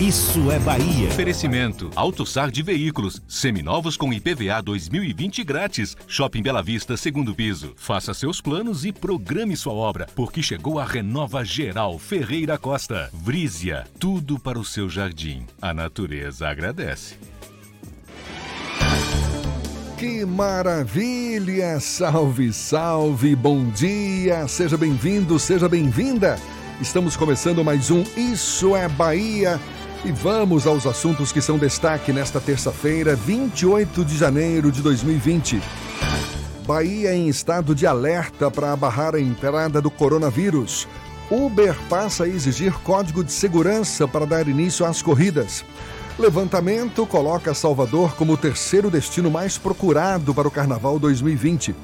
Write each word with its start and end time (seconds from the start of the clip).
Isso 0.00 0.52
é 0.52 0.60
Bahia. 0.60 1.08
Oferecimento: 1.08 1.90
AutoSar 1.96 2.52
de 2.52 2.62
veículos, 2.62 3.20
seminovos 3.26 3.96
com 3.96 4.12
IPVA 4.12 4.62
2020 4.62 5.42
grátis. 5.42 5.96
Shopping 6.06 6.40
Bela 6.40 6.62
Vista, 6.62 6.96
segundo 6.96 7.34
piso. 7.34 7.72
Faça 7.74 8.14
seus 8.14 8.40
planos 8.40 8.84
e 8.84 8.92
programe 8.92 9.56
sua 9.56 9.72
obra, 9.72 10.06
porque 10.14 10.40
chegou 10.40 10.78
a 10.78 10.84
Renova 10.84 11.44
Geral 11.44 11.98
Ferreira 11.98 12.56
Costa. 12.56 13.10
Vrízia, 13.12 13.88
tudo 13.98 14.38
para 14.38 14.56
o 14.56 14.64
seu 14.64 14.88
jardim. 14.88 15.44
A 15.60 15.74
natureza 15.74 16.46
agradece. 16.46 17.16
Que 19.98 20.24
maravilha! 20.24 21.80
Salve, 21.80 22.52
salve, 22.52 23.34
bom 23.34 23.68
dia! 23.70 24.46
Seja 24.46 24.76
bem-vindo, 24.76 25.40
seja 25.40 25.68
bem-vinda! 25.68 26.38
Estamos 26.80 27.16
começando 27.16 27.64
mais 27.64 27.90
um 27.90 28.04
Isso 28.16 28.76
é 28.76 28.88
Bahia 28.88 29.58
e 30.04 30.12
vamos 30.12 30.66
aos 30.66 30.86
assuntos 30.86 31.32
que 31.32 31.40
são 31.40 31.58
destaque 31.58 32.12
nesta 32.12 32.40
terça-feira, 32.40 33.16
28 33.16 34.04
de 34.04 34.16
janeiro 34.16 34.70
de 34.70 34.80
2020. 34.80 35.60
Bahia 36.66 37.14
em 37.14 37.28
estado 37.28 37.74
de 37.74 37.86
alerta 37.86 38.50
para 38.50 38.76
barrar 38.76 39.14
a 39.14 39.20
entrada 39.20 39.80
do 39.80 39.90
coronavírus. 39.90 40.86
Uber 41.30 41.74
passa 41.88 42.24
a 42.24 42.28
exigir 42.28 42.72
código 42.84 43.24
de 43.24 43.32
segurança 43.32 44.06
para 44.06 44.24
dar 44.24 44.46
início 44.48 44.86
às 44.86 45.02
corridas. 45.02 45.64
Levantamento 46.18 47.06
coloca 47.06 47.54
Salvador 47.54 48.14
como 48.14 48.34
o 48.34 48.36
terceiro 48.36 48.90
destino 48.90 49.30
mais 49.30 49.58
procurado 49.58 50.34
para 50.34 50.48
o 50.48 50.50
Carnaval 50.50 50.98
2020. 50.98 51.74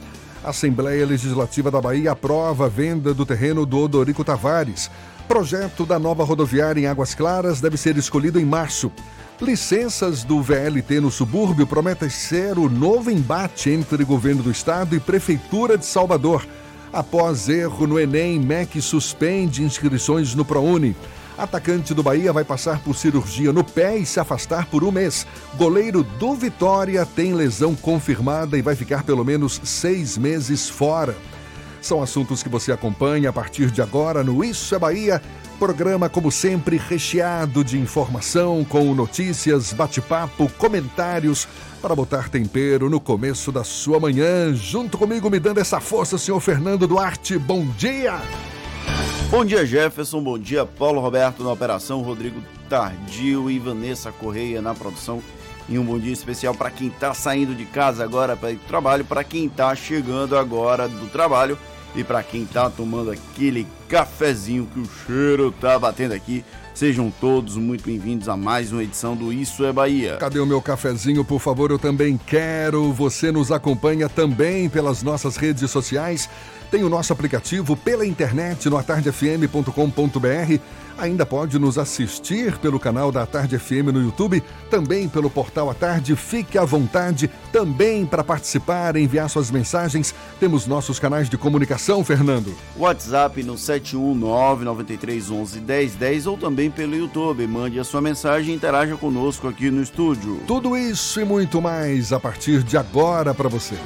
A 0.43 0.51
Assembleia 0.51 1.07
Legislativa 1.07 1.71
da 1.71 1.81
Bahia 1.81 2.13
aprova 2.13 2.67
a 2.67 2.69
venda 2.69 3.15
do 3.15 3.25
terreno 3.25 3.65
do 3.65 3.79
Odorico 3.79 4.23
Tavares. 4.23 4.91
Projeto 5.27 5.87
da 5.87 5.99
nova 5.99 6.23
rodoviária 6.23 6.81
em 6.81 6.87
Águas 6.87 7.15
Claras 7.15 7.61
deve 7.61 7.79
ser 7.79 7.97
escolhido 7.97 8.39
em 8.39 8.45
março. 8.45 8.93
Licenças 9.41 10.23
do 10.23 10.43
VLT 10.43 11.01
no 11.01 11.11
subúrbio 11.11 11.67
prometem 11.67 12.11
ser 12.11 12.59
o 12.59 12.69
novo 12.69 13.11
embate 13.11 13.71
entre 13.71 14.05
governo 14.05 14.43
do 14.43 14.51
estado 14.51 14.95
e 14.95 15.01
prefeitura 15.01 15.79
de 15.79 15.87
Salvador. 15.87 16.47
Após 16.93 17.49
erro 17.49 17.87
no 17.87 17.99
Enem, 17.99 18.39
MEC 18.39 18.81
suspende 18.81 19.63
inscrições 19.63 20.35
no 20.35 20.45
ProUni. 20.45 20.95
Atacante 21.37 21.93
do 21.93 22.03
Bahia 22.03 22.33
vai 22.33 22.45
passar 22.45 22.81
por 22.81 22.95
cirurgia 22.95 23.53
no 23.53 23.65
pé 23.65 23.97
e 23.97 24.07
se 24.07 24.21
afastar 24.21 24.67
por 24.67 24.85
um 24.85 24.93
mês. 24.93 25.27
Goleiro 25.57 26.05
do 26.05 26.35
Vitória 26.35 27.05
tem 27.05 27.33
lesão 27.33 27.75
confirmada 27.75 28.57
e 28.57 28.63
vai 28.63 28.77
ficar 28.77 29.03
pelo 29.03 29.25
menos 29.25 29.61
seis 29.65 30.17
meses 30.17 30.69
fora. 30.69 31.17
São 31.85 32.03
assuntos 32.03 32.43
que 32.43 32.49
você 32.49 32.73
acompanha 32.73 33.29
a 33.29 33.33
partir 33.33 33.71
de 33.71 33.83
agora 33.83 34.25
no 34.25 34.43
Isso 34.43 34.75
é 34.75 34.79
Bahia. 34.79 35.21
Programa, 35.59 36.09
como 36.09 36.33
sempre, 36.33 36.79
recheado 36.79 37.63
de 37.63 37.79
informação, 37.79 38.65
com 38.65 38.95
notícias, 38.95 39.71
bate-papo, 39.75 40.51
comentários, 40.57 41.47
para 41.83 41.95
botar 41.95 42.31
tempero 42.31 42.89
no 42.89 42.99
começo 42.99 43.53
da 43.53 43.63
sua 43.63 44.01
manhã. 44.01 44.55
Junto 44.55 44.97
comigo, 44.97 45.29
me 45.29 45.39
dando 45.39 45.61
essa 45.61 45.79
força, 45.79 46.17
senhor 46.17 46.41
Fernando 46.41 46.87
Duarte. 46.87 47.37
Bom 47.37 47.67
dia! 47.77 48.19
Bom 49.31 49.45
dia, 49.45 49.67
Jefferson. 49.67 50.23
Bom 50.23 50.39
dia, 50.39 50.65
Paulo 50.65 51.03
Roberto 51.03 51.45
na 51.45 51.53
operação, 51.53 52.01
Rodrigo 52.01 52.43
Tardio 52.67 53.51
e 53.51 53.59
Vanessa 53.59 54.11
Correia 54.11 54.63
na 54.63 54.75
produção. 54.75 55.23
E 55.69 55.79
um 55.79 55.85
bom 55.85 55.99
dia 55.99 56.15
especial 56.15 56.55
para 56.55 56.71
quem 56.71 56.89
está 56.89 57.13
saindo 57.13 57.55
de 57.55 57.67
casa 57.67 58.05
agora 58.05 58.35
para 58.35 58.53
ir 58.53 58.57
para 58.57 58.65
o 58.65 58.69
trabalho, 58.69 59.05
para 59.05 59.23
quem 59.23 59.45
está 59.47 59.75
chegando 59.75 60.39
agora 60.39 60.89
do 60.89 61.09
trabalho 61.09 61.59
e 61.95 62.03
para 62.03 62.23
quem 62.23 62.45
tá 62.45 62.69
tomando 62.69 63.11
aquele 63.11 63.67
cafezinho 63.89 64.69
que 64.73 64.81
o 64.81 64.89
cheiro 65.07 65.53
tá 65.53 65.79
batendo 65.79 66.13
aqui, 66.13 66.45
sejam 66.75 67.13
todos 67.21 67.57
muito 67.57 67.85
bem-vindos 67.85 68.29
a 68.29 68.37
mais 68.37 68.73
uma 68.73 68.83
edição 68.83 69.15
do 69.15 69.33
Isso 69.33 69.65
é 69.65 69.73
Bahia. 69.73 70.17
Cadê 70.17 70.41
o 70.41 70.47
meu 70.47 70.61
cafezinho, 70.61 71.25
por 71.25 71.39
favor? 71.39 71.71
Eu 71.71 71.79
também 71.79 72.19
quero. 72.27 72.93
Você 72.93 73.31
nos 73.31 73.53
acompanha 73.53 74.09
também 74.09 74.69
pelas 74.69 75.03
nossas 75.03 75.37
redes 75.37 75.71
sociais. 75.71 76.29
Tem 76.75 76.83
o 76.83 76.89
nosso 76.89 77.13
aplicativo 77.13 77.77
pela 77.77 78.05
internet 78.05 78.69
no 78.69 78.77
atardefm.com.br 78.77 80.59
Ainda 80.99 81.25
pode 81.25 81.57
nos 81.57 81.79
assistir 81.79 82.59
pelo 82.59 82.81
canal 82.81 83.13
da 83.13 83.25
Tarde 83.25 83.57
FM 83.61 83.93
no 83.93 84.03
YouTube, 84.03 84.43
também 84.69 85.09
pelo 85.09 85.31
portal 85.31 85.71
A 85.71 85.75
Tarde. 85.75 86.17
Fique 86.17 86.59
à 86.59 86.65
vontade 86.65 87.31
também 87.53 88.05
para 88.05 88.25
participar, 88.25 88.97
enviar 88.97 89.31
suas 89.31 89.53
mensagens. 89.53 90.13
Temos 90.41 90.67
nossos 90.67 90.99
canais 90.99 91.31
de 91.31 91.39
comunicação, 91.39 92.03
Fernando. 92.03 92.53
WhatsApp 92.77 93.41
no 93.45 93.55
71993111010 93.55 96.29
ou 96.29 96.37
também 96.37 96.73
pelo 96.73 96.97
YouTube. 96.97 97.47
Mande 97.47 97.79
a 97.79 97.85
sua 97.85 98.01
mensagem 98.01 98.53
e 98.53 98.57
interaja 98.57 98.97
conosco 98.97 99.47
aqui 99.47 99.71
no 99.71 99.81
estúdio. 99.81 100.41
Tudo 100.45 100.77
isso 100.77 101.21
e 101.21 101.25
muito 101.25 101.63
mais 101.63 102.13
a 102.13 102.19
partir 102.19 102.65
de 102.65 102.77
agora 102.77 103.33
para 103.33 103.49
você. 103.49 103.77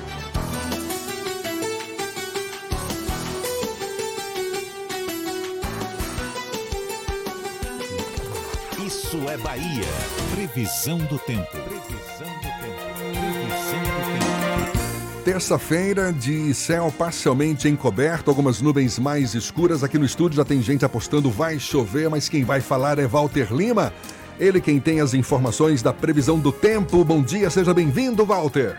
Bahia. 9.59 9.85
Previsão 10.31 10.99
do 10.99 11.19
tempo. 11.19 11.51
Previsão 11.51 12.33
do 12.37 12.49
tempo. 12.49 12.79
Previsão 12.95 13.81
do 13.83 14.71
tempo. 14.71 15.25
Terça-feira 15.25 16.13
de 16.13 16.55
céu 16.55 16.95
parcialmente 16.97 17.69
encoberto, 17.69 18.31
algumas 18.31 18.63
nuvens 18.63 19.01
mais 19.01 19.34
escuras. 19.34 19.83
Aqui 19.83 19.99
no 19.99 20.05
estúdio 20.05 20.37
já 20.37 20.45
tem 20.45 20.63
gente 20.63 20.84
apostando 20.84 21.28
vai 21.28 21.59
chover, 21.59 22.09
mas 22.09 22.28
quem 22.28 22.45
vai 22.45 22.60
falar 22.60 23.01
é 23.01 23.07
Walter 23.07 23.53
Lima. 23.53 23.93
Ele 24.39 24.60
quem 24.60 24.78
tem 24.78 25.01
as 25.01 25.13
informações 25.13 25.83
da 25.83 25.93
previsão 25.93 26.39
do 26.39 26.53
tempo. 26.53 27.04
Bom 27.04 27.21
dia, 27.21 27.51
seja 27.51 27.75
bem-vindo, 27.75 28.25
Walter. 28.25 28.77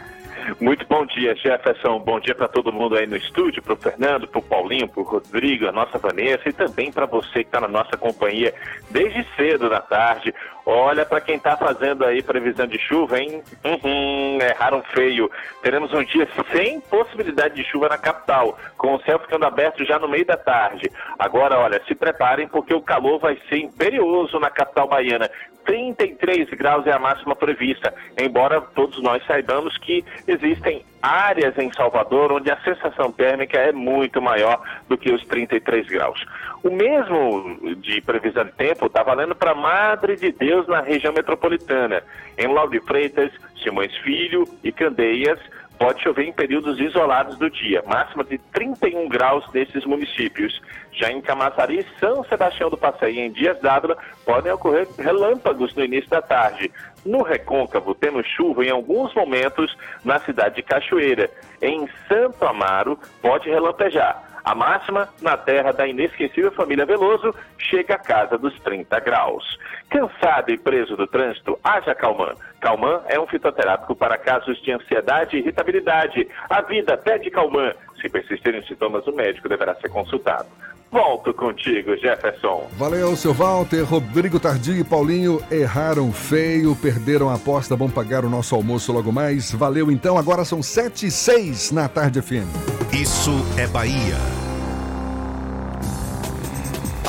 Muito 0.59 0.85
bom 0.87 1.05
dia, 1.05 1.35
Jefferson. 1.35 1.99
Bom 1.99 2.19
dia 2.19 2.33
para 2.33 2.47
todo 2.47 2.73
mundo 2.73 2.95
aí 2.95 3.05
no 3.05 3.15
estúdio, 3.15 3.61
para 3.61 3.73
o 3.73 3.77
Fernando, 3.77 4.27
para 4.27 4.39
o 4.39 4.43
Paulinho, 4.43 4.87
para 4.87 5.01
o 5.01 5.03
Rodrigo, 5.03 5.67
a 5.67 5.71
nossa 5.71 5.97
Vanessa 5.97 6.47
e 6.47 6.53
também 6.53 6.91
para 6.91 7.05
você 7.05 7.43
que 7.43 7.49
está 7.49 7.59
na 7.61 7.67
nossa 7.67 7.95
companhia 7.97 8.53
desde 8.89 9.25
cedo 9.35 9.69
da 9.69 9.81
tarde. 9.81 10.33
Olha 10.65 11.05
para 11.05 11.21
quem 11.21 11.35
está 11.35 11.57
fazendo 11.57 12.05
aí 12.05 12.21
previsão 12.21 12.67
de 12.67 12.77
chuva, 12.77 13.19
hein? 13.19 13.41
Uhum, 13.65 14.37
erraram 14.41 14.83
feio. 14.93 15.29
Teremos 15.61 15.91
um 15.93 16.03
dia 16.03 16.27
sem 16.51 16.79
possibilidade 16.81 17.55
de 17.55 17.63
chuva 17.63 17.89
na 17.89 17.97
capital, 17.97 18.57
com 18.77 18.95
o 18.95 19.01
céu 19.01 19.19
ficando 19.19 19.45
aberto 19.45 19.83
já 19.83 19.97
no 19.97 20.07
meio 20.07 20.25
da 20.25 20.37
tarde. 20.37 20.91
Agora, 21.17 21.57
olha, 21.57 21.81
se 21.87 21.95
preparem 21.95 22.47
porque 22.47 22.73
o 22.73 22.81
calor 22.81 23.19
vai 23.19 23.37
ser 23.49 23.57
imperioso 23.57 24.39
na 24.39 24.49
capital 24.49 24.87
baiana. 24.87 25.29
33 25.69 26.49
graus 26.57 26.87
é 26.87 26.91
a 26.91 26.97
máxima 26.97 27.35
prevista, 27.35 27.93
embora 28.19 28.59
todos 28.59 28.99
nós 29.03 29.23
saibamos 29.27 29.77
que 29.77 30.03
existem 30.27 30.83
áreas 30.99 31.55
em 31.59 31.71
Salvador 31.71 32.31
onde 32.31 32.49
a 32.49 32.59
sensação 32.61 33.11
térmica 33.11 33.59
é 33.59 33.71
muito 33.71 34.19
maior 34.19 34.59
do 34.87 34.97
que 34.97 35.11
os 35.13 35.23
33 35.27 35.85
graus. 35.87 36.25
O 36.63 36.71
mesmo 36.71 37.75
de 37.75 38.01
previsão 38.01 38.45
de 38.45 38.51
tempo 38.53 38.87
está 38.87 39.03
valendo 39.03 39.35
para 39.35 39.53
Madre 39.53 40.15
de 40.15 40.31
Deus 40.31 40.67
na 40.67 40.81
região 40.81 41.13
metropolitana. 41.13 42.01
Em 42.35 42.47
Lauro 42.47 42.71
de 42.71 42.79
Freitas, 42.79 43.31
Simões 43.63 43.95
Filho 43.97 44.45
e 44.63 44.71
Candeias, 44.71 45.39
pode 45.79 46.03
chover 46.03 46.25
em 46.25 46.33
períodos 46.33 46.77
isolados 46.77 47.37
do 47.37 47.49
dia, 47.49 47.81
máxima 47.87 48.23
de 48.25 48.37
31 48.37 49.07
graus 49.07 49.45
nesses 49.53 49.85
municípios. 49.85 50.61
Já 50.91 51.09
em 51.09 51.21
Camaçari 51.21 51.79
e 51.79 51.99
São 51.99 52.23
Sebastião 52.25 52.69
do 52.69 52.77
Passeio, 52.77 53.21
em 53.21 53.31
Dias 53.31 53.57
d'Ávila, 53.61 53.97
podem 54.25 54.51
ocorrer 54.51 54.87
relâmpagos 54.97 55.73
no 55.75 55.83
início 55.83 56.09
da 56.09 56.21
tarde. 56.21 56.69
No 57.05 57.23
Recôncavo, 57.23 57.95
temos 57.95 58.27
chuva 58.27 58.65
em 58.65 58.69
alguns 58.69 59.15
momentos 59.15 59.75
na 60.03 60.19
cidade 60.19 60.57
de 60.57 60.63
Cachoeira. 60.63 61.31
Em 61.61 61.87
Santo 62.09 62.45
Amaro, 62.45 62.99
pode 63.21 63.49
relampejar. 63.49 64.28
A 64.43 64.55
máxima, 64.55 65.09
na 65.21 65.37
terra 65.37 65.71
da 65.71 65.87
inesquecível 65.87 66.51
família 66.51 66.85
Veloso, 66.85 67.33
chega 67.57 67.95
a 67.95 67.99
casa 67.99 68.37
dos 68.37 68.57
30 68.61 68.99
graus. 68.99 69.57
Cansado 69.89 70.51
e 70.51 70.57
preso 70.57 70.95
do 70.95 71.07
trânsito, 71.07 71.59
haja 71.63 71.95
Calman. 71.95 72.35
Calman 72.59 73.01
é 73.07 73.19
um 73.19 73.27
fitoterápico 73.27 73.95
para 73.95 74.17
casos 74.17 74.61
de 74.61 74.71
ansiedade 74.71 75.37
e 75.37 75.39
irritabilidade. 75.39 76.27
A 76.49 76.61
vida 76.61 76.97
pede 76.97 77.29
Calman. 77.29 77.73
Se 78.01 78.09
persistirem 78.09 78.63
sintomas, 78.63 79.05
o 79.07 79.11
médico 79.11 79.49
deverá 79.49 79.75
ser 79.75 79.89
consultado. 79.89 80.47
Volto 80.91 81.33
contigo, 81.33 81.95
Jefferson. 81.97 82.67
Valeu, 82.77 83.15
seu 83.15 83.33
Walter. 83.33 83.83
Rodrigo 83.83 84.39
Tardio 84.39 84.75
e 84.75 84.83
Paulinho 84.83 85.41
erraram 85.51 86.11
feio, 86.11 86.75
perderam 86.75 87.29
a 87.29 87.35
aposta, 87.35 87.75
vão 87.75 87.89
pagar 87.89 88.25
o 88.25 88.29
nosso 88.29 88.55
almoço 88.55 88.91
logo 88.91 89.11
mais. 89.11 89.51
Valeu 89.51 89.91
então, 89.91 90.17
agora 90.17 90.43
são 90.43 90.63
7 90.63 91.07
e 91.07 91.11
6 91.11 91.71
na 91.71 91.87
tarde 91.87 92.21
FM. 92.21 92.49
Isso 92.91 93.31
é 93.57 93.67
Bahia. 93.67 94.48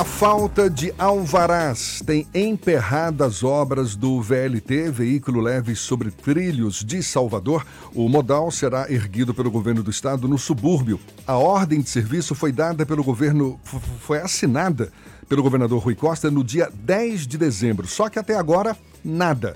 A 0.01 0.03
falta 0.03 0.67
de 0.67 0.91
alvarás 0.97 2.01
tem 2.03 2.25
emperrado 2.33 3.23
as 3.23 3.43
obras 3.43 3.95
do 3.95 4.19
VLT, 4.19 4.89
Veículo 4.89 5.39
Leve 5.39 5.75
sobre 5.75 6.09
Trilhos 6.09 6.83
de 6.83 7.03
Salvador. 7.03 7.63
O 7.93 8.09
modal 8.09 8.49
será 8.49 8.91
erguido 8.91 9.31
pelo 9.31 9.51
governo 9.51 9.83
do 9.83 9.91
estado 9.91 10.27
no 10.27 10.39
subúrbio. 10.39 10.99
A 11.27 11.37
ordem 11.37 11.81
de 11.81 11.89
serviço 11.91 12.33
foi 12.33 12.51
dada 12.51 12.83
pelo 12.83 13.03
governo, 13.03 13.59
foi 13.99 14.17
assinada 14.17 14.91
pelo 15.29 15.43
governador 15.43 15.83
Rui 15.83 15.93
Costa 15.93 16.31
no 16.31 16.43
dia 16.43 16.67
10 16.73 17.27
de 17.27 17.37
dezembro, 17.37 17.87
só 17.87 18.09
que 18.09 18.17
até 18.17 18.35
agora 18.35 18.75
nada. 19.05 19.53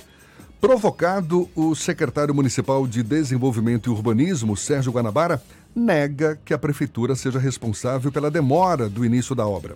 Provocado, 0.61 1.49
o 1.55 1.73
secretário 1.73 2.35
municipal 2.35 2.85
de 2.85 3.01
Desenvolvimento 3.01 3.89
e 3.89 3.91
Urbanismo, 3.91 4.55
Sérgio 4.55 4.91
Guanabara, 4.91 5.41
nega 5.75 6.39
que 6.45 6.53
a 6.53 6.57
prefeitura 6.59 7.15
seja 7.15 7.39
responsável 7.39 8.11
pela 8.11 8.29
demora 8.29 8.87
do 8.87 9.03
início 9.03 9.33
da 9.33 9.47
obra. 9.47 9.75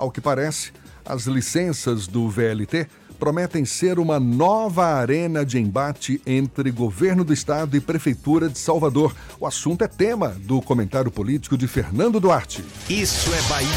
Ao 0.00 0.10
que 0.10 0.18
parece, 0.18 0.72
as 1.04 1.26
licenças 1.26 2.06
do 2.06 2.26
VLT 2.26 2.88
prometem 3.18 3.66
ser 3.66 3.98
uma 3.98 4.18
nova 4.18 4.86
arena 4.86 5.44
de 5.44 5.58
embate 5.58 6.22
entre 6.24 6.70
governo 6.70 7.22
do 7.22 7.34
estado 7.34 7.76
e 7.76 7.80
prefeitura 7.82 8.48
de 8.48 8.58
Salvador. 8.58 9.14
O 9.38 9.46
assunto 9.46 9.84
é 9.84 9.88
tema 9.88 10.28
do 10.28 10.62
comentário 10.62 11.10
político 11.10 11.54
de 11.54 11.68
Fernando 11.68 12.18
Duarte. 12.18 12.64
Isso 12.88 13.30
é 13.34 13.42
Bahia. 13.42 13.68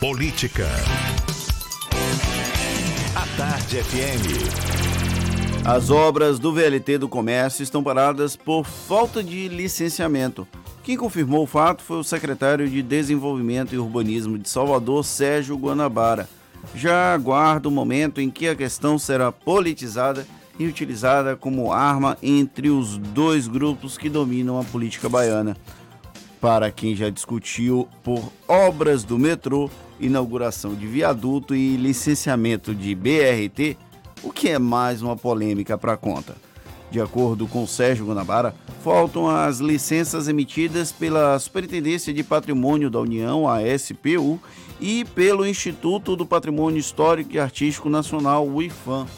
Política. 0.00 0.66
A 3.14 3.26
Tarde 3.36 3.82
FM. 3.82 5.62
As 5.62 5.90
obras 5.90 6.38
do 6.38 6.54
VLT 6.54 6.96
do 6.96 7.08
comércio 7.08 7.62
estão 7.62 7.84
paradas 7.84 8.34
por 8.34 8.64
falta 8.64 9.22
de 9.22 9.48
licenciamento. 9.48 10.48
Quem 10.84 10.98
confirmou 10.98 11.44
o 11.44 11.46
fato 11.46 11.82
foi 11.82 11.96
o 11.96 12.04
secretário 12.04 12.68
de 12.68 12.82
Desenvolvimento 12.82 13.74
e 13.74 13.78
Urbanismo 13.78 14.38
de 14.38 14.46
Salvador, 14.46 15.02
Sérgio 15.02 15.56
Guanabara. 15.56 16.28
Já 16.74 17.14
aguarda 17.14 17.70
o 17.70 17.72
momento 17.72 18.20
em 18.20 18.30
que 18.30 18.46
a 18.46 18.54
questão 18.54 18.98
será 18.98 19.32
politizada 19.32 20.26
e 20.58 20.66
utilizada 20.66 21.36
como 21.36 21.72
arma 21.72 22.18
entre 22.22 22.68
os 22.68 22.98
dois 22.98 23.48
grupos 23.48 23.96
que 23.96 24.10
dominam 24.10 24.60
a 24.60 24.64
política 24.64 25.08
baiana. 25.08 25.56
Para 26.38 26.70
quem 26.70 26.94
já 26.94 27.08
discutiu 27.08 27.88
por 28.02 28.30
obras 28.46 29.04
do 29.04 29.18
metrô, 29.18 29.70
inauguração 29.98 30.74
de 30.74 30.86
viaduto 30.86 31.54
e 31.54 31.78
licenciamento 31.78 32.74
de 32.74 32.94
BRT, 32.94 33.78
o 34.22 34.30
que 34.30 34.50
é 34.50 34.58
mais 34.58 35.00
uma 35.00 35.16
polêmica 35.16 35.78
para 35.78 35.94
a 35.94 35.96
conta. 35.96 36.43
De 36.94 37.00
acordo 37.00 37.48
com 37.48 37.66
Sérgio 37.66 38.06
Guanabara, 38.06 38.54
faltam 38.84 39.28
as 39.28 39.58
licenças 39.58 40.28
emitidas 40.28 40.92
pela 40.92 41.36
Superintendência 41.40 42.14
de 42.14 42.22
Patrimônio 42.22 42.88
da 42.88 43.00
União, 43.00 43.48
a 43.48 43.58
SPU, 43.76 44.38
e 44.80 45.04
pelo 45.06 45.44
Instituto 45.44 46.14
do 46.14 46.24
Patrimônio 46.24 46.78
Histórico 46.78 47.32
e 47.32 47.40
Artístico 47.40 47.90
Nacional, 47.90 48.46
o 48.46 48.62
IFAM. 48.62 49.08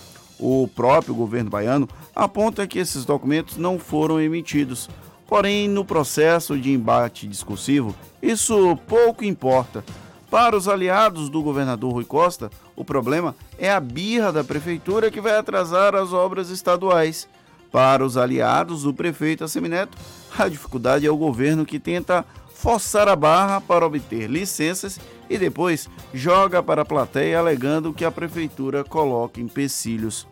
O 0.41 0.67
próprio 0.75 1.15
governo 1.15 1.51
baiano 1.51 1.87
aponta 2.15 2.67
que 2.67 2.79
esses 2.79 3.05
documentos 3.05 3.59
não 3.59 3.79
foram 3.79 4.19
emitidos. 4.19 4.89
Porém, 5.27 5.69
no 5.69 5.85
processo 5.85 6.59
de 6.59 6.73
embate 6.73 7.27
discursivo, 7.27 7.95
isso 8.23 8.75
pouco 8.87 9.23
importa. 9.23 9.85
Para 10.31 10.57
os 10.57 10.67
aliados 10.67 11.29
do 11.29 11.43
governador 11.43 11.93
Rui 11.93 12.07
Costa, 12.07 12.51
o 12.75 12.87
problema 12.87 13.37
é 13.59 13.71
a 13.71 13.79
birra 13.79 14.33
da 14.33 14.43
prefeitura 14.43 15.11
que 15.11 15.21
vai 15.21 15.37
atrasar 15.37 15.95
as 15.95 16.15
obras 16.15 16.49
estaduais. 16.49 17.29
Para 17.71 18.05
os 18.05 18.17
aliados 18.17 18.83
do 18.83 18.95
prefeito 18.95 19.45
Assemineto, 19.45 19.97
a 20.39 20.49
dificuldade 20.49 21.07
é 21.07 21.11
o 21.11 21.17
governo 21.17 21.67
que 21.67 21.79
tenta 21.79 22.25
forçar 22.55 23.07
a 23.09 23.15
barra 23.15 23.61
para 23.61 23.87
obter 23.87 24.31
licenças 24.31 24.99
e 25.29 25.37
depois 25.37 25.89
joga 26.15 26.63
para 26.63 26.83
a 26.83 26.87
plateia 26.87 27.39
alegando 27.39 27.93
que 27.93 28.05
a 28.05 28.11
prefeitura 28.11 28.83
coloca 28.83 29.41
empecilhos. 29.41 30.27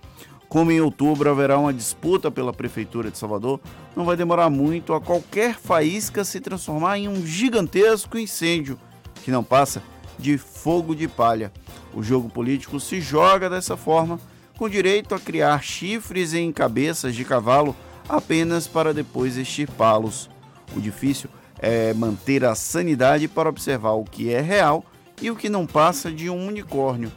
Como 0.49 0.71
em 0.71 0.81
outubro 0.81 1.29
haverá 1.29 1.59
uma 1.59 1.73
disputa 1.73 2.31
pela 2.31 2.53
prefeitura 2.53 3.11
de 3.11 3.19
Salvador, 3.19 3.61
não 3.97 4.05
vai 4.05 4.17
demorar 4.17 4.49
muito 4.49 4.95
a 4.95 5.01
qualquer 5.01 5.57
faísca 5.57 6.25
se 6.25 6.41
transformar 6.41 6.99
em 6.99 7.09
um 7.09 7.27
gigantesco 7.27 8.17
incêndio 8.17 8.79
que 9.23 9.31
não 9.31 9.43
passa 9.43 9.83
de 10.19 10.39
fogo 10.39 10.95
de 10.95 11.09
palha. 11.09 11.53
O 11.93 12.03
jogo 12.03 12.29
político 12.29 12.79
se 12.79 13.01
joga 13.01 13.51
dessa 13.51 13.77
forma 13.77 14.19
com 14.57 14.69
direito 14.69 15.15
a 15.15 15.21
criar 15.21 15.63
chifres 15.63 16.35
em 16.35 16.53
cabeças 16.53 17.15
de 17.15 17.25
cavalo 17.25 17.77
apenas 18.09 18.67
para 18.67 18.95
depois 18.95 19.37
extirpá-los. 19.37 20.31
O 20.77 20.81
difícil 20.81 21.29
é 21.59 21.95
manter 21.95 22.45
a 22.45 22.55
sanidade 22.55 23.29
para 23.29 23.49
observar 23.49 23.93
o 23.93 24.05
que 24.05 24.33
é 24.33 24.41
real 24.41 24.85
e 25.21 25.31
o 25.31 25.37
que 25.37 25.49
não 25.49 25.67
passa 25.67 26.11
de 26.11 26.29
um 26.29 26.47
unicórnio. 26.47 27.11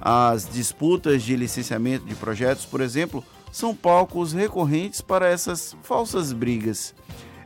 As 0.00 0.48
disputas 0.48 1.22
de 1.22 1.36
licenciamento 1.36 2.04
de 2.04 2.14
projetos, 2.14 2.64
por 2.66 2.80
exemplo, 2.80 3.24
são 3.50 3.74
palcos 3.74 4.32
recorrentes 4.32 5.00
para 5.00 5.28
essas 5.28 5.76
falsas 5.82 6.32
brigas. 6.32 6.94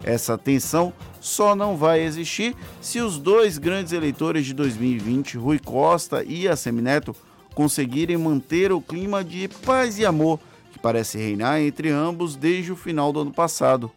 Essa 0.02 0.38
tensão 0.38 0.92
só 1.20 1.54
não 1.54 1.76
vai 1.76 2.00
existir 2.00 2.56
se 2.80 3.00
os 3.00 3.18
dois 3.18 3.58
grandes 3.58 3.92
eleitores 3.92 4.46
de 4.46 4.54
2020, 4.54 5.36
Rui 5.36 5.58
Costa 5.58 6.24
e 6.24 6.48
Assemineto, 6.48 7.14
conseguirem 7.58 8.16
manter 8.16 8.70
o 8.70 8.80
clima 8.80 9.24
de 9.24 9.48
paz 9.48 9.98
e 9.98 10.06
amor 10.06 10.38
que 10.70 10.78
parece 10.78 11.18
reinar 11.18 11.60
entre 11.60 11.90
ambos 11.90 12.36
desde 12.36 12.70
o 12.70 12.76
final 12.76 13.12
do 13.12 13.22
ano 13.22 13.32
passado. 13.32 13.90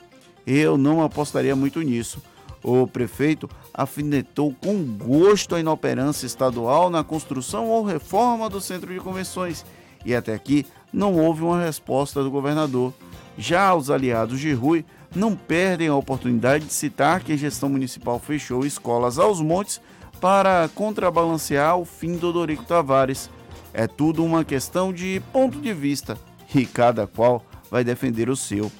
Eu 0.47 0.79
não 0.79 1.03
apostaria 1.03 1.55
muito 1.55 1.79
nisso. 1.83 2.19
O 2.63 2.87
prefeito 2.87 3.47
afinetou 3.71 4.51
com 4.59 4.83
gosto 4.83 5.53
a 5.53 5.59
inoperância 5.59 6.25
estadual 6.25 6.89
na 6.89 7.03
construção 7.03 7.67
ou 7.67 7.85
reforma 7.85 8.49
do 8.49 8.59
centro 8.59 8.91
de 8.91 8.99
convenções 8.99 9.63
e 10.03 10.15
até 10.15 10.33
aqui 10.33 10.65
não 10.91 11.13
houve 11.13 11.43
uma 11.43 11.63
resposta 11.63 12.23
do 12.23 12.31
governador. 12.31 12.91
Já 13.37 13.75
os 13.75 13.91
aliados 13.91 14.39
de 14.39 14.51
Rui 14.53 14.83
não 15.15 15.35
perdem 15.35 15.87
a 15.87 15.95
oportunidade 15.95 16.65
de 16.65 16.73
citar 16.73 17.21
que 17.21 17.33
a 17.33 17.37
gestão 17.37 17.69
municipal 17.69 18.17
fechou 18.17 18.65
escolas 18.65 19.19
aos 19.19 19.39
montes 19.39 19.79
para 20.19 20.67
contrabalancear 20.73 21.77
o 21.77 21.85
fim 21.85 22.17
do 22.17 22.33
Dorico 22.33 22.65
Tavares. 22.65 23.29
É 23.73 23.87
tudo 23.87 24.23
uma 24.23 24.43
questão 24.43 24.91
de 24.91 25.21
ponto 25.31 25.59
de 25.59 25.73
vista 25.73 26.17
e 26.53 26.65
cada 26.65 27.07
qual 27.07 27.45
vai 27.69 27.83
defender 27.83 28.29
o 28.29 28.35
seu. 28.35 28.71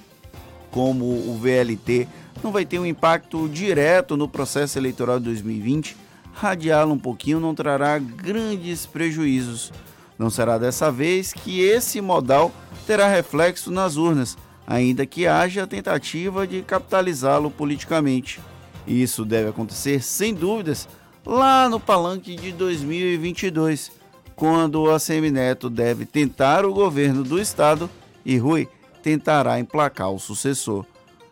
Como 0.70 1.04
o 1.04 1.38
VLT 1.38 2.06
não 2.42 2.52
vai 2.52 2.64
ter 2.64 2.78
um 2.78 2.86
impacto 2.86 3.48
direto 3.48 4.16
no 4.16 4.28
processo 4.28 4.78
eleitoral 4.78 5.18
de 5.18 5.26
2020, 5.26 5.96
radiá-lo 6.32 6.92
um 6.92 6.98
pouquinho 6.98 7.40
não 7.40 7.54
trará 7.54 7.98
grandes 7.98 8.86
prejuízos. 8.86 9.72
Não 10.18 10.30
será 10.30 10.58
dessa 10.58 10.90
vez 10.90 11.32
que 11.32 11.60
esse 11.60 12.00
modal 12.00 12.52
terá 12.86 13.08
reflexo 13.08 13.70
nas 13.70 13.96
urnas, 13.96 14.36
ainda 14.66 15.06
que 15.06 15.26
haja 15.26 15.64
a 15.64 15.66
tentativa 15.66 16.46
de 16.46 16.62
capitalizá-lo 16.62 17.50
politicamente. 17.50 18.40
Isso 18.86 19.24
deve 19.24 19.48
acontecer, 19.48 20.02
sem 20.02 20.34
dúvidas, 20.34 20.88
lá 21.24 21.68
no 21.68 21.78
palanque 21.78 22.34
de 22.34 22.52
2022 22.52 24.01
quando 24.42 24.90
a 24.90 24.98
Semineto 24.98 25.70
deve 25.70 26.04
tentar 26.04 26.66
o 26.66 26.74
governo 26.74 27.22
do 27.22 27.40
estado 27.40 27.88
e 28.24 28.36
Rui 28.36 28.68
tentará 29.00 29.60
emplacar 29.60 30.10
o 30.10 30.18
sucessor. 30.18 30.84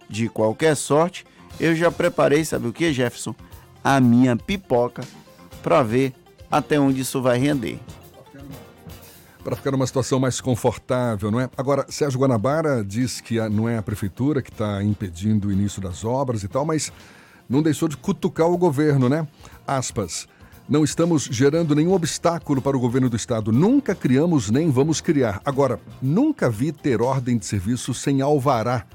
De 0.09 0.29
qualquer 0.29 0.77
sorte, 0.77 1.27
eu 1.59 1.75
já 1.75 1.91
preparei, 1.91 2.45
sabe 2.45 2.69
o 2.69 2.73
que, 2.73 2.93
Jefferson? 2.93 3.35
A 3.83 3.99
minha 3.99 4.37
pipoca 4.37 5.03
para 5.61 5.83
ver 5.83 6.15
até 6.49 6.79
onde 6.79 7.01
isso 7.01 7.21
vai 7.21 7.37
render. 7.37 7.81
Para 9.43 9.57
ficar 9.57 9.73
numa 9.73 9.89
situação 9.89 10.21
mais 10.21 10.41
confortável, 10.41 11.33
não 11.33 11.41
é? 11.41 11.51
Agora, 11.57 11.87
Sérgio 11.89 12.21
Guanabara 12.21 12.85
diz 12.85 13.21
que 13.21 13.41
não 13.49 13.69
é 13.69 13.77
a 13.77 13.83
prefeitura 13.83 14.41
que 14.41 14.51
está 14.51 14.85
impedindo 14.85 15.49
o 15.49 15.53
início 15.53 15.83
das 15.83 16.05
obras 16.05 16.45
e 16.45 16.49
tal, 16.49 16.65
mas 16.65 16.93
não 17.49 17.61
deixou 17.61 17.89
de 17.89 17.97
cutucar 17.97 18.47
o 18.47 18.57
governo, 18.57 19.09
né? 19.09 19.27
Aspas. 19.67 20.29
Não 20.71 20.85
estamos 20.85 21.25
gerando 21.25 21.75
nenhum 21.75 21.93
obstáculo 21.93 22.63
para 22.63 22.77
o 22.77 22.81
governo 22.81 23.11
do 23.11 23.17
estado. 23.17 23.51
Nunca 23.51 23.93
criamos 23.93 24.51
nem 24.51 24.71
vamos 24.71 25.01
criar. 25.01 25.43
Agora, 25.45 25.81
nunca 26.01 26.49
vi 26.49 26.71
ter 26.71 27.03
ordem 27.03 27.37
de 27.37 27.45
serviço 27.45 27.93
sem 27.93 28.21
alvará. 28.21 28.87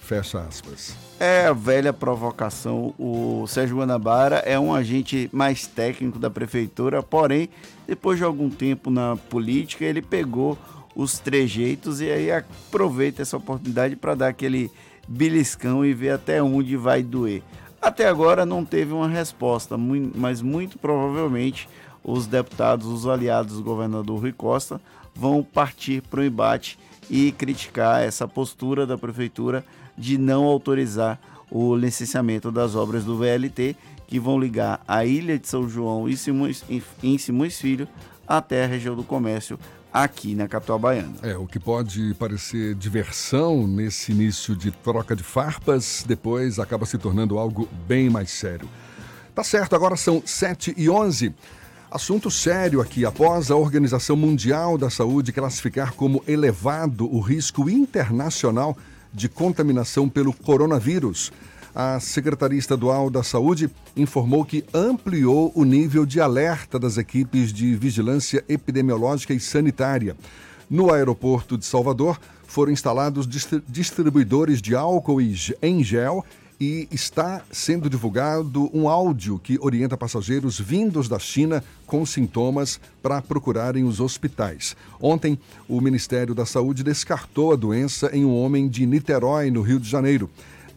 Fecha 0.00 0.40
aspas. 0.40 0.92
É 1.20 1.46
a 1.46 1.52
velha 1.52 1.92
provocação. 1.92 2.92
O 2.98 3.46
Sérgio 3.46 3.76
Guanabara 3.76 4.38
é 4.38 4.58
um 4.58 4.74
agente 4.74 5.30
mais 5.32 5.68
técnico 5.68 6.18
da 6.18 6.28
prefeitura, 6.28 7.00
porém, 7.00 7.48
depois 7.86 8.18
de 8.18 8.24
algum 8.24 8.50
tempo 8.50 8.90
na 8.90 9.14
política, 9.16 9.84
ele 9.84 10.02
pegou 10.02 10.58
os 10.96 11.20
trejeitos 11.20 12.00
e 12.00 12.10
aí 12.10 12.32
aproveita 12.32 13.22
essa 13.22 13.36
oportunidade 13.36 13.94
para 13.94 14.16
dar 14.16 14.28
aquele 14.28 14.68
beliscão 15.06 15.84
e 15.84 15.94
ver 15.94 16.10
até 16.10 16.42
onde 16.42 16.76
vai 16.76 17.04
doer. 17.04 17.40
Até 17.80 18.06
agora 18.06 18.44
não 18.44 18.64
teve 18.64 18.92
uma 18.92 19.08
resposta, 19.08 19.76
mas 20.14 20.42
muito 20.42 20.78
provavelmente 20.78 21.68
os 22.04 22.26
deputados, 22.26 22.86
os 22.86 23.06
aliados 23.06 23.56
do 23.56 23.62
governador 23.62 24.20
Rui 24.20 24.32
Costa, 24.32 24.80
vão 25.14 25.42
partir 25.42 26.02
para 26.02 26.20
o 26.20 26.24
embate 26.24 26.78
e 27.08 27.32
criticar 27.32 28.02
essa 28.02 28.28
postura 28.28 28.86
da 28.86 28.98
prefeitura 28.98 29.64
de 29.96 30.18
não 30.18 30.44
autorizar 30.44 31.18
o 31.50 31.74
licenciamento 31.74 32.52
das 32.52 32.74
obras 32.74 33.04
do 33.04 33.16
VLT 33.16 33.74
que 34.06 34.20
vão 34.20 34.38
ligar 34.38 34.80
a 34.86 35.04
ilha 35.04 35.38
de 35.38 35.48
São 35.48 35.68
João 35.68 36.08
e 36.08 36.16
Simões, 36.16 36.64
em 37.02 37.18
Simões 37.18 37.58
Filho 37.58 37.88
até 38.26 38.64
a 38.64 38.66
região 38.66 38.94
do 38.94 39.02
comércio 39.02 39.58
aqui 39.92 40.34
na 40.34 40.46
capital 40.48 40.78
baiana. 40.78 41.14
É, 41.22 41.36
o 41.36 41.46
que 41.46 41.58
pode 41.58 42.14
parecer 42.14 42.74
diversão 42.74 43.66
nesse 43.66 44.12
início 44.12 44.54
de 44.54 44.70
troca 44.70 45.16
de 45.16 45.22
farpas, 45.22 46.04
depois 46.06 46.58
acaba 46.58 46.86
se 46.86 46.96
tornando 46.98 47.38
algo 47.38 47.68
bem 47.86 48.08
mais 48.08 48.30
sério. 48.30 48.68
Tá 49.34 49.44
certo, 49.44 49.74
agora 49.74 49.96
são 49.96 50.22
7 50.24 50.74
e 50.76 50.88
11. 50.88 51.34
Assunto 51.90 52.30
sério 52.30 52.80
aqui. 52.80 53.04
Após 53.04 53.50
a 53.50 53.56
Organização 53.56 54.14
Mundial 54.14 54.78
da 54.78 54.88
Saúde 54.88 55.32
classificar 55.32 55.92
como 55.92 56.22
elevado 56.26 57.12
o 57.12 57.20
risco 57.20 57.68
internacional 57.68 58.76
de 59.12 59.28
contaminação 59.28 60.08
pelo 60.08 60.32
coronavírus, 60.32 61.32
a 61.74 62.00
Secretaria 62.00 62.58
Estadual 62.58 63.10
da 63.10 63.22
Saúde 63.22 63.70
informou 63.96 64.44
que 64.44 64.64
ampliou 64.74 65.52
o 65.54 65.64
nível 65.64 66.04
de 66.04 66.20
alerta 66.20 66.78
das 66.78 66.96
equipes 66.98 67.52
de 67.52 67.74
vigilância 67.74 68.44
epidemiológica 68.48 69.32
e 69.32 69.40
sanitária. 69.40 70.16
No 70.68 70.92
aeroporto 70.92 71.58
de 71.58 71.64
Salvador, 71.64 72.18
foram 72.46 72.72
instalados 72.72 73.28
distribuidores 73.68 74.60
de 74.60 74.74
álcool 74.74 75.20
em 75.62 75.84
gel 75.84 76.24
e 76.60 76.86
está 76.90 77.42
sendo 77.50 77.88
divulgado 77.88 78.68
um 78.76 78.86
áudio 78.86 79.38
que 79.38 79.58
orienta 79.60 79.96
passageiros 79.96 80.60
vindos 80.60 81.08
da 81.08 81.18
China 81.18 81.64
com 81.86 82.04
sintomas 82.04 82.78
para 83.02 83.22
procurarem 83.22 83.84
os 83.84 83.98
hospitais. 83.98 84.76
Ontem, 85.00 85.38
o 85.66 85.80
Ministério 85.80 86.34
da 86.34 86.44
Saúde 86.44 86.84
descartou 86.84 87.52
a 87.52 87.56
doença 87.56 88.10
em 88.12 88.26
um 88.26 88.36
homem 88.36 88.68
de 88.68 88.84
Niterói, 88.84 89.50
no 89.50 89.62
Rio 89.62 89.80
de 89.80 89.88
Janeiro. 89.88 90.28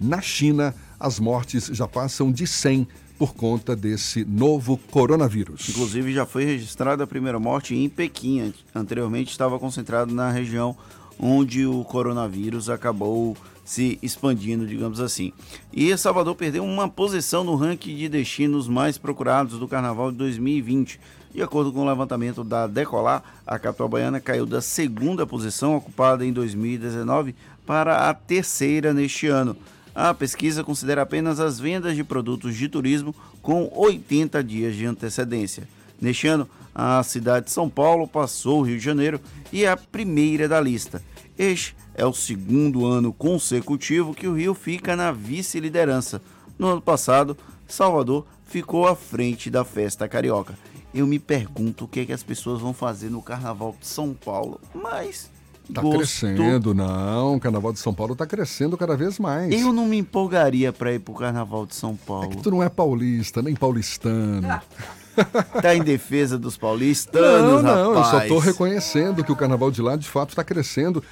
Na 0.03 0.19
China, 0.19 0.75
as 0.99 1.17
mortes 1.17 1.67
já 1.67 1.87
passam 1.87 2.29
de 2.29 2.45
100 2.45 2.85
por 3.17 3.33
conta 3.33 3.73
desse 3.73 4.25
novo 4.25 4.77
coronavírus. 4.91 5.69
Inclusive, 5.69 6.11
já 6.11 6.25
foi 6.25 6.43
registrada 6.43 7.05
a 7.05 7.07
primeira 7.07 7.39
morte 7.39 7.73
em 7.73 7.87
Pequim. 7.87 8.53
Anteriormente 8.75 9.31
estava 9.31 9.57
concentrado 9.57 10.13
na 10.13 10.29
região 10.29 10.75
onde 11.17 11.65
o 11.65 11.85
coronavírus 11.85 12.69
acabou 12.69 13.37
se 13.63 13.97
expandindo, 14.03 14.67
digamos 14.67 14.99
assim. 14.99 15.31
E 15.71 15.95
Salvador 15.95 16.35
perdeu 16.35 16.65
uma 16.65 16.89
posição 16.89 17.45
no 17.45 17.55
ranking 17.55 17.95
de 17.95 18.09
destinos 18.09 18.67
mais 18.67 18.97
procurados 18.97 19.57
do 19.57 19.69
Carnaval 19.69 20.11
de 20.11 20.17
2020. 20.17 20.99
De 21.33 21.41
acordo 21.41 21.71
com 21.71 21.79
o 21.79 21.85
levantamento 21.85 22.43
da 22.43 22.67
Decolar, 22.67 23.23
a 23.47 23.57
capital 23.57 23.87
baiana 23.87 24.19
caiu 24.19 24.45
da 24.45 24.61
segunda 24.61 25.25
posição 25.25 25.77
ocupada 25.77 26.25
em 26.25 26.33
2019 26.33 27.33
para 27.65 28.09
a 28.09 28.13
terceira 28.13 28.93
neste 28.93 29.27
ano. 29.27 29.55
A 29.95 30.13
pesquisa 30.13 30.63
considera 30.63 31.03
apenas 31.03 31.39
as 31.39 31.59
vendas 31.59 31.95
de 31.95 32.03
produtos 32.03 32.55
de 32.55 32.67
turismo 32.67 33.13
com 33.41 33.71
80 33.75 34.43
dias 34.43 34.75
de 34.75 34.85
antecedência. 34.85 35.67
Neste 36.01 36.27
ano, 36.27 36.49
a 36.73 37.01
cidade 37.03 37.45
de 37.45 37.51
São 37.51 37.69
Paulo 37.69 38.07
passou 38.07 38.59
o 38.59 38.63
Rio 38.63 38.77
de 38.77 38.83
Janeiro 38.83 39.21
e 39.51 39.63
é 39.65 39.69
a 39.69 39.77
primeira 39.77 40.47
da 40.47 40.59
lista. 40.59 41.03
Este 41.37 41.75
é 41.93 42.05
o 42.05 42.13
segundo 42.13 42.85
ano 42.85 43.13
consecutivo 43.13 44.13
que 44.13 44.27
o 44.27 44.33
Rio 44.35 44.53
fica 44.53 44.95
na 44.95 45.11
vice-liderança. 45.11 46.21
No 46.57 46.67
ano 46.67 46.81
passado, 46.81 47.37
Salvador 47.67 48.25
ficou 48.47 48.87
à 48.87 48.95
frente 48.95 49.49
da 49.49 49.63
festa 49.63 50.07
carioca. 50.07 50.57
Eu 50.93 51.07
me 51.07 51.17
pergunto 51.17 51.85
o 51.85 51.87
que, 51.87 52.01
é 52.01 52.05
que 52.05 52.13
as 52.13 52.21
pessoas 52.21 52.61
vão 52.61 52.73
fazer 52.73 53.09
no 53.09 53.21
Carnaval 53.21 53.75
de 53.79 53.87
São 53.87 54.13
Paulo, 54.13 54.59
mas 54.73 55.29
Tá 55.71 55.81
crescendo, 55.81 56.73
não. 56.73 57.35
O 57.35 57.39
Carnaval 57.39 57.71
de 57.71 57.79
São 57.79 57.93
Paulo 57.93 58.15
tá 58.15 58.25
crescendo 58.25 58.77
cada 58.77 58.97
vez 58.97 59.17
mais. 59.17 59.51
Eu 59.53 59.71
não 59.71 59.85
me 59.85 59.97
empolgaria 59.97 60.73
para 60.73 60.91
ir 60.91 60.99
pro 60.99 61.13
Carnaval 61.13 61.65
de 61.65 61.75
São 61.75 61.95
Paulo. 61.95 62.25
É 62.25 62.27
que 62.27 62.37
tu 62.37 62.51
não 62.51 62.61
é 62.61 62.67
paulista, 62.67 63.41
nem 63.41 63.55
paulistano. 63.55 64.41
tá 65.61 65.73
em 65.75 65.81
defesa 65.81 66.37
dos 66.37 66.57
paulistanos, 66.57 67.63
Não, 67.63 67.93
não, 67.93 67.93
rapaz. 67.93 68.23
eu 68.23 68.29
só 68.29 68.35
tô 68.35 68.39
reconhecendo 68.39 69.23
que 69.23 69.31
o 69.31 69.35
Carnaval 69.35 69.71
de 69.71 69.81
lá 69.81 69.95
de 69.95 70.07
fato 70.07 70.29
está 70.29 70.43
crescendo. 70.43 71.03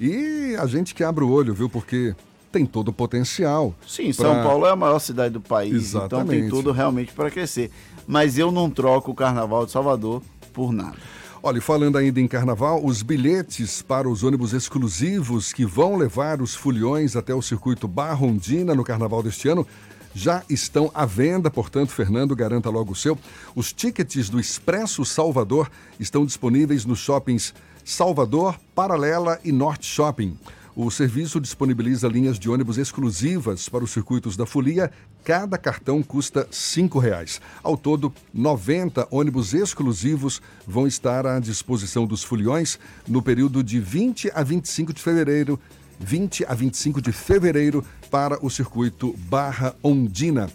E 0.00 0.56
a 0.58 0.66
gente 0.66 0.94
que 0.94 1.04
abre 1.04 1.22
o 1.22 1.30
olho, 1.30 1.54
viu? 1.54 1.68
Porque 1.68 2.14
tem 2.50 2.66
todo 2.66 2.88
o 2.88 2.92
potencial. 2.92 3.74
Sim, 3.86 4.12
pra... 4.12 4.26
São 4.26 4.42
Paulo 4.42 4.66
é 4.66 4.70
a 4.70 4.76
maior 4.76 4.98
cidade 4.98 5.32
do 5.32 5.40
país, 5.40 5.74
Exatamente. 5.74 6.24
então 6.24 6.26
tem 6.26 6.48
tudo 6.48 6.72
realmente 6.72 7.12
para 7.12 7.30
crescer. 7.30 7.70
Mas 8.06 8.36
eu 8.36 8.50
não 8.50 8.68
troco 8.68 9.12
o 9.12 9.14
Carnaval 9.14 9.64
de 9.64 9.70
Salvador 9.70 10.22
por 10.52 10.72
nada. 10.72 10.96
Olha, 11.44 11.60
falando 11.60 11.98
ainda 11.98 12.20
em 12.20 12.28
carnaval, 12.28 12.80
os 12.84 13.02
bilhetes 13.02 13.82
para 13.82 14.08
os 14.08 14.22
ônibus 14.22 14.52
exclusivos 14.52 15.52
que 15.52 15.66
vão 15.66 15.96
levar 15.96 16.40
os 16.40 16.54
foliões 16.54 17.16
até 17.16 17.34
o 17.34 17.42
circuito 17.42 17.88
Barrondina 17.88 18.76
no 18.76 18.84
carnaval 18.84 19.24
deste 19.24 19.48
ano 19.48 19.66
já 20.14 20.44
estão 20.48 20.88
à 20.94 21.04
venda, 21.04 21.50
portanto, 21.50 21.90
Fernando, 21.90 22.36
garanta 22.36 22.70
logo 22.70 22.92
o 22.92 22.94
seu. 22.94 23.18
Os 23.56 23.72
tickets 23.72 24.30
do 24.30 24.38
Expresso 24.38 25.04
Salvador 25.04 25.68
estão 25.98 26.24
disponíveis 26.24 26.84
nos 26.84 27.00
shoppings 27.00 27.52
Salvador, 27.84 28.56
Paralela 28.72 29.40
e 29.42 29.50
Norte 29.50 29.86
Shopping. 29.86 30.38
O 30.74 30.90
serviço 30.90 31.38
disponibiliza 31.38 32.08
linhas 32.08 32.38
de 32.38 32.48
ônibus 32.48 32.78
exclusivas 32.78 33.68
para 33.68 33.84
os 33.84 33.90
circuitos 33.90 34.38
da 34.38 34.46
Folia. 34.46 34.90
Cada 35.22 35.58
cartão 35.58 36.02
custa 36.02 36.48
R$ 36.50 37.00
reais. 37.00 37.42
Ao 37.62 37.76
todo, 37.76 38.10
90 38.32 39.06
ônibus 39.10 39.52
exclusivos 39.52 40.40
vão 40.66 40.86
estar 40.86 41.26
à 41.26 41.38
disposição 41.38 42.06
dos 42.06 42.24
foliões 42.24 42.78
no 43.06 43.20
período 43.20 43.62
de 43.62 43.78
20 43.78 44.32
a 44.34 44.42
25 44.42 44.94
de 44.94 45.02
fevereiro 45.02 45.60
20 46.00 46.46
a 46.46 46.54
25 46.54 47.00
de 47.00 47.12
fevereiro 47.12 47.84
para 48.10 48.44
o 48.44 48.50
circuito 48.50 49.14
Barra 49.28 49.74
Ondina. 49.82 50.50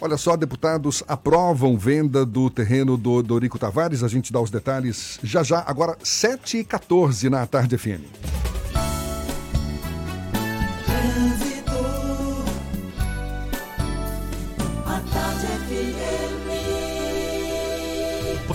Olha 0.00 0.16
só, 0.16 0.36
deputados 0.36 1.02
aprovam 1.08 1.76
venda 1.78 2.26
do 2.26 2.50
terreno 2.50 2.96
do 2.96 3.22
Dorico 3.22 3.58
Tavares. 3.58 4.02
A 4.02 4.08
gente 4.08 4.32
dá 4.32 4.40
os 4.40 4.50
detalhes 4.50 5.18
já 5.22 5.42
já, 5.42 5.64
agora 5.66 5.96
7h14 6.04 7.28
na 7.28 7.46
Tarde 7.46 7.78
FM. 7.78 8.02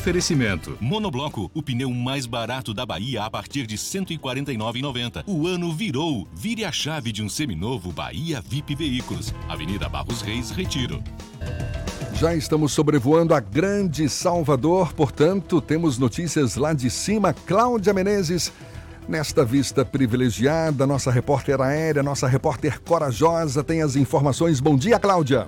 Oferecimento. 0.08 0.78
Monobloco, 0.80 1.52
o 1.54 1.62
pneu 1.62 1.90
mais 1.92 2.26
barato 2.26 2.74
da 2.74 2.86
Bahia 2.86 3.26
a 3.26 3.30
partir 3.30 3.68
de 3.68 3.76
R$ 3.76 3.82
149,90. 3.82 5.24
O 5.28 5.46
ano 5.46 5.74
virou. 5.74 6.26
Vire 6.34 6.64
a 6.64 6.72
chave 6.72 7.12
de 7.12 7.22
um 7.22 7.28
seminovo 7.28 7.92
Bahia 7.92 8.40
VIP 8.40 8.74
Veículos. 8.74 9.34
Avenida 9.50 9.90
Barros 9.90 10.22
Reis, 10.22 10.50
Retiro. 10.50 11.04
Já 12.14 12.34
estamos 12.34 12.72
sobrevoando 12.72 13.34
a 13.34 13.42
Grande 13.42 14.08
Salvador, 14.08 14.94
portanto, 14.94 15.60
temos 15.60 15.98
notícias 15.98 16.56
lá 16.56 16.72
de 16.72 16.90
cima. 16.90 17.34
Cláudia 17.34 17.94
Menezes, 17.94 18.54
nesta 19.08 19.46
vista 19.46 19.86
privilegiada, 19.86 20.86
nossa 20.86 21.12
repórter 21.12 21.62
aérea, 21.62 22.04
nossa 22.04 22.28
repórter 22.28 22.80
corajosa, 22.82 23.64
tem 23.64 23.82
as 23.82 23.96
informações. 23.96 24.60
Bom 24.60 24.76
dia, 24.76 25.00
Cláudia. 25.00 25.48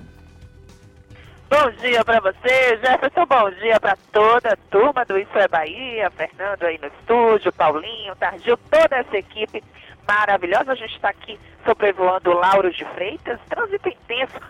Bom 1.50 1.70
dia 1.80 2.04
para 2.04 2.20
você, 2.20 2.78
Jefferson. 2.78 3.26
Bom 3.26 3.50
dia 3.60 3.80
para 3.80 3.96
toda 4.12 4.52
a 4.52 4.56
turma 4.70 5.04
do 5.04 5.18
Isso 5.18 5.36
é 5.36 5.48
Bahia, 5.48 6.10
Fernando 6.12 6.62
aí 6.62 6.78
no 6.78 6.86
estúdio, 6.86 7.52
Paulinho, 7.52 8.14
Targil, 8.16 8.56
toda 8.70 8.96
essa 8.96 9.16
equipe 9.16 9.62
maravilhosa. 10.06 10.72
A 10.72 10.76
gente 10.76 10.94
está 10.94 11.10
aqui 11.10 11.38
sobrevoando 11.64 12.32
Lauro 12.32 12.72
de 12.72 12.84
Freitas, 12.94 13.40
trânsito 13.48 13.88
intenso 13.88 14.40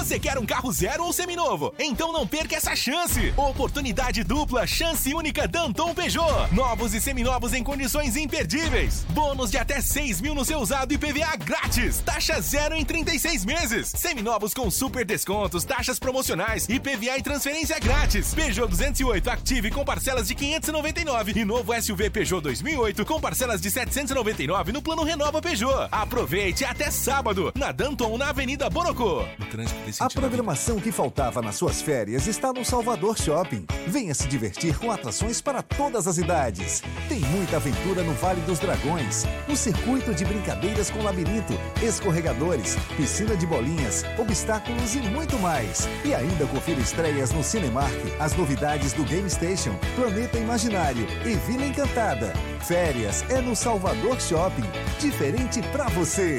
Você 0.00 0.18
quer 0.18 0.38
um 0.38 0.46
carro 0.46 0.72
zero 0.72 1.04
ou 1.04 1.12
seminovo? 1.12 1.74
Então 1.78 2.10
não 2.10 2.26
perca 2.26 2.56
essa 2.56 2.74
chance! 2.74 3.34
Oportunidade 3.36 4.24
dupla, 4.24 4.66
chance 4.66 5.12
única 5.12 5.46
Danton 5.46 5.94
Peugeot. 5.94 6.48
Novos 6.52 6.94
e 6.94 7.00
seminovos 7.02 7.52
em 7.52 7.62
condições 7.62 8.16
imperdíveis. 8.16 9.04
Bônus 9.10 9.50
de 9.50 9.58
até 9.58 9.82
6 9.82 10.22
mil 10.22 10.34
no 10.34 10.42
seu 10.42 10.58
usado 10.58 10.94
e 10.94 10.98
PVA 10.98 11.36
grátis. 11.36 11.98
Taxa 11.98 12.40
zero 12.40 12.74
em 12.74 12.82
36 12.82 13.44
meses. 13.44 13.92
Seminovos 13.94 14.54
com 14.54 14.70
super 14.70 15.04
descontos, 15.04 15.64
taxas 15.64 15.98
promocionais 15.98 16.66
e 16.66 16.80
PVA 16.80 17.18
e 17.18 17.22
transferência 17.22 17.78
grátis. 17.78 18.32
Peugeot 18.32 18.70
208 18.70 19.28
Active 19.28 19.70
com 19.70 19.84
parcelas 19.84 20.26
de 20.26 20.34
599 20.34 21.38
e 21.38 21.44
novo 21.44 21.78
SUV 21.78 22.08
Peugeot 22.08 22.40
2008 22.40 23.04
com 23.04 23.20
parcelas 23.20 23.60
de 23.60 23.70
799 23.70 24.72
no 24.72 24.80
plano 24.80 25.04
Renova 25.04 25.42
Peugeot. 25.42 25.88
Aproveite 25.92 26.64
até 26.64 26.90
sábado 26.90 27.52
na 27.54 27.70
Danton 27.70 28.16
na 28.16 28.30
Avenida 28.30 28.70
Bonocô. 28.70 29.26
No 29.38 29.44
trânsito 29.44 29.89
a 29.98 30.08
programação 30.08 30.78
que 30.78 30.92
faltava 30.92 31.40
nas 31.42 31.56
suas 31.56 31.80
férias 31.80 32.26
está 32.26 32.52
no 32.52 32.64
Salvador 32.64 33.18
Shopping. 33.18 33.66
Venha 33.86 34.14
se 34.14 34.28
divertir 34.28 34.78
com 34.78 34.90
atrações 34.90 35.40
para 35.40 35.62
todas 35.62 36.06
as 36.06 36.18
idades. 36.18 36.82
Tem 37.08 37.20
muita 37.20 37.56
aventura 37.56 38.02
no 38.02 38.12
Vale 38.12 38.40
dos 38.42 38.58
Dragões, 38.58 39.24
um 39.48 39.56
circuito 39.56 40.14
de 40.14 40.24
brincadeiras 40.24 40.90
com 40.90 41.02
labirinto, 41.02 41.54
escorregadores, 41.82 42.76
piscina 42.96 43.36
de 43.36 43.46
bolinhas, 43.46 44.04
obstáculos 44.18 44.94
e 44.94 45.00
muito 45.00 45.38
mais. 45.38 45.88
E 46.04 46.14
ainda 46.14 46.46
confira 46.46 46.80
estreias 46.80 47.32
no 47.32 47.42
Cinemark, 47.42 47.96
as 48.20 48.36
novidades 48.36 48.92
do 48.92 49.04
Game 49.04 49.28
Station, 49.28 49.74
Planeta 49.96 50.38
Imaginário 50.38 51.06
e 51.24 51.34
Vila 51.34 51.64
Encantada. 51.64 52.32
Férias 52.60 53.24
é 53.30 53.40
no 53.40 53.56
Salvador 53.56 54.20
Shopping. 54.20 54.68
Diferente 55.00 55.62
para 55.72 55.88
você. 55.88 56.38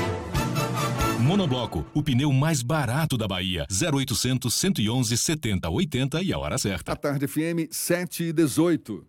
Monobloco, 1.21 1.85
o 1.93 2.01
pneu 2.01 2.33
mais 2.33 2.63
barato 2.63 3.15
da 3.15 3.27
Bahia. 3.27 3.67
0800 3.69 4.51
111 4.51 5.15
70 5.15 5.69
80 5.69 6.23
e 6.23 6.33
a 6.33 6.39
hora 6.39 6.57
certa. 6.57 6.93
A 6.93 6.95
tarde 6.95 7.27
FM 7.27 7.69
7 7.69 8.23
e 8.23 8.33
18. 8.33 9.05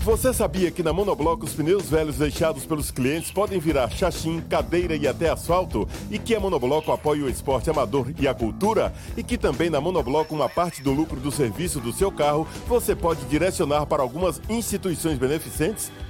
Você 0.00 0.32
sabia 0.32 0.70
que 0.70 0.84
na 0.84 0.92
Monobloco 0.92 1.44
os 1.44 1.52
pneus 1.52 1.90
velhos 1.90 2.16
deixados 2.16 2.64
pelos 2.64 2.92
clientes 2.92 3.32
podem 3.32 3.58
virar 3.58 3.90
chachim, 3.90 4.40
cadeira 4.40 4.94
e 4.94 5.06
até 5.06 5.28
asfalto? 5.30 5.88
E 6.10 6.16
que 6.16 6.32
a 6.34 6.38
Monobloco 6.38 6.92
apoia 6.92 7.24
o 7.24 7.28
esporte 7.28 7.70
amador 7.70 8.12
e 8.16 8.28
a 8.28 8.32
cultura? 8.32 8.92
E 9.16 9.22
que 9.24 9.36
também 9.36 9.68
na 9.68 9.80
Monobloco 9.80 10.32
uma 10.32 10.48
parte 10.48 10.80
do 10.80 10.92
lucro 10.92 11.18
do 11.18 11.32
serviço 11.32 11.80
do 11.80 11.92
seu 11.92 12.12
carro 12.12 12.46
você 12.68 12.94
pode 12.94 13.24
direcionar 13.24 13.86
para 13.86 14.00
algumas 14.00 14.40
instituições 14.48 15.18
beneficentes? 15.18 15.90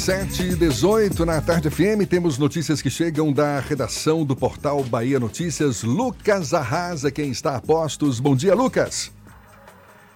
7 0.00 0.54
e 0.54 0.56
18 0.56 1.26
na 1.26 1.42
Tarde 1.42 1.68
FM, 1.68 2.08
temos 2.08 2.38
notícias 2.38 2.80
que 2.80 2.88
chegam 2.88 3.30
da 3.30 3.60
redação 3.60 4.24
do 4.24 4.34
portal 4.34 4.82
Bahia 4.82 5.20
Notícias. 5.20 5.84
Lucas 5.84 6.54
Arrasa, 6.54 7.12
quem 7.12 7.30
está 7.30 7.54
a 7.54 7.60
postos. 7.60 8.18
Bom 8.18 8.34
dia, 8.34 8.54
Lucas. 8.54 9.12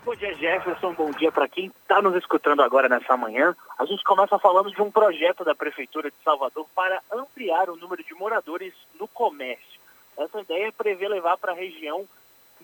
Bom 0.03 0.17
dia, 0.17 0.35
Jefferson. 0.37 0.95
Bom 0.95 1.11
dia 1.11 1.31
para 1.31 1.47
quem 1.47 1.67
está 1.67 2.01
nos 2.01 2.17
escutando 2.17 2.63
agora 2.63 2.89
nessa 2.89 3.15
manhã. 3.15 3.55
A 3.79 3.85
gente 3.85 4.03
começa 4.05 4.39
falando 4.39 4.71
de 4.71 4.81
um 4.81 4.91
projeto 4.91 5.45
da 5.45 5.55
Prefeitura 5.55 6.11
de 6.11 6.17
Salvador 6.25 6.67
para 6.75 7.03
ampliar 7.13 7.69
o 7.69 7.77
número 7.77 8.03
de 8.03 8.15
moradores 8.15 8.73
no 8.99 9.07
comércio. 9.07 9.79
Essa 10.17 10.41
ideia 10.41 10.73
prever 10.73 11.09
levar 11.09 11.37
para 11.37 11.53
a 11.53 11.57
região 11.57 12.07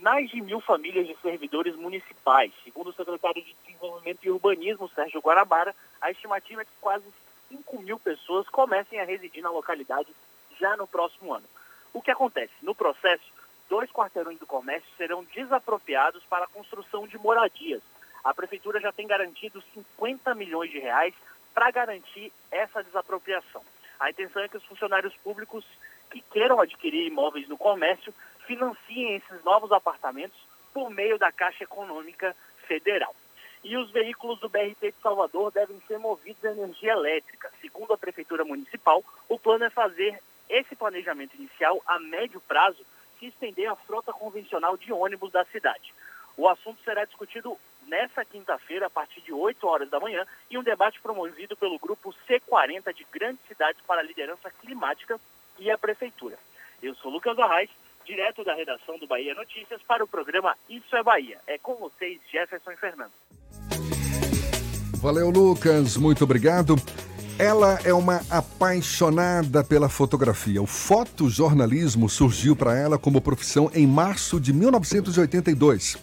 mais 0.01 0.31
de 0.31 0.41
mil 0.41 0.61
famílias 0.61 1.07
de 1.07 1.17
servidores 1.21 1.77
municipais. 1.77 2.53
Segundo 2.65 2.91
o 2.91 2.93
secretário 2.93 3.43
de 3.43 3.55
Desenvolvimento 3.65 4.25
e 4.25 4.31
Urbanismo, 4.31 4.89
Sérgio 4.89 5.21
Guarabara, 5.21 5.75
a 6.01 6.11
estimativa 6.11 6.63
é 6.63 6.65
que 6.65 6.71
quase 6.81 7.05
5 7.49 7.83
mil 7.83 7.99
pessoas 7.99 8.49
comecem 8.49 9.01
a 9.01 9.05
residir 9.05 9.43
na 9.43 9.51
localidade 9.51 10.09
já 10.59 10.77
no 10.77 10.87
próximo 10.87 11.35
ano. 11.35 11.47
O 11.93 12.01
que 12.01 12.11
acontece? 12.11 12.53
No 12.63 12.75
processo, 12.75 13.25
dois 13.69 13.91
quarteirões 13.91 14.39
do 14.39 14.47
comércio 14.47 14.89
serão 14.97 15.25
desapropriados 15.25 16.23
para 16.25 16.45
a 16.45 16.49
construção 16.49 17.07
de 17.07 17.19
moradias. 17.19 17.83
A 18.23 18.35
prefeitura 18.35 18.81
já 18.81 18.93
tem 18.93 19.07
garantido 19.07 19.63
50 19.75 20.35
milhões 20.35 20.71
de 20.71 20.79
reais 20.79 21.15
para 21.55 21.71
garantir 21.71 22.33
essa 22.51 22.83
desapropriação. 22.83 23.63
A 23.99 24.11
intenção 24.11 24.43
é 24.43 24.49
que 24.49 24.57
os 24.57 24.65
funcionários 24.65 25.15
públicos 25.17 25.65
que 26.11 26.21
queiram 26.33 26.61
adquirir 26.61 27.07
imóveis 27.07 27.49
no 27.49 27.57
comércio 27.57 28.15
financiem 28.51 29.15
esses 29.15 29.45
novos 29.45 29.71
apartamentos 29.71 30.37
por 30.75 30.91
meio 30.91 31.17
da 31.17 31.31
Caixa 31.31 31.63
Econômica 31.63 32.35
Federal. 32.67 33.15
E 33.63 33.77
os 33.77 33.93
veículos 33.93 34.41
do 34.41 34.49
BRT 34.49 34.91
de 34.91 35.01
Salvador 35.01 35.53
devem 35.53 35.81
ser 35.87 36.01
movidos 36.01 36.45
a 36.45 36.51
energia 36.51 36.95
elétrica. 36.95 37.49
Segundo 37.61 37.93
a 37.93 37.99
Prefeitura 37.99 38.45
Municipal, 38.45 39.05
o 39.29 39.39
plano 39.39 39.67
é 39.67 39.71
fazer 39.71 40.21
esse 40.49 40.75
planejamento 40.75 41.37
inicial 41.37 41.81
a 41.87 42.01
médio 42.01 42.41
prazo 42.41 42.85
se 43.21 43.27
estender 43.27 43.71
a 43.71 43.77
frota 43.77 44.13
convencional 44.13 44.77
de 44.77 44.93
ônibus 44.93 45.31
da 45.31 45.45
cidade. 45.45 45.95
O 46.37 46.49
assunto 46.49 46.83
será 46.83 47.05
discutido 47.05 47.57
nessa 47.87 48.25
quinta-feira, 48.25 48.87
a 48.87 48.91
partir 48.91 49.21
de 49.21 49.33
8 49.33 49.65
horas 49.65 49.91
da 49.91 50.01
manhã, 50.01 50.27
em 50.51 50.59
um 50.59 50.63
debate 50.65 51.01
promovido 51.01 51.57
pelo 51.57 51.79
grupo 51.79 52.13
C40 52.29 52.93
de 52.93 53.07
Grandes 53.13 53.47
Cidades 53.47 53.81
para 53.87 54.01
a 54.01 54.05
Liderança 54.05 54.51
Climática 54.51 55.21
e 55.57 55.71
a 55.71 55.79
Prefeitura. 55.79 56.37
Eu 56.83 56.95
sou 56.95 57.13
Lucas 57.13 57.39
Arraes, 57.39 57.71
direto 58.11 58.43
da 58.43 58.55
redação 58.55 58.99
do 58.99 59.07
Bahia 59.07 59.35
Notícias, 59.35 59.81
para 59.87 60.03
o 60.03 60.09
programa 60.09 60.57
Isso 60.69 60.97
é 60.97 61.03
Bahia. 61.03 61.39
É 61.47 61.57
com 61.59 61.77
vocês, 61.77 62.19
Jefferson 62.31 62.73
e 62.73 62.77
Fernando. 62.77 63.13
Valeu, 64.97 65.31
Lucas. 65.31 65.97
Muito 65.97 66.25
obrigado. 66.25 66.75
Ela 67.39 67.79
é 67.85 67.95
uma 67.95 68.21
apaixonada 68.29 69.63
pela 69.63 69.89
fotografia. 69.89 70.61
O 70.61 70.67
fotojornalismo 70.67 72.09
surgiu 72.09 72.57
para 72.57 72.77
ela 72.77 72.99
como 72.99 73.21
profissão 73.21 73.71
em 73.73 73.87
março 73.87 74.41
de 74.41 74.53
1982. 74.53 75.97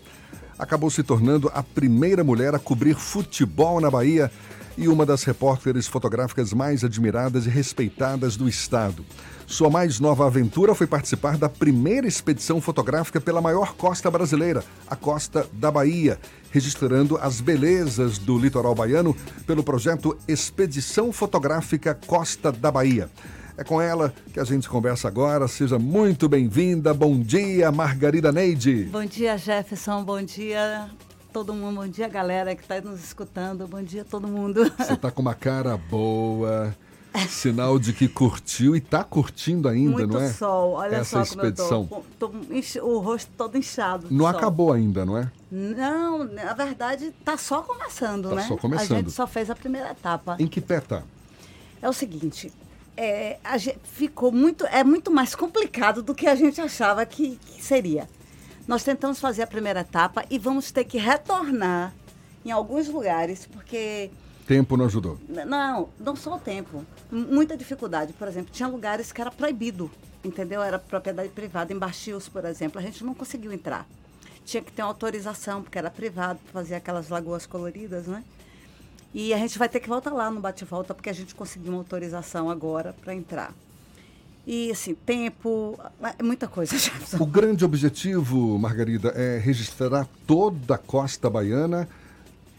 Acabou 0.58 0.90
se 0.90 1.04
tornando 1.04 1.52
a 1.54 1.62
primeira 1.62 2.24
mulher 2.24 2.56
a 2.56 2.60
cobrir 2.60 2.96
futebol 2.96 3.82
na 3.82 3.92
Bahia 3.92 4.32
e 4.78 4.88
uma 4.88 5.06
das 5.06 5.24
repórteres 5.24 5.88
fotográficas 5.88 6.54
mais 6.54 6.84
admiradas 6.84 7.46
e 7.48 7.50
respeitadas 7.50 8.38
do 8.38 8.48
estado. 8.48 9.04
Sua 9.48 9.70
mais 9.70 10.00
nova 10.00 10.28
aventura 10.28 10.76
foi 10.76 10.86
participar 10.86 11.38
da 11.38 11.50
primeira 11.50 12.06
expedição 12.06 12.62
fotográfica 12.62 13.20
pela 13.20 13.42
maior 13.42 13.74
costa 13.74 14.12
brasileira, 14.12 14.64
a 14.88 14.96
Costa 14.96 15.48
da 15.54 15.72
Bahia, 15.72 16.20
registrando 16.52 17.18
as 17.18 17.42
belezas 17.42 18.18
do 18.18 18.38
litoral 18.38 18.76
baiano 18.76 19.16
pelo 19.46 19.64
projeto 19.64 20.18
Expedição 20.28 21.12
Fotográfica 21.12 21.96
Costa 21.96 22.52
da 22.52 22.70
Bahia. 22.70 23.10
É 23.58 23.64
com 23.64 23.82
ela 23.82 24.14
que 24.32 24.40
a 24.40 24.44
gente 24.44 24.70
conversa 24.70 25.08
agora. 25.08 25.48
Seja 25.48 25.80
muito 25.80 26.30
bem-vinda. 26.30 26.94
Bom 26.94 27.20
dia, 27.20 27.72
Margarida 27.72 28.32
Neide. 28.32 28.84
Bom 28.92 29.06
dia, 29.06 29.36
Jefferson. 29.36 30.04
Bom 30.04 30.22
dia, 30.22 30.88
todo 31.32 31.54
mundo, 31.54 31.76
bom 31.82 31.88
dia 31.88 32.08
galera 32.08 32.56
que 32.56 32.62
está 32.62 32.80
nos 32.82 33.04
escutando, 33.04 33.68
bom 33.68 33.82
dia 33.82 34.04
todo 34.06 34.28
mundo. 34.28 34.72
Você 34.78 34.94
está 34.94 35.12
com 35.12 35.22
uma 35.22 35.36
cara 35.36 35.78
boa, 35.78 36.76
sinal 37.30 37.78
de 37.80 37.94
que 37.94 38.08
curtiu 38.08 38.76
e 38.76 38.80
está 38.80 39.04
curtindo 39.04 39.68
ainda, 39.68 39.92
Muito 39.92 40.14
não 40.14 40.22
é? 40.22 40.32
sol, 40.32 40.74
olha 40.74 40.98
Essa 40.98 41.24
só 41.26 41.30
como 41.36 41.46
expedição. 41.48 41.88
eu 41.92 42.06
tô, 42.20 42.30
tô 42.30 42.86
o 42.88 43.00
rosto 43.00 43.30
todo 43.38 43.58
inchado. 43.58 44.08
Não 44.10 44.26
sol. 44.26 44.28
acabou 44.28 44.72
ainda, 44.74 45.06
não 45.06 45.18
é? 45.18 45.32
Não, 45.52 46.24
na 46.26 46.54
verdade 46.54 47.14
tá 47.24 47.38
só 47.38 47.62
começando, 47.62 48.30
Tá 48.30 48.36
né? 48.36 48.46
só 48.48 48.58
começando. 48.58 48.92
A 48.98 49.00
gente 49.02 49.12
só 49.12 49.28
fez 49.28 49.50
a 49.50 49.56
primeira 49.56 49.92
etapa. 49.92 50.36
Em 50.40 50.48
que 50.48 50.60
pé 50.62 50.80
tá? 50.82 51.04
É 51.82 51.88
o 51.88 51.94
seguinte, 51.94 52.52
é, 52.96 53.38
ficou 53.84 54.32
muito, 54.32 54.66
é 54.66 54.84
muito 54.84 55.12
mais 55.12 55.36
complicado 55.36 56.02
do 56.02 56.16
que 56.16 56.26
a 56.28 56.34
gente 56.36 56.60
achava 56.60 57.06
que, 57.06 57.38
que 57.38 57.64
seria. 57.64 58.10
Nós 58.68 58.84
tentamos 58.84 59.20
fazer 59.20 59.44
a 59.44 59.48
primeira 59.48 59.80
etapa 59.80 60.26
e 60.30 60.38
vamos 60.38 60.72
ter 60.72 60.84
que 60.84 60.98
retornar 60.98 61.94
em 62.46 62.52
alguns 62.52 62.88
lugares, 62.90 63.46
porque 63.46 64.12
Tempo 64.46 64.78
não 64.78 64.86
ajudou. 64.86 65.20
Não, 65.28 65.90
não 66.00 66.16
só 66.16 66.36
o 66.36 66.40
tempo. 66.40 66.86
Muita 67.12 67.58
dificuldade. 67.58 68.14
Por 68.14 68.30
exemplo, 68.30 68.50
tinha 68.52 68.68
lugares 68.68 69.12
que 69.12 69.20
era 69.20 69.30
proibido, 69.30 69.92
entendeu? 70.24 70.62
Era 70.62 70.80
propriedade 70.80 71.30
privada. 71.30 71.74
Em 71.74 71.78
Baxios, 71.78 72.30
por 72.30 72.46
exemplo, 72.46 72.80
a 72.80 72.82
gente 72.82 73.04
não 73.04 73.14
conseguiu 73.14 73.52
entrar. 73.52 73.86
Tinha 74.46 74.64
que 74.64 74.72
ter 74.72 74.82
uma 74.82 74.88
autorização, 74.88 75.62
porque 75.62 75.78
era 75.78 75.92
privado, 75.92 76.40
para 76.40 76.54
fazer 76.54 76.76
aquelas 76.76 77.10
lagoas 77.10 77.46
coloridas, 77.46 78.08
né? 78.08 78.24
E 79.14 79.34
a 79.34 79.38
gente 79.38 79.60
vai 79.60 79.68
ter 79.68 79.82
que 79.82 79.90
voltar 79.90 80.14
lá 80.14 80.32
no 80.32 80.40
bate-volta, 80.40 80.94
porque 80.94 81.10
a 81.10 81.14
gente 81.14 81.36
conseguiu 81.36 81.74
uma 81.74 81.80
autorização 81.80 82.50
agora 82.50 82.96
para 83.02 83.14
entrar. 83.14 83.54
E, 84.50 84.72
assim, 84.72 84.96
tempo, 84.96 85.78
é 86.18 86.24
muita 86.24 86.48
coisa, 86.48 86.72
Jefferson. 86.80 87.22
O 87.22 87.26
grande 87.26 87.66
objetivo, 87.66 88.58
Margarida, 88.58 89.10
é 89.10 89.38
registrar 89.38 90.08
toda 90.26 90.76
a 90.76 90.78
costa 90.78 91.30
baiana, 91.30 91.86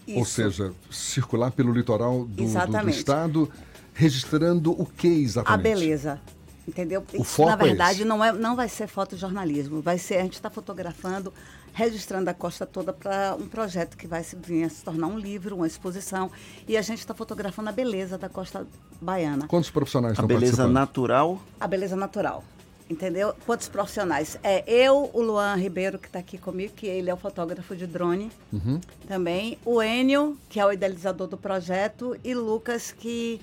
ou 0.07 0.20
Isso. 0.22 0.33
seja, 0.33 0.72
circular 0.90 1.51
pelo 1.51 1.72
litoral 1.72 2.27
do, 2.27 2.44
do- 2.44 2.83
do 2.83 2.90
estado, 2.90 3.51
registrando 3.94 4.70
o 4.72 4.85
que 4.85 5.09
exatamente? 5.09 5.61
A 5.66 5.74
beleza. 5.74 6.20
Entendeu? 6.69 7.03
O 7.15 7.23
Isso, 7.23 7.25
foco 7.25 7.49
na 7.49 7.55
é 7.55 7.57
verdade, 7.69 8.01
esse. 8.01 8.05
não, 8.05 8.23
é, 8.23 8.31
não 8.31 8.55
vai 8.55 8.69
ser 8.69 8.87
fotojornalismo. 8.87 9.81
Vai 9.81 9.97
ser, 9.97 10.19
a 10.19 10.23
gente 10.23 10.35
está 10.35 10.51
fotografando, 10.51 11.33
registrando 11.73 12.29
a 12.29 12.35
costa 12.35 12.67
toda 12.67 12.93
para 12.93 13.35
um 13.41 13.49
projeto 13.49 13.97
que 13.97 14.07
vai 14.07 14.23
se, 14.23 14.37
vir 14.37 14.65
a 14.65 14.69
se 14.69 14.85
tornar 14.85 15.07
um 15.07 15.19
livro, 15.19 15.57
uma 15.57 15.67
exposição. 15.67 16.31
E 16.69 16.77
a 16.77 16.83
gente 16.83 16.99
está 16.99 17.15
fotografando 17.15 17.71
a 17.71 17.73
beleza 17.73 18.19
da 18.19 18.29
costa 18.29 18.67
baiana. 19.01 19.49
Quantos 19.49 19.71
profissionais 19.71 20.11
A 20.11 20.15
estão 20.15 20.27
beleza 20.27 20.45
participando? 20.59 20.73
natural. 20.75 21.43
A 21.59 21.67
beleza 21.67 21.97
natural. 21.97 22.45
Entendeu? 22.91 23.35
Quantos 23.47 23.69
profissionais? 23.69 24.39
É 24.43 24.63
eu, 24.67 25.11
o 25.15 25.23
Luan 25.23 25.55
Ribeiro, 25.57 25.99
que 25.99 26.07
está 26.07 26.19
aqui 26.19 26.37
comigo, 26.37 26.75
que 26.75 26.87
ele 26.87 27.09
é 27.09 27.15
o 27.15 27.19
fotógrafo 27.19 27.75
de 27.77 27.87
drone 27.87 28.31
Uhum. 28.53 28.79
também. 29.07 29.59
O 29.65 29.83
Enio, 29.83 30.39
que 30.51 30.61
é 30.61 30.65
o 30.67 30.73
idealizador 30.73 31.27
do 31.29 31.37
projeto, 31.39 32.15
e 32.23 32.35
Lucas, 32.35 32.93
que. 32.93 33.41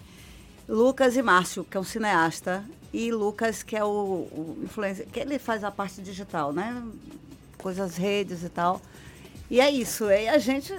Lucas 0.68 1.16
e 1.16 1.22
Márcio, 1.22 1.64
que 1.64 1.78
é 1.78 1.80
um 1.80 1.84
cineasta, 1.84 2.64
e 2.94 3.12
Lucas, 3.12 3.62
que 3.62 3.76
é 3.76 3.84
o, 3.84 3.88
o 3.88 4.60
influencer, 4.64 5.06
que 5.12 5.20
ele 5.20 5.38
faz 5.38 5.64
a 5.64 5.72
parte 5.72 6.02
digital, 6.02 6.52
né? 6.54 6.82
Coisas 7.58 7.96
redes 7.96 8.44
e 8.44 8.50
tal. 8.50 8.82
E 9.50 9.60
é 9.60 9.70
isso. 9.70 10.06
E 10.10 10.28
a 10.28 10.38
gente. 10.38 10.74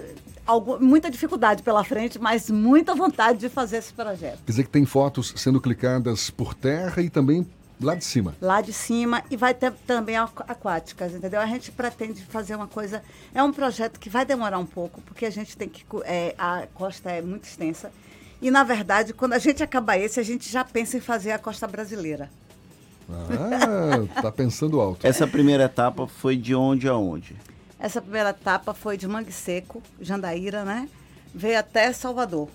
Algu 0.47 0.79
muita 0.81 1.11
dificuldade 1.11 1.63
pela 1.65 1.83
frente, 1.83 2.21
mas 2.21 2.49
muita 2.51 2.95
vontade 2.95 3.39
de 3.41 3.49
fazer 3.49 3.79
esse 3.79 3.93
projeto. 3.93 4.39
Quer 4.45 4.53
dizer 4.53 4.63
que 4.65 4.71
tem 4.71 4.85
fotos 4.87 5.35
sendo 5.37 5.61
clicadas 5.61 6.31
por 6.31 6.55
terra 6.55 7.03
e 7.03 7.11
também 7.11 7.45
lá 7.81 7.97
de 7.97 8.05
cima. 8.05 8.35
lá 8.41 8.61
de 8.61 8.73
cima 8.73 9.25
e 9.29 9.37
vai 9.37 9.53
ter 9.53 9.73
também 9.87 10.17
aqu- 10.17 10.45
aquáticas, 10.47 11.13
entendeu? 11.15 11.41
A 11.41 11.47
gente 11.47 11.73
pretende 11.73 12.25
fazer 12.27 12.55
uma 12.55 12.69
coisa. 12.69 13.03
É 13.35 13.43
um 13.43 13.53
projeto 13.53 13.99
que 13.99 14.09
vai 14.09 14.25
demorar 14.25 14.59
um 14.59 14.67
pouco, 14.67 15.01
porque 15.03 15.27
a 15.27 15.31
gente 15.31 15.57
tem 15.57 15.69
que. 15.69 15.85
é, 16.05 16.33
a 16.39 16.67
costa 16.75 17.11
é 17.11 17.21
muito 17.21 17.43
extensa. 17.45 17.91
E, 18.41 18.51
na 18.51 18.63
verdade, 18.63 19.13
quando 19.13 19.33
a 19.33 19.39
gente 19.39 19.63
acabar 19.63 19.99
esse, 19.99 20.21
a 20.21 20.23
gente 20.23 20.51
já 20.51 20.65
pensa 20.65 20.97
em 20.97 21.01
fazer 21.01 21.33
a 21.33 21.39
costa 21.39 21.67
brasileira. 21.67 22.31
Ah, 23.09 24.07
tá 24.21 24.33
pensando 24.33 24.81
alto. 24.81 25.07
Essa 25.07 25.27
primeira 25.27 25.65
etapa 25.65 26.07
foi 26.07 26.37
de 26.37 26.55
onde 26.55 26.89
a 26.89 26.97
onde? 26.97 27.37
Essa 27.79 28.01
primeira 28.01 28.31
etapa 28.31 28.75
foi 28.75 28.97
de 28.97 29.07
Mangue 29.07 29.33
Seco, 29.33 29.83
Jandaíra, 30.01 30.65
né? 30.65 30.89
Veio 31.35 31.59
até 31.59 31.93
Salvador, 31.93 32.49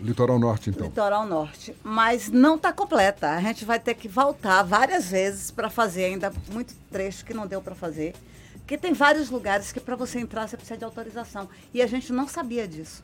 Litoral 0.00 0.38
Norte, 0.38 0.70
então. 0.70 0.86
litoral 0.86 1.26
norte. 1.26 1.74
Mas 1.82 2.28
não 2.28 2.56
está 2.56 2.72
completa. 2.72 3.30
A 3.30 3.40
gente 3.40 3.64
vai 3.64 3.78
ter 3.78 3.94
que 3.94 4.08
voltar 4.08 4.62
várias 4.62 5.10
vezes 5.10 5.50
para 5.50 5.70
fazer 5.70 6.04
ainda 6.04 6.32
muito 6.50 6.74
trecho 6.90 7.24
que 7.24 7.32
não 7.32 7.46
deu 7.46 7.62
para 7.62 7.74
fazer. 7.74 8.14
Porque 8.58 8.76
tem 8.76 8.92
vários 8.92 9.30
lugares 9.30 9.72
que 9.72 9.80
para 9.80 9.96
você 9.96 10.18
entrar 10.18 10.48
você 10.48 10.56
precisa 10.56 10.76
de 10.76 10.84
autorização. 10.84 11.48
E 11.72 11.80
a 11.80 11.86
gente 11.86 12.12
não 12.12 12.28
sabia 12.28 12.68
disso. 12.68 13.02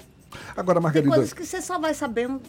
Agora, 0.56 0.78
Tem 0.78 0.82
Margarida, 0.82 1.14
coisas 1.14 1.32
que 1.32 1.44
você 1.44 1.60
só 1.60 1.78
vai 1.78 1.94
sabendo 1.94 2.40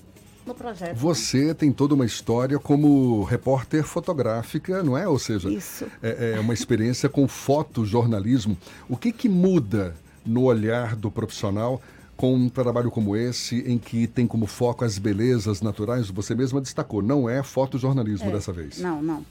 no 0.46 0.54
projeto. 0.54 0.96
você 0.98 1.54
tem 1.54 1.72
toda 1.72 1.94
uma 1.96 2.06
história 2.06 2.60
como 2.60 3.24
repórter 3.24 3.84
fotográfica, 3.84 4.84
não 4.84 4.98
é? 4.98 5.08
Ou 5.08 5.18
seja, 5.20 5.50
Isso. 5.50 5.86
é, 6.02 6.34
é 6.36 6.40
uma 6.40 6.54
experiência 6.54 7.08
com 7.10 7.28
fotojornalismo. 7.28 8.58
O 8.90 8.98
que, 8.98 9.12
que 9.12 9.28
muda 9.30 9.96
no 10.26 10.44
olhar 10.44 10.96
do 10.96 11.10
profissional 11.12 11.82
com 12.16 12.34
um 12.36 12.48
trabalho 12.50 12.92
como 12.92 13.16
esse, 13.16 13.60
em 13.62 13.78
que 13.78 14.06
tem 14.08 14.28
como 14.28 14.46
foco 14.46 14.86
as 14.86 14.98
belezas 14.98 15.62
naturais? 15.62 16.10
Você 16.10 16.36
mesma 16.36 16.62
destacou, 16.62 17.02
não 17.02 17.30
é 17.30 17.42
fotojornalismo 17.44 18.30
É, 18.30 18.34
dessa 18.34 18.52
vez. 18.54 18.80
Não, 18.80 19.02
não. 19.02 19.26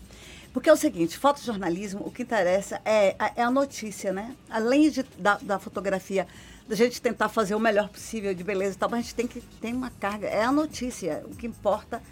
Porque 0.52 0.68
é 0.68 0.72
o 0.72 0.76
seguinte, 0.76 1.16
fotojornalismo, 1.16 2.02
o 2.04 2.10
que 2.10 2.22
interessa 2.22 2.78
é 2.84 3.16
a, 3.18 3.32
é 3.36 3.42
a 3.42 3.50
notícia, 3.50 4.12
né? 4.12 4.34
Além 4.50 4.90
de, 4.90 5.02
da, 5.18 5.38
da 5.40 5.58
fotografia, 5.58 6.26
da 6.68 6.74
gente 6.74 7.00
tentar 7.00 7.28
fazer 7.28 7.54
o 7.54 7.60
melhor 7.60 7.88
possível 7.88 8.34
de 8.34 8.44
beleza 8.44 8.74
e 8.74 8.78
tal, 8.78 8.88
mas 8.88 9.00
a 9.00 9.02
gente 9.02 9.14
tem 9.14 9.26
que 9.26 9.40
ter 9.40 9.72
uma 9.72 9.90
carga. 9.90 10.26
É 10.26 10.42
a 10.44 10.52
notícia. 10.52 11.24
O 11.26 11.36
que 11.36 11.46
importa 11.46 12.02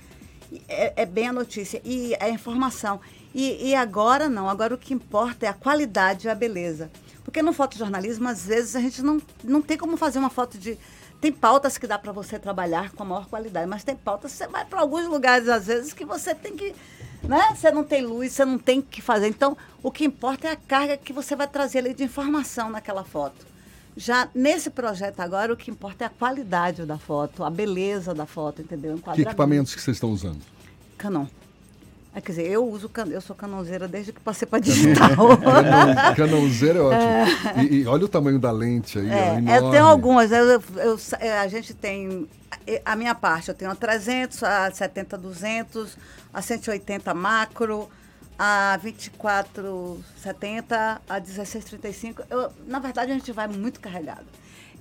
é, 0.69 1.03
é 1.03 1.07
bem 1.07 1.29
a 1.29 1.33
notícia 1.33 1.81
e 1.85 2.15
a 2.19 2.29
informação. 2.29 3.01
E, 3.35 3.69
e 3.69 3.75
agora 3.75 4.29
não, 4.29 4.49
agora 4.49 4.75
o 4.75 4.79
que 4.79 4.93
importa 4.93 5.47
é 5.47 5.49
a 5.49 5.55
qualidade 5.55 6.27
e 6.27 6.31
a 6.31 6.35
beleza. 6.35 6.91
Porque 7.25 7.43
no 7.43 7.53
fotojornalismo, 7.53 8.29
às 8.29 8.45
vezes, 8.45 8.75
a 8.75 8.81
gente 8.81 9.03
não, 9.03 9.21
não 9.45 9.63
tem 9.63 9.77
como 9.77 9.97
fazer 9.97 10.19
uma 10.19 10.31
foto 10.31 10.59
de. 10.59 10.79
Tem 11.21 11.31
pautas 11.31 11.77
que 11.77 11.87
dá 11.87 11.99
para 11.99 12.13
você 12.13 12.39
trabalhar 12.39 12.91
com 12.93 13.03
a 13.03 13.07
maior 13.07 13.27
qualidade, 13.27 13.67
mas 13.69 13.85
tem 13.85 13.95
pautas 13.95 14.33
que 14.33 14.39
você 14.39 14.49
vai 14.49 14.65
para 14.65 14.81
alguns 14.81 15.07
lugares, 15.07 15.49
às 15.49 15.67
vezes, 15.67 15.93
que 15.93 16.05
você 16.05 16.35
tem 16.35 16.57
que. 16.57 16.75
Né? 17.23 17.55
Você 17.55 17.71
não 17.71 17.85
tem 17.85 18.03
luz, 18.03 18.33
você 18.33 18.45
não 18.45 18.59
tem 18.59 18.81
que 18.81 19.03
fazer. 19.03 19.29
Então, 19.29 19.57
o 19.83 19.91
que 19.91 20.05
importa 20.05 20.49
é 20.49 20.53
a 20.53 20.57
carga 20.57 20.97
que 20.97 21.13
você 21.13 21.37
vai 21.37 21.47
trazer 21.47 21.79
ali 21.79 21.95
de 21.95 22.03
informação 22.03 22.71
naquela 22.71 23.05
foto. 23.05 23.50
Já 23.97 24.29
nesse 24.35 24.71
projeto 24.71 25.21
agora, 25.21 25.53
o 25.53 25.57
que 25.57 25.71
importa 25.71 26.05
é 26.05 26.07
a 26.07 26.11
qualidade 26.11 26.85
da 26.85 26.97
foto, 26.99 27.45
a 27.45 27.51
beleza 27.51 28.15
da 28.15 28.25
foto, 28.27 28.63
entendeu? 28.63 28.99
Que 29.15 29.23
equipamentos 29.23 29.75
que 29.75 29.81
vocês 29.83 29.97
estão 29.97 30.11
usando? 30.11 30.41
Canon. 30.97 31.27
É, 32.15 32.21
quer 32.21 32.33
dizer, 32.33 32.51
eu 32.51 32.67
uso 32.69 32.89
can... 32.89 33.07
eu 33.07 33.21
sou 33.21 33.37
canonzeira 33.37 33.87
desde 33.87 34.13
que 34.13 34.21
passei 34.21 34.47
para 34.47 34.59
digital. 34.59 35.09
Canon, 35.39 36.15
canãozeiro 36.17 36.79
é 36.79 36.83
ótimo. 36.83 37.63
E, 37.63 37.77
e 37.83 37.87
olha 37.87 38.05
o 38.05 38.09
tamanho 38.09 38.39
da 38.39 38.51
lente 38.51 38.99
aí, 38.99 39.09
É, 39.09 39.59
eu 39.59 39.71
tenho 39.71 39.85
algumas. 39.85 40.33
Eu, 40.33 40.45
eu- 40.45 40.99
é, 41.21 41.39
a 41.39 41.47
gente 41.47 41.73
tem. 41.73 42.27
A 42.85 42.97
minha 42.97 43.15
parte, 43.15 43.49
eu 43.49 43.55
tenho 43.55 43.71
a 43.71 43.77
300, 43.77 44.43
a 44.43 44.71
70, 44.73 45.17
200, 45.17 45.97
a 46.35 46.43
180 46.43 47.15
macro, 47.15 47.89
a 48.43 48.75
24, 48.79 50.03
70, 50.17 51.03
a 51.07 51.19
16, 51.19 51.63
35. 51.67 52.23
Eu, 52.31 52.51
na 52.67 52.79
verdade, 52.79 53.13
a 53.13 53.15
gente 53.15 53.31
vai 53.33 53.47
muito 53.47 53.79
carregado. 53.81 54.25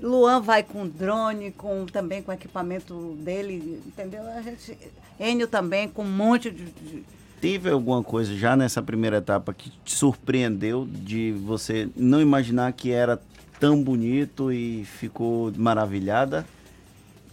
Luan 0.01 0.39
vai 0.39 0.63
com 0.63 0.87
drone, 0.87 1.51
com, 1.51 1.85
também 1.85 2.21
com 2.23 2.31
equipamento 2.31 3.17
dele, 3.19 3.83
entendeu? 3.85 4.21
A 4.31 4.41
gente, 4.41 4.77
Enio 5.19 5.45
também, 5.45 5.89
com 5.89 6.03
um 6.03 6.09
monte 6.09 6.49
de- 6.49 6.71
de 6.71 7.03
Teve 7.41 7.69
alguma 7.69 8.01
coisa 8.01 8.33
já 8.33 8.55
nessa 8.55 8.81
primeira 8.81 9.17
etapa 9.17 9.53
que 9.53 9.69
te 9.83 9.93
surpreendeu 9.93 10.85
de 10.89 11.33
você 11.45 11.89
não 11.97 12.21
imaginar 12.21 12.71
que 12.71 12.91
era 12.91 13.21
tão 13.59 13.83
bonito 13.83 14.53
e 14.53 14.85
ficou 14.85 15.51
maravilhada? 15.57 16.45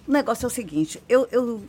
O 0.08 0.12
negócio 0.12 0.44
é 0.44 0.48
o 0.48 0.50
seguinte, 0.50 1.00
eu, 1.08 1.28
eu 1.30 1.62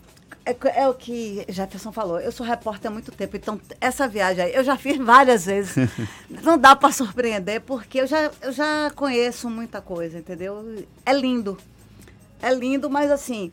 é, 0.48 0.82
é 0.82 0.88
o 0.88 0.94
que 0.94 1.46
Jefferson 1.50 1.92
falou, 1.92 2.22
eu 2.22 2.32
sou 2.32 2.46
repórter 2.46 2.90
há 2.90 2.94
muito 2.94 3.12
tempo, 3.12 3.36
então 3.36 3.60
essa 3.82 4.08
viagem 4.08 4.46
aí 4.46 4.56
eu 4.56 4.64
já 4.64 4.78
fiz 4.78 4.98
várias 4.98 5.46
vezes. 5.46 5.76
Não 6.42 6.58
dá 6.58 6.74
para 6.76 6.94
surpreender, 6.94 7.62
porque 7.62 8.00
eu 8.00 8.08
já, 8.08 8.32
eu 8.42 8.54
já 8.54 8.90
conheço 8.96 9.50
muita 9.50 9.82
coisa, 9.82 10.20
entendeu? 10.20 10.86
É 11.06 11.12
lindo. 11.12 11.58
É 12.42 12.54
lindo, 12.54 12.90
mas 12.90 13.12
assim, 13.12 13.52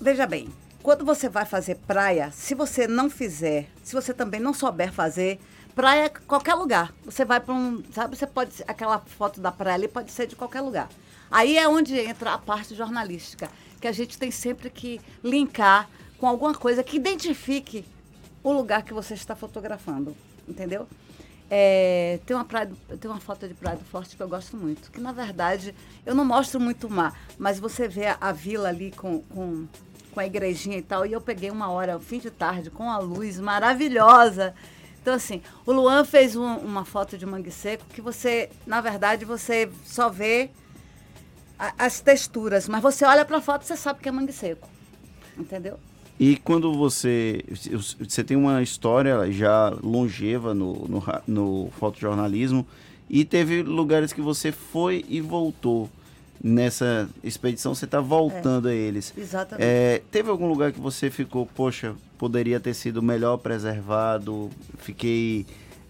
veja 0.00 0.26
bem, 0.26 0.48
quando 0.82 1.04
você 1.04 1.28
vai 1.28 1.44
fazer 1.44 1.76
praia, 1.86 2.30
se 2.30 2.54
você 2.54 2.86
não 2.86 3.10
fizer, 3.10 3.68
se 3.82 3.94
você 3.94 4.12
também 4.14 4.38
não 4.38 4.52
souber 4.52 4.92
fazer, 4.92 5.40
praia 5.74 6.04
é 6.04 6.08
qualquer 6.08 6.54
lugar. 6.54 6.92
Você 7.04 7.24
vai 7.24 7.40
para 7.40 7.54
um, 7.54 7.82
sabe, 7.92 8.16
você 8.16 8.26
pode, 8.26 8.52
aquela 8.68 8.98
foto 8.98 9.40
da 9.40 9.50
praia 9.50 9.76
ali 9.76 9.88
pode 9.88 10.12
ser 10.12 10.26
de 10.26 10.36
qualquer 10.36 10.60
lugar. 10.60 10.88
Aí 11.30 11.56
é 11.56 11.68
onde 11.68 11.98
entra 11.98 12.34
a 12.34 12.38
parte 12.38 12.74
jornalística, 12.74 13.50
que 13.80 13.86
a 13.86 13.92
gente 13.92 14.18
tem 14.18 14.30
sempre 14.30 14.68
que 14.68 15.00
linkar 15.22 15.88
com 16.18 16.26
alguma 16.26 16.54
coisa 16.54 16.82
que 16.82 16.96
identifique 16.96 17.84
o 18.42 18.52
lugar 18.52 18.82
que 18.82 18.92
você 18.92 19.14
está 19.14 19.36
fotografando, 19.36 20.16
entendeu? 20.48 20.86
É, 21.52 22.20
tem, 22.24 22.36
uma 22.36 22.44
praia, 22.44 22.70
tem 23.00 23.10
uma 23.10 23.18
foto 23.18 23.48
de 23.48 23.54
Praia 23.54 23.76
do 23.76 23.84
Forte 23.84 24.16
que 24.16 24.22
eu 24.22 24.28
gosto 24.28 24.56
muito. 24.56 24.90
Que, 24.92 25.00
na 25.00 25.10
verdade, 25.10 25.74
eu 26.06 26.14
não 26.14 26.24
mostro 26.24 26.60
muito 26.60 26.86
o 26.86 26.90
mar, 26.90 27.18
mas 27.36 27.58
você 27.58 27.88
vê 27.88 28.06
a, 28.06 28.16
a 28.20 28.30
vila 28.30 28.68
ali 28.68 28.92
com, 28.92 29.20
com, 29.22 29.66
com, 30.12 30.20
a 30.20 30.26
igrejinha 30.26 30.78
e 30.78 30.82
tal. 30.82 31.04
E 31.04 31.12
eu 31.12 31.20
peguei 31.20 31.50
uma 31.50 31.68
hora, 31.68 31.98
fim 31.98 32.20
de 32.20 32.30
tarde, 32.30 32.70
com 32.70 32.88
a 32.88 32.98
luz 32.98 33.40
maravilhosa. 33.40 34.54
Então, 35.02 35.14
assim, 35.14 35.42
o 35.66 35.72
Luan 35.72 36.04
fez 36.04 36.36
um, 36.36 36.56
uma 36.58 36.84
foto 36.84 37.18
de 37.18 37.26
mangue 37.26 37.50
seco 37.50 37.84
que 37.86 38.00
você, 38.00 38.48
na 38.64 38.80
verdade, 38.80 39.24
você 39.24 39.68
só 39.84 40.08
vê 40.08 40.50
a, 41.60 41.74
as 41.84 42.00
texturas. 42.00 42.66
Mas 42.66 42.82
você 42.82 43.04
olha 43.04 43.24
para 43.24 43.36
a 43.36 43.40
foto 43.42 43.62
e 43.62 43.66
você 43.66 43.76
sabe 43.76 44.00
que 44.00 44.08
é 44.08 44.12
mangue 44.12 44.32
seco. 44.32 44.68
Entendeu? 45.38 45.78
E 46.18 46.36
quando 46.36 46.72
você. 46.74 47.44
Você 47.98 48.24
tem 48.24 48.36
uma 48.36 48.62
história 48.62 49.30
já 49.30 49.70
longeva 49.82 50.54
no, 50.54 50.86
no, 50.88 51.02
no 51.26 51.70
fotojornalismo 51.78 52.66
e 53.08 53.24
teve 53.24 53.62
lugares 53.62 54.12
que 54.12 54.20
você 54.20 54.50
foi 54.50 55.04
e 55.08 55.20
voltou. 55.20 55.90
Nessa 56.42 57.06
expedição, 57.22 57.74
você 57.74 57.84
está 57.84 58.00
voltando 58.00 58.66
é, 58.66 58.72
a 58.72 58.74
eles. 58.74 59.12
Exatamente. 59.14 59.62
É, 59.62 60.00
teve 60.10 60.30
algum 60.30 60.48
lugar 60.48 60.72
que 60.72 60.80
você 60.80 61.10
ficou, 61.10 61.44
poxa, 61.44 61.94
poderia 62.16 62.58
ter 62.58 62.72
sido 62.72 63.02
melhor 63.02 63.36
preservado? 63.36 64.48
Fiquei 64.78 65.44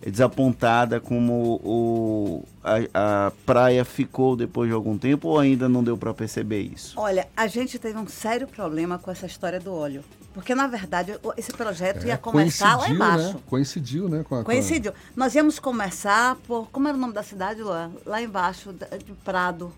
desapontada 0.09 0.99
como 1.01 1.61
o, 1.63 2.45
a, 2.65 3.27
a, 3.27 3.33
praia 3.45 3.85
ficou 3.85 4.35
depois 4.35 4.69
de 4.69 4.75
algum 4.75 4.97
tempo 4.97 5.29
ou 5.29 5.39
ainda 5.39 5.69
não 5.69 5.85
deu 5.85 5.99
para 5.99 6.15
perceber 6.15 6.63
isso? 6.63 6.99
Olha, 6.99 7.29
a 7.37 7.47
gente 7.47 7.79
teve 7.79 7.99
um 7.99 8.09
sério 8.09 8.47
problema 8.47 8.99
com 8.99 9.11
essa 9.11 9.27
história 9.27 9.61
do 9.61 9.75
óleo. 9.75 10.03
Porque, 10.33 10.55
na 10.55 10.69
verdade, 10.69 11.19
esse 11.37 11.53
projeto 11.53 12.05
é, 12.05 12.09
ia 12.09 12.19
começar 12.19 12.77
lá 12.77 12.89
embaixo. 12.89 13.35
Né? 13.35 13.41
Coincidiu, 13.47 14.09
né? 14.09 14.25
Com 14.27 14.37
a, 14.37 14.45
Coincidiu. 14.45 14.93
Com 14.93 14.99
a... 14.99 15.03
Nós 15.17 15.35
íamos 15.35 15.59
começar 15.59 16.37
por. 16.47 16.69
Como 16.71 16.87
era 16.87 16.97
o 16.97 17.01
nome 17.01 17.13
da 17.13 17.23
cidade, 17.23 17.61
Luan? 17.61 17.91
Lá 18.07 18.23
embaixo, 18.23 18.73
de 18.73 19.13
Prado. 19.25 19.73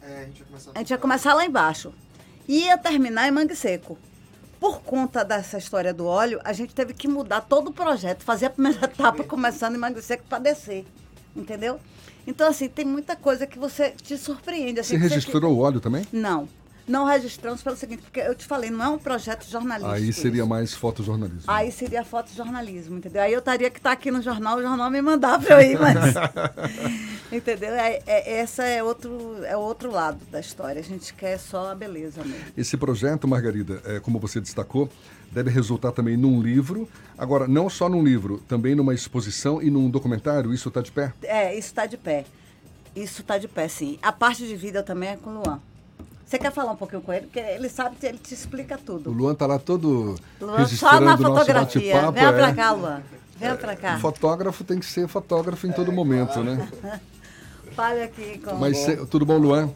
É, 0.00 0.22
a 0.22 0.24
gente 0.24 0.38
ia 0.38 0.46
começar, 0.46 0.70
a 0.74 0.78
gente 0.78 0.90
ia 0.90 0.98
começar 0.98 1.34
lá 1.34 1.44
embaixo. 1.44 1.92
E 2.48 2.64
ia 2.64 2.78
terminar 2.78 3.28
em 3.28 3.30
Mangue 3.30 3.54
Seco. 3.54 3.98
Por 4.64 4.80
conta 4.80 5.22
dessa 5.22 5.58
história 5.58 5.92
do 5.92 6.06
óleo, 6.06 6.40
a 6.42 6.50
gente 6.54 6.74
teve 6.74 6.94
que 6.94 7.06
mudar 7.06 7.42
todo 7.42 7.68
o 7.68 7.70
projeto, 7.70 8.24
fazer 8.24 8.46
a 8.46 8.50
primeira 8.50 8.80
etapa 8.88 9.22
começando 9.22 9.74
em 9.74 9.78
Mangue 9.78 10.00
Seco 10.00 10.24
para 10.26 10.38
descer. 10.38 10.86
Entendeu? 11.36 11.78
Então, 12.26 12.48
assim, 12.48 12.66
tem 12.66 12.82
muita 12.82 13.14
coisa 13.14 13.46
que 13.46 13.58
você 13.58 13.90
te 13.90 14.16
surpreende. 14.16 14.80
Assim, 14.80 14.98
você 14.98 15.06
registrou 15.06 15.52
o 15.52 15.58
óleo 15.58 15.80
também? 15.80 16.06
Não. 16.10 16.48
Não 16.86 17.06
registramos 17.06 17.62
pelo 17.62 17.76
seguinte, 17.76 18.02
porque 18.02 18.20
eu 18.20 18.34
te 18.34 18.44
falei, 18.44 18.70
não 18.70 18.84
é 18.84 18.88
um 18.88 18.98
projeto 18.98 19.48
jornalístico. 19.48 19.94
Aí 19.94 20.12
seria 20.12 20.42
isso. 20.42 20.48
mais 20.48 20.74
fotojornalismo. 20.74 21.44
Aí 21.46 21.72
seria 21.72 22.04
fotojornalismo, 22.04 22.98
entendeu? 22.98 23.22
Aí 23.22 23.32
eu 23.32 23.38
estaria 23.38 23.70
que 23.70 23.78
estar 23.78 23.90
tá 23.90 23.94
aqui 23.94 24.10
no 24.10 24.20
jornal, 24.20 24.58
o 24.58 24.62
jornal 24.62 24.90
me 24.90 25.00
mandar 25.00 25.40
para 25.40 25.62
eu 25.62 25.72
ir, 25.72 25.78
mas. 25.80 26.14
entendeu? 27.32 27.70
É, 27.70 28.02
é, 28.06 28.38
essa 28.38 28.64
é 28.64 28.82
outro, 28.82 29.42
é 29.44 29.56
outro 29.56 29.90
lado 29.90 30.18
da 30.30 30.40
história. 30.40 30.78
A 30.78 30.84
gente 30.84 31.14
quer 31.14 31.38
só 31.38 31.70
a 31.70 31.74
beleza 31.74 32.22
mesmo. 32.22 32.44
Esse 32.54 32.76
projeto, 32.76 33.26
Margarida, 33.26 33.80
é, 33.86 33.98
como 34.00 34.18
você 34.18 34.38
destacou, 34.38 34.90
deve 35.32 35.50
resultar 35.50 35.92
também 35.92 36.18
num 36.18 36.42
livro. 36.42 36.86
Agora, 37.16 37.48
não 37.48 37.70
só 37.70 37.88
num 37.88 38.04
livro, 38.04 38.42
também 38.46 38.74
numa 38.74 38.92
exposição 38.92 39.62
e 39.62 39.70
num 39.70 39.88
documentário. 39.88 40.52
Isso 40.52 40.68
está 40.68 40.82
de 40.82 40.92
pé? 40.92 41.14
É, 41.22 41.52
isso 41.52 41.68
está 41.68 41.86
de 41.86 41.96
pé. 41.96 42.26
Isso 42.94 43.22
está 43.22 43.38
de 43.38 43.48
pé, 43.48 43.68
sim. 43.68 43.98
A 44.02 44.12
parte 44.12 44.46
de 44.46 44.54
vida 44.54 44.82
também 44.82 45.08
é 45.08 45.16
com 45.16 45.30
o 45.30 45.42
Luan. 45.42 45.60
Você 46.34 46.38
quer 46.40 46.50
falar 46.50 46.72
um 46.72 46.76
pouquinho 46.76 47.00
com 47.00 47.12
ele? 47.12 47.26
Porque 47.26 47.38
ele 47.38 47.68
sabe, 47.68 47.94
ele 48.02 48.18
te 48.18 48.34
explica 48.34 48.76
tudo. 48.76 49.08
O 49.08 49.12
Luan 49.12 49.36
tá 49.36 49.46
lá 49.46 49.56
todo 49.56 50.16
Luan, 50.40 50.56
registrando 50.56 50.96
só 50.96 51.00
na 51.00 51.16
fotografia. 51.16 52.10
Vem 52.10 52.24
é. 52.24 52.32
pra 52.32 52.52
cá, 52.52 52.72
Luan. 52.72 53.02
Vem 53.38 53.56
pra 53.56 53.76
cá. 53.76 53.98
Fotógrafo 54.00 54.64
tem 54.64 54.80
que 54.80 54.86
ser 54.86 55.06
fotógrafo 55.06 55.64
em 55.64 55.70
todo 55.70 55.92
momento, 55.92 56.42
né? 56.42 56.68
Fale 57.76 58.02
aqui 58.02 58.38
com 58.38 58.56
Mas 58.56 58.78
cê, 58.78 58.96
tudo 59.06 59.24
bom, 59.24 59.38
Luan? 59.38 59.70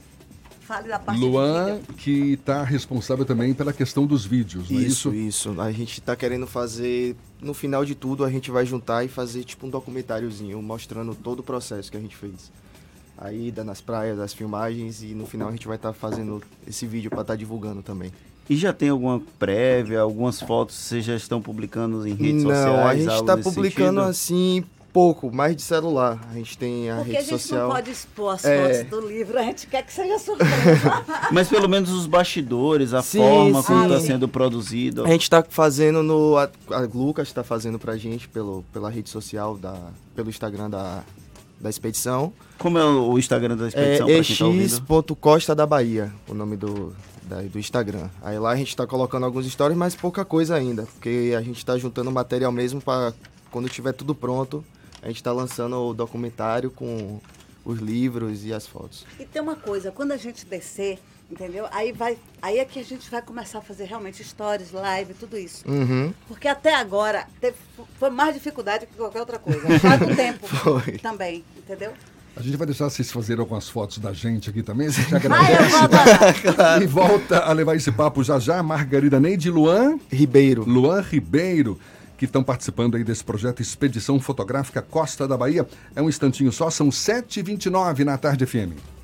Fale 0.63 0.89
da 0.89 0.99
parte 0.99 1.21
Luan, 1.21 1.79
que 1.97 2.33
está 2.33 2.65
responsável 2.65 3.25
também 3.25 3.55
pela 3.55 3.73
questão 3.73 4.05
dos 4.05 4.27
vídeos, 4.27 4.69
não 4.69 4.81
é 4.81 4.83
isso? 4.83 5.15
Isso, 5.15 5.53
isso. 5.53 5.61
A 5.61 5.71
gente 5.71 6.01
está 6.01 6.17
querendo 6.17 6.47
fazer, 6.47 7.15
no 7.41 7.55
final 7.55 7.85
de 7.85 7.95
tudo, 7.95 8.25
a 8.25 8.31
gente 8.31 8.51
vai 8.51 8.67
juntar 8.67 9.05
e 9.05 9.09
fazer 9.09 9.45
tipo 9.45 9.65
um 9.65 9.71
documentáriozinho, 9.71 10.61
mostrando 10.61 11.15
todo 11.15 11.39
o 11.39 11.43
processo 11.45 11.89
que 11.89 11.97
a 11.97 12.01
gente 12.01 12.17
fez 12.17 12.51
a 13.19 13.33
ida 13.33 13.65
nas 13.65 13.81
praias, 13.81 14.19
as 14.19 14.33
filmagens 14.33 15.03
e 15.03 15.09
no 15.09 15.27
final 15.27 15.49
a 15.49 15.51
gente 15.51 15.67
vai 15.67 15.77
estar 15.77 15.93
tá 15.93 15.95
fazendo 15.95 16.43
esse 16.67 16.87
vídeo 16.87 17.11
para 17.11 17.23
estar 17.23 17.33
tá 17.33 17.37
divulgando 17.37 17.83
também. 17.83 18.13
E 18.49 18.57
já 18.57 18.73
tem 18.73 18.89
alguma 18.89 19.21
prévia, 19.39 20.01
algumas 20.01 20.41
fotos 20.41 20.75
vocês 20.75 21.05
já 21.05 21.15
estão 21.15 21.43
publicando 21.43 22.07
em 22.07 22.15
redes 22.15 22.45
Não, 22.45 22.51
sociais? 22.51 22.77
Não, 22.77 22.87
a 22.87 22.95
gente 22.95 23.21
está 23.21 23.37
publicando 23.37 24.01
sentido? 24.01 24.11
assim 24.11 24.65
pouco, 24.93 25.31
mais 25.31 25.55
de 25.55 25.63
celular. 25.63 26.19
A 26.31 26.35
gente 26.35 26.57
tem 26.57 26.91
a 26.91 26.97
Porque 26.97 27.13
rede 27.13 27.25
social. 27.29 27.29
Porque 27.29 27.35
a 27.35 27.37
gente 27.37 27.43
social. 27.43 27.69
não 27.69 27.75
pode 27.75 27.91
expor 27.91 28.35
as 28.35 28.45
é... 28.45 28.85
fotos 28.85 28.91
do 28.91 29.09
livro, 29.09 29.39
a 29.39 29.43
gente 29.43 29.67
quer 29.67 29.83
que 29.85 29.93
seja 29.93 30.19
surpresa. 30.19 31.05
Mas 31.31 31.49
pelo 31.49 31.69
menos 31.69 31.91
os 31.91 32.07
bastidores, 32.07 32.95
a 32.95 33.03
sim, 33.03 33.19
forma 33.19 33.61
sim. 33.61 33.69
como 33.69 33.83
está 33.85 34.01
sendo 34.01 34.27
produzido. 34.27 35.05
A 35.05 35.09
gente 35.09 35.23
está 35.23 35.45
fazendo 35.47 36.03
no. 36.03 36.37
A, 36.37 36.51
a 36.71 36.81
Lucas 36.81 37.29
está 37.29 37.45
fazendo 37.45 37.79
pra 37.79 37.97
gente 37.97 38.29
pelo, 38.29 38.65
pela 38.73 38.91
rede 38.91 39.11
social, 39.11 39.57
da, 39.57 39.77
pelo 40.17 40.31
Instagram 40.31 40.71
da, 40.71 41.05
da 41.61 41.71
expedição. 41.71 42.33
Como 42.59 42.79
é 42.79 42.85
o 42.85 43.19
Instagram 43.19 43.57
da 43.57 43.69
expedição? 43.69 44.09
É 44.09 44.13
ex.costa 44.13 45.55
da 45.55 45.67
Bahia, 45.67 46.13
o 46.29 46.35
nome 46.35 46.57
do, 46.57 46.95
da, 47.25 47.43
do 47.43 47.59
Instagram. 47.59 48.09
Aí 48.23 48.39
lá 48.39 48.51
a 48.51 48.57
gente 48.57 48.69
está 48.69 48.87
colocando 48.87 49.25
alguns 49.25 49.47
stories, 49.51 49.77
mas 49.77 49.95
pouca 49.95 50.25
coisa 50.25 50.55
ainda, 50.55 50.85
porque 50.85 51.35
a 51.37 51.43
gente 51.43 51.59
está 51.59 51.77
juntando 51.77 52.11
material 52.11 52.53
mesmo 52.53 52.81
para 52.81 53.13
quando 53.51 53.69
tiver 53.69 53.93
tudo 53.93 54.15
pronto, 54.15 54.65
a 55.03 55.07
gente 55.09 55.17
está 55.17 55.33
lançando 55.33 55.77
o 55.77 55.95
documentário 55.95 56.71
com 56.71 57.21
os 57.65 57.79
livros 57.79 58.45
e 58.45 58.53
as 58.53 58.67
fotos. 58.67 59.05
E 59.19 59.25
tem 59.25 59.41
uma 59.43 59.57
coisa, 59.57 59.91
quando 59.93 60.13
a 60.13 60.17
gente 60.17 60.47
descer, 60.47 60.99
entendeu? 61.31 61.67
Aí 61.71 61.93
vai, 61.93 62.19
aí 62.41 62.59
é 62.59 62.65
que 62.65 62.79
a 62.79 62.85
gente 62.85 63.11
vai 63.11 63.23
começar 63.23 63.59
a 63.59 63.63
fazer 63.63 63.85
realmente 63.85 64.23
stories, 64.25 64.73
live, 64.73 65.15
tudo 65.15 65.37
isso. 65.37 65.69
Uhum. 65.69 66.13
Porque 66.27 66.49
até 66.49 66.75
agora 66.75 67.27
teve, 67.41 67.57
foi 67.99 68.11
mais 68.11 68.35
dificuldade 68.35 68.87
que 68.87 68.95
qualquer 68.95 69.21
outra 69.21 69.39
coisa. 69.39 69.67
Achar 69.75 69.99
do 69.99 70.15
tempo 70.15 70.47
foi. 70.49 70.99
também, 70.99 71.45
entendeu? 71.57 71.93
A 72.37 72.43
gente 72.43 72.57
vai 72.57 72.67
deixar 72.67 72.89
vocês 72.89 73.11
fazerem 73.11 73.41
algumas 73.41 73.69
fotos 73.69 73.99
da 73.99 74.13
gente 74.13 74.49
aqui 74.49 74.63
também. 74.63 74.87
A 74.87 74.91
gente 74.91 75.13
agradece. 75.15 76.43
claro. 76.55 76.85
E 76.85 76.87
volta 76.87 77.41
a 77.41 77.53
levar 77.53 77.75
esse 77.75 77.91
papo 77.91 78.23
já 78.23 78.39
já. 78.39 78.63
Margarida 78.63 79.19
Neide 79.19 79.51
Luan 79.51 79.99
Ribeiro. 80.09 80.63
Luan 80.65 81.01
Ribeiro 81.01 81.79
que 82.17 82.25
estão 82.25 82.43
participando 82.43 82.97
aí 82.97 83.05
desse 83.05 83.23
projeto 83.23 83.63
Expedição 83.63 84.19
Fotográfica 84.19 84.83
Costa 84.83 85.27
da 85.27 85.37
Bahia. 85.37 85.67
É 85.95 86.03
um 86.03 86.09
instantinho 86.09 86.51
só, 86.51 86.69
são 86.69 86.89
7h29 86.89 88.05
na 88.05 88.19
tarde 88.19 88.45
FM. 88.45 88.98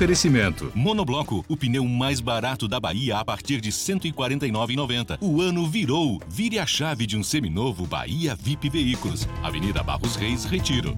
Oferecimento. 0.00 0.72
Monobloco, 0.74 1.44
o 1.46 1.54
pneu 1.54 1.84
mais 1.86 2.22
barato 2.22 2.66
da 2.66 2.80
Bahia 2.80 3.18
a 3.18 3.22
partir 3.22 3.60
de 3.60 3.68
R$ 3.68 3.76
149,90. 3.76 5.18
O 5.20 5.42
ano 5.42 5.68
virou. 5.68 6.18
Vire 6.26 6.58
a 6.58 6.64
chave 6.64 7.06
de 7.06 7.18
um 7.18 7.22
seminovo 7.22 7.86
Bahia 7.86 8.34
VIP 8.34 8.70
Veículos. 8.70 9.28
Avenida 9.42 9.82
Barros 9.82 10.16
Reis, 10.16 10.46
Retiro. 10.46 10.96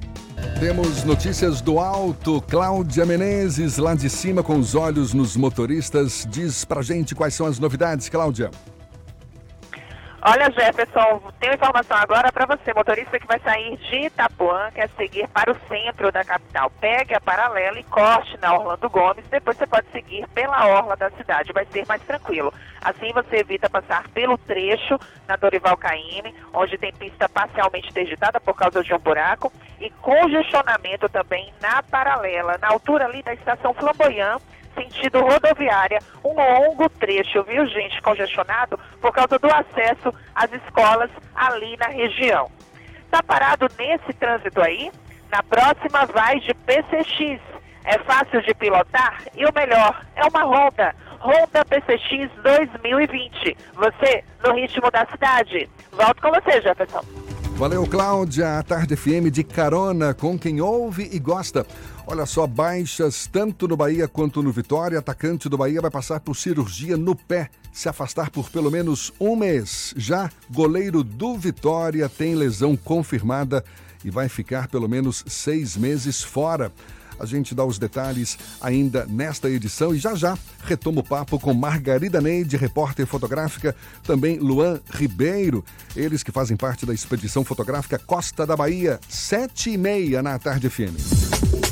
Temos 0.61 1.03
notícias 1.03 1.61
do 1.61 1.81
alto. 1.81 2.41
Cláudia 2.43 3.05
Menezes, 3.05 3.77
lá 3.77 3.97
de 3.97 4.09
cima, 4.09 4.41
com 4.41 4.57
os 4.57 4.77
olhos 4.77 5.13
nos 5.13 5.37
motoristas. 5.37 6.25
Diz 6.31 6.65
pra 6.65 6.81
gente 6.81 7.13
quais 7.13 7.35
são 7.35 7.47
as 7.47 7.59
novidades, 7.59 8.09
Cláudia. 8.09 8.53
Olha, 10.25 10.49
Jefferson, 10.53 11.21
tenho 11.41 11.55
informação 11.55 11.97
agora 11.97 12.31
para 12.31 12.47
você, 12.47 12.73
motorista 12.73 13.19
que 13.19 13.27
vai 13.27 13.41
sair 13.41 13.77
de 13.77 14.07
Itapuã, 14.07 14.71
quer 14.71 14.89
seguir 14.91 15.27
para 15.27 15.51
o 15.51 15.57
centro 15.67 16.13
da 16.13 16.25
capital. 16.25 16.71
Pegue 16.81 17.13
a 17.13 17.21
paralela 17.21 17.77
e 17.81 17.83
corte 17.83 18.39
na 18.41 18.55
Orlando 18.55 18.89
Gomes, 18.89 19.25
depois 19.29 19.57
você 19.57 19.67
pode 19.67 19.89
seguir 19.91 20.25
pela 20.29 20.65
orla 20.69 20.95
da 20.95 21.11
cidade, 21.11 21.53
vai 21.53 21.67
ser 21.67 21.85
mais 21.89 22.01
tranquilo. 22.03 22.55
Assim 22.81 23.13
você 23.13 23.39
evita 23.39 23.69
passar 23.69 24.09
pelo 24.11 24.39
trecho 24.39 24.97
na 25.27 25.35
Dorival 25.35 25.77
Caymmi, 25.77 26.33
onde 26.55 26.79
tem 26.79 26.93
pista 26.93 27.29
parcialmente 27.29 27.91
interditada 27.91 28.39
por 28.39 28.55
causa 28.55 28.81
de 28.81 28.95
um 28.95 29.01
buraco, 29.01 29.53
e 29.81 29.91
congestionamento 29.91 31.09
também 31.09 31.53
na 31.61 31.83
paralela, 31.83 32.59
na 32.59 32.69
altura 32.69 33.07
ali 33.07 33.25
da 33.25 33.35
estação 33.35 33.75
Flamboyant, 33.75 34.41
sentido 34.75 35.21
rodoviária, 35.21 35.99
um 36.25 36.35
longo 36.35 36.89
trecho, 36.89 37.43
viu, 37.45 37.67
gente, 37.67 38.01
congestionado 38.03 38.79
por 39.01 39.13
causa 39.13 39.39
do 39.39 39.49
acesso 39.49 40.13
às 40.35 40.53
escolas 40.53 41.11
ali 41.35 41.77
na 41.77 41.89
região. 41.89 42.51
Tá 43.11 43.23
parado 43.23 43.69
nesse 43.79 44.13
trânsito 44.15 44.61
aí? 44.61 44.91
Na 45.31 45.43
próxima 45.43 46.07
vai 46.07 46.41
de 46.41 46.55
PCX. 46.55 47.41
É 47.85 47.99
fácil 47.99 48.41
de 48.43 48.55
pilotar 48.55 49.23
e 49.35 49.45
o 49.45 49.53
melhor, 49.55 50.05
é 50.15 50.25
uma 50.27 50.45
Honda. 50.45 50.95
Honda 51.21 51.65
PCX 51.65 52.31
2020. 52.43 53.57
Você 53.75 54.25
no 54.45 54.55
ritmo 54.55 54.91
da 54.91 55.07
cidade. 55.07 55.69
Volto 55.93 56.21
com 56.21 56.31
você, 56.31 56.61
Jefferson. 56.61 57.03
Valeu, 57.57 57.87
Cláudia. 57.87 58.59
A 58.59 58.63
Tarde 58.63 58.97
FM 58.97 59.31
de 59.31 59.45
carona 59.45 60.15
com 60.15 60.37
quem 60.39 60.61
ouve 60.61 61.09
e 61.13 61.19
gosta. 61.19 61.65
Olha 62.07 62.27
só, 62.27 62.47
baixas 62.47 63.29
tanto 63.31 63.69
no 63.69 63.77
Bahia 63.77 64.09
quanto 64.09 64.43
no 64.43 64.51
Vitória. 64.51 64.99
Atacante 64.99 65.49
do 65.49 65.57
Bahia 65.57 65.81
vai 65.81 65.91
passar 65.91 66.19
por 66.19 66.35
cirurgia 66.35 66.97
no 66.97 67.15
pé, 67.15 67.49
se 67.73 67.89
afastar 67.89 68.29
por 68.29 68.51
pelo 68.51 68.71
menos 68.71 69.13
um 69.21 69.37
mês. 69.37 69.95
Já 69.97 70.31
goleiro 70.51 71.05
do 71.05 71.39
Vitória 71.39 72.09
tem 72.09 72.35
lesão 72.35 72.77
confirmada 72.77 73.65
e 74.05 74.11
vai 74.11 74.29
ficar 74.29 74.67
pelo 74.67 74.89
menos 74.89 75.25
seis 75.29 75.77
meses 75.77 76.23
fora. 76.23 76.73
A 77.21 77.25
gente 77.25 77.55
dá 77.55 77.65
os 77.65 77.79
detalhes 77.79 78.37
ainda 78.61 79.07
nesta 79.07 79.49
edição 79.49 79.95
e 79.95 79.99
já 79.99 80.13
já 80.17 80.37
retomo 80.65 81.01
o 81.01 81.05
papo 81.05 81.39
com 81.39 81.55
Margarida 81.55 82.21
Neide, 82.21 82.57
repórter 82.57 83.07
fotográfica, 83.07 83.77
também 84.03 84.39
Luan 84.39 84.81
Ribeiro, 84.91 85.65
eles 85.95 86.25
que 86.25 86.33
fazem 86.33 86.57
parte 86.57 86.85
da 86.85 86.93
expedição 86.93 87.45
fotográfica 87.45 87.97
Costa 87.97 88.45
da 88.45 88.57
Bahia, 88.57 88.99
sete 89.09 89.71
e 89.71 89.79
meia 89.79 90.21
na 90.21 90.37
tarde 90.37 90.69
FM. 90.69 91.72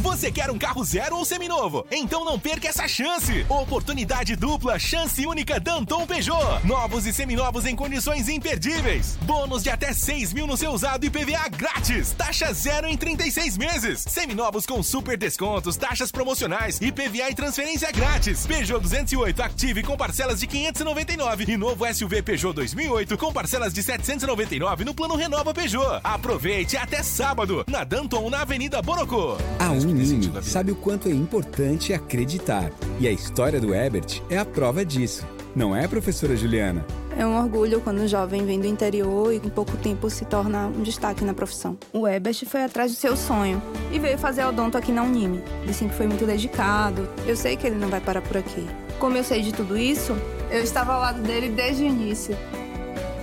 Você 0.00 0.32
quer 0.32 0.50
um 0.50 0.56
carro 0.56 0.82
zero 0.82 1.16
ou 1.18 1.26
seminovo? 1.26 1.86
Então 1.90 2.24
não 2.24 2.38
perca 2.38 2.68
essa 2.68 2.88
chance! 2.88 3.44
Oportunidade 3.50 4.34
dupla, 4.34 4.78
chance 4.78 5.26
única 5.26 5.60
Danton 5.60 6.06
Peugeot. 6.06 6.64
Novos 6.64 7.04
e 7.04 7.12
seminovos 7.12 7.66
em 7.66 7.76
condições 7.76 8.26
imperdíveis. 8.26 9.18
Bônus 9.22 9.62
de 9.62 9.68
até 9.68 9.92
6 9.92 10.32
mil 10.32 10.46
no 10.46 10.56
seu 10.56 10.70
usado 10.72 11.04
e 11.04 11.10
PVA 11.10 11.48
grátis. 11.50 12.12
Taxa 12.12 12.50
zero 12.54 12.86
em 12.86 12.96
36 12.96 13.58
meses. 13.58 14.00
Seminovos 14.08 14.64
com 14.64 14.82
super 14.82 15.18
descontos, 15.18 15.76
taxas 15.76 16.10
promocionais 16.10 16.80
e 16.80 16.90
PVA 16.90 17.30
e 17.30 17.34
transferência 17.34 17.92
grátis. 17.92 18.46
Peugeot 18.46 18.80
208 18.80 19.42
Active 19.42 19.82
com 19.82 19.98
parcelas 19.98 20.40
de 20.40 20.46
599 20.46 21.44
e 21.46 21.56
novo 21.58 21.84
SUV 21.92 22.22
Peugeot 22.22 22.54
2008 22.54 23.18
com 23.18 23.30
parcelas 23.30 23.74
de 23.74 23.82
799 23.82 24.82
no 24.82 24.94
plano 24.94 25.14
Renova 25.14 25.52
Peugeot. 25.52 26.00
Aproveite 26.02 26.78
até 26.78 27.02
sábado 27.02 27.66
na 27.68 27.84
Danton 27.84 28.30
na 28.30 28.40
Avenida 28.40 28.80
Borocô. 28.80 29.36
A 29.58 29.89
Unime 29.90 30.30
sabe 30.42 30.70
o 30.70 30.76
quanto 30.76 31.08
é 31.08 31.12
importante 31.12 31.92
acreditar. 31.92 32.70
E 32.98 33.08
a 33.08 33.10
história 33.10 33.60
do 33.60 33.74
Ebert 33.74 34.22
é 34.30 34.38
a 34.38 34.44
prova 34.44 34.84
disso. 34.84 35.26
Não 35.54 35.74
é, 35.74 35.88
professora 35.88 36.36
Juliana? 36.36 36.84
É 37.16 37.26
um 37.26 37.36
orgulho 37.36 37.80
quando 37.80 38.00
um 38.00 38.06
jovem 38.06 38.46
vem 38.46 38.60
do 38.60 38.66
interior 38.66 39.32
e 39.32 39.36
em 39.36 39.50
pouco 39.50 39.76
tempo 39.76 40.08
se 40.08 40.24
torna 40.24 40.68
um 40.68 40.82
destaque 40.82 41.24
na 41.24 41.34
profissão. 41.34 41.76
O 41.92 42.06
Ebert 42.06 42.46
foi 42.46 42.62
atrás 42.62 42.92
do 42.92 42.96
seu 42.96 43.16
sonho 43.16 43.60
e 43.92 43.98
veio 43.98 44.16
fazer 44.16 44.44
odonto 44.44 44.78
aqui 44.78 44.92
na 44.92 45.02
Unime. 45.02 45.42
Disse 45.66 45.86
que 45.86 45.94
foi 45.94 46.06
muito 46.06 46.24
dedicado. 46.24 47.08
Eu 47.26 47.36
sei 47.36 47.56
que 47.56 47.66
ele 47.66 47.76
não 47.76 47.88
vai 47.88 48.00
parar 48.00 48.22
por 48.22 48.36
aqui. 48.36 48.66
Como 49.00 49.16
eu 49.16 49.24
sei 49.24 49.42
de 49.42 49.52
tudo 49.52 49.76
isso, 49.76 50.16
eu 50.50 50.62
estava 50.62 50.94
ao 50.94 51.00
lado 51.00 51.20
dele 51.22 51.48
desde 51.48 51.82
o 51.82 51.86
início. 51.86 52.36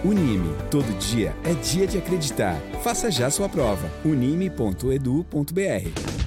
Unime, 0.04 0.54
todo 0.70 0.86
dia 1.00 1.34
é 1.44 1.54
dia 1.54 1.88
de 1.88 1.98
acreditar. 1.98 2.60
Faça 2.84 3.10
já 3.10 3.32
sua 3.32 3.48
prova. 3.48 3.90
unime.edu.br 4.04 6.27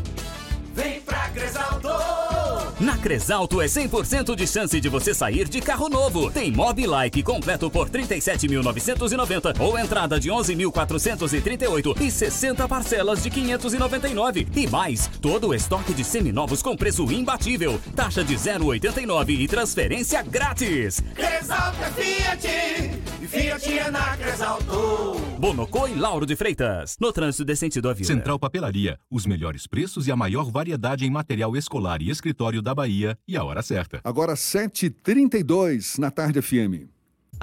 Vem 0.73 1.01
pra 1.01 1.29
Cresalto! 1.29 1.89
Na 2.79 2.97
Cresalto 2.97 3.61
é 3.61 3.65
100% 3.65 4.35
de 4.35 4.47
chance 4.47 4.79
de 4.79 4.89
você 4.89 5.13
sair 5.13 5.47
de 5.47 5.61
carro 5.61 5.87
novo. 5.87 6.31
Tem 6.31 6.51
Mob 6.51 6.85
Like 6.87 7.21
completo 7.21 7.69
por 7.69 7.89
37.990 7.89 9.59
ou 9.59 9.77
entrada 9.77 10.19
de 10.19 10.29
11.438 10.29 12.01
e 12.01 12.09
60 12.09 12.67
parcelas 12.67 13.21
de 13.21 13.29
599. 13.29 14.47
E 14.55 14.67
mais, 14.67 15.07
todo 15.21 15.49
o 15.49 15.53
estoque 15.53 15.93
de 15.93 16.03
seminovos 16.03 16.61
com 16.61 16.75
preço 16.75 17.03
imbatível. 17.11 17.79
Taxa 17.95 18.23
de 18.23 18.35
0,89 18.35 19.39
e 19.39 19.47
transferência 19.47 20.23
grátis. 20.23 21.03
Cresalto 21.13 21.83
é 21.83 21.91
Fiat 21.91 23.20
Fiat 23.31 23.91
na 23.91 24.17
Cresalto. 24.17 25.15
Bonocô 25.39 25.87
e 25.87 25.95
Lauro 25.95 26.25
de 26.25 26.35
Freitas. 26.35 26.97
No 26.99 27.13
trânsito 27.13 27.45
de 27.45 27.55
sentido 27.55 27.87
à 27.87 27.93
vida. 27.93 28.05
Central 28.05 28.37
Papelaria. 28.37 28.99
Os 29.09 29.25
melhores 29.25 29.65
preços 29.65 30.05
e 30.05 30.11
a 30.11 30.17
maior 30.17 30.51
variedade 30.51 31.05
em 31.05 31.09
material 31.09 31.55
escolar 31.55 32.01
e 32.01 32.09
escritório 32.09 32.61
da 32.61 32.75
Bahia 32.75 33.17
e 33.25 33.37
a 33.37 33.43
hora 33.45 33.61
certa. 33.61 34.01
Agora 34.03 34.33
7h32 34.33 35.97
na 35.97 36.11
tarde 36.11 36.41
FM. 36.41 36.90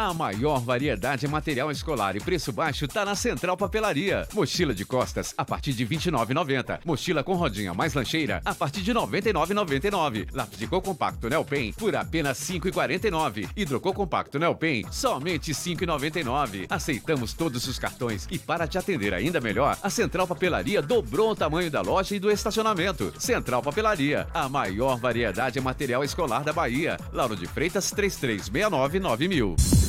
A 0.00 0.14
maior 0.14 0.60
variedade 0.60 1.26
em 1.26 1.28
material 1.28 1.72
escolar 1.72 2.14
e 2.14 2.20
preço 2.20 2.52
baixo 2.52 2.86
tá 2.86 3.04
na 3.04 3.16
Central 3.16 3.56
Papelaria. 3.56 4.28
Mochila 4.32 4.72
de 4.72 4.84
costas 4.84 5.34
a 5.36 5.44
partir 5.44 5.72
de 5.72 5.82
R$ 5.82 5.96
29,90. 5.96 6.82
Mochila 6.84 7.24
com 7.24 7.34
rodinha 7.34 7.74
mais 7.74 7.94
lancheira 7.94 8.40
a 8.44 8.54
partir 8.54 8.80
de 8.80 8.92
R$ 8.92 8.98
99,99. 9.00 10.28
Lápis 10.32 10.56
de 10.56 10.68
cor 10.68 10.82
compacto 10.82 11.28
Nelpen 11.28 11.72
por 11.72 11.96
apenas 11.96 12.48
R$ 12.48 12.60
5,49. 12.60 13.48
Hidrocor 13.56 13.92
compacto 13.92 14.38
Nelpen 14.38 14.86
somente 14.92 15.50
R$ 15.50 15.58
5,99. 15.58 16.66
Aceitamos 16.70 17.32
todos 17.32 17.66
os 17.66 17.76
cartões 17.76 18.28
e 18.30 18.38
para 18.38 18.68
te 18.68 18.78
atender 18.78 19.12
ainda 19.12 19.40
melhor, 19.40 19.76
a 19.82 19.90
Central 19.90 20.28
Papelaria 20.28 20.80
dobrou 20.80 21.32
o 21.32 21.34
tamanho 21.34 21.72
da 21.72 21.80
loja 21.80 22.14
e 22.14 22.20
do 22.20 22.30
estacionamento. 22.30 23.12
Central 23.18 23.64
Papelaria, 23.64 24.28
a 24.32 24.48
maior 24.48 24.96
variedade 24.96 25.58
em 25.58 25.62
material 25.62 26.04
escolar 26.04 26.44
da 26.44 26.52
Bahia. 26.52 26.96
Lauro 27.12 27.34
de 27.34 27.48
Freitas 27.48 27.90
3369 27.90 29.00
9000. 29.00 29.87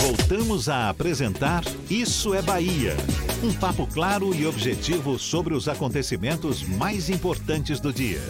Voltamos 0.00 0.68
a 0.68 0.88
apresentar 0.88 1.62
Isso 1.90 2.34
é 2.34 2.42
Bahia. 2.42 2.94
Um 3.42 3.52
papo 3.58 3.86
claro 3.86 4.34
e 4.34 4.46
objetivo 4.46 5.18
sobre 5.18 5.54
os 5.54 5.68
acontecimentos 5.68 6.62
mais 6.62 7.10
importantes 7.10 7.80
do 7.80 7.92
dia. 7.92 8.20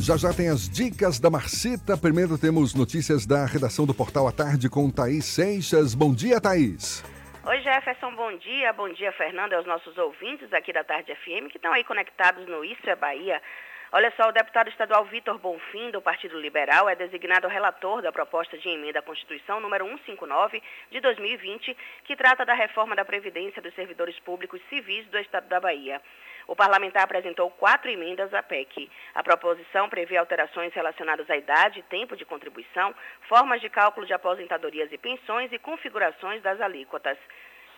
Já 0.00 0.16
já 0.16 0.32
tem 0.32 0.48
as 0.48 0.68
dicas 0.68 1.20
da 1.20 1.28
Marcita. 1.28 1.96
Primeiro 1.96 2.38
temos 2.38 2.74
notícias 2.74 3.26
da 3.26 3.44
redação 3.44 3.84
do 3.84 3.92
Portal 3.92 4.26
à 4.26 4.32
Tarde 4.32 4.70
com 4.70 4.90
Thaís 4.90 5.24
Seixas. 5.24 5.94
Bom 5.94 6.14
dia, 6.14 6.40
Thaís. 6.40 7.04
Oi, 7.44 7.60
Jefferson, 7.60 8.14
bom 8.14 8.36
dia. 8.38 8.72
Bom 8.72 8.92
dia, 8.92 9.10
Fernando, 9.12 9.52
e 9.52 9.54
aos 9.56 9.66
nossos 9.66 9.96
ouvintes 9.98 10.52
aqui 10.52 10.72
da 10.72 10.84
Tarde 10.84 11.14
FM 11.14 11.50
que 11.50 11.58
estão 11.58 11.72
aí 11.72 11.82
conectados 11.82 12.46
no 12.46 12.64
Isso 12.64 12.88
é 12.88 12.94
Bahia. 12.94 13.42
Olha 13.90 14.12
só, 14.18 14.28
o 14.28 14.32
deputado 14.32 14.68
estadual 14.68 15.06
Vitor 15.06 15.38
Bonfim, 15.38 15.90
do 15.90 16.02
Partido 16.02 16.38
Liberal, 16.38 16.90
é 16.90 16.94
designado 16.94 17.48
relator 17.48 18.02
da 18.02 18.12
proposta 18.12 18.58
de 18.58 18.68
emenda 18.68 18.98
à 18.98 19.02
Constituição 19.02 19.60
número 19.60 19.86
159 19.86 20.62
de 20.90 21.00
2020, 21.00 21.74
que 22.04 22.14
trata 22.14 22.44
da 22.44 22.52
reforma 22.52 22.94
da 22.94 23.02
Previdência 23.02 23.62
dos 23.62 23.74
servidores 23.74 24.18
públicos 24.20 24.60
civis 24.68 25.06
do 25.06 25.18
Estado 25.18 25.48
da 25.48 25.58
Bahia. 25.58 26.02
O 26.46 26.54
parlamentar 26.54 27.04
apresentou 27.04 27.50
quatro 27.52 27.90
emendas 27.90 28.32
à 28.34 28.42
PEC. 28.42 28.90
A 29.14 29.22
proposição 29.22 29.88
prevê 29.88 30.18
alterações 30.18 30.74
relacionadas 30.74 31.28
à 31.30 31.36
idade, 31.38 31.82
tempo 31.88 32.14
de 32.14 32.26
contribuição, 32.26 32.94
formas 33.22 33.58
de 33.62 33.70
cálculo 33.70 34.06
de 34.06 34.12
aposentadorias 34.12 34.92
e 34.92 34.98
pensões 34.98 35.50
e 35.50 35.58
configurações 35.58 36.42
das 36.42 36.60
alíquotas. 36.60 37.16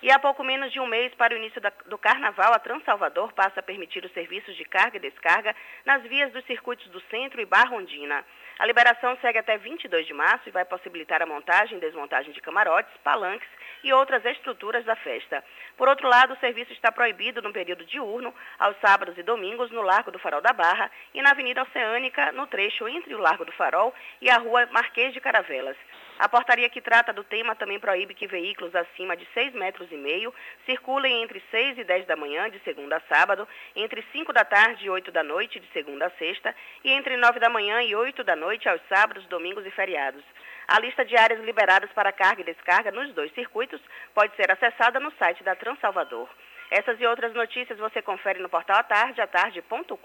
E 0.03 0.11
há 0.11 0.18
pouco 0.18 0.42
menos 0.42 0.72
de 0.72 0.80
um 0.80 0.86
mês 0.86 1.14
para 1.14 1.34
o 1.34 1.36
início 1.36 1.61
do 1.84 1.98
carnaval, 1.98 2.55
a 2.55 2.59
Transalvador 2.59 3.34
passa 3.34 3.61
a 3.61 3.62
permitir 3.62 4.03
os 4.03 4.12
serviços 4.12 4.57
de 4.57 4.64
carga 4.64 4.96
e 4.96 5.01
descarga 5.01 5.55
nas 5.84 6.03
vias 6.05 6.32
dos 6.32 6.42
circuitos 6.46 6.86
do 6.88 7.01
centro 7.11 7.38
e 7.38 7.44
Barrondina. 7.44 8.24
A 8.59 8.64
liberação 8.64 9.16
segue 9.20 9.38
até 9.38 9.59
22 9.59 10.07
de 10.07 10.14
março 10.14 10.48
e 10.48 10.53
vai 10.53 10.64
possibilitar 10.64 11.20
a 11.20 11.26
montagem 11.26 11.76
e 11.76 11.80
desmontagem 11.80 12.32
de 12.32 12.40
camarotes, 12.40 12.90
palanques 13.05 13.48
e 13.84 13.92
outras 13.92 14.24
estruturas 14.24 14.86
da 14.86 14.96
festa. 14.96 15.44
Por 15.76 15.86
outro 15.86 16.09
lado, 16.09 16.32
o 16.32 16.38
serviço 16.38 16.72
está 16.72 16.90
proibido 16.90 17.42
no 17.42 17.53
período 17.53 17.84
diurno, 17.84 18.34
aos 18.59 18.76
sábados 18.80 19.18
e 19.18 19.22
domingos, 19.22 19.70
no 19.70 19.82
Largo 19.82 20.11
do 20.11 20.18
Farol 20.18 20.40
da 20.40 20.55
Barra 20.55 20.90
e 21.12 21.20
na 21.20 21.32
Avenida 21.32 21.62
Oceânica, 21.62 22.32
no 22.32 22.46
trecho 22.46 22.88
entre 22.88 23.14
o 23.14 23.18
Largo 23.18 23.44
do 23.44 23.53
Farol 23.53 23.94
e 24.20 24.30
a 24.30 24.38
Rua 24.38 24.66
Marquês 24.72 25.12
de 25.12 25.20
Caravelas. 25.20 25.76
A 26.21 26.29
portaria 26.29 26.68
que 26.68 26.83
trata 26.83 27.14
do 27.14 27.25
tema 27.25 27.55
também 27.55 27.81
proíbe 27.81 28.12
que 28.12 28.27
veículos 28.27 28.75
acima 28.75 29.16
de 29.16 29.27
6 29.33 29.55
metros 29.55 29.91
e 29.91 29.97
meio 29.97 30.35
circulem 30.66 31.23
entre 31.23 31.43
6 31.51 31.79
e 31.79 31.85
10 31.85 32.07
da 32.07 32.14
manhã, 32.14 32.51
de 32.51 32.59
segunda 32.59 32.99
a 32.99 33.01
sábado, 33.09 33.49
entre 33.75 34.05
5 34.12 34.31
da 34.31 34.45
tarde 34.45 34.85
e 34.85 34.91
8 34.91 35.11
da 35.11 35.23
noite, 35.23 35.59
de 35.59 35.66
segunda 35.73 36.09
a 36.09 36.11
sexta, 36.18 36.55
e 36.85 36.91
entre 36.91 37.16
9 37.16 37.41
da 37.41 37.49
manhã 37.49 37.81
e 37.81 37.95
8 37.95 38.23
da 38.23 38.37
noite 38.37 38.68
aos 38.68 38.83
sábados, 38.87 39.25
domingos 39.29 39.64
e 39.64 39.71
feriados. 39.71 40.23
A 40.68 40.79
lista 40.79 41.07
de 41.07 41.16
áreas 41.16 41.43
liberadas 41.43 41.91
para 41.93 42.12
carga 42.12 42.43
e 42.43 42.45
descarga 42.45 42.91
nos 42.91 43.14
dois 43.14 43.33
circuitos 43.33 43.81
pode 44.14 44.37
ser 44.37 44.53
acessada 44.53 45.01
no 45.01 45.11
site 45.12 45.43
da 45.43 45.57
Transalvador. 45.57 46.29
Essas 46.71 47.01
e 47.01 47.07
outras 47.07 47.33
notícias 47.33 47.79
você 47.79 48.03
confere 48.03 48.41
no 48.41 48.49
portal 48.51 48.77
atarde, 48.77 49.23
atarde.com.br. 49.23 49.97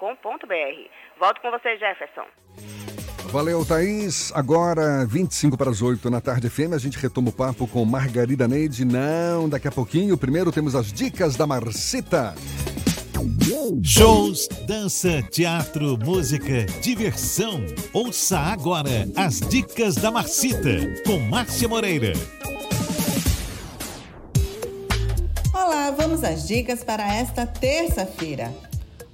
Volto 1.18 1.42
com 1.42 1.52
você, 1.52 1.76
Jefferson. 1.76 2.85
Valeu, 3.32 3.66
Thaís. 3.66 4.32
Agora, 4.34 5.06
25 5.06 5.58
para 5.58 5.70
as 5.70 5.82
8 5.82 6.10
na 6.10 6.22
tarde 6.22 6.50
FM, 6.50 6.74
a 6.74 6.78
gente 6.78 6.98
retoma 6.98 7.30
o 7.30 7.34
papo 7.34 7.68
com 7.68 7.84
Margarida 7.84 8.48
Neide. 8.48 8.86
Não, 8.86 9.50
daqui 9.50 9.68
a 9.68 9.72
pouquinho. 9.72 10.18
Primeiro 10.18 10.52
temos 10.52 10.76
as 10.76 10.92
dicas 10.92 11.36
da 11.36 11.46
Marcita. 11.46 12.34
Shows, 13.84 14.48
dança, 14.68 15.22
teatro, 15.24 15.98
música, 15.98 16.66
diversão. 16.82 17.66
Ouça 17.94 18.38
agora 18.38 19.10
as 19.16 19.40
dicas 19.40 19.96
da 19.96 20.12
Marcita 20.12 21.02
com 21.06 21.20
Márcia 21.20 21.68
Moreira. 21.68 22.14
Olá, 25.54 25.92
vamos 25.92 26.24
às 26.24 26.48
dicas 26.48 26.84
para 26.84 27.16
esta 27.16 27.46
terça-feira. 27.46 28.54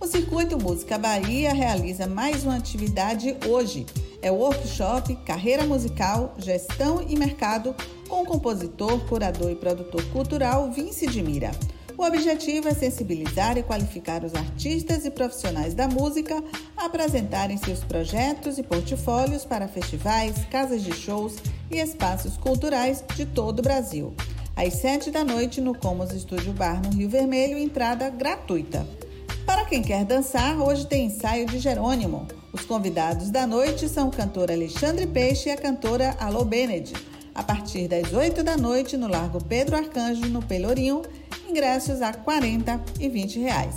O 0.02 0.08
Circuito 0.08 0.58
Música 0.58 0.98
Bahia 0.98 1.54
realiza 1.54 2.08
mais 2.08 2.44
uma 2.44 2.56
atividade 2.56 3.38
hoje. 3.48 3.86
É 4.20 4.32
o 4.32 4.36
workshop 4.36 5.16
Carreira 5.18 5.64
Musical, 5.64 6.34
Gestão 6.40 7.06
e 7.08 7.16
Mercado 7.16 7.76
com 8.10 8.24
o 8.24 8.26
compositor, 8.26 9.00
curador 9.08 9.52
e 9.52 9.56
produtor 9.56 10.04
cultural 10.06 10.72
Vince 10.72 11.06
de 11.06 11.22
Mira. 11.22 11.52
O 11.96 12.04
objetivo 12.04 12.68
é 12.68 12.74
sensibilizar 12.74 13.60
e 13.60 13.64
qualificar 13.64 14.24
os 14.24 14.34
artistas 14.34 15.06
e 15.06 15.12
profissionais 15.12 15.76
da 15.76 15.88
música 15.88 16.44
a 16.76 16.86
apresentarem 16.86 17.58
seus 17.58 17.82
projetos 17.82 18.58
e 18.58 18.64
portfólios 18.64 19.46
para 19.46 19.68
festivais, 19.68 20.34
casas 20.50 20.82
de 20.82 20.94
shows 20.94 21.36
e 21.70 21.78
espaços 21.78 22.38
culturais 22.38 23.04
de 23.16 23.28
todo 23.28 23.60
o 23.60 23.62
Brasil. 23.64 24.16
Às 24.56 24.74
sete 24.74 25.12
da 25.12 25.24
noite, 25.24 25.62
no 25.62 25.78
Comos 25.78 26.12
Estúdio 26.12 26.54
Bar, 26.54 26.82
no 26.82 26.90
Rio 26.90 27.08
Vermelho, 27.08 27.56
entrada 27.56 28.10
gratuita. 28.10 28.84
Quem 29.72 29.82
quer 29.82 30.04
dançar, 30.04 30.60
hoje 30.60 30.86
tem 30.86 31.06
ensaio 31.06 31.46
de 31.46 31.58
Jerônimo. 31.58 32.28
Os 32.52 32.66
convidados 32.66 33.30
da 33.30 33.48
noite 33.48 33.88
são 33.88 34.10
o 34.10 34.12
cantor 34.12 34.52
Alexandre 34.52 35.08
Peixe 35.08 35.48
e 35.48 35.52
a 35.54 35.56
cantora 35.56 36.14
Alô 36.20 36.44
Bened. 36.44 36.92
A 37.34 37.42
partir 37.42 37.88
das 37.88 38.12
8 38.12 38.44
da 38.44 38.58
noite, 38.58 38.98
no 38.98 39.08
Largo 39.08 39.42
Pedro 39.42 39.78
Arcanjo, 39.78 40.26
no 40.26 40.42
Pelourinho, 40.42 41.04
ingressos 41.48 42.02
a 42.02 42.12
40 42.12 42.82
e 43.00 43.08
20 43.08 43.40
reais. 43.40 43.76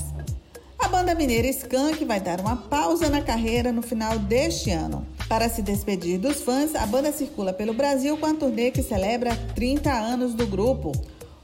A 0.80 0.88
banda 0.88 1.14
mineira 1.14 1.46
Skank 1.46 2.04
vai 2.04 2.18
dar 2.18 2.40
uma 2.40 2.56
pausa 2.56 3.08
na 3.08 3.22
carreira 3.22 3.70
no 3.70 3.80
final 3.80 4.18
deste 4.18 4.72
ano. 4.72 5.06
Para 5.28 5.48
se 5.48 5.62
despedir 5.62 6.18
dos 6.18 6.40
fãs, 6.40 6.74
a 6.74 6.84
banda 6.86 7.12
circula 7.12 7.52
pelo 7.52 7.72
Brasil 7.72 8.16
com 8.16 8.26
a 8.26 8.34
turnê 8.34 8.72
que 8.72 8.82
celebra 8.82 9.36
30 9.54 9.92
anos 9.92 10.34
do 10.34 10.44
grupo. 10.44 10.90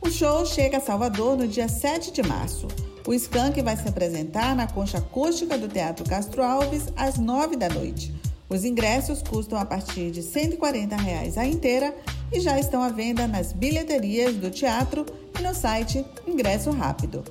O 0.01 0.11
show 0.11 0.45
chega 0.45 0.79
a 0.79 0.81
Salvador 0.81 1.37
no 1.37 1.47
dia 1.47 1.69
7 1.69 2.11
de 2.11 2.23
março. 2.25 2.67
O 3.07 3.15
Skank 3.15 3.61
vai 3.63 3.77
se 3.77 3.89
apresentar 3.89 4.55
na 4.55 4.67
concha 4.67 4.99
acústica 4.99 5.57
do 5.57 5.69
Teatro 5.69 6.05
Castro 6.05 6.43
Alves 6.43 6.89
às 6.97 7.19
9 7.19 7.57
da 7.57 7.69
noite. 7.69 8.15
Os 8.49 8.65
ingressos 8.65 9.23
custam 9.23 9.59
a 9.59 9.65
partir 9.65 10.11
de 10.11 10.23
140 10.23 10.97
reais 10.97 11.39
a 11.39 11.47
inteira 11.47 11.95
e 12.33 12.41
já 12.41 12.59
estão 12.59 12.83
à 12.83 12.89
venda 12.89 13.27
nas 13.27 13.53
bilheterias 13.53 14.35
do 14.35 14.51
teatro 14.51 15.07
e 15.39 15.43
no 15.43 15.55
site 15.55 16.05
Ingresso 16.27 16.71
Rápido. 16.71 17.25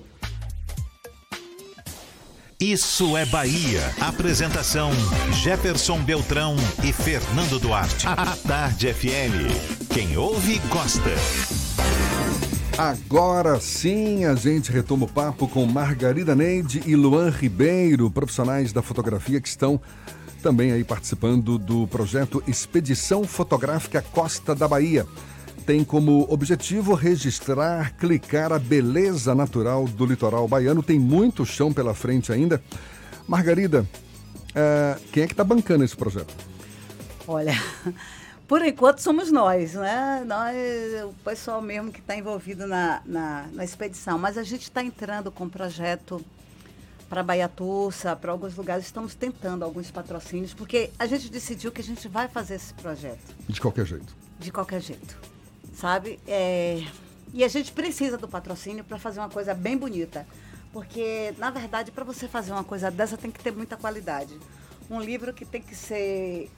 Isso 2.59 3.15
é 3.15 3.25
Bahia. 3.25 3.81
Apresentação: 4.01 4.91
Jefferson 5.41 6.01
Beltrão 6.03 6.55
e 6.83 6.91
Fernando 6.91 7.57
Duarte. 7.57 8.05
A 8.05 8.35
Tarde 8.35 8.93
FM. 8.93 9.87
Quem 9.93 10.17
ouve, 10.17 10.59
gosta. 10.69 11.68
Agora 12.79 13.59
sim, 13.59 14.23
a 14.23 14.35
gente 14.35 14.71
retoma 14.71 15.03
o 15.03 15.09
papo 15.09 15.49
com 15.49 15.65
Margarida 15.65 16.33
Neide 16.33 16.81
e 16.85 16.95
Luan 16.95 17.29
Ribeiro, 17.29 18.09
profissionais 18.09 18.71
da 18.71 18.81
fotografia 18.81 19.41
que 19.41 19.49
estão 19.49 19.81
também 20.41 20.71
aí 20.71 20.85
participando 20.85 21.57
do 21.57 21.85
projeto 21.87 22.41
Expedição 22.47 23.25
Fotográfica 23.25 24.01
Costa 24.01 24.55
da 24.55 24.65
Bahia. 24.65 25.05
Tem 25.65 25.83
como 25.83 26.25
objetivo 26.29 26.93
registrar, 26.93 27.97
clicar 27.97 28.53
a 28.53 28.57
beleza 28.57 29.35
natural 29.35 29.83
do 29.83 30.05
litoral 30.05 30.47
baiano. 30.47 30.81
Tem 30.81 30.97
muito 30.97 31.45
chão 31.45 31.73
pela 31.73 31.93
frente 31.93 32.31
ainda. 32.31 32.63
Margarida, 33.27 33.85
é, 34.55 34.95
quem 35.11 35.23
é 35.23 35.27
que 35.27 35.33
está 35.33 35.43
bancando 35.43 35.83
esse 35.83 35.97
projeto? 35.97 36.33
Olha, 37.27 37.61
por 38.49 38.65
enquanto 38.65 38.97
somos 38.97 39.31
nós, 39.31 39.75
né? 39.75 40.23
Nós, 40.25 40.55
o 41.07 41.13
pessoal 41.23 41.61
mesmo 41.61 41.91
que 41.91 41.99
está 41.99 42.15
envolvido 42.15 42.65
na, 42.65 42.99
na, 43.05 43.47
na 43.53 43.63
expedição. 43.63 44.17
Mas 44.17 44.39
a 44.39 44.43
gente 44.43 44.63
está 44.63 44.83
entrando 44.83 45.31
com 45.31 45.43
um 45.43 45.49
projeto 45.49 46.19
para 47.07 47.21
Baiatussa, 47.21 48.15
para 48.15 48.31
alguns 48.31 48.55
lugares. 48.55 48.85
Estamos 48.85 49.13
tentando 49.13 49.63
alguns 49.63 49.91
patrocínios, 49.91 50.51
porque 50.51 50.89
a 50.97 51.05
gente 51.05 51.29
decidiu 51.29 51.71
que 51.71 51.79
a 51.79 51.83
gente 51.83 52.07
vai 52.07 52.27
fazer 52.27 52.55
esse 52.55 52.73
projeto. 52.73 53.35
De 53.47 53.61
qualquer 53.61 53.85
jeito. 53.85 54.15
De 54.39 54.51
qualquer 54.51 54.81
jeito. 54.81 55.15
Sabe? 55.75 56.19
É... 56.27 56.83
E 57.31 57.43
a 57.43 57.47
gente 57.47 57.71
precisa 57.71 58.17
do 58.17 58.27
patrocínio 58.27 58.83
para 58.83 58.97
fazer 58.97 59.19
uma 59.19 59.29
coisa 59.29 59.53
bem 59.53 59.77
bonita. 59.77 60.25
Porque, 60.73 61.35
na 61.37 61.51
verdade, 61.51 61.91
para 61.91 62.03
você 62.03 62.27
fazer 62.27 62.51
uma 62.51 62.63
coisa 62.63 62.89
dessa, 62.89 63.15
tem 63.15 63.29
que 63.29 63.43
ter 63.43 63.51
muita 63.51 63.77
qualidade. 63.77 64.35
Um 64.89 64.99
livro 64.99 65.31
que 65.35 65.45
tem 65.45 65.61
que 65.61 65.75
ser 65.75 66.49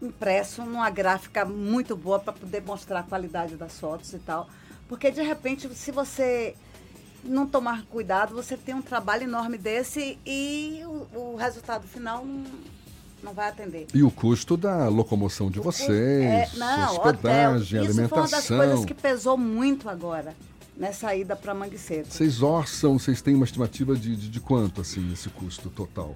impresso 0.00 0.64
numa 0.64 0.90
gráfica 0.90 1.44
muito 1.44 1.96
boa 1.96 2.18
para 2.18 2.32
poder 2.32 2.62
mostrar 2.62 3.00
a 3.00 3.02
qualidade 3.02 3.56
das 3.56 3.78
fotos 3.78 4.12
e 4.12 4.18
tal. 4.18 4.48
Porque, 4.88 5.10
de 5.10 5.22
repente, 5.22 5.68
se 5.74 5.90
você 5.90 6.54
não 7.24 7.46
tomar 7.46 7.84
cuidado, 7.84 8.34
você 8.34 8.56
tem 8.56 8.74
um 8.74 8.82
trabalho 8.82 9.24
enorme 9.24 9.56
desse 9.56 10.18
e 10.26 10.80
o, 10.84 11.32
o 11.32 11.36
resultado 11.36 11.86
final 11.86 12.24
não, 12.24 12.44
não 13.22 13.32
vai 13.32 13.48
atender. 13.48 13.86
E 13.94 14.02
o 14.02 14.10
custo 14.10 14.56
da 14.56 14.88
locomoção 14.88 15.50
de 15.50 15.58
vocês, 15.58 15.90
é, 15.90 16.50
não, 16.56 16.96
hospedagem, 16.96 17.78
hotel. 17.78 17.90
alimentação. 17.90 18.04
Isso 18.04 18.08
foi 18.08 18.18
uma 18.18 18.28
das 18.28 18.46
coisas 18.46 18.84
que 18.84 18.94
pesou 18.94 19.38
muito 19.38 19.88
agora 19.88 20.34
nessa 20.76 21.14
ida 21.14 21.34
para 21.34 21.54
Mangue 21.54 21.78
Seco. 21.78 22.10
Vocês 22.10 22.42
orçam, 22.42 22.98
vocês 22.98 23.22
têm 23.22 23.34
uma 23.34 23.44
estimativa 23.44 23.94
de, 23.94 24.16
de, 24.16 24.28
de 24.28 24.40
quanto, 24.40 24.80
assim, 24.80 25.12
esse 25.12 25.28
custo 25.30 25.70
total? 25.70 26.14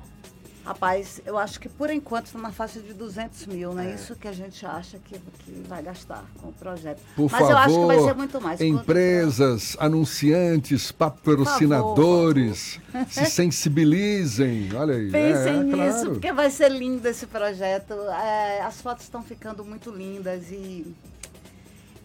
Rapaz, 0.68 1.22
eu 1.24 1.38
acho 1.38 1.58
que 1.58 1.66
por 1.66 1.88
enquanto 1.88 2.26
está 2.26 2.38
na 2.38 2.52
faixa 2.52 2.78
de 2.78 2.92
200 2.92 3.46
mil, 3.46 3.72
né? 3.72 3.90
É. 3.90 3.94
Isso 3.94 4.14
que 4.14 4.28
a 4.28 4.32
gente 4.32 4.66
acha 4.66 4.98
que, 4.98 5.18
que 5.18 5.64
vai 5.66 5.82
gastar 5.82 6.22
com 6.42 6.48
o 6.48 6.52
projeto. 6.52 7.00
Por 7.16 7.30
Mas 7.30 7.40
favor, 7.40 7.50
eu 7.50 7.56
acho 7.56 7.80
que 7.80 7.86
vai 7.86 8.00
ser 8.00 8.14
muito 8.14 8.40
mais. 8.42 8.60
Empresas, 8.60 9.76
anunciantes, 9.80 10.92
patrocinadores, 10.92 12.78
se 13.08 13.24
sensibilizem. 13.24 14.68
Olha 14.74 14.96
aí. 14.96 15.10
Pensem 15.10 15.54
é, 15.54 15.62
nisso, 15.62 15.74
claro. 15.74 16.10
porque 16.10 16.32
vai 16.34 16.50
ser 16.50 16.70
lindo 16.70 17.08
esse 17.08 17.26
projeto. 17.26 17.94
É, 17.94 18.60
as 18.60 18.82
fotos 18.82 19.04
estão 19.04 19.22
ficando 19.22 19.64
muito 19.64 19.90
lindas 19.90 20.50
e 20.50 20.94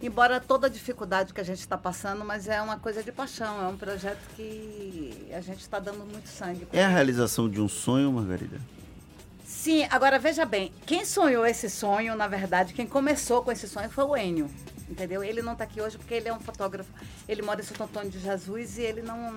embora 0.04 0.40
toda 0.40 0.68
a 0.68 0.70
dificuldade 0.70 1.34
que 1.34 1.40
a 1.40 1.44
gente 1.44 1.60
está 1.60 1.78
passando, 1.78 2.26
mas 2.26 2.48
é 2.50 2.62
uma 2.62 2.78
coisa 2.78 3.02
de 3.02 3.12
paixão, 3.12 3.64
é 3.64 3.68
um 3.68 3.78
projeto 3.78 4.20
que 4.36 5.30
a 5.34 5.40
gente 5.40 5.62
está 5.62 5.80
dando 5.80 6.06
muito 6.06 6.28
sangue. 6.28 6.68
É 6.74 6.84
a 6.84 6.90
realização 6.90 7.50
de 7.50 7.62
um 7.62 7.70
sonho, 7.70 8.12
Margarida? 8.12 8.60
Sim, 9.46 9.88
agora 9.90 10.20
veja 10.20 10.46
bem, 10.46 10.74
quem 10.86 11.06
sonhou 11.06 11.46
esse 11.46 11.70
sonho, 11.70 12.16
na 12.16 12.28
verdade, 12.28 12.74
quem 12.74 12.86
começou 12.86 13.42
com 13.44 13.52
esse 13.52 13.66
sonho 13.68 13.90
foi 13.90 14.04
o 14.04 14.18
Enio, 14.18 14.50
entendeu? 14.90 15.24
Ele 15.24 15.42
não 15.42 15.54
está 15.54 15.64
aqui 15.64 15.82
hoje 15.82 15.98
porque 15.98 16.14
ele 16.14 16.28
é 16.28 16.34
um 16.34 16.40
fotógrafo, 16.40 16.92
ele 17.28 17.42
mora 17.42 17.62
em 17.62 17.64
Santo 17.64 17.84
Antônio 17.84 18.12
de 18.12 18.20
Jesus 18.20 18.78
e 18.78 18.82
ele 18.82 19.02
não 19.02 19.34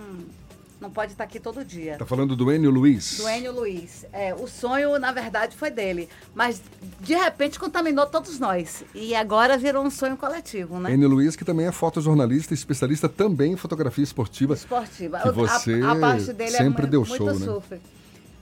não 0.81 0.91
pode 0.91 1.13
estar 1.13 1.25
aqui 1.25 1.41
todo 1.41 1.65
dia. 1.65 1.97
Tá 1.97 2.05
falando 2.05 2.37
do 2.37 2.53
Enio 2.53 2.71
Luiz? 2.71 3.17
Do 3.19 3.29
Enio 3.29 3.53
Luiz. 3.53 4.05
É, 4.13 4.35
o 4.35 4.47
sonho, 4.47 4.99
na 4.99 5.11
verdade, 5.11 5.57
foi 5.57 5.71
dele. 5.71 6.09
Mas, 6.35 6.61
de 7.01 7.15
repente, 7.15 7.59
contaminou 7.59 8.07
todos 8.07 8.39
nós. 8.39 8.85
E 8.95 9.15
agora 9.15 9.57
virou 9.57 9.85
um 9.85 9.91
sonho 9.91 10.17
coletivo, 10.17 10.79
né? 10.79 10.93
Enio 10.93 11.09
Luiz, 11.09 11.35
que 11.35 11.45
também 11.45 11.67
é 11.67 11.73
fotojornalista 11.73 12.53
e 12.53 12.57
especialista 12.57 13.09
também 13.09 13.53
em 13.53 13.57
fotografia 13.57 14.05
esportiva. 14.05 14.55
Esportiva. 14.55 15.21
Que 15.21 15.31
você 15.31 15.81
a, 15.81 15.93
a 15.93 15.97
parte 15.97 16.33
dele 16.33 16.55
é 16.55 16.59
sempre 16.59 16.85
é 16.85 16.89
deu 16.89 17.05
show, 17.05 17.27
né? 17.27 17.45
Surf. 17.45 17.81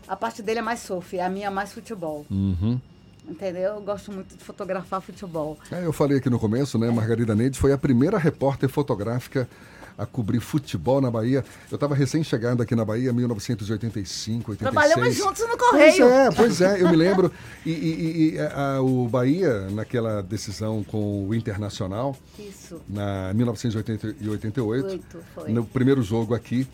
A 0.07 0.17
parte 0.17 0.43
dele 0.43 0.59
é 0.59 0.63
mais 0.63 0.81
surf, 0.81 1.19
a 1.19 1.31
minha 1.31 1.47
é 1.47 1.51
mais 1.51 1.73
futebol. 1.73 2.27
Uhum. 2.31 2.79
Entendeu? 3.27 3.77
Eu 3.77 3.81
gosto 3.81 4.13
muito 4.13 4.37
de 4.37 4.45
fotografar 4.45 5.01
futebol. 5.01 5.59
É, 5.71 5.87
eu 5.87 5.93
falei 5.95 6.19
aqui 6.19 6.29
no 6.29 6.39
começo, 6.39 6.79
né? 6.79 6.91
Margarida 6.91 7.35
Neide 7.35 7.59
foi 7.59 7.73
a 7.73 7.79
primeira 7.79 8.19
repórter 8.19 8.69
fotográfica 8.69 9.49
a 9.97 10.05
cobrir 10.07 10.41
futebol 10.41 11.01
na 11.01 11.11
Bahia. 11.11 11.45
Eu 11.71 11.77
estava 11.77 11.95
recém-chegando 11.95 12.63
aqui 12.63 12.75
na 12.75 12.85
Bahia, 12.85 13.13
1985, 13.13 14.53
86. 14.53 14.59
Trabalhamos 14.59 15.17
juntos 15.17 15.49
no 15.49 15.57
Correio. 15.57 15.95
Pois 15.97 16.01
é, 16.01 16.31
pois 16.31 16.61
é, 16.61 16.83
eu 16.83 16.89
me 16.89 16.97
lembro. 16.97 17.33
E, 17.65 17.71
e, 17.71 18.35
e 18.35 18.39
a, 18.39 18.81
o 18.81 19.09
Bahia, 19.09 19.69
naquela 19.71 20.23
decisão 20.23 20.83
com 20.85 21.29
o 21.29 21.35
Internacional, 21.35 22.17
Isso. 22.39 22.81
na 22.89 23.33
1988, 23.35 25.01
no 25.49 25.65
primeiro 25.65 26.03
jogo 26.03 26.35
aqui, 26.35 26.67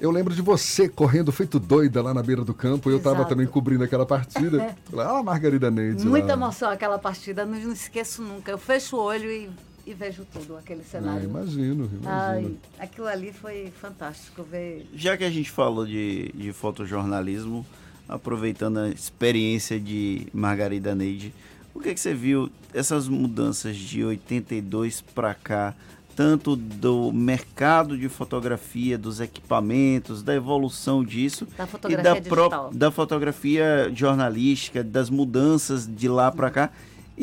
eu 0.00 0.10
lembro 0.10 0.34
de 0.34 0.40
você 0.40 0.88
correndo 0.88 1.30
feito 1.30 1.60
doida 1.60 2.00
lá 2.00 2.14
na 2.14 2.22
beira 2.22 2.42
do 2.42 2.54
campo. 2.54 2.88
Eu 2.90 2.96
estava 2.96 3.26
também 3.26 3.46
cobrindo 3.46 3.84
aquela 3.84 4.06
partida. 4.06 4.74
ah, 4.96 5.22
Margarida 5.22 5.70
Neide. 5.70 6.06
Muita 6.06 6.28
lá. 6.28 6.32
emoção 6.32 6.70
aquela 6.70 6.98
partida, 6.98 7.44
não, 7.44 7.58
não 7.58 7.72
esqueço 7.72 8.22
nunca. 8.22 8.50
Eu 8.50 8.56
fecho 8.56 8.96
o 8.96 9.00
olho 9.00 9.30
e 9.30 9.50
e 9.90 9.94
vejo 9.94 10.24
tudo, 10.32 10.56
aquele 10.56 10.84
cenário. 10.84 11.22
Ah, 11.22 11.24
imagino, 11.24 11.84
imagino. 11.84 12.00
Ai, 12.04 12.56
aquilo 12.78 13.06
ali 13.06 13.32
foi 13.32 13.72
fantástico 13.80 14.42
ver. 14.42 14.86
Já 14.94 15.16
que 15.16 15.24
a 15.24 15.30
gente 15.30 15.50
falou 15.50 15.84
de, 15.84 16.30
de 16.34 16.52
fotojornalismo, 16.52 17.66
aproveitando 18.08 18.78
a 18.78 18.88
experiência 18.88 19.78
de 19.80 20.26
Margarida 20.32 20.94
Neide, 20.94 21.32
o 21.74 21.80
que, 21.80 21.90
é 21.90 21.94
que 21.94 22.00
você 22.00 22.14
viu 22.14 22.50
essas 22.74 23.08
mudanças 23.08 23.76
de 23.76 24.04
82 24.04 25.00
para 25.00 25.34
cá, 25.34 25.74
tanto 26.16 26.56
do 26.56 27.12
mercado 27.12 27.96
de 27.96 28.08
fotografia, 28.08 28.98
dos 28.98 29.20
equipamentos, 29.20 30.22
da 30.22 30.34
evolução 30.34 31.02
disso 31.04 31.46
Da 31.56 31.64
e 31.64 31.66
fotografia 31.66 32.02
da, 32.12 32.18
digital. 32.18 32.70
da 32.72 32.90
fotografia 32.90 33.90
jornalística, 33.94 34.84
das 34.84 35.08
mudanças 35.08 35.86
de 35.86 36.08
lá 36.08 36.30
para 36.30 36.50
cá 36.50 36.70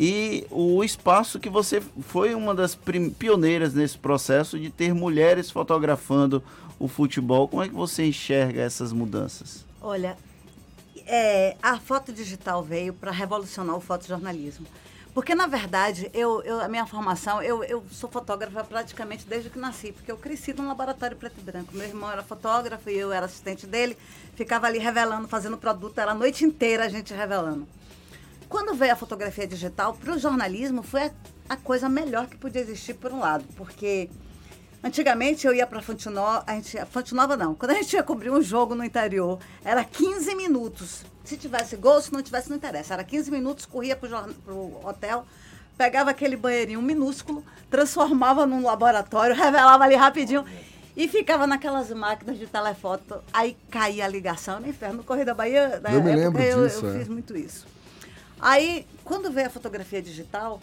e 0.00 0.46
o 0.48 0.84
espaço 0.84 1.40
que 1.40 1.48
você 1.50 1.80
foi 2.02 2.32
uma 2.32 2.54
das 2.54 2.78
pioneiras 3.18 3.74
nesse 3.74 3.98
processo 3.98 4.56
de 4.56 4.70
ter 4.70 4.94
mulheres 4.94 5.50
fotografando 5.50 6.40
o 6.78 6.86
futebol. 6.86 7.48
Como 7.48 7.64
é 7.64 7.68
que 7.68 7.74
você 7.74 8.04
enxerga 8.06 8.62
essas 8.62 8.92
mudanças? 8.92 9.66
Olha, 9.82 10.16
é, 11.04 11.56
a 11.60 11.80
foto 11.80 12.12
digital 12.12 12.62
veio 12.62 12.92
para 12.94 13.10
revolucionar 13.10 13.74
o 13.74 13.80
fotojornalismo. 13.80 14.66
Porque, 15.12 15.34
na 15.34 15.48
verdade, 15.48 16.08
eu, 16.14 16.42
eu- 16.44 16.60
a 16.60 16.68
minha 16.68 16.86
formação, 16.86 17.42
eu, 17.42 17.64
eu 17.64 17.82
sou 17.90 18.08
fotógrafa 18.08 18.62
praticamente 18.62 19.26
desde 19.26 19.50
que 19.50 19.58
nasci, 19.58 19.90
porque 19.90 20.12
eu 20.12 20.16
cresci 20.16 20.52
num 20.52 20.68
laboratório 20.68 21.16
preto 21.16 21.40
e 21.40 21.42
branco. 21.42 21.74
Meu 21.76 21.88
irmão 21.88 22.08
era 22.08 22.22
fotógrafo 22.22 22.88
e 22.88 22.96
eu 22.96 23.10
era 23.10 23.26
assistente 23.26 23.66
dele, 23.66 23.96
ficava 24.36 24.68
ali 24.68 24.78
revelando, 24.78 25.26
fazendo 25.26 25.56
produto, 25.58 25.98
era 25.98 26.12
a 26.12 26.14
noite 26.14 26.44
inteira 26.44 26.84
a 26.84 26.88
gente 26.88 27.12
revelando. 27.12 27.66
Quando 28.48 28.74
veio 28.74 28.92
a 28.92 28.96
fotografia 28.96 29.46
digital, 29.46 29.94
para 29.94 30.14
o 30.14 30.18
jornalismo 30.18 30.82
foi 30.82 31.10
a, 31.48 31.56
coisa 31.56 31.88
melhor 31.88 32.26
que 32.26 32.36
podia 32.36 32.62
existir, 32.62 32.94
por 32.94 33.12
um 33.12 33.18
lado, 33.18 33.44
porque 33.56 34.08
antigamente 34.82 35.46
eu 35.46 35.54
ia 35.54 35.66
para 35.66 35.82
Fonte 35.82 36.08
Nova, 36.08 36.44
a 36.46 36.54
gente, 36.54 36.82
Fonte 36.86 37.14
Nova 37.14 37.36
não, 37.36 37.54
quando 37.54 37.72
a 37.72 37.74
gente 37.74 37.92
ia 37.92 38.02
cobrir 38.02 38.30
um 38.30 38.40
jogo 38.40 38.74
no 38.74 38.82
interior, 38.82 39.38
era 39.62 39.84
15 39.84 40.34
minutos. 40.34 41.04
Se 41.24 41.36
tivesse 41.36 41.76
gol, 41.76 42.00
se 42.00 42.10
não 42.10 42.22
tivesse, 42.22 42.48
não 42.48 42.56
interessa. 42.56 42.94
Era 42.94 43.04
15 43.04 43.30
minutos, 43.30 43.66
corria 43.66 43.94
para 43.94 44.08
o 44.54 44.80
hotel, 44.82 45.26
pegava 45.76 46.10
aquele 46.10 46.36
banheirinho 46.36 46.80
minúsculo, 46.80 47.44
transformava 47.68 48.46
num 48.46 48.64
laboratório, 48.64 49.36
revelava 49.36 49.84
ali 49.84 49.94
rapidinho 49.94 50.42
e 50.96 51.06
ficava 51.06 51.46
naquelas 51.46 51.90
máquinas 51.90 52.38
de 52.38 52.46
telefoto. 52.46 53.22
Aí 53.30 53.58
caía 53.70 54.06
a 54.06 54.08
ligação 54.08 54.58
no 54.58 54.68
inferno. 54.68 54.96
No 54.96 55.04
Correio 55.04 55.26
da 55.26 55.34
Bahia, 55.34 55.80
na 55.80 55.92
Eu 55.92 56.02
me 56.02 56.12
época, 56.12 56.24
lembro 56.24 56.42
eu, 56.42 56.66
disso, 56.66 56.86
eu 56.86 56.94
é. 56.94 56.98
fiz 56.98 57.08
muito 57.08 57.36
isso. 57.36 57.66
Aí, 58.40 58.86
quando 59.04 59.30
veio 59.30 59.48
a 59.48 59.50
fotografia 59.50 60.00
digital, 60.00 60.60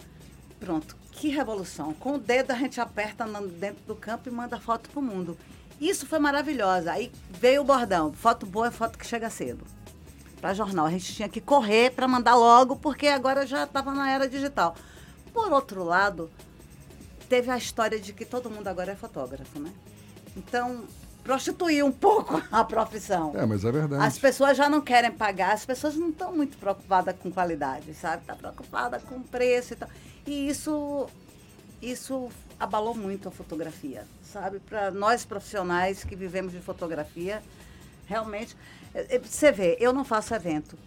pronto, 0.58 0.96
que 1.12 1.28
revolução. 1.28 1.92
Com 1.94 2.14
o 2.14 2.18
dedo 2.18 2.50
a 2.52 2.56
gente 2.56 2.80
aperta 2.80 3.24
dentro 3.58 3.82
do 3.86 3.94
campo 3.94 4.28
e 4.28 4.32
manda 4.32 4.58
foto 4.58 4.88
pro 4.90 5.02
mundo. 5.02 5.36
Isso 5.80 6.06
foi 6.06 6.18
maravilhoso. 6.18 6.88
Aí 6.88 7.12
veio 7.30 7.62
o 7.62 7.64
bordão. 7.64 8.12
Foto 8.12 8.46
boa 8.46 8.68
é 8.68 8.70
foto 8.70 8.98
que 8.98 9.06
chega 9.06 9.28
cedo. 9.28 9.64
Para 10.40 10.54
jornal. 10.54 10.86
A 10.86 10.90
gente 10.90 11.14
tinha 11.14 11.28
que 11.28 11.40
correr 11.40 11.90
para 11.90 12.08
mandar 12.08 12.34
logo, 12.34 12.76
porque 12.76 13.08
agora 13.08 13.46
já 13.46 13.64
estava 13.64 13.92
na 13.92 14.10
era 14.10 14.28
digital. 14.28 14.74
Por 15.32 15.52
outro 15.52 15.84
lado, 15.84 16.30
teve 17.28 17.50
a 17.50 17.56
história 17.56 17.98
de 17.98 18.12
que 18.12 18.24
todo 18.24 18.50
mundo 18.50 18.68
agora 18.68 18.92
é 18.92 18.96
fotógrafo, 18.96 19.58
né? 19.58 19.72
Então, 20.36 20.84
prostituiu 21.26 21.86
um 21.86 21.92
pouco 21.92 22.40
a 22.52 22.64
profissão. 22.64 23.32
É, 23.34 23.44
mas 23.44 23.64
é 23.64 23.72
verdade. 23.72 24.02
As 24.04 24.16
pessoas 24.18 24.56
já 24.56 24.68
não 24.70 24.80
querem 24.80 25.10
pagar, 25.10 25.52
as 25.52 25.66
pessoas 25.66 25.96
não 25.96 26.10
estão 26.10 26.32
muito 26.34 26.56
preocupadas 26.56 27.16
com 27.20 27.30
qualidade, 27.32 27.92
sabe? 27.94 28.22
Está 28.22 28.34
preocupada 28.36 29.00
com 29.00 29.20
preço 29.22 29.72
e 29.72 29.76
tal. 29.76 29.88
E 30.26 30.48
isso, 30.48 31.08
isso 31.82 32.28
abalou 32.58 32.94
muito 32.94 33.28
a 33.28 33.32
fotografia, 33.32 34.06
sabe? 34.22 34.60
Para 34.60 34.90
nós 34.90 35.24
profissionais 35.24 36.04
que 36.04 36.14
vivemos 36.16 36.52
de 36.52 36.60
fotografia, 36.60 37.42
realmente. 38.06 38.56
eh, 38.94 39.06
eh, 39.16 39.18
Você 39.18 39.50
vê, 39.50 39.76
eu 39.80 39.92
não 39.92 40.04
faço 40.04 40.32
evento. 40.34 40.78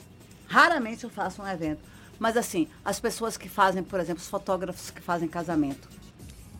Raramente 0.48 1.04
eu 1.04 1.10
faço 1.10 1.42
um 1.42 1.48
evento. 1.48 1.82
Mas 2.18 2.36
assim, 2.36 2.68
as 2.84 3.00
pessoas 3.00 3.38
que 3.38 3.48
fazem, 3.48 3.84
por 3.84 4.00
exemplo, 4.00 4.22
os 4.22 4.28
fotógrafos 4.30 4.90
que 4.90 5.02
fazem 5.02 5.28
casamento, 5.28 5.88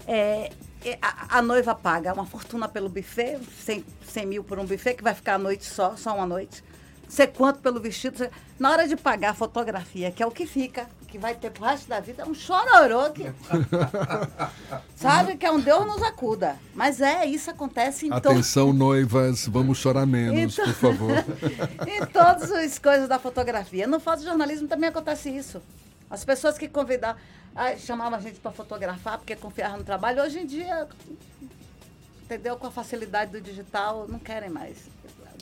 é, 0.10 0.52
é, 0.84 0.98
a, 1.00 1.38
a 1.38 1.42
noiva 1.42 1.76
paga 1.76 2.12
uma 2.12 2.26
fortuna 2.26 2.68
pelo 2.68 2.90
buffet, 2.90 3.40
100, 3.64 3.86
100 4.08 4.26
mil 4.26 4.44
por 4.44 4.58
um 4.58 4.66
buffet, 4.66 4.96
que 4.96 5.04
vai 5.04 5.14
ficar 5.14 5.36
a 5.36 5.38
noite 5.38 5.66
só, 5.66 5.96
só 5.96 6.16
uma 6.16 6.26
noite. 6.26 6.64
Sei 7.08 7.28
quanto 7.28 7.60
pelo 7.60 7.80
vestido. 7.80 8.28
Na 8.60 8.72
hora 8.72 8.88
de 8.88 8.96
pagar 8.96 9.32
a 9.32 9.34
fotografia, 9.34 10.12
que 10.12 10.22
é 10.22 10.26
o 10.26 10.32
que 10.32 10.46
fica, 10.46 10.88
que 11.08 11.18
vai 11.18 11.36
ter 11.36 11.52
pro 11.52 11.64
resto 11.64 11.88
da 11.88 12.00
vida, 12.00 12.24
é 12.24 12.26
um 12.26 12.34
chororô 12.34 13.12
que. 13.12 13.32
sabe? 14.96 15.36
Que 15.38 15.46
é 15.46 15.52
um 15.52 15.60
Deus 15.60 15.86
nos 15.86 16.02
acuda. 16.04 16.56
Mas 16.74 17.02
é, 17.02 17.26
isso 17.26 17.50
acontece 17.50 18.08
em 18.08 18.10
todos. 18.10 18.32
Atenção, 18.32 18.74
noivas, 18.74 19.48
vamos 19.48 19.78
chorar 19.78 20.06
menos, 20.06 20.54
Então- 20.54 20.66
por 20.66 20.74
favor. 20.74 21.26
em 21.88 22.06
todas 22.08 22.52
as 22.52 22.78
coisas 22.80 23.08
da 23.08 23.20
fotografia. 23.20 23.88
No 23.88 24.00
fotojornalismo 24.00 24.68
também 24.68 24.90
acontece 24.90 25.30
isso. 25.30 25.62
As 26.10 26.26
pessoas 26.26 26.58
que 26.58 26.68
convidavam, 26.68 27.22
chamavam 27.78 28.18
a 28.18 28.22
gente 28.22 28.40
para 28.40 28.52
fotografar 28.52 29.18
porque 29.18 29.36
confiavam 29.36 29.78
no 29.80 29.84
trabalho, 29.84 30.22
hoje 30.24 30.40
em 30.40 30.46
dia, 30.46 30.88
entendeu? 32.24 32.56
Com 32.58 32.68
a 32.68 32.72
facilidade 32.72 33.32
do 33.32 33.42
digital, 33.42 34.08
não 34.08 34.20
querem 34.20 34.50
mais. 34.50 34.78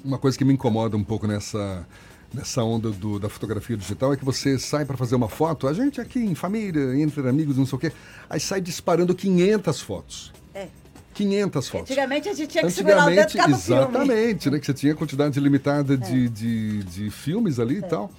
Uma 0.03 0.18
coisa 0.18 0.38
que 0.38 0.45
me 0.45 0.53
incomoda 0.53 0.95
um 0.95 1.03
pouco 1.03 1.26
nessa, 1.28 1.86
nessa 2.34 2.63
onda 2.63 2.91
do- 2.91 3.20
da 3.20 3.30
fotografia 3.30 3.76
digital 3.76 4.13
é 4.13 4.18
que 4.18 4.24
você 4.26 4.57
sai 4.59 4.86
para 4.86 4.95
fazer 4.95 5.15
uma 5.15 5.28
foto, 5.30 5.68
a 5.68 5.74
gente 5.74 5.99
aqui 5.99 6.20
em 6.20 6.36
família, 6.36 6.95
entre 7.01 7.28
amigos, 7.28 7.57
não 7.57 7.65
sei 7.65 7.76
o 7.78 7.80
quê, 7.80 7.91
aí 8.30 8.39
sai 8.39 8.61
disparando 8.61 9.13
500 9.15 9.82
fotos. 9.82 10.34
É. 10.53 10.68
500 11.13 11.68
fotos. 11.68 11.89
Antigamente 11.89 12.30
a 12.30 12.34
gente 12.34 12.49
tinha 12.51 12.63
que 12.63 12.70
segurar 12.72 13.07
o 13.07 13.09
dedo 13.09 13.28
de 13.30 13.38
cada 13.38 13.57
filme. 13.57 13.82
exatamente, 13.82 14.49
né? 14.51 14.59
Que 14.59 14.65
você 14.68 14.74
tinha 14.74 14.93
quantidade 14.95 15.39
limitada 15.39 15.97
de, 15.97 16.30
de, 16.30 16.84
de 16.84 17.09
filmes 17.09 17.59
ali 17.59 17.78
e 17.80 17.82
tal. 17.82 18.11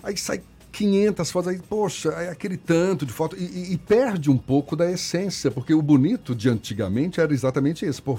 Aí 0.00 0.16
sai 0.16 0.40
500 0.76 1.30
fotos, 1.30 1.48
aí, 1.48 1.58
poxa, 1.58 2.10
é 2.10 2.28
aquele 2.28 2.56
tanto 2.56 3.06
de 3.06 3.12
foto. 3.12 3.34
E, 3.36 3.44
e- 3.44 3.72
e 3.72 3.78
perde 3.78 4.30
um 4.30 4.36
pouco 4.36 4.76
da 4.76 4.90
essência, 4.90 5.50
porque 5.50 5.72
o 5.72 5.80
bonito 5.80 6.34
de 6.34 6.48
antigamente 6.50 7.20
era 7.20 7.32
exatamente 7.32 7.84
esse. 7.86 8.00
Pô, 8.02 8.18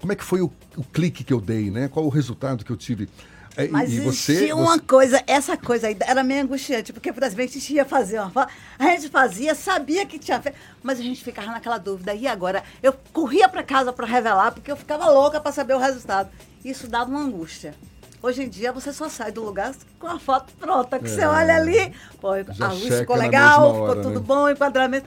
como 0.00 0.12
é 0.12 0.16
que 0.16 0.24
foi 0.24 0.40
o, 0.40 0.50
o 0.76 0.82
clique 0.84 1.22
que 1.22 1.32
eu 1.32 1.40
dei, 1.40 1.70
né? 1.70 1.88
Qual 1.88 2.06
o 2.06 2.08
resultado 2.08 2.64
que 2.64 2.70
eu 2.72 2.76
tive? 2.76 3.08
É, 3.56 3.66
e- 3.66 3.68
Mas 3.68 3.92
e 3.92 4.00
você, 4.00 4.32
existia 4.32 4.56
uma 4.56 4.74
você- 4.76 4.80
coisa, 4.80 5.22
essa 5.26 5.56
coisa 5.56 5.88
aí 5.88 5.96
era 6.00 6.22
meio 6.24 6.42
angustiante, 6.44 6.92
porque, 6.92 7.12
por 7.12 7.22
exemplo, 7.22 7.42
a 7.44 7.46
gente 7.46 7.74
ia 7.74 7.84
fazer 7.84 8.18
uma 8.18 8.30
foto, 8.30 8.50
a 8.78 8.84
gente 8.84 9.08
fazia, 9.10 9.54
sabia 9.54 10.06
que 10.06 10.18
tinha 10.18 10.40
feito, 10.40 10.56
mas 10.82 10.98
a 10.98 11.02
gente 11.02 11.22
ficava 11.22 11.48
naquela 11.48 11.76
dúvida. 11.76 12.14
E 12.14 12.26
agora? 12.26 12.62
Eu 12.82 12.94
corria 13.12 13.48
para 13.48 13.62
casa 13.62 13.92
para 13.92 14.06
revelar, 14.06 14.52
porque 14.52 14.70
eu 14.72 14.76
ficava 14.76 15.10
louca 15.10 15.38
para 15.40 15.52
saber 15.52 15.74
o 15.74 15.78
resultado. 15.78 16.30
Isso 16.64 16.86
dava 16.88 17.10
uma 17.10 17.20
angústia. 17.20 17.74
Hoje 18.22 18.42
em 18.42 18.48
dia 18.48 18.70
você 18.72 18.92
só 18.92 19.08
sai 19.08 19.32
do 19.32 19.42
lugar 19.42 19.74
com 19.98 20.06
a 20.06 20.18
foto 20.18 20.52
pronta, 20.58 20.98
que 20.98 21.08
você 21.08 21.22
É. 21.22 21.28
olha 21.28 21.56
ali, 21.56 21.92
pô, 22.20 22.30
Já 22.52 22.68
a 22.68 22.72
luz 22.72 22.98
ficou 22.98 23.16
legal, 23.16 23.60
mesma 23.60 23.72
ficou 23.74 23.88
hora, 23.90 24.02
tudo 24.02 24.20
né? 24.20 24.26
bom, 24.26 24.48
enquadramento. 24.50 25.06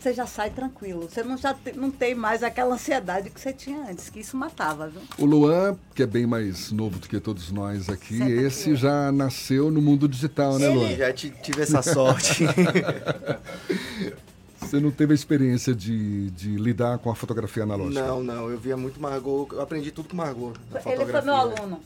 Você 0.00 0.12
já 0.12 0.26
sai 0.26 0.50
tranquilo. 0.50 1.08
Você 1.08 1.22
não, 1.22 1.36
já 1.38 1.54
te- 1.54 1.74
não 1.76 1.88
tem 1.88 2.12
mais 2.12 2.42
aquela 2.42 2.74
ansiedade 2.74 3.30
que 3.30 3.40
você 3.40 3.52
tinha 3.52 3.88
antes, 3.88 4.10
que 4.10 4.18
isso 4.18 4.36
matava, 4.36 4.88
viu? 4.88 5.00
O 5.16 5.24
Luan, 5.24 5.76
que 5.94 6.02
é 6.02 6.06
bem 6.06 6.26
mais 6.26 6.72
novo 6.72 6.98
do 6.98 7.08
que 7.08 7.20
todos 7.20 7.52
nós 7.52 7.88
aqui, 7.88 8.14
Senta 8.18 8.24
aqui, 8.24 8.32
esse 8.32 8.74
já 8.74 9.12
nasceu 9.12 9.70
no 9.70 9.80
mundo 9.80 10.08
digital, 10.08 10.58
né, 10.58 10.66
Ele- 10.66 10.74
Luan? 10.74 10.96
Já 10.96 11.12
ti- 11.12 11.32
tive 11.40 11.62
essa 11.62 11.80
sorte. 11.82 12.44
Você 14.58 14.80
não 14.80 14.90
teve 14.90 15.12
a 15.12 15.14
experiência 15.14 15.72
de, 15.74 16.30
de 16.30 16.56
lidar 16.56 16.98
com 16.98 17.08
a 17.10 17.14
fotografia 17.14 17.62
analógica? 17.62 18.04
Não, 18.06 18.22
não, 18.24 18.50
eu 18.50 18.58
via 18.58 18.76
muito 18.76 19.00
Margot, 19.00 19.48
eu 19.52 19.60
aprendi 19.60 19.92
tudo 19.92 20.08
com 20.08 20.16
Margot. 20.16 20.54
na 20.72 20.80
Ele 20.92 21.04
foi 21.06 21.20
meu 21.22 21.34
aluno. 21.34 21.80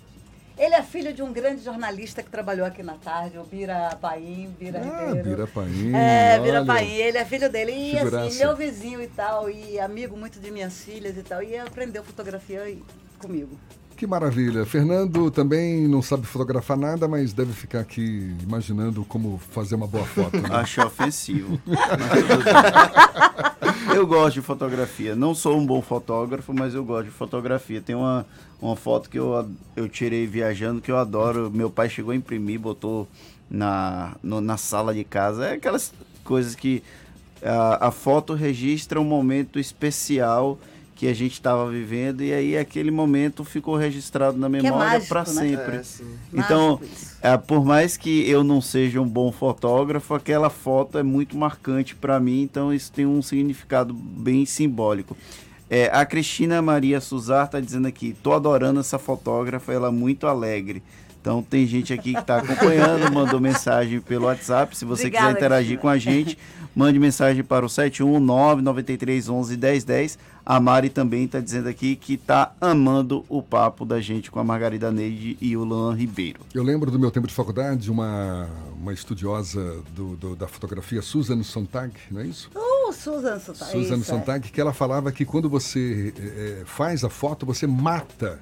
Ele 0.58 0.74
é 0.74 0.82
filho 0.82 1.12
de 1.12 1.22
um 1.22 1.32
grande 1.32 1.62
jornalista 1.62 2.22
que 2.22 2.30
trabalhou 2.30 2.66
aqui 2.66 2.82
na 2.82 2.94
tarde, 2.94 3.38
o 3.38 3.44
Bira 3.44 3.96
Paim, 4.00 4.54
Bira 4.58 4.80
Ah, 4.80 5.06
Ribeiro. 5.08 5.28
Bira 5.28 5.46
Paim, 5.46 5.94
É, 5.94 6.38
Bira 6.40 6.58
olha. 6.58 6.66
Paim, 6.66 6.92
ele 6.94 7.18
é 7.18 7.24
filho 7.26 7.50
dele. 7.52 7.72
E 7.72 7.90
assim, 7.90 8.04
Figuraça. 8.06 8.38
meu 8.38 8.56
vizinho 8.56 9.02
e 9.02 9.06
tal, 9.08 9.50
e 9.50 9.78
amigo 9.78 10.16
muito 10.16 10.40
de 10.40 10.50
minhas 10.50 10.80
filhas 10.82 11.16
e 11.16 11.22
tal, 11.22 11.42
e 11.42 11.58
aprendeu 11.58 12.02
fotografia 12.02 12.74
comigo. 13.18 13.58
Que 13.96 14.06
maravilha. 14.06 14.66
Fernando 14.66 15.30
também 15.30 15.88
não 15.88 16.02
sabe 16.02 16.26
fotografar 16.26 16.76
nada, 16.76 17.08
mas 17.08 17.32
deve 17.32 17.52
ficar 17.54 17.80
aqui 17.80 18.34
imaginando 18.42 19.04
como 19.06 19.38
fazer 19.50 19.74
uma 19.74 19.86
boa 19.86 20.04
foto. 20.04 20.36
Né? 20.38 20.48
Acho 20.52 20.84
ofensivo. 20.86 21.58
eu 23.94 24.06
gosto 24.06 24.34
de 24.34 24.42
fotografia. 24.42 25.16
Não 25.16 25.34
sou 25.34 25.56
um 25.58 25.64
bom 25.64 25.80
fotógrafo, 25.80 26.52
mas 26.52 26.74
eu 26.74 26.84
gosto 26.84 27.06
de 27.06 27.10
fotografia. 27.10 27.80
Tem 27.80 27.96
uma, 27.96 28.26
uma 28.60 28.76
foto 28.76 29.08
que 29.10 29.18
eu, 29.18 29.48
eu 29.74 29.88
tirei 29.88 30.26
viajando 30.26 30.80
que 30.80 30.90
eu 30.90 30.96
adoro. 30.98 31.50
Meu 31.52 31.70
pai 31.70 31.88
chegou 31.88 32.12
a 32.12 32.16
imprimir, 32.16 32.58
botou 32.58 33.06
na, 33.50 34.16
no- 34.22 34.40
na 34.40 34.56
sala 34.56 34.94
de 34.94 35.04
casa. 35.04 35.46
É 35.46 35.52
aquelas 35.54 35.92
coisas 36.24 36.54
que 36.54 36.82
a, 37.42 37.88
a 37.88 37.90
foto 37.90 38.34
registra 38.34 39.00
um 39.00 39.04
momento 39.04 39.58
especial 39.58 40.58
que 40.94 41.06
a 41.06 41.12
gente 41.12 41.34
estava 41.34 41.70
vivendo 41.70 42.22
e 42.22 42.32
aí 42.32 42.56
aquele 42.56 42.90
momento 42.90 43.44
ficou 43.44 43.76
registrado 43.76 44.38
na 44.38 44.48
memória 44.48 44.78
mágico, 44.78 45.08
para 45.10 45.20
né? 45.24 45.26
sempre. 45.26 45.76
É. 45.76 45.82
Então, 46.32 46.80
é, 47.20 47.36
por 47.36 47.62
mais 47.62 47.98
que 47.98 48.26
eu 48.26 48.42
não 48.42 48.62
seja 48.62 48.98
um 48.98 49.06
bom 49.06 49.30
fotógrafo, 49.30 50.14
aquela 50.14 50.48
foto 50.48 50.96
é 50.96 51.02
muito 51.02 51.36
marcante 51.36 51.94
para 51.94 52.18
mim, 52.18 52.40
então 52.40 52.72
isso 52.72 52.90
tem 52.90 53.04
um 53.04 53.20
significado 53.20 53.92
bem 53.92 54.46
simbólico. 54.46 55.14
É, 55.68 55.90
a 55.92 56.04
Cristina 56.06 56.62
Maria 56.62 57.00
Suzar 57.00 57.46
está 57.46 57.60
dizendo 57.60 57.88
aqui, 57.88 58.16
tô 58.22 58.32
adorando 58.32 58.78
essa 58.80 58.98
fotógrafa, 58.98 59.72
ela 59.72 59.88
é 59.88 59.90
muito 59.90 60.26
alegre. 60.26 60.82
Então 61.20 61.42
tem 61.42 61.66
gente 61.66 61.92
aqui 61.92 62.12
que 62.12 62.20
está 62.20 62.36
acompanhando, 62.36 63.12
mandou 63.12 63.40
mensagem 63.40 64.00
pelo 64.00 64.26
WhatsApp. 64.26 64.76
Se 64.76 64.84
você 64.84 65.08
Obrigada, 65.08 65.26
quiser 65.26 65.38
interagir 65.38 65.78
Cristina. 65.78 65.82
com 65.82 65.88
a 65.88 65.98
gente, 65.98 66.38
mande 66.76 66.96
mensagem 66.98 67.42
para 67.42 67.66
o 67.66 67.68
71993111010. 67.68 70.16
A 70.44 70.60
Mari 70.60 70.90
também 70.90 71.24
está 71.24 71.40
dizendo 71.40 71.68
aqui 71.68 71.96
que 71.96 72.14
está 72.14 72.52
amando 72.60 73.24
o 73.28 73.42
papo 73.42 73.84
da 73.84 74.00
gente 74.00 74.30
com 74.30 74.38
a 74.38 74.44
Margarida 74.44 74.92
Neide 74.92 75.36
e 75.40 75.56
o 75.56 75.64
Luan 75.64 75.94
Ribeiro. 75.96 76.40
Eu 76.54 76.62
lembro 76.62 76.88
do 76.90 76.98
meu 77.00 77.10
tempo 77.10 77.26
de 77.26 77.34
faculdade, 77.34 77.90
uma, 77.90 78.46
uma 78.80 78.92
estudiosa 78.92 79.82
do, 79.92 80.14
do- 80.16 80.36
da 80.36 80.46
fotografia, 80.46 81.02
Susan 81.02 81.42
Sontag, 81.42 81.92
não 82.12 82.20
é 82.20 82.26
isso? 82.26 82.48
Uh, 82.54 82.92
Susan 82.92 83.40
Sontag. 83.40 83.72
Susan 83.72 83.96
isso, 83.96 84.12
é. 84.12 84.18
Sontag, 84.18 84.48
que 84.50 84.60
ela 84.60 84.72
falava 84.72 85.10
que 85.10 85.24
quando 85.24 85.50
você 85.50 86.14
eh, 86.16 86.62
faz 86.64 87.02
a 87.02 87.10
foto, 87.10 87.44
você 87.44 87.66
mata 87.66 88.38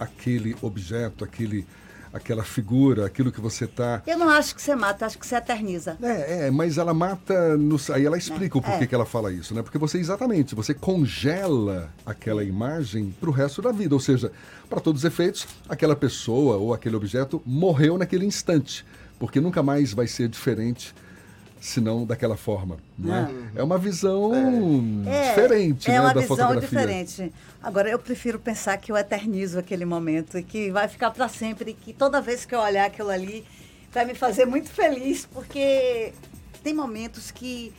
aquele 0.00 0.56
objeto, 0.62 1.22
aquele, 1.24 1.64
aquela 2.12 2.42
figura, 2.42 3.06
aquilo 3.06 3.30
que 3.30 3.40
você 3.40 3.64
está. 3.64 4.02
Eu 4.06 4.18
não 4.18 4.28
acho 4.28 4.54
que 4.54 4.62
você 4.62 4.74
mata, 4.74 5.06
acho 5.06 5.18
que 5.18 5.26
você 5.26 5.36
eterniza. 5.36 5.96
É, 6.02 6.46
é, 6.46 6.50
mas 6.50 6.78
ela 6.78 6.92
mata. 6.92 7.56
No, 7.56 7.76
aí 7.92 8.04
ela 8.04 8.18
explica 8.18 8.58
o 8.58 8.62
porquê 8.62 8.84
É. 8.84 8.86
que 8.86 8.94
ela 8.94 9.06
fala 9.06 9.32
isso, 9.32 9.54
né? 9.54 9.62
Porque 9.62 9.78
você, 9.78 9.98
exatamente, 9.98 10.54
você 10.54 10.74
congela 10.74 11.90
aquela 12.04 12.42
imagem 12.44 13.14
para 13.20 13.28
o 13.30 13.32
resto 13.32 13.62
da 13.62 13.72
vida. 13.72 13.94
Ou 13.94 14.00
seja, 14.00 14.32
para 14.68 14.80
todos 14.80 15.02
os 15.02 15.04
efeitos, 15.04 15.46
aquela 15.68 15.94
pessoa 15.96 16.56
ou 16.56 16.74
aquele 16.74 16.96
objeto 16.96 17.42
morreu 17.46 17.96
naquele 17.96 18.24
instante. 18.26 18.84
Porque 19.18 19.40
nunca 19.40 19.62
mais 19.62 19.92
vai 19.92 20.06
ser 20.06 20.28
diferente 20.28 20.94
senão 21.60 22.06
daquela 22.06 22.36
forma. 22.36 22.78
Não 22.98 23.14
é? 23.14 23.30
é 23.56 23.62
uma 23.62 23.76
visão 23.78 24.32
É, 25.06 25.28
diferente 25.28 25.88
é 25.90 25.92
né, 25.94 26.00
uma 26.00 26.14
da 26.14 26.20
visão 26.20 26.36
fotografia. 26.36 26.60
diferente. 26.68 27.32
Agora, 27.62 27.90
eu 27.90 27.98
prefiro 27.98 28.38
pensar 28.38 28.76
que 28.78 28.90
eu 28.90 28.96
eternizo 28.96 29.58
aquele 29.58 29.84
momento 29.84 30.38
e 30.38 30.42
que 30.42 30.70
vai 30.70 30.88
ficar 30.88 31.10
para 31.10 31.28
sempre, 31.28 31.72
e 31.72 31.74
que 31.74 31.92
toda 31.92 32.20
vez 32.20 32.44
que 32.46 32.54
eu 32.54 32.60
olhar 32.60 32.86
aquilo 32.86 33.10
ali, 33.10 33.44
vai 33.92 34.04
me 34.06 34.14
fazer 34.14 34.46
muito 34.46 34.70
feliz, 34.70 35.26
porque 35.26 36.12
tem 36.62 36.72
momentos 36.72 37.30
que 37.30 37.72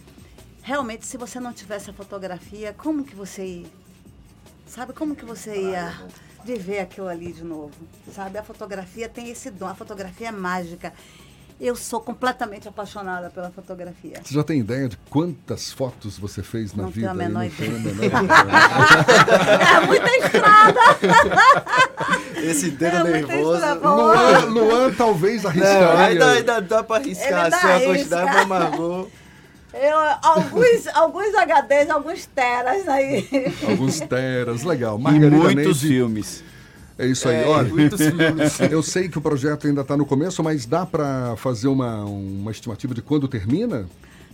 realmente, 0.61 1.05
se 1.05 1.17
você 1.17 1.39
não 1.39 1.51
tivesse 1.51 1.89
a 1.89 1.93
fotografia, 1.93 2.73
como 2.77 3.03
que 3.03 3.15
você 3.15 3.43
ia, 3.43 3.67
sabe, 4.67 4.93
como 4.93 5.15
que 5.15 5.25
você 5.25 5.55
ia 5.55 5.93
viver 6.43 6.79
aquilo 6.79 7.07
ali 7.07 7.31
de 7.31 7.43
novo, 7.43 7.71
sabe? 8.13 8.37
A 8.37 8.43
fotografia 8.43 9.07
tem 9.09 9.29
esse 9.29 9.49
dom, 9.49 9.67
a 9.67 9.75
fotografia 9.75 10.27
é 10.29 10.31
mágica. 10.31 10.93
Eu 11.63 11.75
sou 11.75 12.01
completamente 12.01 12.67
apaixonada 12.67 13.29
pela 13.29 13.51
fotografia. 13.51 14.19
Você 14.23 14.33
já 14.33 14.43
tem 14.43 14.59
ideia 14.61 14.89
de 14.89 14.97
quantas 15.11 15.71
fotos 15.71 16.17
você 16.17 16.41
fez 16.41 16.73
na 16.73 16.83
Não 16.83 16.91
tenho 16.91 17.07
vida? 17.07 17.09
a 17.09 17.11
aí? 17.11 17.17
menor 17.17 17.43
Não 17.43 17.49
tenho 17.51 17.75
a 17.75 17.79
ideia. 17.79 18.09
menor 18.09 18.23
ideia. 18.23 19.81
É 19.83 19.85
muita 19.85 20.09
estrada! 20.17 20.79
Esse 22.41 22.71
dedo 22.71 22.95
É 22.95 23.03
nervoso. 23.03 23.61
Luan, 23.83 24.39
Luan 24.45 24.91
talvez 24.93 25.45
arriscaria. 25.45 25.79
Não, 25.87 25.97
ainda, 25.99 26.31
ainda 26.31 26.61
dá 26.61 26.83
pra 26.83 26.95
arriscar. 26.95 27.49
Dá 27.51 27.59
Se 27.59 27.65
a 27.67 27.69
arrisca. 27.75 27.93
quantidade 27.93 28.31
pra 28.31 28.45
Margot. 28.45 29.07
Eu, 29.73 29.97
alguns, 30.23 30.87
alguns 30.95 31.33
HDs, 31.33 31.89
alguns 31.91 32.25
teras 32.25 32.87
aí. 32.89 33.25
Alguns 33.69 33.99
teras, 34.01 34.63
legal. 34.63 34.97
E 34.97 35.01
Margarida 35.01 35.37
muitos 35.37 35.55
Neide, 35.83 35.87
filmes. 35.87 36.43
É 37.01 37.07
isso 37.07 37.27
aí, 37.27 37.37
É, 37.43 37.47
olha. 37.47 37.71
Eu 38.69 38.83
sei 38.83 39.09
que 39.09 39.17
o 39.17 39.21
projeto 39.21 39.65
ainda 39.65 39.81
está 39.81 39.97
no 39.97 40.05
começo, 40.05 40.43
mas 40.43 40.65
dá 40.67 40.85
para 40.85 41.35
fazer 41.37 41.67
uma, 41.67 42.05
uma 42.05 42.51
estimativa 42.51 42.93
de 42.93 43.01
quando 43.01 43.27
termina? 43.27 43.87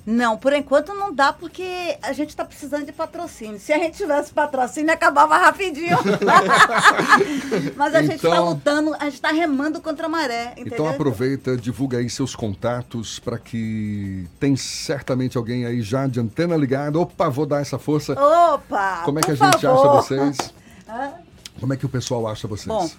Não, 0.05 0.37
por 0.37 0.53
enquanto 0.53 0.93
não 0.93 1.13
dá, 1.13 1.33
porque 1.33 1.97
a 2.01 2.13
gente 2.13 2.29
está 2.29 2.45
precisando 2.45 2.85
de 2.85 2.93
patrocínio. 2.93 3.59
Se 3.59 3.73
a 3.73 3.77
gente 3.77 3.97
tivesse 3.97 4.31
patrocínio, 4.33 4.89
acabava 4.93 5.37
rapidinho. 5.37 5.97
Mas 7.75 7.93
a 7.93 8.01
gente 8.01 8.15
está 8.15 8.29
Então- 8.29 8.49
lutando, 8.49 8.93
a 8.95 9.03
gente 9.05 9.15
está 9.15 9.31
remando 9.31 9.81
contra 9.81 10.05
a 10.05 10.09
maré, 10.09 10.51
entendeu? 10.53 10.73
Então 10.73 10.87
aproveita, 10.87 11.57
divulga 11.57 11.97
aí 11.97 12.09
seus 12.09 12.35
contatos 12.35 13.19
para 13.19 13.37
que 13.37 14.25
tem 14.39 14.55
certamente 14.55 15.37
alguém 15.37 15.65
aí 15.65 15.81
já 15.81 16.07
de 16.07 16.19
antena 16.21 16.55
ligada. 16.55 16.97
Opa, 16.99 17.27
vou 17.29 17.45
dar 17.45 17.61
essa 17.61 17.77
força. 17.77 18.13
Opa! 18.13 19.01
Como 19.03 19.19
é 19.19 19.21
que 19.21 19.31
a 19.31 19.35
gente 19.35 19.59
favor. 19.61 19.97
acha 20.01 20.15
vocês? 20.15 20.53
Como 21.59 21.73
é 21.73 21.77
que 21.77 21.85
o 21.85 21.89
pessoal 21.89 22.27
acha 22.27 22.47
vocês? 22.47 22.67
Bom, 22.67 22.89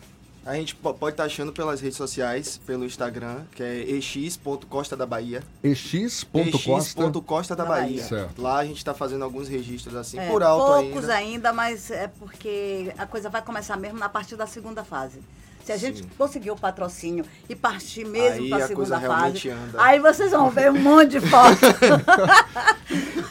a 0.44 0.54
gente 0.54 0.74
po- 0.74 0.94
pode 0.94 1.14
estar 1.14 1.24
achando 1.24 1.52
pelas 1.52 1.80
redes 1.80 1.96
sociais, 1.96 2.58
pelo 2.66 2.84
Instagram, 2.84 3.42
que 3.54 3.62
é 3.62 3.76
ex.costa 3.82 4.96
da 4.96 5.04
Bahia. 5.06 5.42
ex.costa 5.62 7.02
ex.costa 7.02 7.54
da 7.56 7.64
Da 7.64 7.68
Bahia. 7.70 8.02
Certo. 8.02 8.40
Lá 8.40 8.58
a 8.58 8.64
gente 8.64 8.78
está 8.78 8.94
fazendo 8.94 9.22
alguns 9.24 9.48
registros 9.48 9.94
assim, 9.94 10.18
É, 10.18 10.28
por 10.30 10.42
alto 10.42 10.66
poucos 10.82 11.08
ainda. 11.08 11.14
ainda. 11.48 11.52
mas 11.52 11.90
é 11.90 12.08
porque 12.08 12.92
a 12.96 13.06
coisa 13.06 13.28
vai 13.28 13.42
começar 13.42 13.76
mesmo 13.76 13.98
na 13.98 14.08
partir 14.08 14.36
da 14.36 14.46
segunda 14.46 14.82
fase. 14.84 15.20
Se 15.68 15.72
a 15.72 15.76
gente 15.76 15.98
Sim. 15.98 16.08
conseguir 16.16 16.50
o 16.50 16.56
patrocínio 16.56 17.26
e 17.46 17.54
partir 17.54 18.02
mesmo 18.02 18.48
para 18.48 18.64
a 18.64 18.66
segunda 18.66 18.98
fase, 18.98 19.50
anda. 19.50 19.82
aí 19.82 20.00
vocês 20.00 20.30
vão 20.30 20.48
ver 20.48 20.72
um 20.72 20.80
monte 20.80 21.10
de 21.10 21.20
foto. 21.20 21.58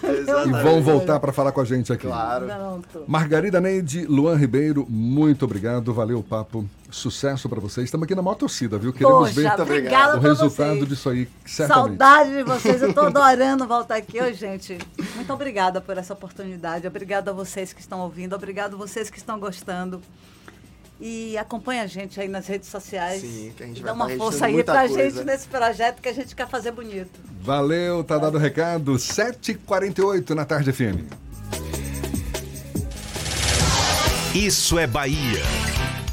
E 0.08 0.64
vão 0.64 0.84
voltar 0.84 1.20
para 1.20 1.34
falar 1.34 1.52
com 1.52 1.62
a 1.62 1.66
gente 1.66 1.92
aqui. 1.92 2.06
Claro. 2.06 2.46
Pronto. 2.46 3.04
Margarida 3.08 3.60
Neide, 3.60 4.06
Luan 4.06 4.36
Ribeiro, 4.36 4.86
muito 4.88 5.46
obrigado, 5.46 5.92
valeu 5.92 6.20
o 6.20 6.24
papo. 6.24 6.64
Sucesso 6.92 7.50
para 7.50 7.60
vocês. 7.60 7.86
Estamos 7.86 8.06
aqui 8.06 8.14
na 8.14 8.22
maior 8.22 8.36
torcida, 8.36 8.78
viu? 8.78 8.94
Queremos 8.94 9.34
Poxa, 9.34 9.56
ver 9.56 9.62
obrigada 9.62 10.18
o 10.18 10.20
resultado 10.22 10.76
vocês. 10.76 10.90
disso 10.90 11.10
aí, 11.10 11.28
certamente. 11.44 11.98
Saudade 11.98 12.38
de 12.38 12.44
vocês, 12.44 12.82
eu 12.84 12.94
tô 12.94 13.02
adorando 13.08 13.66
voltar 13.66 13.96
aqui. 13.96 14.22
Ô, 14.22 14.32
gente, 14.32 14.78
muito 15.16 15.34
obrigada 15.34 15.82
por 15.82 15.98
essa 15.98 16.14
oportunidade. 16.14 16.86
Obrigada 16.86 17.32
a 17.32 17.34
vocês 17.34 17.74
que 17.74 17.82
estão 17.82 18.00
ouvindo, 18.02 18.36
obrigado 18.36 18.76
a 18.76 18.78
vocês 18.78 19.10
que 19.10 19.18
estão 19.18 19.40
gostando. 19.40 20.00
E 21.00 21.38
acompanha 21.38 21.84
a 21.84 21.88
gente 21.88 22.20
aí 22.20 22.28
nas 22.28 22.48
redes 22.48 22.70
sociais. 22.70 23.22
Sim, 23.22 23.54
que 23.56 23.64
a 23.64 23.68
gente 23.68 23.82
vai 23.82 23.92
Dá 23.92 23.94
uma 23.94 24.10
tá 24.10 24.16
força 24.18 24.46
aí 24.48 24.64
pra 24.64 24.88
coisa. 24.88 25.10
gente 25.12 25.24
nesse 25.24 25.48
projeto 25.48 26.02
que 26.02 26.10
a 26.10 26.14
gente 26.14 26.36
quer 26.36 26.48
fazer 26.48 26.72
bonito. 26.72 27.20
Valeu, 27.42 28.04
tá 28.04 28.18
dado 28.18 28.36
o 28.36 28.40
recado. 28.40 28.94
7h48 28.94 30.32
na 30.32 30.46
tarde 30.46 30.74
FM. 30.74 31.06
Isso 34.36 34.78
é 34.78 34.88
Bahia. 34.88 35.42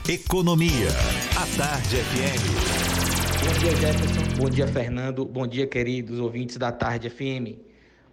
Economia. 0.08 0.88
A 1.36 1.46
Tarde 1.58 1.96
FM. 1.96 3.44
Bom 3.44 3.58
dia, 3.58 3.76
Jefferson. 3.76 4.36
Bom 4.36 4.50
dia, 4.50 4.66
Fernando. 4.68 5.24
Bom 5.24 5.46
dia, 5.46 5.66
queridos 5.66 6.20
ouvintes 6.20 6.56
da 6.56 6.70
Tarde 6.70 7.08
FM. 7.10 7.58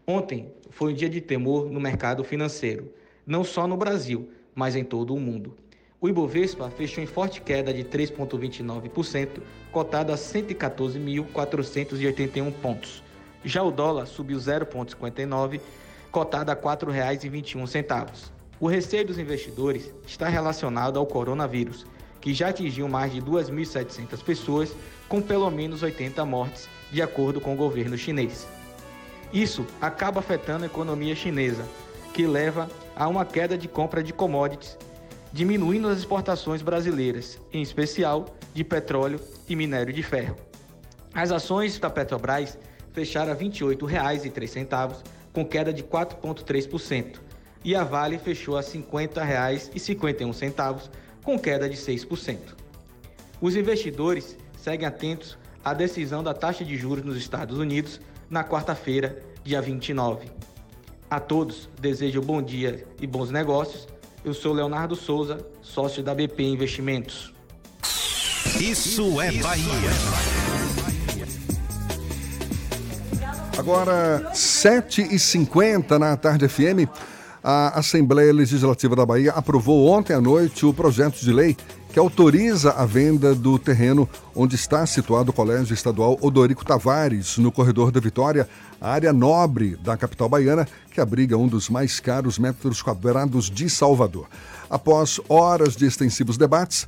Ontem 0.08 0.52
foi 0.70 0.94
um 0.94 0.96
dia 0.96 1.10
de 1.10 1.22
temor 1.22 1.70
no 1.70 1.80
mercado 1.80 2.24
financeiro, 2.24 2.94
não 3.26 3.44
só 3.44 3.68
no 3.68 3.78
Brasil, 3.78 4.30
mas 4.56 4.76
em 4.76 4.84
todo 4.84 5.14
o 5.14 5.20
mundo. 5.20 5.56
O 6.04 6.10
Ibovespa 6.10 6.68
fechou 6.72 7.04
em 7.04 7.06
forte 7.06 7.42
queda 7.42 7.72
de 7.72 7.84
3,29%, 7.84 9.40
cotado 9.72 10.12
a 10.12 10.16
114.481 10.16 12.52
pontos. 12.54 13.04
Já 13.46 13.62
o 13.62 13.70
dólar 13.70 14.08
subiu 14.08 14.40
0,59, 14.40 15.62
cotado 16.12 16.50
a 16.50 16.56
R$ 16.56 16.60
4,21. 16.60 18.32
O 18.60 18.68
receio 18.68 19.06
dos 19.06 19.20
investidores 19.20 19.94
está 20.08 20.28
relacionado 20.28 20.98
ao 20.98 21.06
coronavírus, 21.06 21.86
que 22.20 22.34
já 22.34 22.50
atingiu 22.50 22.90
mais 22.90 23.14
de 23.14 23.22
2.700 23.22 24.24
pessoas, 24.24 24.76
com 25.08 25.22
pelo 25.22 25.52
menos 25.52 25.84
80 25.84 26.26
mortes, 26.26 26.68
de 26.92 27.00
acordo 27.00 27.40
com 27.40 27.54
o 27.54 27.58
governo 27.58 27.96
chinês. 27.96 28.48
Isso 29.32 29.68
acaba 29.80 30.20
afetando 30.20 30.64
a 30.64 30.68
economia 30.68 31.14
chinesa, 31.14 31.64
que 32.12 32.26
leva 32.26 32.68
a 32.96 33.08
uma 33.08 33.24
queda 33.24 33.56
de 33.56 33.68
compra 33.68 34.02
de 34.02 34.12
commodities, 34.12 34.80
diminuindo 35.32 35.88
as 35.88 36.00
exportações 36.00 36.62
brasileiras, 36.62 37.40
em 37.54 37.62
especial 37.62 38.26
de 38.54 38.64
petróleo 38.64 39.20
e 39.48 39.56
minério 39.56 39.94
de 39.94 40.04
ferro. 40.04 40.36
As 41.14 41.32
ações 41.32 41.80
da 41.80 41.90
Petrobras 41.90 42.58
fecharam 42.94 43.32
a 43.32 43.36
R$ 43.36 43.46
28,03, 43.46 44.98
com 45.34 45.46
queda 45.46 45.74
de 45.74 45.84
4,3%, 45.84 47.20
e 47.64 47.76
a 47.76 47.84
Vale 47.84 48.18
fechou 48.18 48.58
a 48.58 48.62
R$ 48.62 48.68
50,51, 48.68 50.90
com 51.24 51.38
queda 51.38 51.70
de 51.70 51.78
6%. 51.78 52.38
Os 53.40 53.56
investidores 53.56 54.36
seguem 54.58 54.88
atentos 54.88 55.38
à 55.64 55.74
decisão 55.74 56.24
da 56.24 56.34
taxa 56.34 56.66
de 56.66 56.76
juros 56.76 57.06
nos 57.06 57.18
Estados 57.18 57.58
Unidos 57.58 58.02
na 58.30 58.44
quarta-feira, 58.44 59.24
dia 59.44 59.62
29. 59.62 60.28
A 61.10 61.20
todos 61.20 61.68
desejo 61.80 62.22
bom 62.22 62.40
dia 62.42 62.86
e 63.02 63.08
bons 63.08 63.32
negócios. 63.32 63.88
Eu 64.24 64.36
sou 64.36 64.54
Leonardo 64.54 64.96
Souza, 64.96 65.44
sócio 65.64 66.04
da 66.04 66.14
BP 66.14 66.44
Investimentos. 66.44 67.34
Isso 68.60 69.20
é 69.20 69.32
Bahia. 69.32 69.90
Agora, 73.58 74.32
7h50 74.32 75.98
na 75.98 76.16
Tarde 76.16 76.48
FM, 76.48 76.88
a 77.44 77.80
Assembleia 77.80 78.32
Legislativa 78.32 78.96
da 78.96 79.06
Bahia 79.08 79.32
aprovou 79.32 79.88
ontem 79.88 80.14
à 80.14 80.22
noite 80.22 80.68
o 80.68 80.74
projeto 80.74 81.20
de 81.20 81.34
lei 81.34 81.58
que 81.92 81.98
autoriza 81.98 82.72
a 82.74 82.86
venda 82.86 83.34
do 83.34 83.58
terreno 83.58 84.08
onde 84.36 84.56
está 84.56 84.86
situado 84.86 85.32
o 85.32 85.34
Colégio 85.34 85.74
Estadual 85.74 86.18
Odorico 86.22 86.64
Tavares, 86.64 87.40
no 87.40 87.52
Corredor 87.52 87.92
da 87.92 88.00
Vitória, 88.00 88.48
a 88.82 88.92
área 88.92 89.14
nobre 89.14 89.78
da 89.78 89.96
capital 89.96 90.28
baiana, 90.28 90.68
que 90.92 91.00
abriga 91.00 91.38
um 91.38 91.48
dos 91.48 91.70
mais 91.70 92.00
caros 92.00 92.40
metros 92.40 92.82
quadrados 92.82 93.50
de 93.50 93.70
Salvador. 93.70 94.28
Após 94.70 95.22
horas 95.30 95.76
de 95.76 95.86
extensivos 95.86 96.38
debates, 96.38 96.88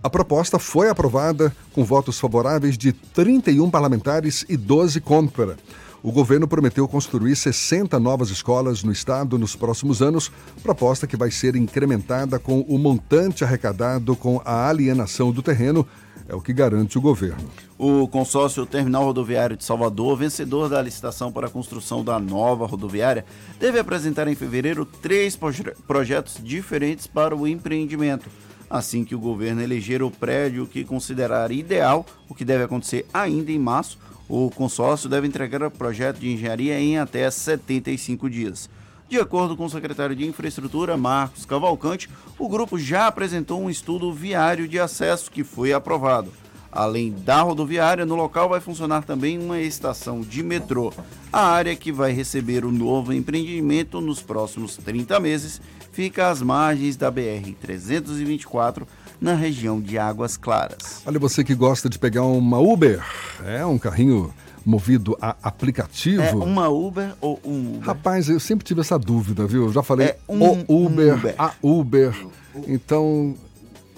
A 0.00 0.08
proposta 0.08 0.60
foi 0.60 0.88
aprovada 0.88 1.52
com 1.72 1.84
votos 1.84 2.20
favoráveis 2.20 2.78
de 2.78 2.92
31 2.92 3.68
parlamentares 3.68 4.44
e 4.48 4.56
12 4.56 5.00
contra. 5.00 5.56
O 6.00 6.12
governo 6.12 6.46
prometeu 6.46 6.86
construir 6.86 7.34
60 7.34 7.98
novas 7.98 8.30
escolas 8.30 8.84
no 8.84 8.92
estado 8.92 9.36
nos 9.36 9.56
próximos 9.56 10.00
anos, 10.00 10.30
proposta 10.62 11.08
que 11.08 11.16
vai 11.16 11.32
ser 11.32 11.56
incrementada 11.56 12.38
com 12.38 12.60
o 12.60 12.78
montante 12.78 13.42
arrecadado 13.42 14.14
com 14.14 14.40
a 14.44 14.68
alienação 14.68 15.32
do 15.32 15.42
terreno, 15.42 15.84
é 16.28 16.34
o 16.34 16.40
que 16.40 16.52
garante 16.52 16.98
o 16.98 17.00
governo. 17.00 17.50
O 17.78 18.06
consórcio 18.06 18.66
Terminal 18.66 19.04
Rodoviário 19.04 19.56
de 19.56 19.64
Salvador, 19.64 20.16
vencedor 20.18 20.68
da 20.68 20.82
licitação 20.82 21.32
para 21.32 21.46
a 21.46 21.50
construção 21.50 22.04
da 22.04 22.20
nova 22.20 22.66
rodoviária, 22.66 23.24
deve 23.58 23.78
apresentar 23.78 24.28
em 24.28 24.34
fevereiro 24.34 24.84
três 24.84 25.38
projetos 25.86 26.38
diferentes 26.42 27.06
para 27.06 27.34
o 27.34 27.46
empreendimento 27.46 28.28
assim 28.70 29.04
que 29.04 29.14
o 29.14 29.18
governo 29.18 29.62
eleger 29.62 30.02
o 30.02 30.10
prédio 30.10 30.66
que 30.66 30.84
considerar 30.84 31.50
ideal, 31.50 32.04
o 32.28 32.34
que 32.34 32.44
deve 32.44 32.64
acontecer 32.64 33.06
ainda 33.12 33.50
em 33.50 33.58
março. 33.58 33.98
O 34.28 34.50
consórcio 34.50 35.08
deve 35.08 35.26
entregar 35.26 35.62
o 35.62 35.70
projeto 35.70 36.18
de 36.18 36.30
engenharia 36.30 36.78
em 36.78 36.98
até 36.98 37.30
75 37.30 38.28
dias. 38.28 38.68
De 39.08 39.18
acordo 39.18 39.56
com 39.56 39.64
o 39.64 39.70
secretário 39.70 40.14
de 40.14 40.26
Infraestrutura, 40.26 40.94
Marcos 40.94 41.46
Cavalcante, 41.46 42.10
o 42.38 42.46
grupo 42.46 42.78
já 42.78 43.06
apresentou 43.06 43.58
um 43.58 43.70
estudo 43.70 44.12
viário 44.12 44.68
de 44.68 44.78
acesso 44.78 45.30
que 45.30 45.42
foi 45.42 45.72
aprovado. 45.72 46.30
Além 46.70 47.12
da 47.12 47.40
rodoviária, 47.40 48.04
no 48.04 48.14
local 48.14 48.50
vai 48.50 48.60
funcionar 48.60 49.02
também 49.04 49.38
uma 49.38 49.58
estação 49.60 50.20
de 50.20 50.42
metrô. 50.42 50.92
A 51.32 51.46
área 51.46 51.74
que 51.74 51.90
vai 51.90 52.12
receber 52.12 52.66
o 52.66 52.70
novo 52.70 53.14
empreendimento 53.14 53.98
nos 53.98 54.20
próximos 54.20 54.76
30 54.76 55.18
meses 55.18 55.58
fica 55.90 56.28
às 56.28 56.42
margens 56.42 56.94
da 56.94 57.10
BR-324, 57.10 58.82
na 59.18 59.34
região 59.34 59.80
de 59.80 59.98
Águas 59.98 60.36
Claras. 60.36 61.02
Olha, 61.06 61.18
você 61.18 61.42
que 61.42 61.54
gosta 61.54 61.88
de 61.88 61.98
pegar 61.98 62.24
uma 62.24 62.58
Uber, 62.58 63.02
é 63.44 63.64
um 63.64 63.78
carrinho 63.78 64.32
movido 64.68 65.16
a 65.18 65.34
aplicativo. 65.42 66.22
É 66.22 66.34
uma 66.34 66.68
Uber 66.68 67.14
ou 67.22 67.40
um 67.42 67.76
Uber? 67.76 67.86
Rapaz, 67.86 68.28
eu 68.28 68.38
sempre 68.38 68.66
tive 68.66 68.82
essa 68.82 68.98
dúvida, 68.98 69.46
viu? 69.46 69.64
Eu 69.64 69.72
já 69.72 69.82
falei 69.82 70.08
é 70.08 70.18
um, 70.28 70.64
o 70.68 70.84
Uber, 70.84 71.14
Uber, 71.14 71.34
a 71.38 71.52
Uber. 71.62 72.26
Então, 72.66 73.34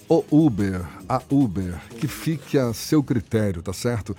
o 0.09 0.25
Uber, 0.31 0.83
a 1.09 1.21
Uber, 1.29 1.75
que 1.99 2.07
fique 2.07 2.57
a 2.57 2.73
seu 2.73 3.03
critério, 3.03 3.63
tá 3.63 3.73
certo? 3.73 4.17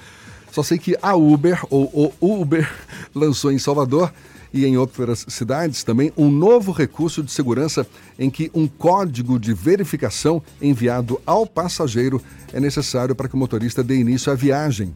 Só 0.51 0.61
sei 0.61 0.77
que 0.77 0.97
a 1.01 1.15
Uber, 1.15 1.63
ou 1.69 2.13
o 2.19 2.41
Uber, 2.41 2.69
lançou 3.15 3.49
em 3.49 3.57
Salvador 3.57 4.11
e 4.53 4.65
em 4.65 4.75
outras 4.75 5.25
cidades 5.29 5.81
também 5.85 6.11
um 6.17 6.29
novo 6.29 6.73
recurso 6.73 7.23
de 7.23 7.31
segurança 7.31 7.87
em 8.19 8.29
que 8.29 8.51
um 8.53 8.67
código 8.67 9.39
de 9.39 9.53
verificação 9.53 10.43
enviado 10.61 11.21
ao 11.25 11.47
passageiro 11.47 12.21
é 12.51 12.59
necessário 12.59 13.15
para 13.15 13.29
que 13.29 13.35
o 13.35 13.37
motorista 13.37 13.81
dê 13.81 13.95
início 13.95 14.29
à 14.29 14.35
viagem. 14.35 14.93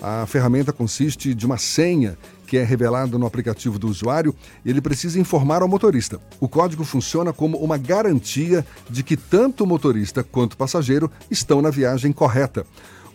A 0.00 0.26
ferramenta 0.26 0.72
consiste 0.72 1.34
de 1.34 1.46
uma 1.46 1.58
senha 1.58 2.18
que 2.46 2.56
é 2.56 2.62
revelada 2.62 3.18
no 3.18 3.26
aplicativo 3.26 3.78
do 3.78 3.88
usuário 3.88 4.34
e 4.64 4.70
ele 4.70 4.80
precisa 4.80 5.18
informar 5.18 5.62
ao 5.62 5.68
motorista. 5.68 6.20
O 6.38 6.48
código 6.48 6.84
funciona 6.84 7.32
como 7.32 7.58
uma 7.58 7.76
garantia 7.76 8.64
de 8.88 9.02
que 9.02 9.16
tanto 9.16 9.64
o 9.64 9.66
motorista 9.66 10.22
quanto 10.22 10.52
o 10.52 10.56
passageiro 10.56 11.10
estão 11.30 11.60
na 11.60 11.70
viagem 11.70 12.12
correta. 12.12 12.64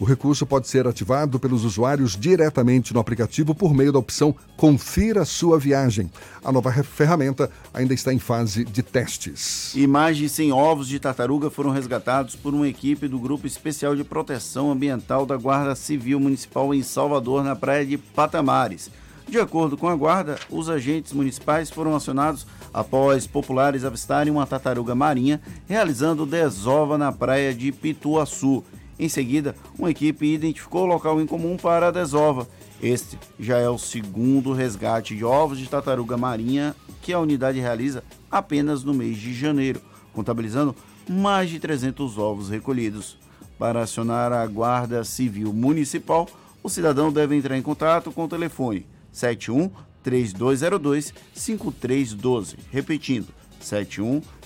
O 0.01 0.03
recurso 0.03 0.47
pode 0.47 0.67
ser 0.67 0.87
ativado 0.87 1.39
pelos 1.39 1.63
usuários 1.63 2.17
diretamente 2.17 2.91
no 2.91 2.99
aplicativo 2.99 3.53
por 3.53 3.71
meio 3.71 3.91
da 3.91 3.99
opção 3.99 4.33
Confira 4.57 5.23
sua 5.25 5.59
viagem. 5.59 6.11
A 6.43 6.51
nova 6.51 6.71
ferramenta 6.81 7.51
ainda 7.71 7.93
está 7.93 8.11
em 8.11 8.17
fase 8.17 8.65
de 8.65 8.81
testes. 8.81 9.75
Imagens 9.75 10.31
sem 10.31 10.51
ovos 10.51 10.87
de 10.87 10.99
tartaruga 10.99 11.51
foram 11.51 11.69
resgatados 11.69 12.35
por 12.35 12.51
uma 12.51 12.67
equipe 12.67 13.07
do 13.07 13.19
Grupo 13.19 13.45
Especial 13.45 13.95
de 13.95 14.03
Proteção 14.03 14.71
Ambiental 14.71 15.23
da 15.23 15.37
Guarda 15.37 15.75
Civil 15.75 16.19
Municipal 16.19 16.73
em 16.73 16.81
Salvador, 16.81 17.43
na 17.43 17.55
praia 17.55 17.85
de 17.85 17.99
Patamares. 17.99 18.89
De 19.29 19.39
acordo 19.39 19.77
com 19.77 19.87
a 19.87 19.95
Guarda, 19.95 20.39
os 20.49 20.67
agentes 20.67 21.13
municipais 21.13 21.69
foram 21.69 21.95
acionados 21.95 22.47
após 22.73 23.27
populares 23.27 23.85
avistarem 23.85 24.33
uma 24.33 24.47
tartaruga 24.47 24.95
marinha 24.95 25.39
realizando 25.67 26.25
desova 26.25 26.97
na 26.97 27.11
praia 27.11 27.53
de 27.53 27.71
Pituaçu 27.71 28.63
em 29.01 29.09
seguida, 29.09 29.55
uma 29.79 29.89
equipe 29.89 30.31
identificou 30.31 30.83
o 30.83 30.85
local 30.85 31.19
em 31.19 31.25
comum 31.25 31.57
para 31.57 31.87
a 31.87 31.91
desova. 31.91 32.47
Este 32.79 33.17
já 33.39 33.57
é 33.57 33.67
o 33.67 33.75
segundo 33.75 34.53
resgate 34.53 35.15
de 35.15 35.25
ovos 35.25 35.57
de 35.57 35.67
tartaruga 35.67 36.15
marinha 36.15 36.75
que 37.01 37.11
a 37.11 37.19
unidade 37.19 37.59
realiza 37.59 38.03
apenas 38.29 38.83
no 38.83 38.93
mês 38.93 39.17
de 39.17 39.33
janeiro, 39.33 39.81
contabilizando 40.13 40.75
mais 41.09 41.49
de 41.49 41.59
300 41.59 42.19
ovos 42.19 42.47
recolhidos. 42.47 43.17
Para 43.57 43.81
acionar 43.81 44.31
a 44.31 44.45
Guarda 44.45 45.03
Civil 45.03 45.51
Municipal, 45.51 46.29
o 46.61 46.69
cidadão 46.69 47.11
deve 47.11 47.35
entrar 47.35 47.57
em 47.57 47.61
contato 47.63 48.11
com 48.11 48.25
o 48.25 48.29
telefone 48.29 48.85
71 49.11 49.71
3202 50.03 51.11
5312, 51.33 52.55
repetindo 52.71 53.29
71 53.59 54.21
3202 54.21 54.40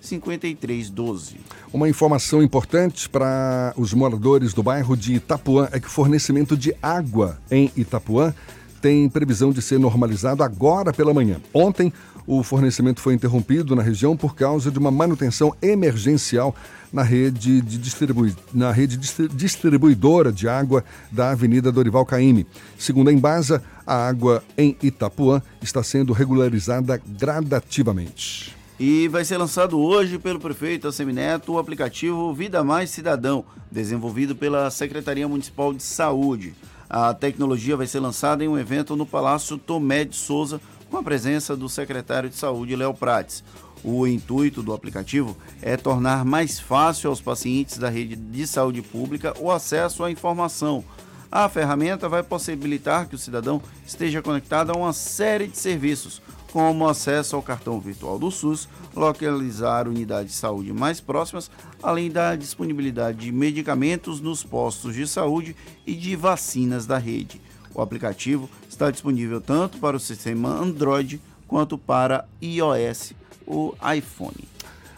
5312. 0.00 1.36
Uma 1.72 1.88
informação 1.88 2.42
importante 2.42 3.08
para 3.08 3.74
os 3.76 3.92
moradores 3.92 4.54
do 4.54 4.62
bairro 4.62 4.96
de 4.96 5.14
Itapuã 5.14 5.68
é 5.72 5.80
que 5.80 5.86
o 5.86 5.90
fornecimento 5.90 6.56
de 6.56 6.74
água 6.82 7.38
em 7.50 7.70
Itapuã 7.76 8.34
tem 8.80 9.08
previsão 9.08 9.52
de 9.52 9.60
ser 9.60 9.78
normalizado 9.78 10.42
agora 10.42 10.92
pela 10.92 11.12
manhã. 11.12 11.40
Ontem, 11.52 11.92
o 12.26 12.42
fornecimento 12.42 13.00
foi 13.00 13.14
interrompido 13.14 13.74
na 13.74 13.82
região 13.82 14.16
por 14.16 14.34
causa 14.34 14.70
de 14.70 14.78
uma 14.78 14.90
manutenção 14.90 15.54
emergencial 15.60 16.54
na 16.92 17.02
rede, 17.02 17.60
de 17.60 17.78
distribui... 17.78 18.34
na 18.52 18.72
rede 18.72 18.96
distribuidora 19.32 20.32
de 20.32 20.48
água 20.48 20.84
da 21.10 21.30
Avenida 21.30 21.70
Dorival 21.70 22.06
Caymmi. 22.06 22.46
Segundo 22.78 23.08
a 23.08 23.12
Embasa, 23.12 23.62
a 23.86 24.08
água 24.08 24.42
em 24.56 24.76
Itapuã 24.82 25.42
está 25.60 25.82
sendo 25.82 26.12
regularizada 26.12 27.00
gradativamente. 27.18 28.59
E 28.82 29.08
vai 29.08 29.26
ser 29.26 29.36
lançado 29.36 29.78
hoje 29.78 30.18
pelo 30.18 30.40
prefeito 30.40 30.88
Assemineto 30.88 31.52
o 31.52 31.58
aplicativo 31.58 32.32
Vida 32.32 32.64
Mais 32.64 32.88
Cidadão, 32.88 33.44
desenvolvido 33.70 34.34
pela 34.34 34.70
Secretaria 34.70 35.28
Municipal 35.28 35.74
de 35.74 35.82
Saúde. 35.82 36.54
A 36.88 37.12
tecnologia 37.12 37.76
vai 37.76 37.86
ser 37.86 38.00
lançada 38.00 38.42
em 38.42 38.48
um 38.48 38.58
evento 38.58 38.96
no 38.96 39.04
Palácio 39.04 39.58
Tomé 39.58 40.06
de 40.06 40.16
Souza, 40.16 40.62
com 40.90 40.96
a 40.96 41.02
presença 41.02 41.54
do 41.54 41.68
secretário 41.68 42.30
de 42.30 42.36
Saúde, 42.36 42.74
Léo 42.74 42.94
Prates. 42.94 43.44
O 43.84 44.06
intuito 44.06 44.62
do 44.62 44.72
aplicativo 44.72 45.36
é 45.60 45.76
tornar 45.76 46.24
mais 46.24 46.58
fácil 46.58 47.10
aos 47.10 47.20
pacientes 47.20 47.76
da 47.76 47.90
rede 47.90 48.16
de 48.16 48.46
saúde 48.46 48.80
pública 48.80 49.34
o 49.38 49.52
acesso 49.52 50.02
à 50.02 50.10
informação. 50.10 50.82
A 51.30 51.50
ferramenta 51.50 52.08
vai 52.08 52.22
possibilitar 52.22 53.06
que 53.06 53.14
o 53.14 53.18
cidadão 53.18 53.60
esteja 53.86 54.22
conectado 54.22 54.70
a 54.70 54.76
uma 54.76 54.94
série 54.94 55.46
de 55.46 55.58
serviços, 55.58 56.22
como 56.52 56.88
acesso 56.88 57.36
ao 57.36 57.42
cartão 57.42 57.80
virtual 57.80 58.18
do 58.18 58.30
SUS, 58.30 58.68
localizar 58.94 59.86
unidades 59.88 60.32
de 60.32 60.38
saúde 60.38 60.72
mais 60.72 61.00
próximas, 61.00 61.50
além 61.82 62.10
da 62.10 62.34
disponibilidade 62.36 63.18
de 63.18 63.32
medicamentos 63.32 64.20
nos 64.20 64.42
postos 64.42 64.94
de 64.94 65.06
saúde 65.06 65.56
e 65.86 65.94
de 65.94 66.16
vacinas 66.16 66.86
da 66.86 66.98
rede. 66.98 67.40
O 67.74 67.80
aplicativo 67.80 68.48
está 68.68 68.90
disponível 68.90 69.40
tanto 69.40 69.78
para 69.78 69.96
o 69.96 70.00
sistema 70.00 70.48
Android 70.48 71.20
quanto 71.46 71.78
para 71.78 72.26
iOS, 72.42 73.12
o 73.46 73.74
iPhone. 73.96 74.48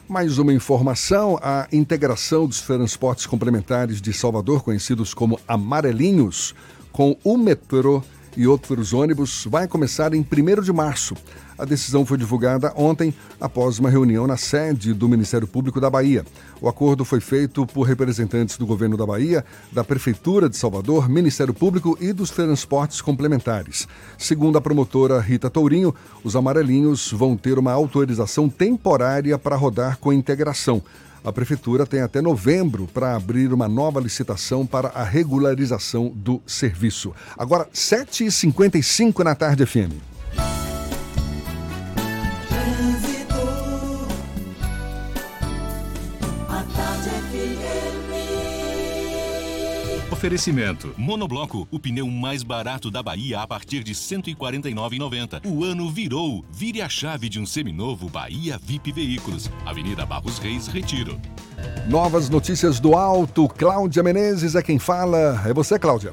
Mais 0.08 0.38
uma 0.38 0.52
informação: 0.52 1.38
a 1.42 1.68
integração 1.72 2.46
dos 2.46 2.62
transportes 2.62 3.26
complementares 3.26 4.00
de 4.00 4.12
Salvador, 4.12 4.62
conhecidos 4.62 5.14
como 5.14 5.38
amarelinhos, 5.46 6.54
com 6.90 7.16
o 7.24 7.36
metrô 7.36 8.02
e 8.36 8.46
outros 8.46 8.92
ônibus 8.92 9.46
vai 9.50 9.68
começar 9.68 10.14
em 10.14 10.20
1 10.20 10.62
de 10.62 10.72
março. 10.72 11.14
A 11.58 11.64
decisão 11.64 12.04
foi 12.04 12.16
divulgada 12.16 12.72
ontem 12.74 13.14
após 13.40 13.78
uma 13.78 13.90
reunião 13.90 14.26
na 14.26 14.36
sede 14.36 14.92
do 14.92 15.08
Ministério 15.08 15.46
Público 15.46 15.80
da 15.80 15.88
Bahia. 15.88 16.24
O 16.60 16.68
acordo 16.68 17.04
foi 17.04 17.20
feito 17.20 17.66
por 17.66 17.82
representantes 17.82 18.56
do 18.56 18.66
governo 18.66 18.96
da 18.96 19.06
Bahia, 19.06 19.44
da 19.70 19.84
Prefeitura 19.84 20.48
de 20.48 20.56
Salvador, 20.56 21.08
Ministério 21.08 21.54
Público 21.54 21.96
e 22.00 22.12
dos 22.12 22.30
transportes 22.30 23.00
complementares. 23.00 23.86
Segundo 24.18 24.58
a 24.58 24.60
promotora 24.60 25.20
Rita 25.20 25.50
Tourinho, 25.50 25.94
os 26.24 26.34
amarelinhos 26.34 27.12
vão 27.12 27.36
ter 27.36 27.58
uma 27.58 27.72
autorização 27.72 28.48
temporária 28.48 29.38
para 29.38 29.54
rodar 29.54 29.98
com 29.98 30.12
integração. 30.12 30.82
A 31.24 31.32
Prefeitura 31.32 31.86
tem 31.86 32.00
até 32.00 32.20
novembro 32.20 32.88
para 32.92 33.14
abrir 33.14 33.52
uma 33.52 33.68
nova 33.68 34.00
licitação 34.00 34.66
para 34.66 34.88
a 34.88 35.04
regularização 35.04 36.12
do 36.14 36.42
serviço. 36.46 37.14
Agora, 37.38 37.68
7h55 37.72 39.22
na 39.22 39.34
tarde, 39.34 39.64
FM. 39.64 39.92
Oferecimento. 50.22 50.94
Monobloco, 50.96 51.66
o 51.68 51.80
pneu 51.80 52.06
mais 52.06 52.44
barato 52.44 52.92
da 52.92 53.02
Bahia 53.02 53.40
a 53.40 53.46
partir 53.46 53.82
de 53.82 53.90
R$ 53.90 53.98
149,90. 53.98 55.44
O 55.44 55.64
ano 55.64 55.90
virou. 55.90 56.44
Vire 56.48 56.80
a 56.80 56.88
chave 56.88 57.28
de 57.28 57.40
um 57.40 57.44
seminovo 57.44 58.08
Bahia 58.08 58.56
VIP 58.56 58.92
Veículos. 58.92 59.50
Avenida 59.66 60.06
Barros 60.06 60.38
Reis, 60.38 60.68
Retiro. 60.68 61.20
Novas 61.88 62.30
notícias 62.30 62.78
do 62.78 62.94
alto. 62.94 63.48
Cláudia 63.48 64.00
Menezes 64.00 64.54
é 64.54 64.62
quem 64.62 64.78
fala. 64.78 65.42
É 65.44 65.52
você, 65.52 65.76
Cláudia. 65.76 66.12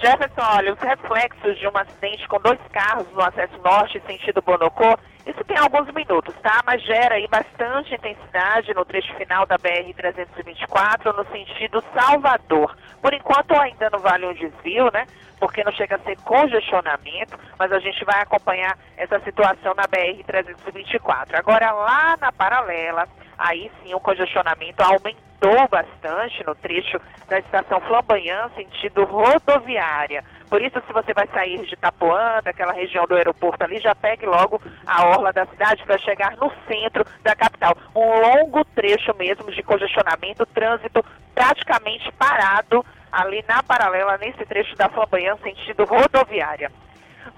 Jefferson, 0.00 0.40
olha, 0.40 0.72
os 0.72 0.78
reflexos 0.78 1.58
de 1.58 1.66
um 1.66 1.76
acidente 1.76 2.28
com 2.28 2.38
dois 2.38 2.60
carros 2.70 3.08
no 3.14 3.20
acesso 3.20 3.58
norte 3.64 4.00
sentido 4.06 4.40
Bonocô, 4.42 4.96
isso 5.28 5.44
tem 5.44 5.58
alguns 5.58 5.92
minutos, 5.92 6.34
tá? 6.42 6.60
Mas 6.64 6.82
gera 6.82 7.16
aí 7.16 7.28
bastante 7.28 7.94
intensidade 7.94 8.72
no 8.72 8.84
trecho 8.84 9.14
final 9.14 9.44
da 9.44 9.58
BR-324 9.58 11.14
no 11.14 11.24
sentido 11.30 11.84
Salvador. 11.94 12.74
Por 13.02 13.12
enquanto 13.12 13.52
ainda 13.52 13.90
não 13.90 13.98
vale 13.98 14.26
um 14.26 14.32
desvio, 14.32 14.90
né? 14.90 15.06
Porque 15.38 15.64
não 15.64 15.72
chega 15.72 15.96
a 15.96 15.98
ser 16.00 16.16
congestionamento, 16.18 17.38
mas 17.58 17.72
a 17.72 17.78
gente 17.78 18.04
vai 18.04 18.20
acompanhar 18.20 18.76
essa 18.96 19.20
situação 19.20 19.74
na 19.74 19.84
BR-324. 19.84 21.34
Agora 21.34 21.70
lá 21.72 22.16
na 22.20 22.32
paralela, 22.32 23.06
aí 23.36 23.70
sim 23.82 23.94
o 23.94 24.00
congestionamento 24.00 24.82
aumentou 24.82 25.68
bastante 25.70 26.44
no 26.44 26.54
trecho 26.54 27.00
da 27.28 27.38
estação 27.38 27.80
Flamboyant, 27.82 28.50
sentido 28.54 29.04
rodoviária. 29.04 30.24
Por 30.48 30.62
isso, 30.62 30.82
se 30.86 30.92
você 30.92 31.12
vai 31.12 31.26
sair 31.28 31.64
de 31.64 31.74
Itapuã, 31.74 32.40
daquela 32.42 32.72
região 32.72 33.04
do 33.06 33.14
aeroporto 33.14 33.62
ali, 33.62 33.78
já 33.78 33.94
pegue 33.94 34.26
logo 34.26 34.60
a 34.86 35.06
orla 35.06 35.32
da 35.32 35.46
cidade 35.46 35.84
para 35.84 35.98
chegar 35.98 36.36
no 36.36 36.50
centro 36.66 37.04
da 37.22 37.36
capital. 37.36 37.76
Um 37.94 38.20
longo 38.20 38.64
trecho 38.64 39.14
mesmo 39.16 39.52
de 39.52 39.62
congestionamento, 39.62 40.46
trânsito 40.46 41.04
praticamente 41.34 42.10
parado 42.12 42.84
ali 43.12 43.44
na 43.48 43.62
paralela, 43.62 44.18
nesse 44.18 44.44
trecho 44.46 44.76
da 44.76 44.88
Flamboyant, 44.88 45.38
sentido 45.42 45.84
rodoviária. 45.84 46.70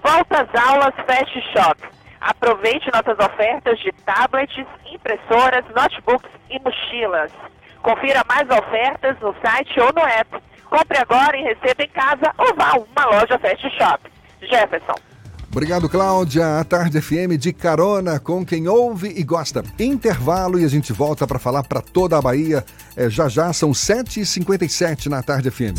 Volta 0.03 0.41
às 0.41 0.69
aulas 0.69 0.95
Fast 1.05 1.41
Shop. 1.53 1.81
Aproveite 2.19 2.91
nossas 2.93 3.17
ofertas 3.19 3.79
de 3.79 3.91
tablets, 4.05 4.65
impressoras, 4.91 5.65
notebooks 5.75 6.29
e 6.49 6.59
mochilas. 6.59 7.31
Confira 7.81 8.21
mais 8.27 8.47
ofertas 8.49 9.19
no 9.19 9.35
site 9.43 9.79
ou 9.79 9.91
no 9.93 10.07
app. 10.07 10.29
Compre 10.69 10.97
agora 10.99 11.35
e 11.35 11.43
receba 11.43 11.83
em 11.83 11.89
casa 11.89 12.33
ou 12.37 12.55
vá 12.55 12.71
a 12.71 12.77
uma 12.77 13.05
loja 13.05 13.39
Fast 13.39 13.69
Shop. 13.71 14.11
Jefferson. 14.41 15.10
Obrigado, 15.51 15.89
Cláudia. 15.89 16.59
A 16.59 16.63
Tarde 16.63 17.01
FM 17.01 17.37
de 17.37 17.51
carona 17.51 18.19
com 18.19 18.45
quem 18.45 18.69
ouve 18.69 19.13
e 19.15 19.21
gosta. 19.21 19.61
Intervalo 19.77 20.57
e 20.57 20.63
a 20.63 20.67
gente 20.69 20.93
volta 20.93 21.27
para 21.27 21.37
falar 21.37 21.63
para 21.63 21.81
toda 21.81 22.17
a 22.17 22.21
Bahia. 22.21 22.65
É, 22.95 23.09
já 23.09 23.27
já 23.27 23.51
são 23.51 23.71
7h57 23.71 25.07
na 25.07 25.21
Tarde 25.21 25.51
FM. 25.51 25.75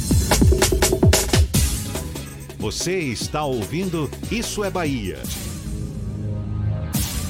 Você 2.58 2.98
está 2.98 3.44
ouvindo 3.44 4.10
Isso 4.30 4.62
é 4.62 4.70
Bahia. 4.70 5.18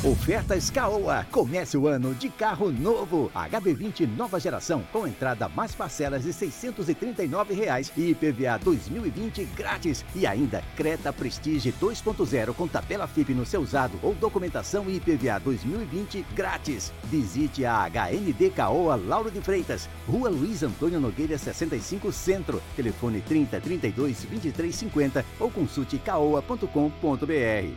Ofertas 0.05 0.69
Caoa. 0.69 1.25
Comece 1.31 1.77
o 1.79 1.87
ano 1.87 2.13
de 2.13 2.29
carro 2.29 2.73
novo. 2.73 3.31
HB20 3.37 4.09
nova 4.17 4.41
geração 4.41 4.83
com 4.93 5.07
entrada 5.07 5.49
mais 5.49 5.77
parcelas 5.77 6.25
de 6.25 6.33
639 6.33 7.55
reais 7.55 7.93
e 7.97 8.11
IPVA 8.11 8.59
2020 8.65 9.45
grátis. 9.57 10.05
E 10.17 10.27
ainda 10.27 10.61
Creta 10.75 11.13
Prestige 11.13 11.73
2.0 11.81 12.53
com 12.53 12.67
tabela 12.67 13.07
FIP 13.07 13.33
no 13.33 13.47
seu 13.47 13.61
usado 13.61 13.97
ou 14.03 14.13
documentação 14.13 14.91
IPVA 14.91 15.39
2020 15.39 16.27
grátis. 16.35 16.93
Visite 17.05 17.65
a 17.65 17.89
HND 17.89 18.51
Caoa 18.51 18.97
Lauro 18.97 19.31
de 19.31 19.41
Freitas, 19.41 19.89
Rua 20.09 20.29
Luiz 20.29 20.65
Antônio 20.65 20.99
Nogueira 20.99 21.39
65 21.39 22.11
Centro. 22.11 22.61
Telefone 22.75 23.21
30 23.21 23.61
32 23.61 24.25
23 24.25 24.75
50 24.75 25.25
ou 25.39 25.49
consulte 25.49 25.97
caoa.com.br. 25.99 26.67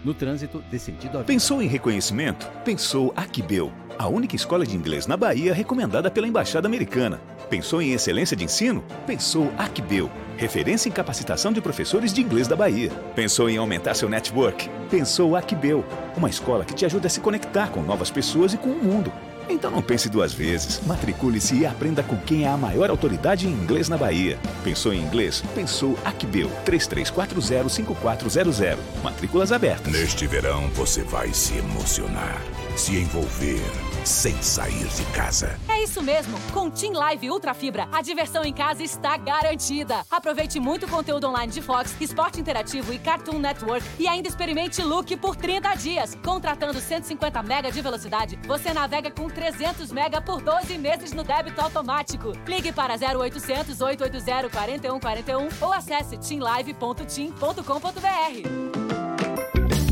No 0.03 0.15
trânsito 0.15 0.63
de 0.71 0.79
sentido 0.79 1.19
a 1.19 1.23
Pensou 1.23 1.61
em 1.61 1.67
reconhecimento? 1.67 2.14
Pensou 2.63 3.11
Aquibel, 3.13 3.73
a 3.99 4.07
única 4.07 4.37
escola 4.37 4.65
de 4.65 4.73
inglês 4.73 5.05
na 5.05 5.17
Bahia 5.17 5.53
recomendada 5.53 6.09
pela 6.09 6.25
Embaixada 6.25 6.65
Americana. 6.65 7.19
Pensou 7.49 7.81
em 7.81 7.91
excelência 7.91 8.37
de 8.37 8.45
ensino? 8.45 8.85
Pensou 9.05 9.51
Aquibel, 9.57 10.09
referência 10.37 10.87
em 10.87 10.93
capacitação 10.93 11.51
de 11.51 11.59
professores 11.59 12.13
de 12.13 12.21
inglês 12.21 12.47
da 12.47 12.55
Bahia. 12.55 12.89
Pensou 13.13 13.49
em 13.49 13.57
aumentar 13.57 13.95
seu 13.95 14.07
network? 14.07 14.69
Pensou 14.89 15.35
Aquibel, 15.35 15.83
uma 16.15 16.29
escola 16.29 16.63
que 16.63 16.73
te 16.73 16.85
ajuda 16.85 17.07
a 17.07 17.09
se 17.09 17.19
conectar 17.19 17.69
com 17.69 17.81
novas 17.81 18.09
pessoas 18.09 18.53
e 18.53 18.57
com 18.57 18.69
o 18.69 18.81
mundo. 18.81 19.11
Então 19.49 19.71
não 19.71 19.81
pense 19.81 20.09
duas 20.09 20.33
vezes. 20.33 20.81
Matricule-se 20.85 21.55
e 21.55 21.65
aprenda 21.65 22.03
com 22.03 22.17
quem 22.17 22.45
é 22.45 22.47
a 22.47 22.57
maior 22.57 22.89
autoridade 22.89 23.47
em 23.47 23.51
inglês 23.51 23.89
na 23.89 23.97
Bahia. 23.97 24.37
Pensou 24.63 24.93
em 24.93 25.01
inglês? 25.01 25.43
Pensou 25.53 25.97
Aquibel 26.03 26.49
33405400. 26.65 28.77
Matrículas 29.03 29.51
abertas. 29.51 29.91
Neste 29.91 30.27
verão 30.27 30.69
você 30.69 31.03
vai 31.03 31.33
se 31.33 31.57
emocionar, 31.57 32.41
se 32.75 32.95
envolver, 32.95 33.61
sem 34.05 34.39
sair 34.41 34.87
de 34.87 35.03
casa. 35.05 35.59
É 35.67 35.83
isso 35.83 36.01
mesmo. 36.01 36.39
Com 36.53 36.69
Team 36.69 36.93
Live 36.93 37.29
Ultra 37.29 37.53
Fibra, 37.53 37.87
a 37.91 38.01
diversão 38.01 38.43
em 38.43 38.53
casa 38.53 38.83
está 38.83 39.17
garantida. 39.17 40.05
Aproveite 40.09 40.59
muito 40.59 40.87
conteúdo 40.87 41.27
online 41.27 41.51
de 41.51 41.61
Fox, 41.61 41.95
Esporte 41.99 42.39
Interativo 42.39 42.93
e 42.93 42.99
Cartoon 42.99 43.39
Network 43.39 43.83
e 43.99 44.07
ainda 44.07 44.27
experimente 44.27 44.83
Look 44.83 45.15
por 45.17 45.35
30 45.35 45.75
dias. 45.75 46.15
Contratando 46.23 46.79
150 46.79 47.41
mega 47.43 47.71
de 47.71 47.81
velocidade, 47.81 48.39
você 48.45 48.73
navega 48.73 49.09
com 49.09 49.27
300 49.27 49.91
mega 49.91 50.21
por 50.21 50.41
12 50.41 50.77
meses 50.77 51.11
no 51.11 51.23
débito 51.23 51.59
automático. 51.59 52.33
Ligue 52.47 52.71
para 52.71 52.95
0800 52.95 53.81
880 53.81 54.49
4141 54.49 55.49
ou 55.61 55.73
acesse 55.73 56.17
teamlive.team.com.br. 56.17 58.95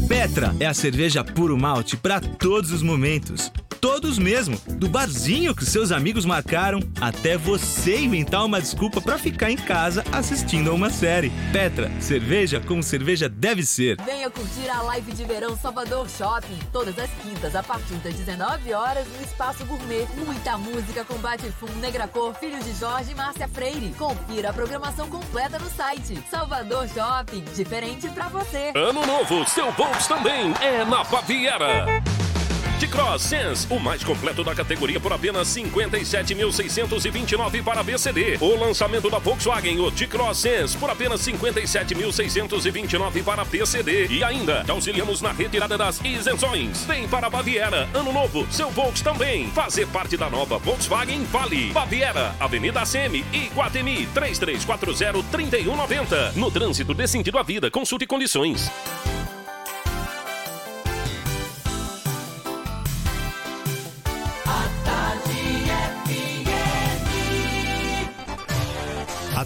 Petra 0.07 0.55
é 0.59 0.65
a 0.65 0.73
cerveja 0.73 1.23
puro 1.23 1.57
malte 1.57 1.97
para 1.97 2.19
todos 2.19 2.71
os 2.71 2.83
momentos. 2.83 3.51
Todos 3.83 4.17
mesmo, 4.17 4.57
do 4.65 4.87
barzinho 4.87 5.53
que 5.53 5.65
seus 5.65 5.91
amigos 5.91 6.23
marcaram 6.23 6.79
até 7.01 7.37
você 7.37 7.99
inventar 7.99 8.45
uma 8.45 8.61
desculpa 8.61 9.01
para 9.01 9.17
ficar 9.17 9.51
em 9.51 9.57
casa 9.57 10.05
assistindo 10.09 10.71
a 10.71 10.73
uma 10.73 10.89
série. 10.89 11.29
Petra, 11.51 11.91
cerveja 11.99 12.61
como 12.61 12.81
cerveja 12.81 13.27
deve 13.27 13.61
ser. 13.61 14.01
Venha 14.01 14.29
curtir 14.29 14.69
a 14.69 14.81
live 14.83 15.11
de 15.11 15.25
verão 15.25 15.57
Salvador 15.57 16.07
Shopping, 16.09 16.57
todas 16.71 16.97
as 16.97 17.09
quintas 17.21 17.57
a 17.57 17.61
partir 17.61 17.95
das 17.95 18.13
19 18.13 18.73
horas 18.73 19.05
no 19.05 19.21
Espaço 19.21 19.65
Gourmet. 19.65 20.07
Muita 20.15 20.57
música 20.57 21.03
com 21.03 21.15
Batifum, 21.15 21.67
Negra 21.81 22.07
Cor, 22.07 22.33
Filhos 22.35 22.63
de 22.63 22.73
Jorge 22.79 23.11
e 23.11 23.15
Márcia 23.15 23.49
Freire. 23.49 23.93
Confira 23.97 24.51
a 24.51 24.53
programação 24.53 25.09
completa 25.09 25.59
no 25.59 25.69
site. 25.69 26.23
Salvador 26.31 26.87
Shopping, 26.87 27.43
diferente 27.53 28.07
pra 28.11 28.29
você. 28.29 28.71
Ano 28.77 29.05
novo, 29.05 29.45
seu 29.45 29.69
Volks 29.73 30.07
também 30.07 30.53
é 30.61 30.85
na 30.85 31.03
Baviera. 31.03 32.01
T-Cross 32.83 33.21
Sense, 33.21 33.65
o 33.69 33.79
mais 33.79 34.03
completo 34.03 34.43
da 34.43 34.53
categoria 34.53 34.99
por 34.99 35.13
apenas 35.13 35.47
57.629 35.47 37.63
para 37.63 37.81
BCD. 37.81 38.37
O 38.41 38.57
lançamento 38.57 39.09
da 39.09 39.19
Volkswagen, 39.19 39.79
o 39.79 39.89
T-Cross 39.89 40.39
Sense, 40.39 40.77
por 40.77 40.89
apenas 40.89 41.21
57.629 41.21 43.23
para 43.23 43.45
PCD. 43.45 44.07
E 44.07 44.21
ainda, 44.21 44.65
auxiliamos 44.67 45.21
na 45.21 45.31
retirada 45.31 45.77
das 45.77 46.03
isenções. 46.03 46.83
Vem 46.83 47.07
para 47.07 47.29
Baviera, 47.29 47.87
ano 47.93 48.11
novo, 48.11 48.45
seu 48.51 48.69
Volks 48.69 49.01
também. 49.01 49.49
Fazer 49.51 49.87
parte 49.87 50.17
da 50.17 50.29
nova 50.29 50.57
Volkswagen 50.57 51.23
Vale. 51.23 51.71
Baviera, 51.71 52.35
Avenida 52.37 52.81
ACM 52.81 53.23
e 53.31 53.49
Guatemi, 53.55 54.09
3340-3190. 54.13 56.35
No 56.35 56.51
trânsito 56.51 56.93
desse 56.93 57.13
sentido 57.13 57.37
à 57.37 57.43
vida, 57.43 57.71
consulte 57.71 58.05
condições. 58.05 58.69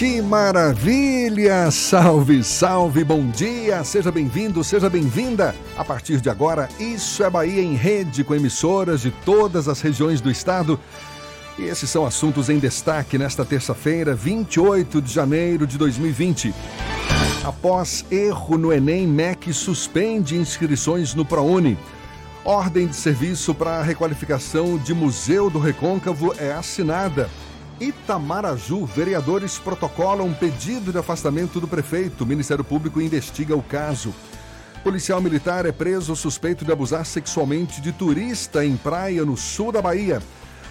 Que 0.00 0.22
maravilha! 0.22 1.70
Salve, 1.70 2.42
salve, 2.42 3.04
bom 3.04 3.28
dia! 3.28 3.84
Seja 3.84 4.10
bem-vindo, 4.10 4.64
seja 4.64 4.88
bem-vinda! 4.88 5.54
A 5.76 5.84
partir 5.84 6.22
de 6.22 6.30
agora, 6.30 6.70
Isso 6.80 7.22
é 7.22 7.28
Bahia 7.28 7.60
em 7.60 7.74
rede 7.74 8.24
com 8.24 8.34
emissoras 8.34 9.02
de 9.02 9.10
todas 9.10 9.68
as 9.68 9.82
regiões 9.82 10.22
do 10.22 10.30
estado. 10.30 10.80
E 11.58 11.64
esses 11.64 11.90
são 11.90 12.06
assuntos 12.06 12.48
em 12.48 12.58
destaque 12.58 13.18
nesta 13.18 13.44
terça-feira, 13.44 14.14
28 14.14 15.02
de 15.02 15.12
janeiro 15.12 15.66
de 15.66 15.76
2020. 15.76 16.54
Após 17.44 18.02
erro 18.10 18.56
no 18.56 18.72
Enem, 18.72 19.06
MEC 19.06 19.52
suspende 19.52 20.34
inscrições 20.34 21.14
no 21.14 21.26
ProUni. 21.26 21.76
Ordem 22.42 22.86
de 22.86 22.96
serviço 22.96 23.54
para 23.54 23.80
a 23.80 23.82
requalificação 23.82 24.78
de 24.78 24.94
Museu 24.94 25.50
do 25.50 25.58
Recôncavo 25.58 26.34
é 26.38 26.52
assinada. 26.52 27.28
Itamaraju, 27.80 28.84
vereadores 28.84 29.58
protocolam 29.58 30.34
pedido 30.34 30.92
de 30.92 30.98
afastamento 30.98 31.58
do 31.58 31.66
prefeito. 31.66 32.24
O 32.24 32.26
Ministério 32.26 32.62
Público 32.62 33.00
investiga 33.00 33.56
o 33.56 33.62
caso. 33.62 34.14
Policial 34.84 35.20
militar 35.20 35.64
é 35.64 35.72
preso 35.72 36.14
suspeito 36.14 36.62
de 36.62 36.70
abusar 36.70 37.06
sexualmente 37.06 37.80
de 37.80 37.90
turista 37.90 38.64
em 38.64 38.76
praia 38.76 39.24
no 39.24 39.36
sul 39.36 39.72
da 39.72 39.80
Bahia. 39.80 40.22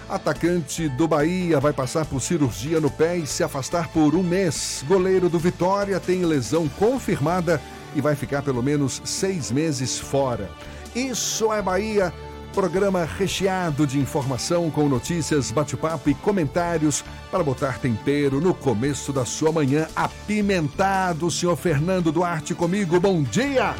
Atacante 0.08 0.88
do 0.88 1.08
Bahia 1.08 1.58
vai 1.58 1.72
passar 1.72 2.06
por 2.06 2.20
cirurgia 2.20 2.80
no 2.80 2.90
pé 2.90 3.16
e 3.16 3.26
se 3.26 3.42
afastar 3.42 3.88
por 3.88 4.14
um 4.14 4.22
mês. 4.22 4.84
Goleiro 4.86 5.28
do 5.28 5.38
Vitória 5.38 5.98
tem 5.98 6.24
lesão 6.24 6.68
confirmada 6.68 7.60
e 7.94 8.00
vai 8.00 8.14
ficar 8.14 8.42
pelo 8.42 8.62
menos 8.62 9.02
seis 9.04 9.50
meses 9.50 9.98
fora. 9.98 10.48
Isso 10.94 11.52
é 11.52 11.60
Bahia. 11.60 12.12
Programa 12.52 13.04
recheado 13.04 13.86
de 13.86 13.98
informação 13.98 14.70
com 14.70 14.88
notícias, 14.88 15.52
bate-papo 15.52 16.10
e 16.10 16.14
comentários 16.14 17.04
para 17.30 17.44
botar 17.44 17.78
tempero 17.78 18.40
no 18.40 18.52
começo 18.52 19.12
da 19.12 19.24
sua 19.24 19.52
manhã 19.52 19.86
apimentado. 19.94 21.30
Senhor 21.30 21.54
Fernando 21.56 22.10
Duarte 22.10 22.52
comigo, 22.52 22.98
bom 22.98 23.22
dia! 23.22 23.74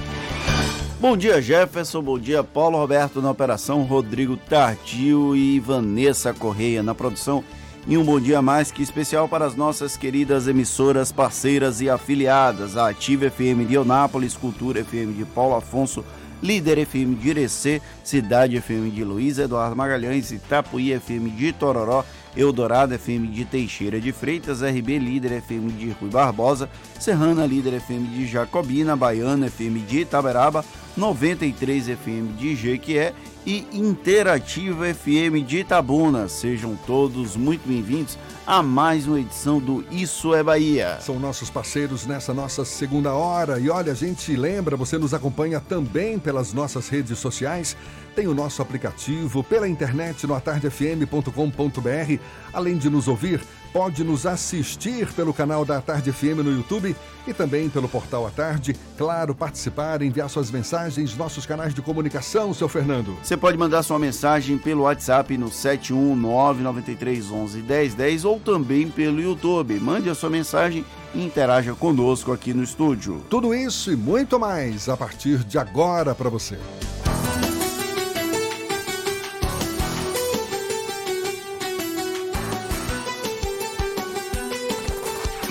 Bom 1.00 1.16
dia, 1.16 1.42
Jefferson. 1.42 2.00
Bom 2.00 2.18
dia, 2.18 2.44
Paulo 2.44 2.78
Roberto 2.78 3.20
na 3.20 3.30
operação, 3.30 3.82
Rodrigo 3.82 4.36
Tardio 4.36 5.34
e 5.34 5.58
Vanessa 5.58 6.32
Correia 6.32 6.82
na 6.82 6.94
produção. 6.94 7.42
E 7.88 7.96
um 7.96 8.04
bom 8.04 8.20
dia 8.20 8.40
mais 8.40 8.70
que 8.70 8.82
especial 8.82 9.26
para 9.26 9.46
as 9.46 9.56
nossas 9.56 9.96
queridas 9.96 10.46
emissoras, 10.46 11.10
parceiras 11.10 11.80
e 11.80 11.90
afiliadas, 11.90 12.76
a 12.76 12.90
Ativa 12.90 13.30
FM 13.30 13.66
de 13.66 13.76
Onápolis, 13.78 14.36
Cultura 14.36 14.84
FM 14.84 15.16
de 15.16 15.24
Paulo 15.24 15.56
Afonso, 15.56 16.04
Líder 16.42 16.78
FM 16.78 17.16
de 17.16 17.28
Irecê, 17.30 17.82
Cidade 18.02 18.56
FM 18.56 18.90
de 18.90 19.04
Luiz 19.04 19.38
Eduardo 19.38 19.76
Magalhães, 19.76 20.30
Itapuí 20.30 20.92
FM 20.92 21.30
de 21.30 21.52
Tororó, 21.52 22.04
Eldorado 22.36 22.94
FM 22.94 23.28
de 23.28 23.44
Teixeira 23.44 24.00
de 24.00 24.12
Freitas, 24.12 24.62
RB 24.62 24.98
Líder 24.98 25.32
FM 25.32 25.72
de 25.72 25.90
Rui 25.92 26.10
Barbosa, 26.10 26.68
Serrana 26.98 27.46
Líder 27.46 27.74
FM 27.74 28.06
de 28.16 28.26
Jacobina, 28.26 28.96
Baiana 28.96 29.46
FM 29.46 29.80
de 29.80 30.00
Itaberaba, 30.00 30.64
93 30.96 31.88
FM 31.88 32.32
de 32.34 32.56
Jequié 32.56 33.12
e 33.46 33.66
Interativa 33.72 34.92
FM 34.92 35.44
de 35.46 35.58
Itabuna. 35.58 36.28
Sejam 36.28 36.76
todos 36.86 37.36
muito 37.36 37.66
bem-vindos 37.66 38.18
a 38.46 38.62
mais 38.62 39.06
uma 39.06 39.20
edição 39.20 39.58
do 39.58 39.84
Isso 39.90 40.34
é 40.34 40.42
Bahia. 40.42 40.98
São 41.00 41.18
nossos 41.18 41.48
parceiros 41.48 42.06
nessa 42.06 42.34
nossa 42.34 42.64
segunda 42.64 43.12
hora. 43.12 43.60
E 43.60 43.70
olha, 43.70 43.92
a 43.92 43.94
gente 43.94 44.34
lembra, 44.34 44.76
você 44.76 44.98
nos 44.98 45.14
acompanha 45.14 45.60
também 45.60 46.18
pelas 46.18 46.52
nossas 46.52 46.88
redes 46.88 47.18
sociais. 47.18 47.76
Tem 48.14 48.26
o 48.26 48.34
nosso 48.34 48.60
aplicativo 48.60 49.44
pela 49.44 49.68
internet 49.68 50.26
no 50.26 50.34
atardefm.com.br. 50.34 52.22
Além 52.52 52.76
de 52.76 52.90
nos 52.90 53.06
ouvir, 53.06 53.40
pode 53.72 54.04
nos 54.04 54.26
assistir 54.26 55.10
pelo 55.12 55.32
canal 55.32 55.64
da 55.64 55.80
Tarde 55.80 56.12
FM 56.12 56.44
no 56.44 56.52
YouTube 56.52 56.94
e 57.26 57.34
também 57.34 57.68
pelo 57.68 57.88
portal 57.88 58.24
A 58.26 58.30
Tarde. 58.30 58.74
Claro, 58.96 59.34
participar, 59.34 60.00
enviar 60.02 60.28
suas 60.28 60.48
mensagens, 60.50 61.16
nossos 61.16 61.46
canais 61.46 61.72
de 61.74 61.82
comunicação, 61.82 62.52
seu 62.52 62.68
Fernando. 62.68 63.16
Você 63.22 63.36
pode 63.36 63.56
mandar 63.56 63.82
sua 63.82 63.98
mensagem 63.98 64.58
pelo 64.58 64.82
WhatsApp 64.82 65.36
no 65.36 65.50
71993111010 65.50 68.24
ou 68.24 68.38
também 68.40 68.88
pelo 68.88 69.20
YouTube. 69.20 69.78
Mande 69.80 70.08
a 70.10 70.14
sua 70.14 70.30
mensagem 70.30 70.84
e 71.14 71.24
interaja 71.24 71.74
conosco 71.74 72.32
aqui 72.32 72.54
no 72.54 72.62
estúdio. 72.62 73.20
Tudo 73.28 73.52
isso 73.54 73.92
e 73.92 73.96
muito 73.96 74.38
mais 74.38 74.88
a 74.88 74.96
partir 74.96 75.44
de 75.44 75.58
agora 75.58 76.14
para 76.14 76.30
você. 76.30 76.56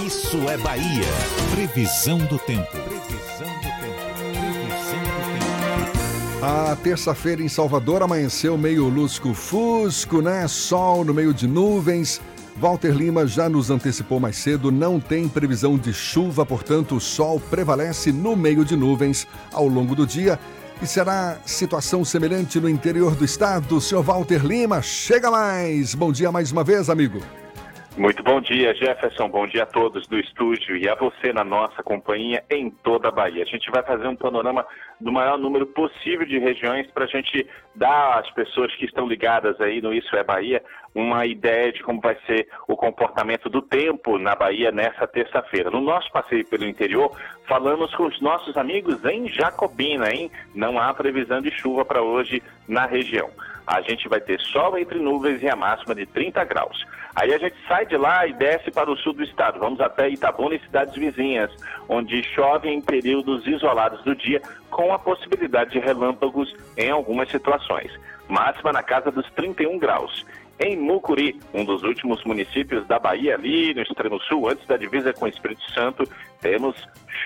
Isso 0.10 0.38
é 0.50 0.58
Bahia. 0.58 1.06
Previsão 1.54 2.18
do 2.18 2.40
tempo. 2.40 2.72
Previsão 2.72 3.48
do 3.58 3.62
tempo. 3.62 4.10
Previsão 4.24 5.04
do 5.04 6.34
tempo. 6.34 6.44
A 6.44 6.76
terça-feira 6.78 7.44
em 7.44 7.48
Salvador 7.48 8.02
amanheceu 8.02 8.58
meio 8.58 8.90
lusco-fusco, 8.90 10.20
né? 10.20 10.48
Sol 10.48 11.06
no 11.06 11.14
meio 11.14 11.32
de 11.32 11.48
nuvens. 11.48 12.20
Walter 12.58 12.92
Lima 12.92 13.28
já 13.28 13.48
nos 13.48 13.70
antecipou 13.70 14.20
mais 14.20 14.38
cedo, 14.38 14.72
não 14.72 15.00
tem 15.00 15.30
previsão 15.30 15.78
de 15.78 15.94
chuva, 15.94 16.44
portanto, 16.44 16.96
o 16.96 17.00
sol 17.00 17.40
prevalece 17.40 18.12
no 18.12 18.36
meio 18.36 18.66
de 18.66 18.76
nuvens 18.76 19.28
ao 19.54 19.68
longo 19.68 19.94
do 19.94 20.08
dia. 20.08 20.40
E 20.82 20.88
será 20.88 21.38
situação 21.46 22.04
semelhante 22.04 22.60
no 22.60 22.68
interior 22.68 23.14
do 23.14 23.24
estado? 23.24 23.80
Senhor 23.80 24.02
Walter 24.02 24.44
Lima, 24.44 24.82
chega 24.82 25.30
mais! 25.30 25.94
Bom 25.94 26.12
dia 26.12 26.32
mais 26.32 26.52
uma 26.52 26.64
vez, 26.64 26.90
amigo. 26.90 27.22
Muito 28.00 28.24
bom 28.24 28.40
dia, 28.40 28.74
Jefferson. 28.74 29.28
Bom 29.28 29.46
dia 29.46 29.64
a 29.64 29.66
todos 29.66 30.08
do 30.08 30.18
estúdio 30.18 30.78
e 30.78 30.88
a 30.88 30.96
você 30.96 31.34
na 31.34 31.44
nossa 31.44 31.84
companhia 31.84 32.42
em 32.50 32.70
toda 32.70 33.10
a 33.10 33.12
Bahia. 33.12 33.44
A 33.44 33.46
gente 33.46 33.70
vai 33.70 33.84
fazer 33.84 34.08
um 34.08 34.16
panorama 34.16 34.66
do 35.02 35.12
maior 35.12 35.38
número 35.38 35.66
possível 35.68 36.26
de 36.26 36.40
regiões 36.40 36.88
para 36.92 37.04
a 37.04 37.08
gente 37.10 37.46
dar 37.76 38.20
às 38.20 38.32
pessoas 38.32 38.74
que 38.78 38.86
estão 38.86 39.06
ligadas 39.06 39.60
aí 39.60 39.82
no 39.82 39.94
Isso 39.94 40.16
é 40.16 40.24
Bahia 40.24 40.64
uma 40.96 41.26
ideia 41.26 41.74
de 41.74 41.84
como 41.84 42.00
vai 42.00 42.18
ser 42.26 42.48
o 42.70 42.78
comportamento 42.78 43.50
do 43.50 43.62
tempo 43.62 44.18
na 44.18 44.34
Bahia 44.34 44.72
nessa 44.72 45.06
terça-feira. 45.06 45.70
No 45.70 45.82
nosso 45.82 46.10
passeio 46.10 46.48
pelo 46.48 46.64
interior, 46.64 47.12
falamos 47.50 47.94
com 47.96 48.06
os 48.06 48.22
nossos 48.22 48.56
amigos 48.56 49.04
em 49.04 49.28
Jacobina, 49.28 50.10
hein? 50.10 50.32
Não 50.56 50.80
há 50.80 50.94
previsão 50.94 51.42
de 51.42 51.52
chuva 51.52 51.84
para 51.84 52.02
hoje 52.02 52.42
na 52.66 52.86
região 52.86 53.30
a 53.70 53.82
gente 53.82 54.10
vai 54.10 54.20
ter 54.20 54.40
sol 54.40 54.76
entre 54.80 54.98
nuvens 54.98 55.44
e 55.44 55.48
a 55.48 55.56
máxima 55.56 55.94
de 55.94 56.04
30 56.08 56.44
graus. 56.44 56.84
Aí 57.16 57.34
a 57.34 57.38
gente 57.38 57.56
sai 57.68 57.86
de 57.86 57.98
lá 57.98 58.26
e 58.28 58.34
desce 58.34 58.72
para 58.72 58.90
o 58.90 58.98
sul 58.98 59.14
do 59.14 59.24
estado. 59.24 59.60
Vamos 59.60 59.82
até 59.82 60.10
Itabuna 60.10 60.56
e 60.56 60.60
cidades 60.60 60.96
vizinhas, 60.96 61.52
onde 61.88 62.24
chove 62.24 62.70
em 62.70 62.82
períodos 62.82 63.46
isolados 63.48 64.04
do 64.04 64.16
dia, 64.16 64.42
com 64.70 64.94
a 64.94 65.00
possibilidade 65.00 65.72
de 65.72 65.80
relâmpagos 65.80 66.56
em 66.78 66.90
algumas 66.90 67.30
situações. 67.30 67.92
Máxima 68.28 68.72
na 68.72 68.84
casa 68.84 69.12
dos 69.12 69.30
31 69.32 69.78
graus. 69.80 70.26
Em 70.60 70.76
Mucuri, 70.76 71.40
um 71.54 71.64
dos 71.64 71.84
últimos 71.84 72.22
municípios 72.26 72.86
da 72.86 73.00
Bahia, 73.00 73.36
ali 73.36 73.74
no 73.74 73.82
extremo 73.82 74.20
sul, 74.24 74.50
antes 74.50 74.68
da 74.68 74.76
divisa 74.76 75.14
com 75.14 75.24
o 75.24 75.28
Espírito 75.30 75.64
Santo, 75.72 76.04
temos 76.42 76.76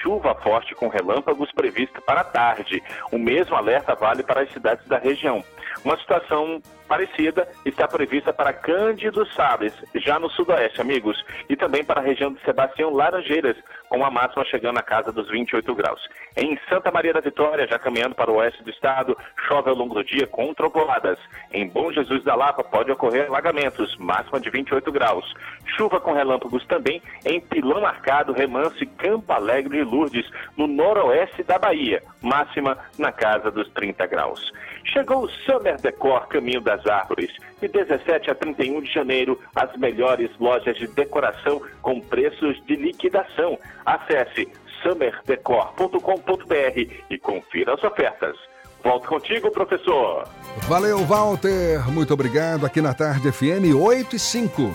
chuva 0.04 0.36
forte 0.36 0.76
com 0.76 0.88
relâmpagos 0.88 1.52
prevista 1.52 2.00
para 2.02 2.22
a 2.22 2.24
tarde. 2.24 2.82
O 3.12 3.18
mesmo 3.18 3.56
alerta 3.56 3.96
vale 3.96 4.22
para 4.22 4.42
as 4.42 4.54
cidades 4.54 4.88
da 4.88 5.00
região. 5.00 5.44
Uma 5.84 5.98
situação 5.98 6.62
parecida 6.94 7.48
está 7.66 7.88
prevista 7.88 8.32
para 8.32 8.54
Cândido 8.54 9.26
Sabres, 9.34 9.74
já 9.96 10.20
no 10.20 10.30
sudoeste, 10.30 10.80
amigos, 10.80 11.26
e 11.50 11.56
também 11.56 11.84
para 11.84 12.00
a 12.00 12.04
região 12.04 12.32
de 12.32 12.40
Sebastião 12.42 12.94
Laranjeiras, 12.94 13.58
com 13.90 14.06
a 14.06 14.12
máxima 14.12 14.46
chegando 14.46 14.78
à 14.78 14.84
casa 14.84 15.12
dos 15.12 15.28
28 15.28 15.74
graus. 15.74 16.08
Em 16.38 16.56
Santa 16.70 16.92
Maria 16.92 17.12
da 17.12 17.20
Vitória, 17.20 17.68
já 17.68 17.80
caminhando 17.80 18.14
para 18.14 18.32
o 18.32 18.36
oeste 18.36 18.64
do 18.64 18.70
estado, 18.70 19.18
chove 19.48 19.72
ao 19.72 19.76
longo 19.76 19.96
do 19.96 20.04
dia 20.04 20.28
com 20.28 20.54
trovoadas. 20.54 21.18
Em 21.52 21.68
Bom 21.68 21.92
Jesus 21.92 22.24
da 22.24 22.36
Lapa 22.36 22.64
pode 22.64 22.92
ocorrer 22.92 23.26
alagamentos, 23.28 23.96
máxima 23.98 24.40
de 24.40 24.52
28 24.52 24.92
graus. 24.92 25.34
Chuva 25.76 26.00
com 26.00 26.14
relâmpagos 26.14 26.64
também 26.68 27.02
em 27.26 27.42
Pilão 27.42 27.82
Marcado, 27.82 28.34
Remanso 28.34 28.84
e 28.84 28.86
Campo 28.86 29.34
Alegre 29.34 29.80
de 29.80 29.84
Lourdes, 29.84 30.30
no 30.56 30.68
noroeste 30.68 31.42
da 31.42 31.58
Bahia, 31.58 32.04
máxima 32.22 32.78
na 33.00 33.12
casa 33.12 33.50
dos 33.50 33.68
30 33.70 34.06
graus. 34.06 34.52
Chegou 34.86 35.24
o 35.24 35.30
Summer 35.30 35.80
Decor 35.82 36.28
Caminho 36.28 36.62
das 36.62 36.83
Árvores. 36.88 37.32
De 37.62 37.68
17 37.68 38.32
a 38.32 38.36
31 38.36 38.82
de 38.82 38.92
janeiro, 38.92 39.40
as 39.56 39.76
melhores 39.78 40.30
lojas 40.40 40.78
de 40.78 40.88
decoração 40.88 41.62
com 41.82 42.00
preços 42.00 42.62
de 42.66 42.76
liquidação. 42.76 43.58
Acesse 43.86 44.48
summerdecor.com.br 44.82 46.94
e 47.10 47.18
confira 47.18 47.74
as 47.74 47.84
ofertas. 47.84 48.36
Volto 48.84 49.08
contigo, 49.08 49.50
professor. 49.50 50.28
Valeu, 50.68 51.00
Walter. 51.00 51.90
Muito 51.90 52.14
obrigado. 52.14 52.66
Aqui 52.66 52.82
na 52.82 52.94
Tarde 52.94 53.32
FM 53.32 53.74
8 53.80 54.18
e 54.18 54.20
5. 54.20 54.74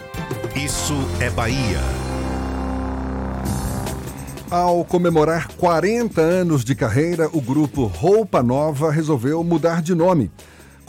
Isso 0.56 0.94
é 1.20 1.28
Bahia. 1.28 1.78
Ao 4.50 4.82
comemorar 4.82 5.46
40 5.58 6.22
anos 6.22 6.64
de 6.64 6.74
carreira, 6.74 7.28
o 7.34 7.40
grupo 7.40 7.84
Roupa 7.84 8.42
Nova 8.42 8.90
resolveu 8.90 9.44
mudar 9.44 9.82
de 9.82 9.94
nome. 9.94 10.30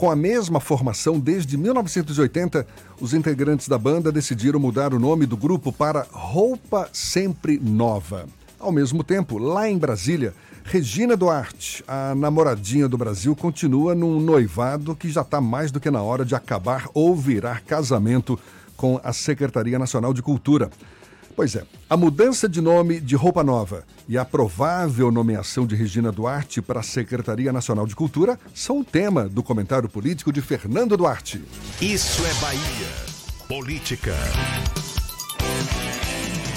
Com 0.00 0.10
a 0.10 0.16
mesma 0.16 0.60
formação 0.60 1.20
desde 1.20 1.58
1980, 1.58 2.66
os 3.02 3.12
integrantes 3.12 3.68
da 3.68 3.76
banda 3.76 4.10
decidiram 4.10 4.58
mudar 4.58 4.94
o 4.94 4.98
nome 4.98 5.26
do 5.26 5.36
grupo 5.36 5.70
para 5.70 6.06
Roupa 6.10 6.88
Sempre 6.90 7.60
Nova. 7.62 8.24
Ao 8.58 8.72
mesmo 8.72 9.04
tempo, 9.04 9.36
lá 9.36 9.68
em 9.68 9.76
Brasília, 9.76 10.32
Regina 10.64 11.18
Duarte, 11.18 11.84
a 11.86 12.14
namoradinha 12.14 12.88
do 12.88 12.96
Brasil, 12.96 13.36
continua 13.36 13.94
num 13.94 14.18
noivado 14.18 14.96
que 14.96 15.10
já 15.10 15.20
está 15.20 15.38
mais 15.38 15.70
do 15.70 15.78
que 15.78 15.90
na 15.90 16.00
hora 16.00 16.24
de 16.24 16.34
acabar 16.34 16.88
ou 16.94 17.14
virar 17.14 17.60
casamento 17.60 18.40
com 18.78 18.98
a 19.04 19.12
Secretaria 19.12 19.78
Nacional 19.78 20.14
de 20.14 20.22
Cultura. 20.22 20.70
Pois 21.40 21.56
é, 21.56 21.64
a 21.88 21.96
mudança 21.96 22.46
de 22.46 22.60
nome 22.60 23.00
de 23.00 23.16
Roupa 23.16 23.42
Nova 23.42 23.86
e 24.06 24.18
a 24.18 24.26
provável 24.26 25.10
nomeação 25.10 25.66
de 25.66 25.74
Regina 25.74 26.12
Duarte 26.12 26.60
para 26.60 26.80
a 26.80 26.82
Secretaria 26.82 27.50
Nacional 27.50 27.86
de 27.86 27.96
Cultura 27.96 28.38
são 28.54 28.80
o 28.80 28.84
tema 28.84 29.26
do 29.26 29.42
comentário 29.42 29.88
político 29.88 30.30
de 30.30 30.42
Fernando 30.42 30.98
Duarte. 30.98 31.42
Isso 31.80 32.22
é 32.26 32.34
Bahia. 32.42 32.88
Política. 33.48 34.14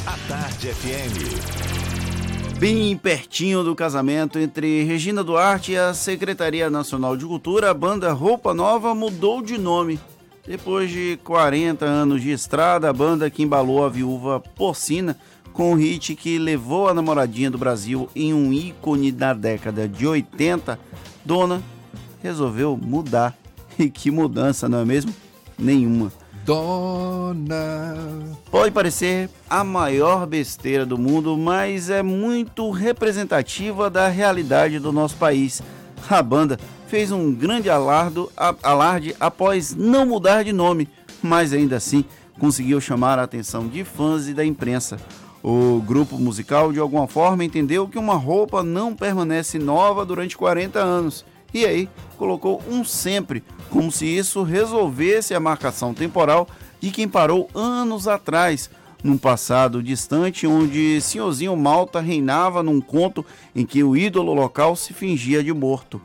A 0.05 0.17
Tarde 0.27 0.67
FM. 0.73 2.59
Bem 2.59 2.97
pertinho 2.97 3.63
do 3.63 3.73
casamento 3.73 4.37
entre 4.37 4.83
Regina 4.83 5.23
Duarte 5.23 5.71
e 5.71 5.77
a 5.77 5.93
Secretaria 5.93 6.69
Nacional 6.69 7.15
de 7.15 7.25
Cultura, 7.25 7.71
a 7.71 7.73
banda 7.73 8.11
Roupa 8.11 8.53
Nova 8.53 8.93
mudou 8.93 9.41
de 9.41 9.57
nome. 9.57 9.97
Depois 10.45 10.91
de 10.91 11.17
40 11.23 11.85
anos 11.85 12.21
de 12.21 12.31
estrada, 12.31 12.89
a 12.89 12.93
banda 12.93 13.29
que 13.29 13.41
embalou 13.41 13.85
a 13.85 13.89
viúva 13.89 14.41
Porcina 14.41 15.17
com 15.53 15.71
um 15.71 15.75
hit 15.75 16.15
que 16.15 16.37
levou 16.37 16.89
a 16.89 16.93
namoradinha 16.93 17.49
do 17.49 17.57
Brasil 17.57 18.09
em 18.13 18.33
um 18.33 18.51
ícone 18.51 19.11
da 19.11 19.33
década 19.33 19.87
de 19.87 20.05
80, 20.05 20.77
Dona 21.23 21.61
resolveu 22.21 22.77
mudar. 22.77 23.35
E 23.79 23.89
que 23.89 24.11
mudança, 24.11 24.69
não 24.69 24.77
é 24.77 24.85
mesmo? 24.85 25.11
Nenhuma. 25.57 26.11
Dona. 26.45 27.95
Pode 28.51 28.69
parecer 28.69 29.31
a 29.49 29.63
maior 29.63 30.27
besteira 30.27 30.85
do 30.85 30.95
mundo, 30.95 31.35
mas 31.35 31.89
é 31.89 32.03
muito 32.03 32.69
representativa 32.69 33.89
da 33.89 34.07
realidade 34.09 34.77
do 34.77 34.91
nosso 34.91 35.15
país. 35.15 35.63
A 36.07 36.21
banda 36.21 36.59
fez 36.87 37.11
um 37.11 37.33
grande 37.33 37.69
alardo, 37.69 38.31
alarde 38.61 39.15
após 39.19 39.75
não 39.75 40.05
mudar 40.05 40.43
de 40.43 40.53
nome, 40.53 40.87
mas 41.21 41.53
ainda 41.53 41.77
assim 41.77 42.05
conseguiu 42.39 42.81
chamar 42.81 43.19
a 43.19 43.23
atenção 43.23 43.67
de 43.67 43.83
fãs 43.83 44.27
e 44.27 44.33
da 44.33 44.45
imprensa. 44.45 44.97
O 45.41 45.81
grupo 45.81 46.17
musical, 46.17 46.71
de 46.71 46.79
alguma 46.79 47.07
forma, 47.07 47.43
entendeu 47.43 47.87
que 47.87 47.97
uma 47.97 48.15
roupa 48.15 48.63
não 48.63 48.95
permanece 48.95 49.59
nova 49.59 50.05
durante 50.05 50.37
40 50.37 50.79
anos 50.79 51.25
e 51.53 51.65
aí 51.65 51.89
colocou 52.17 52.61
um 52.67 52.83
sempre, 52.83 53.43
como 53.69 53.91
se 53.91 54.05
isso 54.05 54.41
resolvesse 54.41 55.35
a 55.35 55.39
marcação 55.39 55.93
temporal 55.93 56.47
de 56.81 56.89
quem 56.89 57.07
parou 57.07 57.49
anos 57.53 58.07
atrás, 58.07 58.69
num 59.03 59.17
passado 59.17 59.83
distante 59.83 60.47
onde 60.47 60.99
Senhorzinho 61.01 61.55
Malta 61.55 61.99
reinava 61.99 62.63
num 62.63 62.81
conto 62.81 63.25
em 63.55 63.65
que 63.65 63.83
o 63.83 63.95
ídolo 63.95 64.33
local 64.33 64.75
se 64.75 64.93
fingia 64.93 65.43
de 65.43 65.53
morto. 65.53 66.01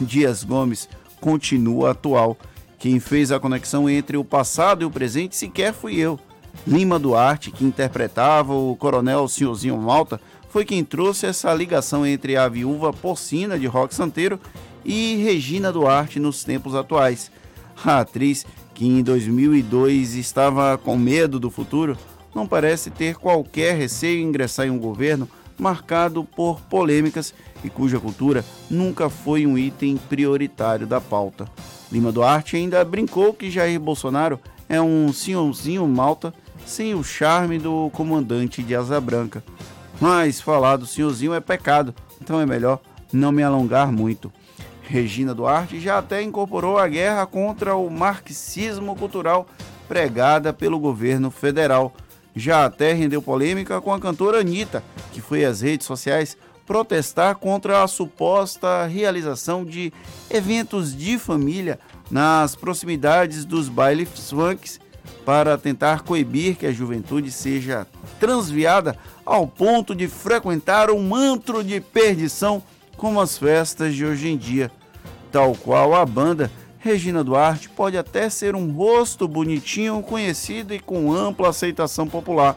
Dias 0.00 0.44
Gomes 0.44 0.88
continua 1.20 1.92
atual. 1.92 2.36
Quem 2.78 2.98
fez 2.98 3.30
a 3.30 3.38
conexão 3.38 3.88
entre 3.88 4.16
o 4.16 4.24
passado 4.24 4.82
e 4.82 4.84
o 4.84 4.90
presente 4.90 5.36
sequer 5.36 5.72
fui 5.72 5.96
eu. 5.96 6.18
Lima 6.66 6.98
Duarte, 6.98 7.50
que 7.50 7.64
interpretava 7.64 8.52
o 8.52 8.76
coronel 8.76 9.26
Senhorzinho 9.28 9.76
Malta, 9.78 10.20
foi 10.50 10.64
quem 10.64 10.84
trouxe 10.84 11.26
essa 11.26 11.54
ligação 11.54 12.06
entre 12.06 12.36
a 12.36 12.48
viúva 12.48 12.92
porcina 12.92 13.58
de 13.58 13.66
Rock 13.66 13.94
Santeiro 13.94 14.38
e 14.84 15.16
Regina 15.16 15.72
Duarte 15.72 16.20
nos 16.20 16.44
tempos 16.44 16.74
atuais. 16.74 17.30
A 17.84 18.00
atriz, 18.00 18.44
que 18.74 18.86
em 18.86 19.02
2002 19.02 20.14
estava 20.14 20.76
com 20.76 20.96
medo 20.96 21.40
do 21.40 21.50
futuro, 21.50 21.96
não 22.34 22.46
parece 22.46 22.90
ter 22.90 23.16
qualquer 23.16 23.76
receio 23.76 24.20
em 24.20 24.28
ingressar 24.28 24.66
em 24.66 24.70
um 24.70 24.78
governo 24.78 25.28
marcado 25.58 26.24
por 26.24 26.60
polêmicas 26.62 27.32
e 27.64 27.70
cuja 27.70 28.00
cultura 28.00 28.44
nunca 28.70 29.08
foi 29.08 29.46
um 29.46 29.56
item 29.56 29.96
prioritário 29.96 30.86
da 30.86 31.00
pauta. 31.00 31.46
Lima 31.90 32.10
Duarte 32.10 32.56
ainda 32.56 32.84
brincou 32.84 33.34
que 33.34 33.50
Jair 33.50 33.78
Bolsonaro 33.78 34.40
é 34.68 34.80
um 34.80 35.12
senhorzinho 35.12 35.86
malta 35.86 36.32
sem 36.64 36.94
o 36.94 37.02
charme 37.02 37.58
do 37.58 37.90
comandante 37.92 38.62
de 38.62 38.74
Asa 38.74 39.00
Branca. 39.00 39.42
Mas 40.00 40.40
falar 40.40 40.76
do 40.76 40.86
senhorzinho 40.86 41.34
é 41.34 41.40
pecado, 41.40 41.94
então 42.20 42.40
é 42.40 42.46
melhor 42.46 42.80
não 43.12 43.30
me 43.30 43.42
alongar 43.42 43.92
muito. 43.92 44.32
Regina 44.82 45.34
Duarte 45.34 45.78
já 45.78 45.98
até 45.98 46.22
incorporou 46.22 46.78
a 46.78 46.88
guerra 46.88 47.26
contra 47.26 47.76
o 47.76 47.88
marxismo 47.88 48.96
cultural 48.96 49.46
pregada 49.86 50.52
pelo 50.52 50.78
governo 50.78 51.30
federal. 51.30 51.94
Já 52.34 52.64
até 52.64 52.92
rendeu 52.92 53.20
polêmica 53.20 53.80
com 53.80 53.92
a 53.92 54.00
cantora 54.00 54.40
Anitta, 54.40 54.82
que 55.12 55.20
foi 55.20 55.44
às 55.44 55.60
redes 55.60 55.86
sociais 55.86 56.36
protestar 56.66 57.36
contra 57.36 57.82
a 57.82 57.88
suposta 57.88 58.86
realização 58.86 59.64
de 59.64 59.92
eventos 60.30 60.96
de 60.96 61.18
família 61.18 61.78
nas 62.10 62.54
proximidades 62.54 63.44
dos 63.44 63.68
bailes 63.68 64.30
funks 64.30 64.80
para 65.24 65.56
tentar 65.58 66.02
coibir 66.02 66.56
que 66.56 66.66
a 66.66 66.72
juventude 66.72 67.30
seja 67.30 67.86
transviada 68.18 68.96
ao 69.24 69.46
ponto 69.46 69.94
de 69.94 70.08
frequentar 70.08 70.90
um 70.90 71.02
mantro 71.02 71.62
de 71.62 71.80
perdição 71.80 72.62
como 72.96 73.20
as 73.20 73.38
festas 73.38 73.94
de 73.94 74.04
hoje 74.04 74.28
em 74.28 74.36
dia. 74.36 74.70
Tal 75.30 75.54
qual 75.54 75.94
a 75.94 76.04
banda, 76.04 76.50
Regina 76.78 77.24
Duarte 77.24 77.68
pode 77.68 77.96
até 77.96 78.28
ser 78.28 78.54
um 78.54 78.72
rosto 78.72 79.26
bonitinho, 79.26 80.02
conhecido 80.02 80.74
e 80.74 80.80
com 80.80 81.12
ampla 81.12 81.48
aceitação 81.48 82.06
popular, 82.06 82.56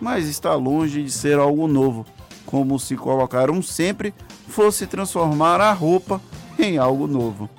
mas 0.00 0.26
está 0.26 0.54
longe 0.54 1.02
de 1.02 1.10
ser 1.10 1.38
algo 1.38 1.66
novo 1.66 2.06
como 2.46 2.78
se 2.78 2.96
colocar 2.96 3.50
um 3.50 3.60
sempre 3.60 4.14
fosse 4.48 4.86
transformar 4.86 5.60
a 5.60 5.72
roupa 5.72 6.22
em 6.58 6.78
algo 6.78 7.06
novo. 7.06 7.50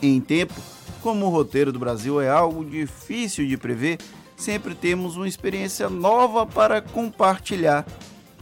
Em 0.00 0.20
tempo, 0.20 0.54
como 1.02 1.26
o 1.26 1.30
roteiro 1.30 1.72
do 1.72 1.78
Brasil 1.78 2.20
é 2.20 2.30
algo 2.30 2.64
difícil 2.64 3.46
de 3.46 3.56
prever, 3.56 3.98
sempre 4.36 4.74
temos 4.74 5.16
uma 5.16 5.28
experiência 5.28 5.90
nova 5.90 6.46
para 6.46 6.80
compartilhar. 6.80 7.84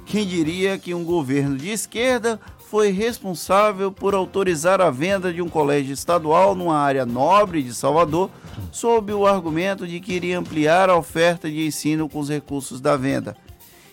Quem 0.05 0.27
diria 0.27 0.79
que 0.79 0.95
um 0.95 1.05
governo 1.05 1.57
de 1.57 1.71
esquerda 1.71 2.39
foi 2.69 2.91
responsável 2.91 3.93
por 3.93 4.15
autorizar 4.15 4.81
a 4.81 4.91
venda 4.91 5.33
de 5.33 5.43
um 5.43 5.49
colégio 5.49 5.93
estadual 5.93 6.55
numa 6.55 6.79
área 6.79 7.05
nobre 7.05 7.63
de 7.63 7.75
Salvador, 7.75 8.31
sob 8.71 9.13
o 9.13 9.27
argumento 9.27 9.87
de 9.87 10.01
que 10.01 10.15
iria 10.15 10.39
ampliar 10.39 10.89
a 10.89 10.97
oferta 10.97 11.51
de 11.51 11.67
ensino 11.67 12.09
com 12.09 12.19
os 12.19 12.29
recursos 12.29 12.81
da 12.81 12.97
venda 12.97 13.37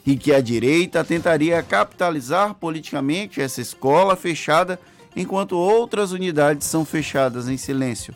e 0.09 0.17
que 0.17 0.33
a 0.33 0.41
direita 0.41 1.03
tentaria 1.03 1.61
capitalizar 1.61 2.55
politicamente 2.55 3.39
essa 3.39 3.61
escola 3.61 4.15
fechada 4.15 4.79
enquanto 5.15 5.55
outras 5.55 6.11
unidades 6.11 6.65
são 6.65 6.83
fechadas 6.83 7.47
em 7.47 7.57
silêncio, 7.57 8.15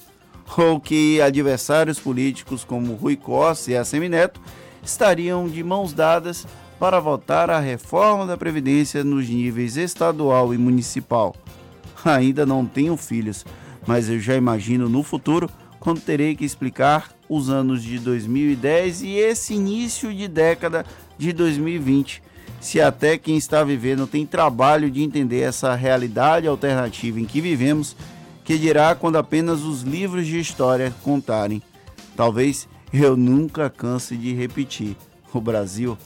ou 0.58 0.80
que 0.80 1.22
adversários 1.22 2.00
políticos 2.00 2.64
como 2.64 2.96
Rui 2.96 3.16
Costa 3.16 3.70
e 3.70 3.78
Assemineto 3.78 4.42
estariam 4.84 5.48
de 5.48 5.64
mãos 5.64 5.94
dadas 5.94 6.48
para 6.80 7.00
votar 7.00 7.52
a 7.52 7.60
reforma 7.60 8.26
da 8.26 8.36
Previdência 8.36 9.04
nos 9.04 9.30
níveis 9.30 9.78
estadual 9.78 10.52
e 10.52 10.58
municipal. 10.58 11.36
Ainda 12.04 12.44
não 12.44 12.66
tenho 12.66 12.98
filhos, 12.98 13.46
mas 13.86 14.10
eu 14.10 14.20
já 14.20 14.36
imagino 14.36 14.90
no 14.90 15.04
futuro 15.04 15.48
quando 15.80 16.02
terei 16.02 16.36
que 16.36 16.44
explicar 16.44 17.12
os 17.30 17.50
anos 17.50 17.84
de 17.84 18.00
2010 18.00 19.04
e 19.04 19.16
esse 19.18 19.54
início 19.54 20.14
de 20.14 20.28
década 20.28 20.86
de 21.18 21.34
2020. 21.34 22.22
Se 22.60 22.80
até 22.80 23.18
quem 23.18 23.36
está 23.36 23.64
vivendo 23.64 24.08
tem 24.08 24.26
trabalho 24.26 24.90
de 24.90 25.04
entender 25.04 25.42
essa 25.42 25.76
realidade 25.76 26.48
alternativa 26.48 27.20
em 27.20 27.26
que 27.26 27.42
vivemos, 27.42 27.96
que 28.44 28.58
dirá 28.58 28.96
quando 28.96 29.18
apenas 29.18 29.64
os 29.64 29.82
livros 29.82 30.26
de 30.28 30.40
história 30.40 30.94
contarem. 31.04 31.62
Talvez 32.16 32.68
eu 32.92 33.18
nunca 33.18 33.70
canse 33.70 34.16
de 34.16 34.34
repetir: 34.34 34.96
o 35.34 35.42
Brasil 35.42 35.98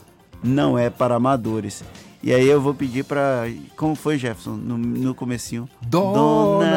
não 0.42 0.78
é 0.78 0.88
para 0.90 1.16
amadores. 1.16 1.84
E 2.22 2.34
aí 2.34 2.48
eu 2.48 2.60
vou 2.60 2.74
pedir 2.74 3.04
para 3.04 3.44
como 3.76 3.94
foi 3.94 4.18
Jefferson 4.18 4.56
no, 4.56 4.76
no 4.76 5.14
comecinho? 5.14 5.68
Dona. 5.86 6.68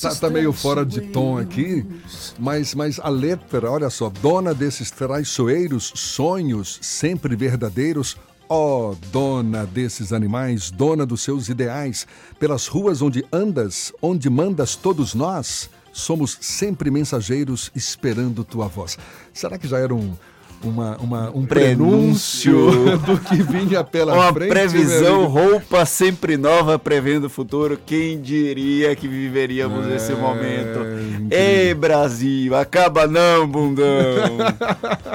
tá, 0.00 0.14
tá, 0.14 0.28
meio 0.30 0.52
fora 0.52 0.84
de 0.84 1.00
tom 1.00 1.38
aqui, 1.38 1.86
mas 2.38 2.74
mas 2.74 3.00
a 3.00 3.08
letra, 3.08 3.70
olha 3.70 3.88
só, 3.88 4.10
dona 4.10 4.52
desses 4.52 4.90
traiçoeiros 4.90 5.92
sonhos 5.94 6.78
sempre 6.82 7.34
verdadeiros, 7.34 8.16
Ó 8.50 8.92
oh, 8.92 8.96
dona 9.12 9.66
desses 9.66 10.10
animais, 10.10 10.70
dona 10.70 11.04
dos 11.04 11.20
seus 11.20 11.50
ideais, 11.50 12.06
pelas 12.38 12.66
ruas 12.66 13.02
onde 13.02 13.22
andas, 13.30 13.92
onde 14.00 14.30
mandas 14.30 14.74
todos 14.74 15.14
nós, 15.14 15.68
somos 15.92 16.38
sempre 16.40 16.90
mensageiros 16.90 17.70
esperando 17.74 18.44
tua 18.44 18.66
voz. 18.66 18.96
Será 19.34 19.58
que 19.58 19.68
já 19.68 19.78
era 19.78 19.94
um, 19.94 20.16
uma, 20.62 20.96
uma, 20.96 21.30
um 21.30 21.46
prenúncio, 21.46 22.98
do 22.98 23.18
que 23.18 23.36
vinha 23.36 23.84
pela 23.84 24.14
uma 24.14 24.32
frente. 24.32 24.50
Uma 24.50 24.54
previsão, 24.54 25.26
roupa 25.26 25.84
sempre 25.86 26.36
nova, 26.36 26.78
prevendo 26.78 27.24
o 27.24 27.30
futuro. 27.30 27.78
Quem 27.86 28.20
diria 28.20 28.94
que 28.96 29.06
viveríamos 29.06 29.86
é, 29.86 29.96
esse 29.96 30.12
momento? 30.12 30.80
Incrível. 30.80 31.28
Ei, 31.30 31.74
Brasil, 31.74 32.56
acaba 32.56 33.06
não, 33.06 33.46
bundão! 33.46 34.38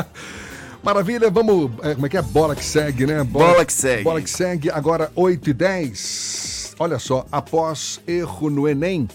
Maravilha, 0.84 1.30
vamos. 1.30 1.72
É, 1.82 1.94
como 1.94 2.06
é 2.06 2.10
que 2.10 2.18
é? 2.18 2.22
Bola 2.22 2.56
que 2.56 2.66
segue, 2.66 3.06
né? 3.06 3.24
Bola, 3.24 3.54
Bola 3.54 3.66
que 3.66 3.74
segue. 3.74 4.04
Bola 4.04 4.22
que 4.22 4.30
segue, 4.30 4.70
agora 4.70 5.10
8 5.16 5.50
e 5.50 5.54
10. 5.54 6.76
Olha 6.78 7.00
só, 7.00 7.26
após 7.32 8.02
erro 8.06 8.50
no 8.50 8.68
Enem. 8.68 9.08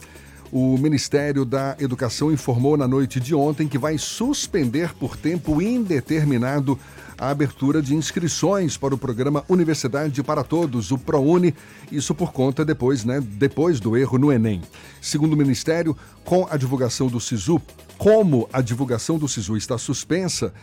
O 0.51 0.79
Ministério 0.79 1.45
da 1.45 1.77
Educação 1.79 2.33
informou 2.33 2.77
na 2.77 2.89
noite 2.89 3.21
de 3.21 3.35
ontem 3.35 3.69
que 3.69 3.77
vai 3.77 3.99
suspender 3.99 4.95
por 4.95 5.15
tempo 5.15 5.61
indeterminado 5.61 6.79
a 7.19 7.29
abertura 7.29 7.83
de 7.83 7.95
inscrições 7.95 8.77
para 8.77 8.95
o 8.95 8.99
programa 8.99 9.45
Universidade 9.49 10.23
para 10.23 10.43
Todos, 10.43 10.91
o 10.91 10.97
ProUni, 10.97 11.55
isso 11.93 12.15
por 12.15 12.33
conta 12.33 12.65
depois, 12.65 13.05
né, 13.05 13.21
depois 13.21 13.79
do 13.79 13.97
erro 13.97 14.17
no 14.17 14.33
Enem. 14.33 14.63
Segundo 15.03 15.35
o 15.35 15.37
Ministério, 15.37 15.95
com 16.25 16.47
a 16.51 16.57
divulgação 16.57 17.09
do 17.09 17.21
SISU, 17.21 17.61
como 17.99 18.49
a 18.51 18.63
divulgação 18.63 19.19
do 19.19 19.29
SISU 19.29 19.57
está 19.57 19.77
suspensa, 19.77 20.55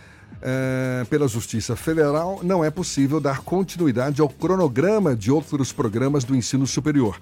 é, 0.41 1.06
pela 1.10 1.28
Justiça 1.28 1.76
Federal, 1.76 2.40
não 2.44 2.64
é 2.64 2.70
possível 2.70 3.20
dar 3.20 3.41
continuidade 3.41 4.22
ao 4.22 4.30
cronograma 4.30 5.16
de 5.16 5.32
outros 5.32 5.72
programas 5.72 6.24
do 6.24 6.36
ensino 6.36 6.66
superior. 6.66 7.20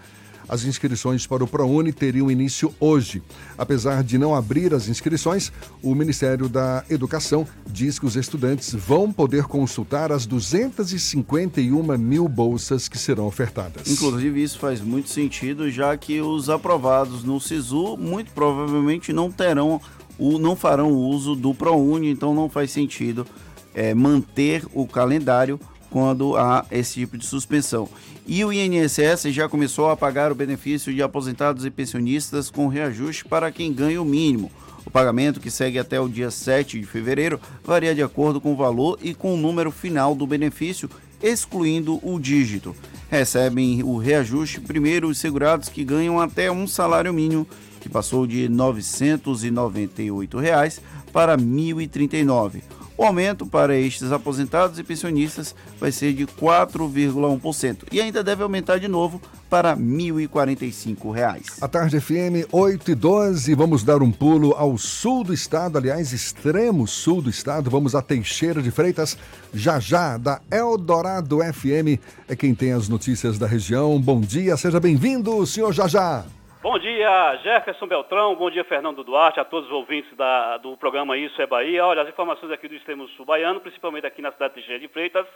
As 0.47 0.63
inscrições 0.65 1.25
para 1.25 1.43
o 1.43 1.47
ProUni 1.47 1.91
teriam 1.91 2.29
início 2.29 2.73
hoje. 2.79 3.21
Apesar 3.57 4.03
de 4.03 4.17
não 4.17 4.35
abrir 4.35 4.73
as 4.73 4.87
inscrições, 4.87 5.51
o 5.81 5.95
Ministério 5.95 6.49
da 6.49 6.83
Educação 6.89 7.47
diz 7.67 7.97
que 7.97 8.05
os 8.05 8.15
estudantes 8.15 8.73
vão 8.73 9.11
poder 9.11 9.45
consultar 9.45 10.11
as 10.11 10.25
251 10.25 11.97
mil 11.97 12.27
bolsas 12.27 12.87
que 12.87 12.97
serão 12.97 13.25
ofertadas. 13.25 13.89
Inclusive, 13.89 14.41
isso 14.41 14.59
faz 14.59 14.81
muito 14.81 15.09
sentido, 15.09 15.69
já 15.69 15.95
que 15.97 16.21
os 16.21 16.49
aprovados 16.49 17.23
no 17.23 17.39
SISU 17.39 17.97
muito 17.97 18.31
provavelmente 18.31 19.13
não 19.13 19.31
terão 19.31 19.81
não 20.19 20.55
farão 20.55 20.91
uso 20.91 21.35
do 21.35 21.55
ProUni, 21.55 22.09
então 22.09 22.35
não 22.35 22.47
faz 22.47 22.71
sentido 22.71 23.25
é, 23.73 23.93
manter 23.93 24.63
o 24.73 24.85
calendário 24.85 25.59
quando 25.93 26.35
há 26.35 26.65
esse 26.71 26.95
tipo 26.95 27.15
de 27.19 27.23
suspensão. 27.23 27.87
E 28.25 28.43
o 28.43 28.51
INSS 28.51 29.25
já 29.25 29.47
começou 29.47 29.91
a 29.91 29.95
pagar 29.95 30.31
o 30.31 30.35
benefício 30.35 30.91
de 30.91 31.03
aposentados 31.03 31.67
e 31.67 31.69
pensionistas 31.69 32.49
com 32.49 32.67
reajuste 32.67 33.25
para 33.25 33.51
quem 33.51 33.71
ganha 33.71 34.01
o 34.01 34.05
mínimo. 34.05 34.51
O 34.83 34.89
pagamento, 34.89 35.39
que 35.39 35.51
segue 35.51 35.77
até 35.77 35.99
o 35.99 36.09
dia 36.09 36.31
7 36.31 36.79
de 36.79 36.85
fevereiro, 36.87 37.39
varia 37.63 37.93
de 37.93 38.01
acordo 38.01 38.41
com 38.41 38.53
o 38.53 38.55
valor 38.55 38.97
e 39.03 39.13
com 39.13 39.35
o 39.35 39.37
número 39.37 39.69
final 39.69 40.15
do 40.15 40.25
benefício, 40.25 40.89
excluindo 41.21 41.99
o 42.01 42.19
dígito. 42.19 42.75
Recebem 43.11 43.83
o 43.83 43.95
reajuste 43.97 44.59
primeiro 44.61 45.07
os 45.07 45.19
segurados 45.19 45.69
que 45.69 45.83
ganham 45.83 46.19
até 46.19 46.51
um 46.51 46.65
salário 46.65 47.13
mínimo, 47.13 47.47
que 47.79 47.87
passou 47.87 48.25
de 48.25 48.49
998 48.49 50.39
reais 50.39 50.81
para 51.11 51.35
R$ 51.35 51.43
1.039. 51.43 52.82
O 52.95 53.03
aumento 53.03 53.45
para 53.45 53.75
estes 53.75 54.11
aposentados 54.11 54.77
e 54.77 54.83
pensionistas 54.83 55.55
vai 55.79 55.91
ser 55.91 56.13
de 56.13 56.27
4,1% 56.27 57.87
e 57.91 57.99
ainda 57.99 58.23
deve 58.23 58.43
aumentar 58.43 58.77
de 58.77 58.87
novo 58.87 59.19
para 59.49 59.73
R$ 59.73 59.81
1.045. 59.81 61.57
A 61.61 61.67
tarde 61.67 61.99
FM 61.99 62.47
8 62.51 62.91
e 62.91 62.95
12, 62.95 63.55
vamos 63.55 63.83
dar 63.83 64.01
um 64.01 64.11
pulo 64.11 64.53
ao 64.53 64.77
sul 64.77 65.23
do 65.23 65.33
estado, 65.33 65.77
aliás, 65.77 66.13
extremo 66.13 66.87
sul 66.87 67.21
do 67.21 67.29
estado. 67.29 67.69
Vamos 67.69 67.95
a 67.95 68.01
Teixeira 68.01 68.61
de 68.61 68.71
Freitas, 68.71 69.17
já 69.53 69.79
já, 69.79 70.17
da 70.17 70.39
Eldorado 70.51 71.39
FM, 71.39 71.99
é 72.27 72.35
quem 72.35 72.53
tem 72.53 72.73
as 72.73 72.87
notícias 72.87 73.37
da 73.37 73.47
região. 73.47 73.99
Bom 73.99 74.21
dia, 74.21 74.55
seja 74.57 74.79
bem-vindo, 74.79 75.45
senhor 75.45 75.73
Jajá. 75.73 76.25
Bom 76.63 76.79
dia, 76.79 77.35
Jefferson 77.43 77.85
Beltrão. 77.85 78.35
Bom 78.35 78.49
dia, 78.49 78.63
Fernando 78.63 79.03
Duarte, 79.03 79.37
a 79.37 79.43
todos 79.43 79.67
os 79.67 79.75
ouvintes 79.75 80.15
da, 80.15 80.55
do 80.55 80.77
programa 80.77 81.17
Isso 81.17 81.41
é 81.41 81.45
Bahia. 81.45 81.85
Olha, 81.85 82.03
as 82.03 82.07
informações 82.07 82.53
aqui 82.53 82.69
do 82.69 82.73
extremo 82.73 83.05
sul 83.09 83.25
baiano, 83.25 83.59
principalmente 83.59 84.07
aqui 84.07 84.21
na 84.21 84.31
cidade 84.31 84.53
de 84.53 84.61
Teixeira 84.61 84.79
de 84.79 84.87
Freitas. 84.87 85.27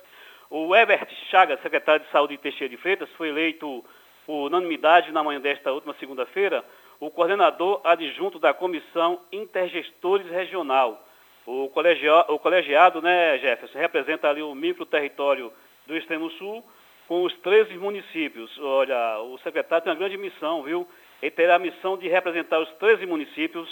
O 0.50 0.74
Herbert 0.74 1.06
Chagas, 1.30 1.62
secretário 1.62 2.06
de 2.06 2.10
Saúde 2.12 2.38
de 2.38 2.44
Teixeira 2.44 2.70
de 2.70 2.78
Freitas, 2.78 3.10
foi 3.18 3.28
eleito 3.28 3.84
por 4.26 4.46
unanimidade 4.46 5.12
na 5.12 5.22
manhã 5.22 5.42
desta 5.42 5.70
última 5.70 5.94
segunda-feira 6.00 6.64
o 6.98 7.12
coordenador 7.12 7.82
adjunto 7.84 8.40
da 8.40 8.54
Comissão 8.54 9.20
Intergestores 9.30 10.32
Regional. 10.32 11.06
O, 11.46 11.66
o 11.66 12.40
colegiado, 12.40 13.02
né, 13.02 13.38
Jefferson, 13.40 13.78
representa 13.78 14.30
ali 14.30 14.42
o 14.42 14.56
micro 14.56 14.86
território 14.86 15.52
do 15.86 15.94
extremo 15.94 16.30
sul 16.32 16.64
com 17.06 17.24
os 17.24 17.34
13 17.40 17.78
municípios. 17.78 18.58
Olha, 18.60 19.20
o 19.20 19.38
secretário 19.40 19.84
tem 19.84 19.92
uma 19.92 20.00
grande 20.00 20.18
missão, 20.18 20.64
viu? 20.64 20.88
Ele 21.22 21.32
terá 21.32 21.56
a 21.56 21.60
missão 21.60 21.98
de 21.98 22.08
representar 22.08 22.60
os 22.60 22.70
13 22.74 23.06
municípios 23.06 23.68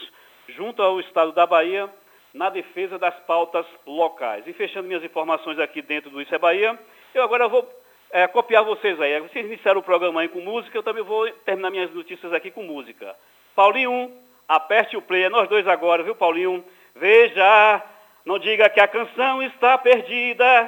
junto 0.50 0.82
ao 0.82 1.00
Estado 1.00 1.32
da 1.32 1.46
Bahia 1.46 1.90
na 2.34 2.50
defesa 2.50 2.98
das 2.98 3.16
pautas 3.22 3.66
locais. 3.86 4.46
E 4.48 4.54
fechando 4.54 4.88
minhas 4.88 5.04
informações 5.04 5.60
aqui 5.60 5.82
dentro 5.82 6.10
do 6.10 6.22
Isso 6.22 6.34
é 6.34 6.38
Bahia, 6.38 6.78
eu 7.14 7.24
agora 7.24 7.48
vou 7.48 7.68
é, 8.12 8.28
copiar 8.28 8.64
vocês 8.64 9.00
aí. 9.00 9.20
Vocês 9.22 9.46
iniciaram 9.46 9.80
o 9.80 9.84
programa 9.84 10.22
aí 10.22 10.28
com 10.28 10.42
música, 10.42 10.78
eu 10.78 10.84
também 10.84 11.04
vou 11.04 11.30
terminar 11.46 11.70
minhas 11.70 11.94
notícias 11.94 12.34
aqui 12.34 12.52
com 12.52 12.64
música. 12.64 13.16
Paulinho, 13.56 14.12
aperte 14.48 14.98
o 14.98 15.02
play, 15.02 15.24
é 15.24 15.30
nós 15.30 15.48
dois 15.48 15.68
agora, 15.68 16.04
viu, 16.04 16.16
Paulinho? 16.16 16.64
Veja, 16.96 17.82
não 18.26 18.38
diga 18.40 18.70
que 18.70 18.80
a 18.80 18.88
canção 18.88 19.42
está 19.44 19.78
perdida. 19.78 20.68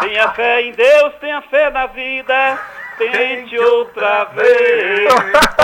Tenha 0.00 0.32
fé 0.32 0.62
em 0.62 0.72
Deus, 0.72 1.14
tenha 1.14 1.40
fé 1.42 1.70
na 1.70 1.86
vida 1.86 2.58
tente 2.96 3.58
outra 3.58 4.24
vez. 4.24 5.08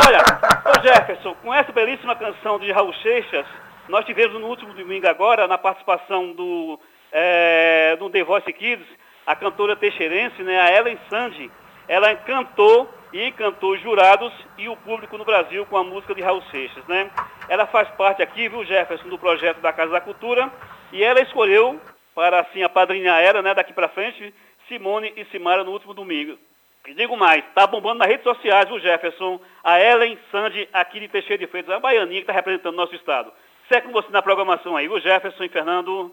Olha, 0.06 0.24
ô 0.66 0.82
Jefferson, 0.82 1.34
com 1.42 1.52
essa 1.52 1.72
belíssima 1.72 2.14
canção 2.16 2.58
de 2.58 2.70
Raul 2.70 2.92
Seixas, 2.94 3.46
nós 3.88 4.04
tivemos 4.04 4.40
no 4.40 4.46
último 4.46 4.72
domingo 4.74 5.06
agora, 5.08 5.48
na 5.48 5.58
participação 5.58 6.32
do, 6.32 6.78
é, 7.10 7.96
do 7.98 8.08
The 8.10 8.22
Voice 8.22 8.52
Kids, 8.52 8.86
a 9.26 9.34
cantora 9.36 9.76
teixeirense, 9.76 10.42
né, 10.42 10.60
a 10.60 10.76
Ellen 10.76 10.98
Sandy, 11.08 11.50
ela 11.88 12.14
cantou 12.16 12.88
e 13.12 13.30
cantou 13.32 13.76
jurados 13.78 14.32
e 14.56 14.68
o 14.68 14.76
público 14.76 15.18
no 15.18 15.24
Brasil 15.24 15.66
com 15.66 15.76
a 15.76 15.84
música 15.84 16.14
de 16.14 16.22
Raul 16.22 16.42
Seixas, 16.50 16.86
né? 16.86 17.10
Ela 17.48 17.66
faz 17.66 17.88
parte 17.90 18.22
aqui, 18.22 18.48
viu, 18.48 18.64
Jefferson, 18.64 19.08
do 19.08 19.18
projeto 19.18 19.60
da 19.60 19.72
Casa 19.72 19.92
da 19.92 20.00
Cultura 20.00 20.50
e 20.92 21.02
ela 21.04 21.20
escolheu 21.20 21.78
para 22.14 22.40
assim 22.40 22.62
apadrinhar 22.62 23.20
ela, 23.20 23.42
né, 23.42 23.52
daqui 23.54 23.72
para 23.72 23.88
frente, 23.88 24.32
Simone 24.68 25.12
e 25.16 25.24
Simara 25.26 25.64
no 25.64 25.72
último 25.72 25.92
domingo. 25.92 26.38
E 26.86 26.94
digo 26.94 27.16
mais, 27.16 27.44
tá 27.54 27.64
bombando 27.64 28.00
nas 28.00 28.08
redes 28.08 28.24
sociais 28.24 28.68
o 28.68 28.78
Jefferson, 28.80 29.40
a 29.62 29.80
Ellen 29.80 30.18
Sandy 30.32 30.68
aqui 30.72 30.98
de 30.98 31.08
Teixeira 31.08 31.38
de 31.38 31.46
Freitas, 31.46 31.72
a 31.72 31.78
baianinha 31.78 32.16
que 32.16 32.22
está 32.22 32.32
representando 32.32 32.74
o 32.74 32.76
nosso 32.76 32.94
estado. 32.96 33.32
Segue 33.68 33.86
com 33.86 33.92
você 33.92 34.08
na 34.10 34.20
programação 34.20 34.76
aí, 34.76 34.88
o 34.88 34.98
Jefferson 34.98 35.44
e 35.44 35.48
Fernando. 35.48 36.12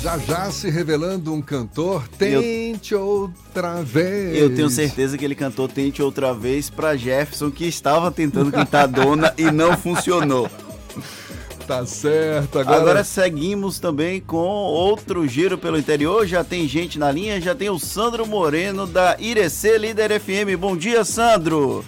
Já 0.00 0.18
já 0.18 0.50
se 0.52 0.70
revelando 0.70 1.34
um 1.34 1.42
cantor, 1.42 2.06
Tente 2.08 2.94
eu, 2.94 3.00
Outra 3.00 3.82
Vez. 3.82 4.40
Eu 4.40 4.54
tenho 4.54 4.68
certeza 4.68 5.18
que 5.18 5.24
ele 5.24 5.34
cantou 5.34 5.66
Tente 5.66 6.00
Outra 6.00 6.32
Vez 6.32 6.70
para 6.70 6.96
Jefferson, 6.96 7.50
que 7.50 7.66
estava 7.66 8.12
tentando 8.12 8.52
cantar 8.52 8.86
Dona 8.86 9.34
e 9.36 9.50
não 9.50 9.76
funcionou. 9.76 10.48
Tá 11.66 11.86
certo. 11.86 12.58
Agora... 12.58 12.76
Agora 12.76 13.04
seguimos 13.04 13.78
também 13.78 14.20
com 14.20 14.46
outro 14.46 15.26
giro 15.26 15.56
pelo 15.56 15.78
interior. 15.78 16.26
Já 16.26 16.42
tem 16.42 16.66
gente 16.66 16.98
na 16.98 17.10
linha, 17.10 17.40
já 17.40 17.54
tem 17.54 17.70
o 17.70 17.78
Sandro 17.78 18.26
Moreno 18.26 18.86
da 18.86 19.16
Irecê 19.18 19.78
Líder 19.78 20.20
FM. 20.20 20.58
Bom 20.58 20.76
dia, 20.76 21.04
Sandro. 21.04 21.84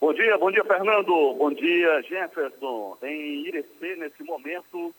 Bom 0.00 0.12
dia, 0.12 0.38
bom 0.38 0.50
dia, 0.50 0.64
Fernando. 0.64 1.34
Bom 1.34 1.52
dia, 1.52 2.02
Jefferson. 2.02 2.96
Em 3.02 3.46
Irecê, 3.46 3.96
nesse 3.96 4.22
momento, 4.22 4.94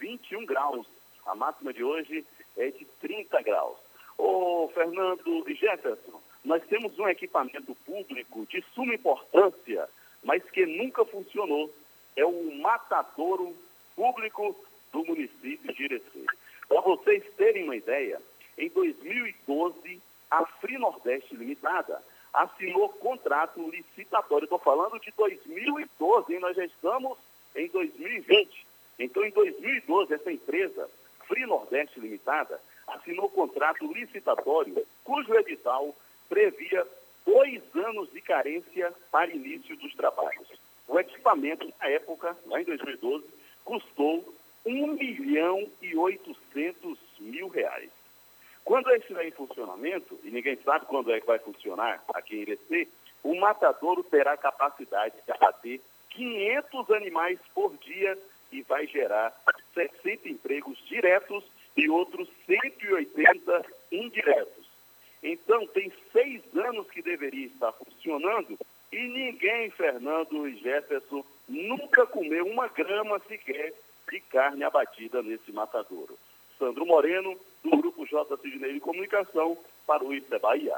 21 0.00 0.46
graus. 0.46 0.86
A 1.26 1.34
máxima 1.34 1.72
de 1.72 1.84
hoje 1.84 2.24
é 2.56 2.70
de 2.70 2.86
30 3.00 3.42
graus. 3.42 3.76
Ô, 4.18 4.70
Fernando 4.74 5.44
e 5.48 5.54
Jefferson, 5.54 6.20
nós 6.44 6.62
temos 6.68 6.98
um 6.98 7.08
equipamento 7.08 7.74
público 7.86 8.46
de 8.46 8.64
suma 8.74 8.94
importância, 8.94 9.88
mas 10.22 10.42
que 10.50 10.66
nunca 10.66 11.04
funcionou 11.04 11.70
é 12.16 12.24
o 12.24 12.54
matadouro 12.60 13.54
público 13.94 14.56
do 14.92 15.04
município 15.04 15.72
de 15.72 15.84
Irecê. 15.84 16.26
Para 16.68 16.80
vocês 16.80 17.24
terem 17.36 17.64
uma 17.64 17.76
ideia, 17.76 18.20
em 18.56 18.68
2012, 18.68 20.00
a 20.30 20.46
Free 20.46 20.78
Nordeste 20.78 21.34
Limitada 21.34 22.02
assinou 22.32 22.88
contrato 22.88 23.60
licitatório. 23.68 24.44
Estou 24.44 24.58
falando 24.58 24.98
de 24.98 25.12
2012, 25.12 26.32
hein? 26.32 26.40
nós 26.40 26.56
já 26.56 26.64
estamos 26.64 27.18
em 27.54 27.68
2020. 27.68 28.66
Então, 28.98 29.24
em 29.24 29.30
2012, 29.30 30.14
essa 30.14 30.32
empresa, 30.32 30.88
Free 31.26 31.46
Nordeste 31.46 32.00
Limitada, 32.00 32.60
assinou 32.86 33.28
contrato 33.30 33.90
licitatório, 33.92 34.86
cujo 35.04 35.34
edital 35.34 35.94
previa 36.28 36.86
dois 37.24 37.62
anos 37.74 38.10
de 38.12 38.20
carência 38.20 38.92
para 39.10 39.30
início 39.30 39.76
dos 39.76 39.94
trabalhos. 39.94 40.48
O 40.92 41.00
equipamento, 41.00 41.72
na 41.80 41.88
época, 41.88 42.36
lá 42.44 42.60
em 42.60 42.64
2012, 42.64 43.24
custou 43.64 44.34
1 44.66 44.88
milhão 44.88 45.66
e 45.80 45.96
800 45.96 46.98
mil 47.18 47.48
reais. 47.48 47.90
Quando 48.62 48.90
esse 48.90 48.98
estiver 49.00 49.26
em 49.26 49.30
funcionamento, 49.30 50.20
e 50.22 50.30
ninguém 50.30 50.54
sabe 50.62 50.84
quando 50.84 51.10
é 51.10 51.18
que 51.18 51.26
vai 51.26 51.38
funcionar 51.38 52.04
aqui 52.12 52.36
em 52.36 52.40
Irecê, 52.42 52.88
o 53.22 53.34
matadouro 53.36 54.04
terá 54.04 54.36
capacidade 54.36 55.14
de 55.24 55.32
abater 55.32 55.80
500 56.10 56.90
animais 56.90 57.38
por 57.54 57.74
dia 57.78 58.18
e 58.52 58.60
vai 58.60 58.86
gerar 58.86 59.32
60 59.72 60.28
empregos 60.28 60.76
diretos 60.88 61.42
e 61.74 61.88
outros 61.88 62.28
180 62.44 63.64
indiretos. 63.90 64.66
Então, 65.22 65.66
tem 65.68 65.90
seis 66.12 66.42
anos 66.54 66.90
que 66.90 67.00
deveria 67.00 67.46
estar 67.46 67.72
funcionando 67.72 68.58
e 68.92 69.08
ninguém, 69.08 69.70
Fernando 69.70 70.46
e 70.46 70.56
Jefferson, 70.58 71.24
nunca 71.48 72.06
comeu 72.06 72.46
uma 72.46 72.68
grama 72.68 73.20
sequer 73.26 73.72
de 74.10 74.20
carne 74.20 74.62
abatida 74.62 75.22
nesse 75.22 75.50
matadouro. 75.50 76.18
Sandro 76.58 76.84
Moreno, 76.86 77.34
do 77.64 77.70
Grupo 77.70 78.06
J. 78.06 78.36
Sidney 78.36 78.74
de 78.74 78.80
Comunicação, 78.80 79.56
para 79.86 80.04
o 80.04 80.12
Isso 80.12 80.32
é 80.32 80.38
Bahia. 80.38 80.74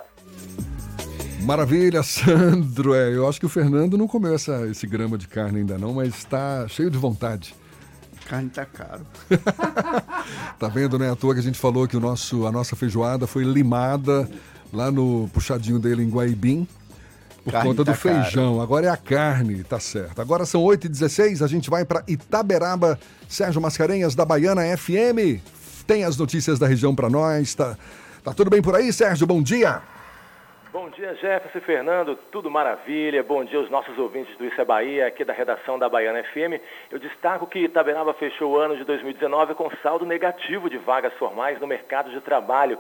Maravilha, 1.43 2.03
Sandro. 2.05 2.95
É, 2.95 3.15
eu 3.15 3.29
acho 3.29 3.41
que 3.41 3.47
o 3.47 3.51
Fernando 3.51 3.99
não 3.99 4.07
comeu 4.07 4.35
essa, 4.35 4.67
esse 4.69 4.87
grama 4.87 5.19
de 5.19 5.27
carne 5.27 5.59
ainda 5.59 5.77
não, 5.77 5.93
mas 5.93 6.15
está 6.15 6.67
cheio 6.69 6.91
de 6.91 6.97
vontade. 6.97 7.55
Carne 8.27 8.49
tá 8.49 8.65
caro. 8.65 9.05
tá 10.59 10.69
vendo, 10.69 10.99
né? 10.99 11.11
À 11.11 11.17
toa 11.17 11.35
que 11.35 11.41
a 11.41 11.43
gente 11.43 11.59
falou 11.59 11.87
que 11.87 11.97
o 11.97 12.01
nosso, 12.01 12.47
a 12.47 12.53
nossa 12.53 12.75
feijoada 12.75 13.27
foi 13.27 13.45
limada 13.45 14.31
lá 14.73 14.91
no 14.91 15.29
puxadinho 15.35 15.79
dele 15.79 16.03
em 16.03 16.09
Guaibim. 16.09 16.67
Por 17.45 17.53
carne 17.53 17.69
conta 17.69 17.85
tá 17.85 17.93
do 17.93 17.99
feijão. 17.99 18.53
Caro. 18.55 18.61
Agora 18.63 18.87
é 18.87 18.89
a 18.89 18.97
carne, 18.97 19.63
tá 19.63 19.79
certo. 19.79 20.21
Agora 20.21 20.47
são 20.47 20.63
8h16, 20.63 21.45
a 21.45 21.47
gente 21.47 21.69
vai 21.69 21.85
para 21.85 22.03
Itaberaba. 22.09 22.99
Sérgio 23.29 23.61
Mascarenhas, 23.61 24.15
da 24.15 24.25
Baiana 24.25 24.63
FM. 24.77 25.43
Tem 25.87 26.05
as 26.05 26.17
notícias 26.17 26.59
da 26.59 26.67
região 26.67 26.95
para 26.95 27.11
nós. 27.11 27.55
Tá, 27.55 27.77
tá 28.25 28.33
tudo 28.33 28.49
bem 28.51 28.63
por 28.63 28.75
aí, 28.75 28.91
Sérgio? 28.91 29.27
Bom 29.27 29.43
dia. 29.43 29.83
Bom 30.75 30.91
dia, 30.91 31.15
Jefferson 31.15 31.59
e 31.59 31.61
Fernando, 31.61 32.19
tudo 32.33 32.51
maravilha. 32.51 33.23
Bom 33.23 33.45
dia 33.45 33.61
aos 33.61 33.71
nossos 33.71 33.97
ouvintes 33.97 34.37
do 34.37 34.45
Isso 34.45 34.61
é 34.61 34.65
Bahia, 34.65 35.07
aqui 35.07 35.25
da 35.25 35.33
redação 35.33 35.79
da 35.79 35.89
Baiana 35.89 36.25
FM. 36.25 36.61
Eu 36.91 36.99
destaco 36.99 37.47
que 37.47 37.61
Itaberaba 37.61 38.13
fechou 38.15 38.51
o 38.51 38.59
ano 38.59 38.77
de 38.77 38.83
2019 38.83 39.55
com 39.55 39.71
saldo 39.85 40.05
negativo 40.05 40.69
de 40.69 40.77
vagas 40.79 41.13
formais 41.15 41.61
no 41.61 41.67
mercado 41.69 42.11
de 42.11 42.21
trabalho. 42.23 42.77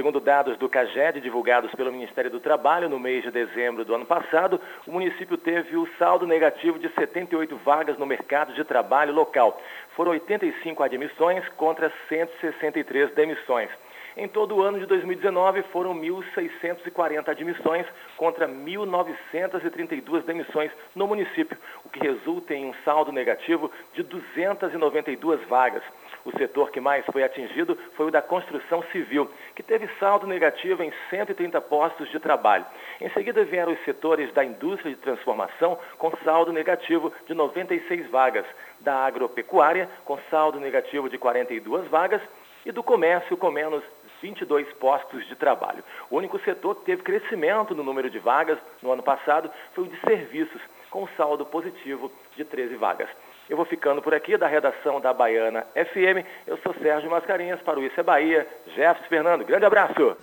Segundo 0.00 0.18
dados 0.18 0.56
do 0.56 0.66
CAGED 0.66 1.20
divulgados 1.20 1.74
pelo 1.74 1.92
Ministério 1.92 2.30
do 2.30 2.40
Trabalho 2.40 2.88
no 2.88 2.98
mês 2.98 3.22
de 3.22 3.30
dezembro 3.30 3.84
do 3.84 3.94
ano 3.94 4.06
passado, 4.06 4.58
o 4.86 4.92
município 4.92 5.36
teve 5.36 5.76
o 5.76 5.86
saldo 5.98 6.26
negativo 6.26 6.78
de 6.78 6.88
78 6.94 7.54
vagas 7.56 7.98
no 7.98 8.06
mercado 8.06 8.54
de 8.54 8.64
trabalho 8.64 9.12
local. 9.12 9.60
Foram 9.94 10.12
85 10.12 10.82
admissões 10.82 11.46
contra 11.50 11.92
163 12.08 13.12
demissões. 13.12 13.68
Em 14.16 14.26
todo 14.26 14.56
o 14.56 14.62
ano 14.62 14.80
de 14.80 14.86
2019, 14.86 15.64
foram 15.64 15.94
1.640 15.94 17.28
admissões 17.28 17.86
contra 18.16 18.48
1.932 18.48 20.22
demissões 20.22 20.72
no 20.94 21.06
município, 21.06 21.58
o 21.84 21.90
que 21.90 22.00
resulta 22.00 22.54
em 22.54 22.64
um 22.64 22.74
saldo 22.86 23.12
negativo 23.12 23.70
de 23.92 24.02
292 24.02 25.46
vagas. 25.46 25.82
O 26.24 26.30
setor 26.36 26.70
que 26.70 26.80
mais 26.80 27.04
foi 27.06 27.22
atingido 27.22 27.76
foi 27.96 28.06
o 28.06 28.10
da 28.10 28.20
construção 28.20 28.82
civil, 28.92 29.30
que 29.54 29.62
teve 29.62 29.88
saldo 29.98 30.26
negativo 30.26 30.82
em 30.82 30.92
130 31.08 31.60
postos 31.62 32.10
de 32.10 32.18
trabalho. 32.18 32.66
Em 33.00 33.08
seguida 33.10 33.44
vieram 33.44 33.72
os 33.72 33.84
setores 33.84 34.32
da 34.32 34.44
indústria 34.44 34.90
de 34.90 35.00
transformação, 35.00 35.78
com 35.98 36.10
saldo 36.24 36.52
negativo 36.52 37.12
de 37.26 37.34
96 37.34 38.08
vagas, 38.10 38.44
da 38.80 38.94
agropecuária, 39.06 39.88
com 40.04 40.18
saldo 40.30 40.60
negativo 40.60 41.08
de 41.08 41.18
42 41.18 41.88
vagas, 41.88 42.20
e 42.64 42.72
do 42.72 42.82
comércio, 42.82 43.36
com 43.36 43.50
menos 43.50 43.82
22 44.20 44.70
postos 44.74 45.26
de 45.26 45.34
trabalho. 45.34 45.82
O 46.10 46.16
único 46.16 46.38
setor 46.40 46.76
que 46.76 46.84
teve 46.84 47.02
crescimento 47.02 47.74
no 47.74 47.82
número 47.82 48.10
de 48.10 48.18
vagas 48.18 48.58
no 48.82 48.92
ano 48.92 49.02
passado 49.02 49.50
foi 49.74 49.84
o 49.84 49.88
de 49.88 49.98
serviços, 50.00 50.60
com 50.90 51.06
saldo 51.16 51.46
positivo 51.46 52.12
de 52.36 52.44
13 52.44 52.76
vagas. 52.76 53.08
Eu 53.50 53.56
vou 53.56 53.66
ficando 53.66 54.00
por 54.00 54.14
aqui 54.14 54.38
da 54.38 54.46
redação 54.46 55.00
da 55.00 55.12
Baiana 55.12 55.66
FM. 55.74 56.24
Eu 56.46 56.56
sou 56.58 56.72
Sérgio 56.74 57.10
Mascarinhas 57.10 57.60
para 57.62 57.80
o 57.80 57.84
Isso 57.84 57.98
é 57.98 58.02
Bahia. 58.04 58.46
Jefferson 58.76 59.08
Fernando, 59.08 59.44
grande 59.44 59.64
abraço. 59.64 60.16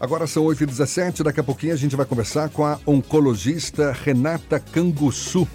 Agora 0.00 0.26
são 0.26 0.44
8h17, 0.44 1.22
daqui 1.22 1.38
a 1.38 1.44
pouquinho 1.44 1.72
a 1.72 1.76
gente 1.76 1.94
vai 1.94 2.04
conversar 2.04 2.50
com 2.50 2.66
a 2.66 2.80
oncologista 2.84 3.92
Renata 3.92 4.58
Canguçu. 4.58 5.46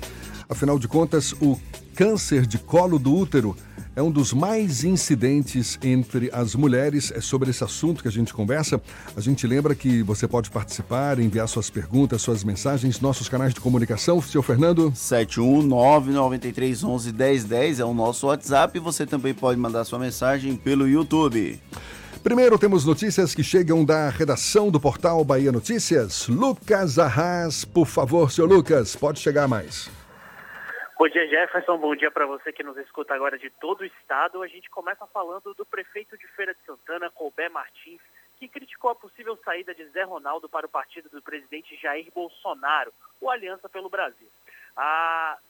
Afinal 0.48 0.80
de 0.80 0.88
contas, 0.88 1.34
o 1.34 1.60
câncer 1.94 2.46
de 2.46 2.58
colo 2.58 2.98
do 2.98 3.14
útero 3.14 3.54
é 4.00 4.02
um 4.02 4.10
dos 4.10 4.32
mais 4.32 4.86
incidentes 4.86 5.78
entre 5.84 6.30
as 6.32 6.56
mulheres. 6.56 7.12
É 7.14 7.20
sobre 7.20 7.50
esse 7.50 7.66
assunto 7.66 8.02
que 8.02 8.08
a 8.08 8.12
gente 8.12 8.34
conversa. 8.34 8.82
A 9.14 9.20
gente 9.20 9.46
lembra 9.46 9.76
que 9.76 10.02
você 10.02 10.26
pode 10.26 10.50
participar, 10.50 11.20
enviar 11.20 11.50
suas 11.50 11.70
perguntas, 11.70 12.22
suas 12.22 12.42
mensagens, 12.42 13.02
nossos 13.02 13.28
canais 13.28 13.54
de 13.54 13.60
comunicação. 13.60 14.22
Seu 14.22 14.42
Fernando? 14.42 14.90
71993111010 14.94 17.80
é 17.80 17.84
o 17.84 17.94
nosso 17.94 18.28
WhatsApp 18.28 18.78
e 18.78 18.82
você 18.82 19.06
também 19.06 19.34
pode 19.34 19.60
mandar 19.60 19.84
sua 19.84 20.00
mensagem 20.00 20.56
pelo 20.56 20.88
YouTube. 20.88 21.60
Primeiro 22.24 22.58
temos 22.58 22.86
notícias 22.86 23.36
que 23.36 23.44
chegam 23.44 23.84
da 23.84 24.08
redação 24.08 24.72
do 24.72 24.80
portal 24.80 25.26
Bahia 25.26 25.52
Notícias. 25.52 26.26
Lucas 26.30 26.98
Arras, 26.98 27.66
por 27.66 27.86
favor, 27.86 28.32
seu 28.32 28.46
Lucas, 28.46 28.96
pode 28.96 29.20
chegar 29.20 29.46
mais. 29.46 29.99
Bom 31.00 31.08
dia, 31.08 31.26
Jefferson. 31.30 31.78
Bom 31.78 31.96
dia 31.96 32.12
para 32.12 32.26
você 32.26 32.52
que 32.52 32.62
nos 32.62 32.76
escuta 32.76 33.14
agora 33.14 33.40
de 33.40 33.50
todo 33.50 33.80
o 33.80 33.86
estado. 33.86 34.44
A 34.44 34.48
gente 34.50 34.70
começa 34.70 35.08
falando 35.08 35.54
do 35.54 35.66
prefeito 35.66 36.18
de 36.18 36.28
Feira 36.28 36.54
de 36.54 36.60
Santana, 36.66 37.10
Colbé 37.10 37.48
Martins, 37.48 38.02
que 38.38 38.50
criticou 38.50 38.92
a 38.92 38.96
possível 38.96 39.40
saída 39.46 39.74
de 39.74 39.86
Zé 39.92 40.04
Ronaldo 40.04 40.50
para 40.50 40.66
o 40.66 40.70
partido 40.70 41.08
do 41.08 41.22
presidente 41.22 41.78
Jair 41.78 42.12
Bolsonaro, 42.14 42.92
o 43.22 43.30
Aliança 43.30 43.70
pelo 43.70 43.88
Brasil. 43.88 44.28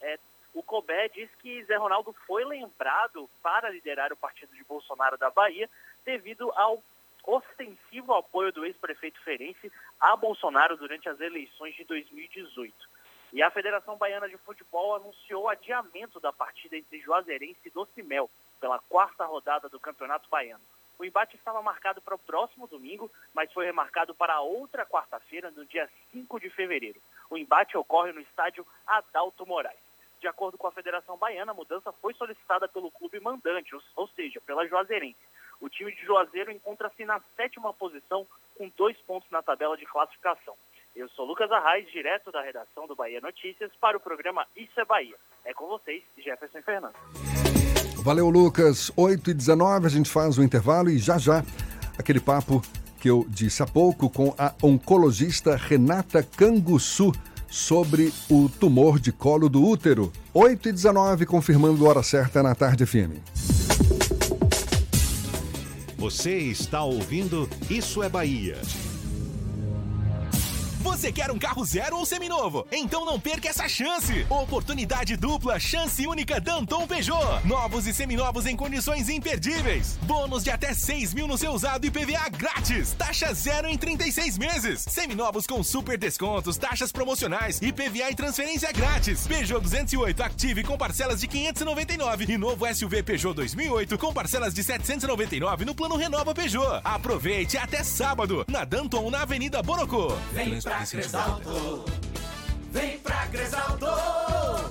É, 0.02 0.20
o 0.54 0.62
Colbé 0.62 1.10
diz 1.10 1.28
que 1.42 1.64
Zé 1.64 1.78
Ronaldo 1.78 2.14
foi 2.28 2.46
lembrado 2.46 3.28
para 3.42 3.72
liderar 3.72 4.14
o 4.14 4.18
partido 4.18 4.56
de 4.56 4.64
Bolsonaro 4.66 5.18
da 5.18 5.32
Bahia 5.32 5.68
devido 6.06 6.54
ao 6.56 6.80
ostensivo 7.26 8.14
apoio 8.14 8.54
do 8.54 8.68
ex-prefeito 8.68 9.20
ferense 9.22 9.72
a 10.00 10.16
Bolsonaro 10.16 10.78
durante 10.78 11.10
as 11.10 11.20
eleições 11.20 11.76
de 11.76 11.86
2018. 11.86 12.99
E 13.32 13.44
a 13.44 13.52
Federação 13.52 13.96
Baiana 13.96 14.28
de 14.28 14.38
Futebol 14.38 14.96
anunciou 14.96 15.44
o 15.44 15.50
adiamento 15.50 16.20
da 16.20 16.34
partida 16.34 16.76
entre 16.76 17.00
Juazeirense 17.00 17.60
e 17.64 17.70
Docimel 17.70 18.30
pela 18.60 18.80
quarta 18.80 19.24
rodada 19.26 19.70
do 19.70 19.80
Campeonato 19.80 20.28
Baiano. 20.30 20.64
O 20.98 21.06
embate 21.06 21.36
estava 21.38 21.62
marcado 21.62 22.02
para 22.02 22.16
o 22.16 22.20
próximo 22.20 22.68
domingo, 22.68 23.10
mas 23.34 23.54
foi 23.54 23.66
remarcado 23.66 24.14
para 24.16 24.42
outra 24.42 24.86
quarta-feira, 24.86 25.52
no 25.52 25.64
dia 25.66 25.88
5 26.12 26.40
de 26.40 26.50
fevereiro. 26.50 27.00
O 27.30 27.38
embate 27.38 27.78
ocorre 27.78 28.12
no 28.12 28.20
estádio 28.20 28.66
Adalto 28.86 29.46
Moraes. 29.46 29.80
De 30.20 30.28
acordo 30.28 30.58
com 30.58 30.68
a 30.68 30.72
Federação 30.72 31.16
Baiana, 31.16 31.52
a 31.52 31.56
mudança 31.56 31.94
foi 31.94 32.14
solicitada 32.16 32.68
pelo 32.68 32.92
clube 32.92 33.20
mandante, 33.20 33.74
ou 33.96 34.08
seja, 34.10 34.42
pela 34.42 34.68
Juazeirense. 34.68 35.20
O 35.62 35.70
time 35.70 35.92
de 35.94 36.06
Juazeiro 36.06 36.52
encontra-se 36.52 37.06
na 37.06 37.22
sétima 37.36 37.74
posição, 37.74 38.28
com 38.58 38.70
dois 38.76 38.98
pontos 39.02 39.30
na 39.30 39.42
tabela 39.42 39.78
de 39.78 39.86
classificação. 39.86 40.58
Eu 41.00 41.08
sou 41.16 41.24
Lucas 41.24 41.50
Arraes, 41.50 41.90
direto 41.94 42.30
da 42.30 42.42
redação 42.42 42.86
do 42.86 42.94
Bahia 42.94 43.22
Notícias, 43.22 43.72
para 43.80 43.96
o 43.96 44.02
programa 44.02 44.46
Isso 44.54 44.78
é 44.82 44.84
Bahia. 44.84 45.16
É 45.46 45.54
com 45.54 45.66
vocês, 45.66 46.04
Jefferson 46.18 46.62
Fernando. 46.62 46.94
Valeu, 48.04 48.30
Lucas. 48.30 48.92
8 48.98 49.30
e 49.30 49.34
19 49.34 49.86
a 49.86 49.90
gente 49.90 50.10
faz 50.10 50.38
o 50.38 50.44
intervalo 50.44 50.90
e 50.90 50.98
já 50.98 51.18
já 51.18 51.42
aquele 51.98 52.20
papo 52.20 52.62
que 53.00 53.10
eu 53.10 53.26
disse 53.30 53.64
há 53.64 53.66
pouco 53.66 54.10
com 54.10 54.36
a 54.38 54.54
oncologista 54.62 55.56
Renata 55.56 56.22
Canguçu 56.22 57.14
sobre 57.48 58.12
o 58.30 58.50
tumor 58.50 59.00
de 59.00 59.14
colo 59.14 59.48
do 59.48 59.66
útero. 59.66 60.12
8 60.34 60.68
e 60.68 60.72
19 60.74 61.26
confirmando 61.26 61.86
a 61.86 61.90
hora 61.92 62.04
certa 62.04 62.44
na 62.44 62.54
Tarde 62.54 62.86
FM. 62.86 63.16
Você 65.98 66.38
está 66.40 66.84
ouvindo 66.84 67.48
Isso 67.70 68.04
é 68.04 68.10
Bahia. 68.10 68.58
Você 71.00 71.14
quer 71.14 71.32
um 71.32 71.40
carro 71.40 71.64
zero 71.64 71.96
ou 71.96 72.06
seminovo? 72.06 72.68
Então 72.70 73.06
não 73.06 73.18
perca 73.18 73.48
essa 73.48 73.70
chance! 73.70 74.26
Oportunidade 74.30 75.16
dupla, 75.16 75.58
chance 75.58 76.06
única 76.06 76.42
Danton 76.42 76.86
Peugeot. 76.86 77.40
Novos 77.46 77.88
e 77.88 77.94
seminovos 77.94 78.46
em 78.46 78.54
condições 78.54 79.08
imperdíveis. 79.08 79.98
Bônus 80.02 80.44
de 80.44 80.52
até 80.52 80.74
6 80.74 81.14
mil 81.14 81.26
no 81.26 81.38
seu 81.38 81.54
usado 81.54 81.86
e 81.86 81.90
PVA 81.90 82.28
grátis. 82.28 82.92
Taxa 82.98 83.34
zero 83.34 83.70
em 83.70 83.78
36 83.78 84.38
meses. 84.38 84.82
Seminovos 84.82 85.48
com 85.48 85.64
super 85.64 85.98
descontos, 85.98 86.58
taxas 86.58 86.92
promocionais, 86.92 87.62
IPVA 87.62 88.12
e 88.12 88.16
transferência 88.16 88.70
grátis. 88.74 89.26
Peugeot 89.26 89.62
208 89.62 90.22
Active 90.22 90.64
com 90.66 90.78
parcelas 90.78 91.22
de 91.22 91.28
599 91.28 92.26
e 92.28 92.38
novo 92.38 92.76
SUV 92.76 93.04
Peugeot 93.04 93.34
2008 93.36 93.98
com 93.98 94.12
parcelas 94.12 94.54
de 94.54 94.62
799 94.66 95.64
no 95.64 95.74
plano 95.74 95.96
Renova 95.96 96.36
Peugeot. 96.36 96.82
Aproveite 96.84 97.58
até 97.58 97.86
sábado 97.86 98.44
na 98.50 98.66
Danton 98.66 99.10
na 99.10 99.22
Avenida 99.22 99.64
Bonocô. 99.64 100.10
Vem 100.34 100.60
pra 100.60 100.89
Cresalto, 100.92 101.86
vem 102.72 102.98
pra 102.98 103.28
Cresalto. 103.28 104.19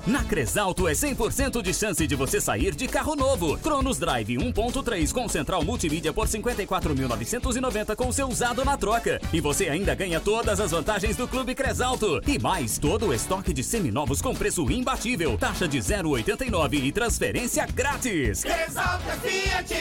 Na 0.09 0.25
Cresalto 0.25 0.89
é 0.89 0.93
100% 0.93 1.61
de 1.61 1.75
chance 1.75 2.07
de 2.07 2.17
você 2.17 2.41
sair 2.41 2.75
de 2.75 2.89
carro 2.89 3.15
novo. 3.15 3.59
Cronos 3.59 3.99
Drive 3.99 4.39
1.3 4.39 5.13
com 5.13 5.29
central 5.29 5.63
multimídia 5.63 6.15
por 6.15 6.27
54.990 6.27 7.95
com 7.95 8.11
seu 8.11 8.27
usado 8.27 8.65
na 8.65 8.75
troca. 8.79 9.21
E 9.35 9.39
você 9.39 9.69
ainda 9.69 9.95
ganha 9.95 10.19
todas 10.19 10.61
as 10.61 10.71
vantagens 10.71 11.15
do 11.15 11.29
Clube 11.29 11.55
Cresalto. 11.55 12.23
E 12.27 12.39
mais 12.39 12.79
todo 12.79 13.09
o 13.09 13.13
estoque 13.13 13.53
de 13.53 13.63
seminovos 13.63 14.23
com 14.23 14.35
preço 14.35 14.71
imbatível. 14.71 15.37
Taxa 15.37 15.69
de 15.69 15.77
0,89 15.77 16.85
e 16.85 16.91
transferência 16.91 17.67
grátis. 17.67 18.45
Cresalto 18.45 19.11
é 19.11 19.17
Fiat, 19.19 19.75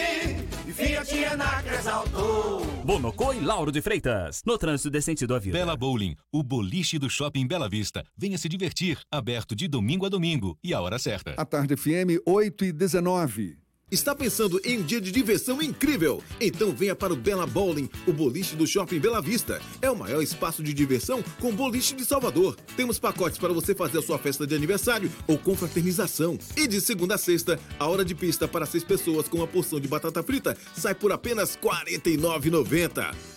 e 0.68 0.74
Fiat 0.74 1.24
é 1.24 1.38
na 1.38 1.64
Cresalto. 1.64 2.68
Bonocô 2.84 3.32
e 3.32 3.40
Lauro 3.40 3.72
de 3.72 3.82
Freitas. 3.82 4.42
No 4.46 4.58
trânsito 4.58 4.90
decente 4.90 5.26
do 5.26 5.34
avião. 5.34 5.54
Bela 5.54 5.78
Bowling, 5.78 6.18
o 6.34 6.44
boliche 6.44 7.00
do 7.00 7.10
Shopping 7.10 7.48
Bela 7.48 7.70
Vista. 7.70 8.04
Venha 8.18 8.38
se 8.38 8.50
divertir. 8.50 9.00
Aberto 9.10 9.56
de 9.56 9.70
domingo 9.70 10.06
a 10.06 10.10
domingo 10.10 10.17
e 10.64 10.74
a 10.74 10.82
hora 10.82 11.00
certa. 11.00 11.34
A 11.38 11.46
tarde 11.46 11.76
FM 11.76 12.22
8 12.26 12.66
e 12.66 12.72
19. 12.72 13.68
Está 13.90 14.14
pensando 14.14 14.60
em 14.66 14.80
um 14.80 14.84
dia 14.84 15.00
de 15.00 15.10
diversão 15.12 15.62
incrível? 15.62 16.22
Então 16.42 16.74
venha 16.74 16.94
para 16.94 17.14
o 17.14 17.16
Bela 17.16 17.48
Bowling, 17.48 17.90
o 18.06 18.12
boliche 18.12 18.54
do 18.54 18.68
Shopping 18.68 19.00
Bela 19.00 19.22
Vista. 19.22 19.62
É 19.82 19.90
o 19.90 19.96
maior 19.96 20.22
espaço 20.22 20.62
de 20.62 20.74
diversão 20.74 21.24
com 21.40 21.56
boliche 21.56 21.96
de 21.96 22.04
Salvador. 22.04 22.58
Temos 22.76 23.00
pacotes 23.00 23.38
para 23.38 23.54
você 23.54 23.74
fazer 23.74 24.00
a 24.00 24.02
sua 24.02 24.20
festa 24.20 24.46
de 24.46 24.54
aniversário 24.54 25.10
ou 25.26 25.38
confraternização. 25.38 26.38
E 26.58 26.68
de 26.68 26.82
segunda 26.82 27.16
a 27.16 27.18
sexta, 27.18 27.58
a 27.80 27.88
hora 27.88 28.04
de 28.04 28.14
pista 28.14 28.46
para 28.46 28.66
seis 28.66 28.84
pessoas 28.84 29.30
com 29.30 29.38
uma 29.38 29.48
porção 29.48 29.80
de 29.80 29.88
batata 29.88 30.22
frita 30.22 30.58
sai 30.76 30.94
por 30.94 31.14
apenas 31.14 31.56
R$ 31.56 31.62
49,90. 31.62 33.37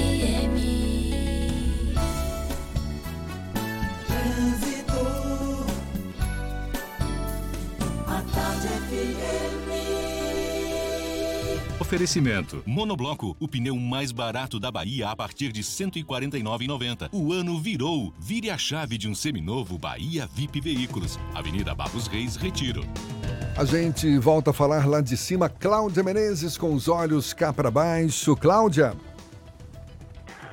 Oferecimento. 11.91 12.63
Monobloco, 12.65 13.35
o 13.37 13.49
pneu 13.49 13.75
mais 13.75 14.13
barato 14.13 14.61
da 14.61 14.71
Bahia 14.71 15.09
a 15.09 15.13
partir 15.13 15.51
de 15.51 15.59
R$ 15.59 15.65
149,90. 15.65 17.09
O 17.11 17.33
ano 17.33 17.59
virou. 17.59 18.13
Vire 18.17 18.49
a 18.49 18.57
chave 18.57 18.97
de 18.97 19.09
um 19.09 19.13
seminovo 19.13 19.77
Bahia 19.77 20.25
VIP 20.33 20.61
Veículos. 20.61 21.19
Avenida 21.35 21.75
Barros 21.75 22.07
Reis, 22.07 22.37
Retiro. 22.37 22.85
A 23.57 23.65
gente 23.65 24.17
volta 24.19 24.51
a 24.51 24.53
falar 24.53 24.87
lá 24.87 25.01
de 25.01 25.17
cima. 25.17 25.49
Cláudia 25.49 26.01
Menezes 26.01 26.57
com 26.57 26.73
os 26.73 26.87
olhos 26.87 27.33
cá 27.33 27.51
para 27.51 27.69
baixo. 27.69 28.37
Cláudia. 28.37 28.93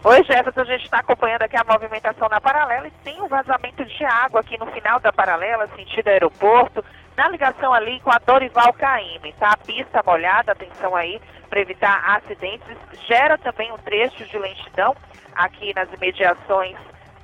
Oi, 0.03 0.25
Jefferson, 0.25 0.63
a 0.63 0.65
gente 0.65 0.87
está 0.87 0.99
acompanhando 0.99 1.43
aqui 1.43 1.57
a 1.57 1.63
movimentação 1.63 2.29
na 2.29 2.41
paralela 2.41 2.89
e 2.89 2.93
sim 3.05 3.21
um 3.21 3.29
vazamento 3.29 3.85
de 3.85 4.05
água 4.05 4.41
aqui 4.41 4.59
no 4.59 4.67
final 4.73 4.99
da 4.99 5.13
paralela, 5.13 5.69
sentido 5.77 6.09
aeroporto, 6.09 6.85
na 7.19 7.29
ligação 7.29 7.75
ali 7.75 7.99
com 7.99 8.13
a 8.13 8.19
Dorival 8.25 8.73
Caymmi, 8.75 9.33
tá? 9.41 9.51
A 9.51 9.57
pista 9.57 10.01
molhada, 10.07 10.53
atenção 10.53 10.95
aí, 10.95 11.21
para 11.51 11.61
evitar 11.61 12.01
acidentes. 12.17 12.77
Gera 13.09 13.37
também 13.37 13.73
um 13.73 13.79
trecho 13.79 14.25
de 14.25 14.39
lentidão 14.39 14.95
aqui 15.35 15.75
nas 15.75 15.93
imediações 15.93 16.77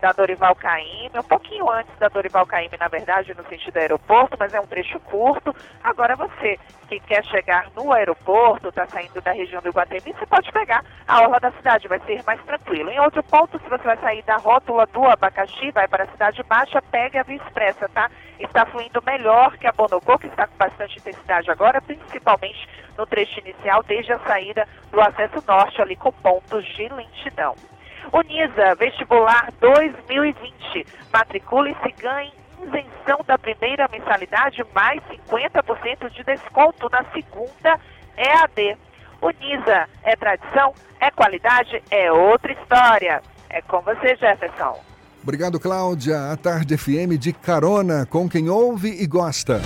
da 0.04 0.12
Dorival 0.12 0.54
Caymmi, 0.54 1.18
um 1.18 1.22
pouquinho 1.22 1.70
antes 1.70 1.96
da 1.98 2.08
Dorival 2.08 2.44
Caymmi, 2.44 2.76
na 2.78 2.88
verdade, 2.88 3.32
no 3.32 3.42
sentido 3.48 3.78
aeroporto, 3.78 4.36
mas 4.38 4.52
é 4.52 4.60
um 4.60 4.66
trecho 4.66 5.00
curto. 5.00 5.56
Agora 5.82 6.14
você 6.14 6.58
que 6.90 7.00
quer 7.00 7.24
chegar 7.24 7.70
no 7.74 7.90
aeroporto, 7.90 8.68
está 8.68 8.86
saindo 8.86 9.18
da 9.22 9.32
região 9.32 9.62
do 9.62 9.70
Iguatemi, 9.70 10.12
você 10.12 10.26
pode 10.26 10.52
pegar 10.52 10.84
a 11.08 11.22
orla 11.22 11.40
da 11.40 11.50
cidade, 11.52 11.88
vai 11.88 11.98
ser 12.00 12.22
mais 12.24 12.38
tranquilo. 12.42 12.90
Em 12.90 13.00
outro 13.00 13.22
ponto, 13.22 13.58
se 13.58 13.66
você 13.66 13.82
vai 13.82 13.96
sair 13.96 14.22
da 14.24 14.36
rótula 14.36 14.84
do 14.88 15.06
Abacaxi, 15.06 15.70
vai 15.70 15.88
para 15.88 16.04
a 16.04 16.08
Cidade 16.08 16.42
Baixa, 16.42 16.82
pegue 16.82 17.16
a 17.16 17.22
Via 17.22 17.36
Expressa, 17.36 17.88
tá? 17.88 18.10
Está 18.38 18.66
fluindo 18.66 19.02
melhor 19.06 19.56
que 19.56 19.66
a 19.66 19.72
Bonocô, 19.72 20.18
que 20.18 20.26
está 20.26 20.46
com 20.46 20.58
bastante 20.58 20.98
intensidade 20.98 21.50
agora, 21.50 21.80
principalmente 21.80 22.68
no 22.98 23.06
trecho 23.06 23.40
inicial, 23.40 23.82
desde 23.84 24.12
a 24.12 24.18
saída 24.18 24.68
do 24.90 25.00
acesso 25.00 25.42
norte, 25.48 25.80
ali 25.80 25.96
com 25.96 26.12
pontos 26.12 26.62
de 26.76 26.88
lentidão. 26.90 27.54
Unisa, 28.12 28.74
vestibular 28.76 29.52
2020. 29.60 30.86
Matricule-se 31.12 31.88
e 31.88 32.02
ganhe 32.02 32.32
isenção 32.62 33.20
da 33.26 33.38
primeira 33.38 33.88
mensalidade, 33.90 34.64
mais 34.74 35.00
50% 35.32 36.10
de 36.10 36.24
desconto 36.24 36.88
na 36.90 37.04
segunda 37.12 37.78
EAD. 38.16 38.76
Unisa, 39.20 39.88
é 40.02 40.16
tradição, 40.16 40.74
é 41.00 41.10
qualidade, 41.10 41.82
é 41.90 42.12
outra 42.12 42.52
história. 42.52 43.22
É 43.48 43.62
com 43.62 43.80
você, 43.80 44.16
Jefferson. 44.16 44.80
Obrigado, 45.22 45.58
Cláudia. 45.58 46.32
A 46.32 46.36
Tarde 46.36 46.76
FM 46.76 47.18
de 47.18 47.32
carona 47.32 48.06
com 48.06 48.28
quem 48.28 48.50
ouve 48.50 48.88
e 49.02 49.06
gosta. 49.06 49.60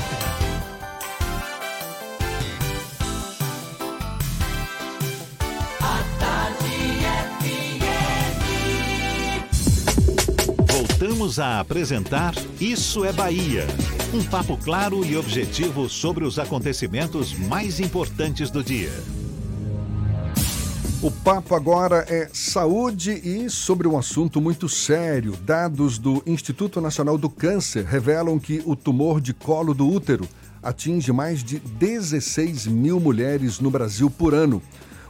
Voltamos 10.98 11.38
a 11.38 11.60
apresentar 11.60 12.34
Isso 12.60 13.04
é 13.04 13.12
Bahia. 13.12 13.64
Um 14.12 14.20
papo 14.24 14.56
claro 14.56 15.04
e 15.04 15.16
objetivo 15.16 15.88
sobre 15.88 16.24
os 16.24 16.40
acontecimentos 16.40 17.32
mais 17.34 17.78
importantes 17.78 18.50
do 18.50 18.64
dia. 18.64 18.90
O 21.00 21.08
papo 21.08 21.54
agora 21.54 22.04
é 22.08 22.28
saúde 22.32 23.12
e 23.12 23.48
sobre 23.48 23.86
um 23.86 23.96
assunto 23.96 24.40
muito 24.40 24.68
sério. 24.68 25.36
Dados 25.44 25.98
do 25.98 26.20
Instituto 26.26 26.80
Nacional 26.80 27.16
do 27.16 27.30
Câncer 27.30 27.84
revelam 27.84 28.36
que 28.36 28.60
o 28.66 28.74
tumor 28.74 29.20
de 29.20 29.32
colo 29.32 29.72
do 29.72 29.88
útero 29.88 30.28
atinge 30.60 31.12
mais 31.12 31.44
de 31.44 31.60
16 31.60 32.66
mil 32.66 32.98
mulheres 32.98 33.60
no 33.60 33.70
Brasil 33.70 34.10
por 34.10 34.34
ano, 34.34 34.60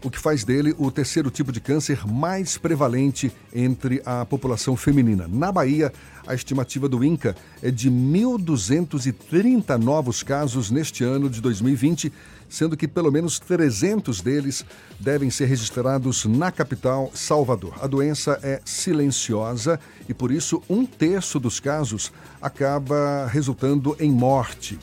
o 0.03 0.11
que 0.11 0.19
faz 0.19 0.45
dele 0.45 0.75
o 0.79 0.91
terceiro 0.91 1.31
tipo 1.31 1.53
de 1.53 1.61
câncer 1.61 2.07
mais 2.07 2.57
prevalente 2.57 3.33
entre 3.55 4.01
a 4.05 4.25
população 4.25 4.77
feminina. 4.77 5.27
Na 5.29 5.51
Bahia, 5.51 5.93
a 6.27 6.35
estimativa 6.35 6.89
do 6.89 7.03
INCA 7.03 7.35
é 7.62 7.70
de 7.70 7.91
1.230 7.91 9.77
novos 9.77 10.23
casos 10.23 10.70
neste 10.70 11.03
ano 11.03 11.29
de 11.29 11.41
2020, 11.41 12.12
sendo 12.49 12.77
que 12.77 12.87
pelo 12.87 13.11
menos 13.11 13.39
300 13.39 14.20
deles 14.20 14.65
devem 15.01 15.31
ser 15.31 15.47
registrados 15.47 16.25
na 16.25 16.51
capital, 16.51 17.11
Salvador. 17.15 17.75
A 17.81 17.87
doença 17.87 18.39
é 18.43 18.61
silenciosa 18.65 19.79
e, 20.09 20.15
por 20.15 20.31
isso, 20.31 20.62
um 20.69 20.85
terço 20.85 21.41
dos 21.41 21.61
casos 21.61 22.12
acaba 22.41 23.27
resultando 23.27 23.97
em 23.99 24.11
morte. 24.11 24.79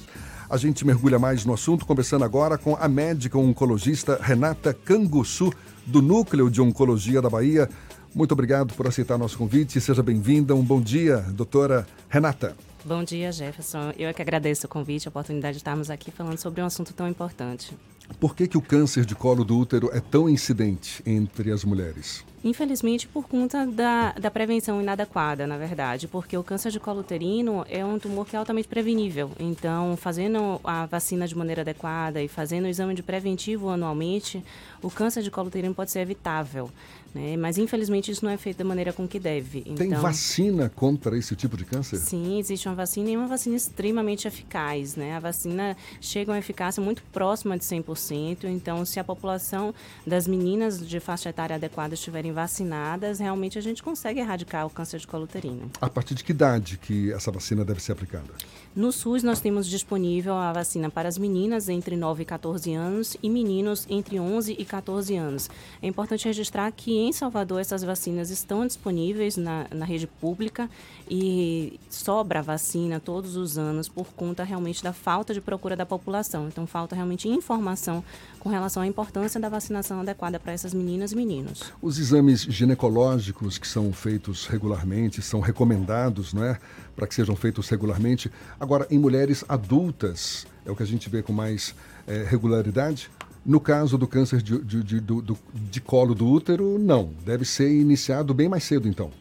A 0.49 0.57
gente 0.57 0.85
mergulha 0.85 1.17
mais 1.17 1.43
no 1.43 1.53
assunto, 1.53 1.85
conversando 1.85 2.23
agora 2.23 2.57
com 2.57 2.75
a 2.75 2.87
médica 2.87 3.37
oncologista 3.37 4.19
Renata 4.21 4.73
Canguçu, 4.73 5.51
do 5.85 6.01
Núcleo 6.01 6.49
de 6.49 6.61
Oncologia 6.61 7.21
da 7.21 7.29
Bahia. 7.29 7.69
Muito 8.13 8.31
obrigado 8.31 8.73
por 8.75 8.87
aceitar 8.87 9.17
nosso 9.17 9.37
convite. 9.37 9.81
Seja 9.81 10.03
bem-vinda. 10.03 10.55
Um 10.55 10.63
bom 10.63 10.79
dia, 10.79 11.17
doutora 11.17 11.85
Renata. 12.07 12.55
Bom 12.83 13.03
dia, 13.03 13.31
Jefferson. 13.31 13.91
Eu 13.97 14.07
é 14.07 14.13
que 14.13 14.21
agradeço 14.21 14.67
o 14.67 14.69
convite, 14.69 15.07
a 15.07 15.09
oportunidade 15.09 15.53
de 15.53 15.61
estarmos 15.61 15.89
aqui 15.89 16.11
falando 16.11 16.37
sobre 16.37 16.61
um 16.61 16.65
assunto 16.65 16.93
tão 16.93 17.07
importante. 17.07 17.75
Por 18.19 18.35
que, 18.35 18.47
que 18.47 18.57
o 18.57 18.61
câncer 18.61 19.03
de 19.05 19.15
colo 19.15 19.43
do 19.43 19.57
útero 19.57 19.89
é 19.91 19.99
tão 19.99 20.29
incidente 20.29 21.01
entre 21.05 21.51
as 21.51 21.63
mulheres? 21.63 22.23
Infelizmente, 22.45 23.07
por 23.07 23.27
conta 23.27 23.65
da, 23.65 24.11
da 24.11 24.29
prevenção 24.29 24.79
inadequada, 24.79 25.47
na 25.47 25.57
verdade, 25.57 26.07
porque 26.07 26.37
o 26.37 26.43
câncer 26.43 26.71
de 26.71 26.79
colo 26.79 26.99
uterino 26.99 27.65
é 27.67 27.83
um 27.83 27.97
tumor 27.97 28.27
que 28.27 28.35
é 28.35 28.39
altamente 28.39 28.67
prevenível. 28.67 29.31
Então, 29.39 29.97
fazendo 29.97 30.61
a 30.63 30.85
vacina 30.85 31.27
de 31.27 31.35
maneira 31.35 31.63
adequada 31.63 32.21
e 32.21 32.27
fazendo 32.27 32.65
o 32.65 32.67
exame 32.67 32.93
de 32.93 33.01
preventivo 33.01 33.69
anualmente, 33.69 34.45
o 34.79 34.91
câncer 34.91 35.23
de 35.23 35.31
colo 35.31 35.47
uterino 35.47 35.73
pode 35.73 35.89
ser 35.89 36.01
evitável. 36.01 36.69
Né? 37.15 37.37
Mas, 37.37 37.57
infelizmente, 37.57 38.11
isso 38.11 38.25
não 38.25 38.31
é 38.31 38.35
feito 38.35 38.57
da 38.57 38.65
maneira 38.65 38.91
com 38.91 39.07
que 39.07 39.17
deve. 39.17 39.61
Tem 39.61 39.87
então, 39.87 40.01
vacina 40.01 40.69
contra 40.69 41.17
esse 41.17 41.33
tipo 41.33 41.55
de 41.55 41.63
câncer? 41.63 41.95
Sim, 41.95 42.37
existe 42.37 42.67
uma 42.67 42.75
vacina 42.75 43.09
e 43.09 43.15
uma 43.15 43.25
vacina 43.25 43.55
extremamente 43.55 44.27
eficaz. 44.27 44.97
Né? 44.97 45.15
A 45.15 45.19
vacina 45.21 45.77
chega 46.01 46.31
a 46.31 46.33
uma 46.33 46.39
eficácia 46.39 46.83
muito 46.83 47.01
próxima 47.13 47.57
de 47.57 47.63
100%. 47.63 48.43
Então, 48.43 48.83
se 48.85 48.99
a 48.99 49.03
população 49.03 49.73
das 50.05 50.27
meninas 50.27 50.85
de 50.85 50.99
faixa 50.99 51.29
etária 51.29 51.55
adequada 51.55 51.93
estiverem 51.93 52.33
vacinadas, 52.33 53.19
realmente 53.19 53.57
a 53.57 53.61
gente 53.61 53.81
consegue 53.81 54.19
erradicar 54.19 54.65
o 54.65 54.69
câncer 54.69 54.99
de 54.99 55.07
colo 55.07 55.23
uterino. 55.23 55.71
A 55.79 55.89
partir 55.89 56.15
de 56.15 56.23
que 56.23 56.33
idade 56.33 56.77
que 56.77 57.13
essa 57.13 57.31
vacina 57.31 57.63
deve 57.63 57.81
ser 57.81 57.93
aplicada? 57.93 58.33
No 58.75 58.91
SUS, 58.91 59.23
nós 59.23 59.39
temos 59.39 59.67
disponível 59.67 60.33
a 60.33 60.51
vacina 60.51 60.89
para 60.89 61.07
as 61.07 61.17
meninas 61.17 61.69
entre 61.69 61.95
9 61.95 62.23
e 62.23 62.25
14 62.25 62.73
anos 62.73 63.15
e 63.23 63.29
meninos 63.29 63.87
entre 63.89 64.19
11 64.19 64.53
e 64.59 64.65
14 64.65 65.15
anos. 65.15 65.49
É 65.81 65.87
importante 65.87 66.25
registrar 66.25 66.69
que 66.73 66.91
em 66.97 67.13
Salvador 67.13 67.61
essas 67.61 67.83
vacinas 67.83 68.29
estão 68.29 68.67
disponíveis 68.67 69.37
na, 69.37 69.65
na 69.73 69.85
rede 69.85 70.07
pública 70.07 70.69
e 71.09 71.79
sobra 71.89 72.41
vacina 72.41 72.99
todos 72.99 73.35
os 73.35 73.57
anos 73.57 73.87
por 73.87 74.07
conta 74.07 74.43
realmente 74.43 74.83
da 74.83 74.93
falta 74.93 75.33
de 75.33 75.41
procura 75.41 75.75
da 75.75 75.85
população. 75.85 76.47
Então, 76.47 76.65
falta 76.65 76.95
realmente 76.95 77.27
informação 77.27 78.03
com 78.39 78.49
relação 78.49 78.83
à 78.83 78.87
importância 78.87 79.39
da 79.39 79.49
vacinação 79.49 80.01
adequada 80.01 80.39
para 80.39 80.53
essas 80.53 80.73
meninas 80.73 81.11
e 81.11 81.15
meninos. 81.15 81.63
Os 81.81 81.99
exames 81.99 82.41
ginecológicos 82.41 83.57
que 83.57 83.67
são 83.67 83.91
feitos 83.93 84.45
regularmente, 84.47 85.21
são 85.21 85.39
recomendados, 85.39 86.33
não 86.33 86.43
é? 86.43 86.59
Para 86.95 87.07
que 87.07 87.15
sejam 87.15 87.35
feitos 87.35 87.69
regularmente. 87.69 88.31
Agora, 88.59 88.87
em 88.89 88.97
mulheres 88.97 89.45
adultas, 89.47 90.47
é 90.65 90.71
o 90.71 90.75
que 90.75 90.83
a 90.83 90.87
gente 90.87 91.09
vê 91.09 91.21
com 91.21 91.33
mais 91.33 91.75
é, 92.07 92.23
regularidade? 92.23 93.09
No 93.45 93.59
caso 93.59 93.95
do 93.95 94.07
câncer 94.07 94.41
de, 94.41 94.57
de, 94.63 94.83
de, 94.83 94.99
de, 94.99 95.23
de 95.53 95.81
colo 95.81 96.15
do 96.15 96.27
útero, 96.27 96.79
não. 96.79 97.13
Deve 97.23 97.45
ser 97.45 97.71
iniciado 97.71 98.33
bem 98.33 98.49
mais 98.49 98.63
cedo, 98.63 98.87
então. 98.87 99.11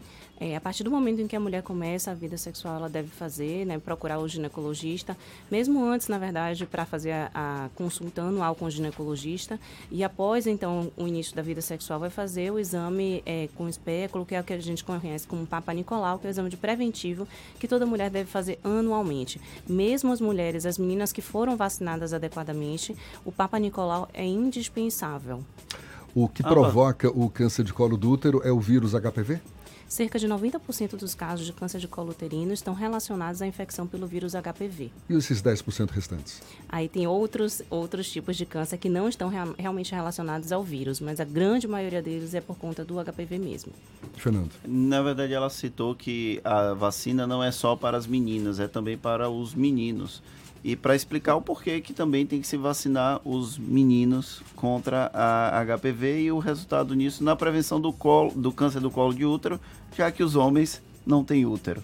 É, 0.45 0.55
a 0.55 0.61
partir 0.61 0.85
do 0.85 0.91
momento 0.91 1.23
em 1.23 1.27
que 1.27 1.35
a 1.35 1.41
mulher 1.41 1.63
começa 1.63 2.11
a 2.11 2.15
vida 2.15 2.37
sexual, 2.37 2.77
ela 2.77 2.89
deve 2.91 3.09
fazer, 3.09 3.65
né, 3.65 3.79
procurar 3.79 4.19
o 4.19 4.29
ginecologista, 4.29 5.17
mesmo 5.51 5.83
antes, 5.83 6.07
na 6.07 6.19
verdade, 6.19 6.67
para 6.67 6.85
fazer 6.85 7.13
a, 7.13 7.31
a, 7.35 7.69
consulta 7.75 8.21
anual 8.21 8.55
com 8.55 8.67
o 8.67 8.71
ginecologista, 8.71 9.59
e 9.91 10.05
após, 10.05 10.47
então, 10.47 10.93
o 10.99 11.09
início 11.09 11.35
da 11.35 11.41
vida 11.41 11.63
sexual, 11.63 11.99
vai 11.99 12.11
fazer 12.11 12.53
o 12.53 12.59
exame 12.59 13.23
é, 13.25 13.49
com 13.55 13.67
espéculo, 13.67 14.27
que 14.27 14.35
é 14.35 14.41
o 14.43 14.45
que 14.45 14.53
a 14.53 14.61
gente 14.61 14.85
conhece 14.85 15.27
como 15.27 15.47
Papa 15.47 15.73
Nicolau, 15.73 16.19
que 16.19 16.27
é 16.27 16.29
o 16.29 16.33
exame 16.33 16.51
de 16.51 16.59
preventivo 16.59 17.27
que 17.59 17.67
toda 17.67 17.87
mulher 17.87 18.11
deve 18.11 18.31
fazer 18.31 18.59
anualmente. 18.63 19.41
Mesmo 19.67 20.13
as 20.13 20.21
mulheres, 20.21 20.67
as 20.67 20.77
meninas 20.77 21.11
que 21.11 21.23
foram 21.23 21.57
vacinadas 21.57 22.13
adequadamente, 22.13 22.95
o 23.25 23.33
Papa 23.33 23.59
Nicolau 23.59 24.11
é 24.13 24.27
indispensável. 24.27 25.43
O 26.15 26.29
que 26.29 26.43
provoca 26.43 27.09
o 27.09 27.31
câncer 27.31 27.65
de 27.65 27.73
colo 27.73 27.97
do 27.97 28.11
útero 28.11 28.43
é 28.45 28.53
o 28.53 28.61
vírus 28.61 28.93
HPV? 28.93 29.41
Cerca 29.95 30.19
de 30.19 30.27
90% 30.27 30.97
dos 30.97 31.15
casos 31.15 31.47
de 31.47 31.53
câncer 31.53 31.79
de 31.79 31.87
colo 31.87 32.11
uterino 32.11 32.53
estão 32.53 32.75
relacionados 32.75 33.41
à 33.41 33.47
infecção 33.47 33.87
pelo 33.87 34.09
vírus 34.09 34.33
HPV. 34.33 34.91
E 35.09 35.15
esses 35.15 35.41
10% 35.41 35.91
restantes? 35.91 36.43
Aí 36.69 36.89
tem 36.89 37.07
outros, 37.07 37.63
outros 37.71 38.11
tipos 38.11 38.37
de 38.37 38.45
câncer 38.45 38.77
que 38.77 38.89
não 38.89 39.09
estão 39.09 39.29
real, 39.29 39.55
realmente 39.57 39.95
relacionados 39.95 40.51
ao 40.51 40.65
vírus, 40.65 40.99
mas 40.99 41.21
a 41.21 41.25
grande 41.25 41.69
maioria 41.69 42.03
deles 42.03 42.35
é 42.35 42.41
por 42.41 42.57
conta 42.57 42.85
do 42.85 42.97
HPV 43.03 43.39
mesmo. 43.39 43.73
Fernando. 44.17 44.51
Na 44.67 45.01
verdade, 45.01 45.33
ela 45.33 45.49
citou 45.49 45.95
que 45.95 46.41
a 46.43 46.75
vacina 46.75 47.25
não 47.25 47.43
é 47.43 47.53
só 47.53 47.77
para 47.77 47.97
as 47.97 48.07
meninas, 48.07 48.59
é 48.59 48.67
também 48.67 48.99
para 48.99 49.31
os 49.31 49.55
meninos 49.55 50.21
e 50.65 50.75
para 50.75 50.97
explicar 50.97 51.37
o 51.37 51.43
porquê 51.43 51.79
que 51.83 51.93
também 51.93 52.25
tem 52.25 52.41
que 52.41 52.47
se 52.47 52.57
vacinar 52.57 53.21
os 53.23 53.59
meninos 53.59 54.43
contra 54.57 55.11
a 55.13 55.63
HPV 55.63 56.23
e 56.23 56.33
o 56.33 56.39
resultado 56.39 56.95
nisso 56.95 57.23
na 57.23 57.37
prevenção 57.37 57.79
do, 57.79 57.93
colo, 57.93 58.33
do 58.35 58.51
câncer 58.51 58.81
do 58.81 58.91
colo 58.91 59.13
de 59.13 59.27
útero, 59.27 59.61
já 59.95 60.11
que 60.11 60.23
os 60.23 60.35
homens 60.35 60.81
não 61.07 61.23
têm 61.23 61.45
útero. 61.45 61.83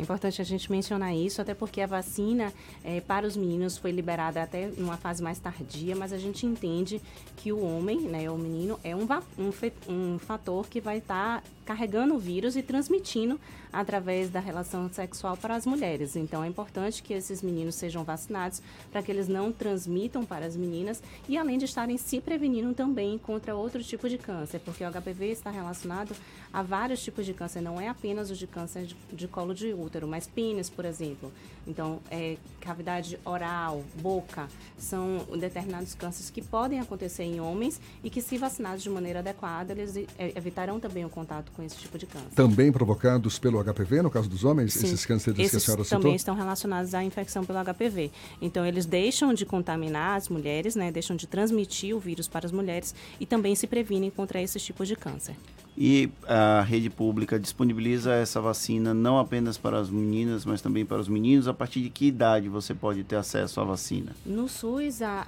É 0.00 0.02
importante 0.02 0.40
a 0.40 0.44
gente 0.46 0.72
mencionar 0.72 1.14
isso, 1.14 1.42
até 1.42 1.52
porque 1.52 1.78
a 1.82 1.86
vacina 1.86 2.54
é, 2.82 3.02
para 3.02 3.26
os 3.26 3.36
meninos 3.36 3.76
foi 3.76 3.90
liberada 3.90 4.42
até 4.42 4.68
numa 4.78 4.96
fase 4.96 5.22
mais 5.22 5.38
tardia, 5.38 5.94
mas 5.94 6.10
a 6.10 6.16
gente 6.16 6.46
entende 6.46 7.02
que 7.36 7.52
o 7.52 7.62
homem, 7.62 8.00
né, 8.00 8.30
o 8.30 8.38
menino, 8.38 8.80
é 8.82 8.96
um, 8.96 9.06
um, 9.38 9.52
um 9.92 10.18
fator 10.18 10.66
que 10.68 10.80
vai 10.80 10.96
estar 10.96 11.42
tá 11.42 11.48
carregando 11.66 12.14
o 12.14 12.18
vírus 12.18 12.56
e 12.56 12.62
transmitindo 12.62 13.38
através 13.72 14.30
da 14.30 14.40
relação 14.40 14.90
sexual 14.92 15.36
para 15.36 15.54
as 15.54 15.64
mulheres. 15.64 16.16
Então 16.16 16.42
é 16.42 16.48
importante 16.48 17.02
que 17.02 17.14
esses 17.14 17.42
meninos 17.42 17.74
sejam 17.74 18.02
vacinados 18.04 18.60
para 18.90 19.02
que 19.02 19.10
eles 19.10 19.28
não 19.28 19.52
transmitam 19.52 20.24
para 20.24 20.46
as 20.46 20.56
meninas 20.56 21.02
e 21.28 21.38
além 21.38 21.58
de 21.58 21.66
estarem 21.66 21.96
se 21.96 22.20
prevenindo 22.20 22.74
também 22.74 23.18
contra 23.18 23.54
outro 23.54 23.82
tipo 23.82 24.08
de 24.08 24.18
câncer, 24.18 24.60
porque 24.60 24.84
o 24.84 24.90
HPV 24.90 25.26
está 25.26 25.50
relacionado 25.50 26.14
a 26.52 26.62
vários 26.62 27.02
tipos 27.02 27.24
de 27.24 27.32
câncer, 27.32 27.60
não 27.60 27.80
é 27.80 27.88
apenas 27.88 28.30
o 28.30 28.34
de 28.34 28.46
câncer 28.46 28.86
de, 28.86 28.96
de 29.12 29.28
colo 29.28 29.54
de 29.54 29.72
útero, 29.72 29.89
mas 30.06 30.26
pênis, 30.26 30.70
por 30.70 30.84
exemplo. 30.84 31.32
Então, 31.66 32.00
é, 32.10 32.36
cavidade 32.60 33.18
oral, 33.24 33.84
boca, 34.00 34.48
são 34.78 35.26
determinados 35.38 35.94
cânceres 35.94 36.30
que 36.30 36.42
podem 36.42 36.80
acontecer 36.80 37.22
em 37.22 37.40
homens 37.40 37.80
e 38.02 38.10
que, 38.10 38.22
se 38.22 38.38
vacinados 38.38 38.82
de 38.82 38.90
maneira 38.90 39.18
adequada, 39.18 39.72
eles 39.72 39.96
é, 39.96 40.32
evitarão 40.36 40.80
também 40.80 41.04
o 41.04 41.08
contato 41.08 41.52
com 41.52 41.62
esse 41.62 41.76
tipo 41.76 41.98
de 41.98 42.06
câncer. 42.06 42.34
Também 42.34 42.72
provocados 42.72 43.38
pelo 43.38 43.62
HPV, 43.62 44.02
no 44.02 44.10
caso 44.10 44.28
dos 44.28 44.44
homens? 44.44 44.72
Sim. 44.72 44.86
Esses 44.86 45.04
cânceres 45.04 45.38
esses 45.38 45.50
que 45.50 45.56
a 45.56 45.60
senhora 45.60 45.84
citou? 45.84 45.98
também 45.98 46.14
estão 46.16 46.34
relacionados 46.34 46.94
à 46.94 47.04
infecção 47.04 47.44
pelo 47.44 47.58
HPV. 47.62 48.10
Então, 48.40 48.64
eles 48.64 48.86
deixam 48.86 49.34
de 49.34 49.44
contaminar 49.44 50.16
as 50.16 50.28
mulheres, 50.28 50.74
né, 50.74 50.90
deixam 50.90 51.14
de 51.14 51.26
transmitir 51.26 51.94
o 51.94 52.00
vírus 52.00 52.26
para 52.26 52.46
as 52.46 52.52
mulheres 52.52 52.94
e 53.18 53.26
também 53.26 53.54
se 53.54 53.66
previnem 53.66 54.10
contra 54.10 54.40
esses 54.40 54.62
tipos 54.62 54.88
de 54.88 54.96
câncer. 54.96 55.36
E 55.76 56.10
a 56.26 56.62
rede 56.62 56.90
pública 56.90 57.38
disponibiliza 57.38 58.12
essa 58.12 58.40
vacina 58.40 58.92
não 58.92 59.18
apenas 59.18 59.56
para 59.56 59.78
as 59.78 59.88
meninas, 59.88 60.44
mas 60.44 60.60
também 60.60 60.84
para 60.84 61.00
os 61.00 61.08
meninos. 61.08 61.48
A 61.48 61.54
partir 61.54 61.80
de 61.80 61.90
que 61.90 62.06
idade 62.06 62.48
você 62.48 62.74
pode 62.74 63.02
ter 63.04 63.16
acesso 63.16 63.60
à 63.60 63.64
vacina? 63.64 64.12
No 64.26 64.48
SUS, 64.48 65.00
a, 65.02 65.24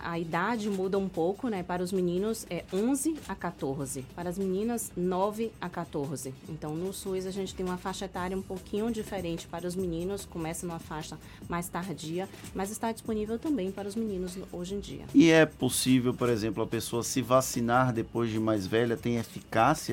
a, 0.00 0.10
a 0.12 0.18
idade 0.18 0.68
muda 0.68 0.98
um 0.98 1.08
pouco, 1.08 1.48
né? 1.48 1.62
Para 1.62 1.82
os 1.82 1.92
meninos 1.92 2.46
é 2.50 2.64
11 2.72 3.16
a 3.28 3.34
14, 3.34 4.02
para 4.14 4.28
as 4.28 4.38
meninas 4.38 4.90
9 4.96 5.52
a 5.60 5.68
14. 5.68 6.34
Então, 6.48 6.74
no 6.74 6.92
SUS, 6.92 7.26
a 7.26 7.30
gente 7.30 7.54
tem 7.54 7.64
uma 7.64 7.78
faixa 7.78 8.06
etária 8.06 8.36
um 8.36 8.42
pouquinho 8.42 8.90
diferente 8.90 9.46
para 9.46 9.66
os 9.66 9.76
meninos, 9.76 10.24
começa 10.24 10.66
numa 10.66 10.78
faixa 10.78 11.18
mais 11.48 11.68
tardia, 11.68 12.28
mas 12.54 12.70
está 12.70 12.90
disponível 12.90 13.38
também 13.38 13.70
para 13.70 13.86
os 13.86 13.94
meninos 13.94 14.36
hoje 14.52 14.74
em 14.74 14.80
dia. 14.80 15.04
E 15.14 15.30
é 15.30 15.46
possível, 15.46 16.12
por 16.12 16.28
exemplo, 16.28 16.62
a 16.62 16.66
pessoa 16.66 17.02
se 17.02 17.22
vacinar 17.22 17.92
depois 17.92 18.30
de 18.30 18.40
mais 18.40 18.66
velha? 18.66 18.96
Tem 18.96 19.16
eficácia 19.16 19.83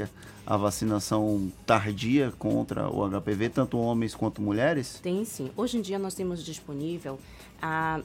a 0.46 0.58
vacinação 0.58 1.52
tardia 1.66 2.34
contra 2.38 2.90
o 2.90 3.08
HPV, 3.10 3.50
tanto 3.50 3.78
homens 3.78 4.16
quanto 4.16 4.42
mulheres? 4.42 5.00
Tem 5.02 5.24
sim. 5.26 5.52
Hoje 5.56 5.78
em 5.78 5.82
dia 5.82 6.00
nós 6.00 6.14
temos 6.14 6.44
disponível 6.44 7.20
a 7.62 8.02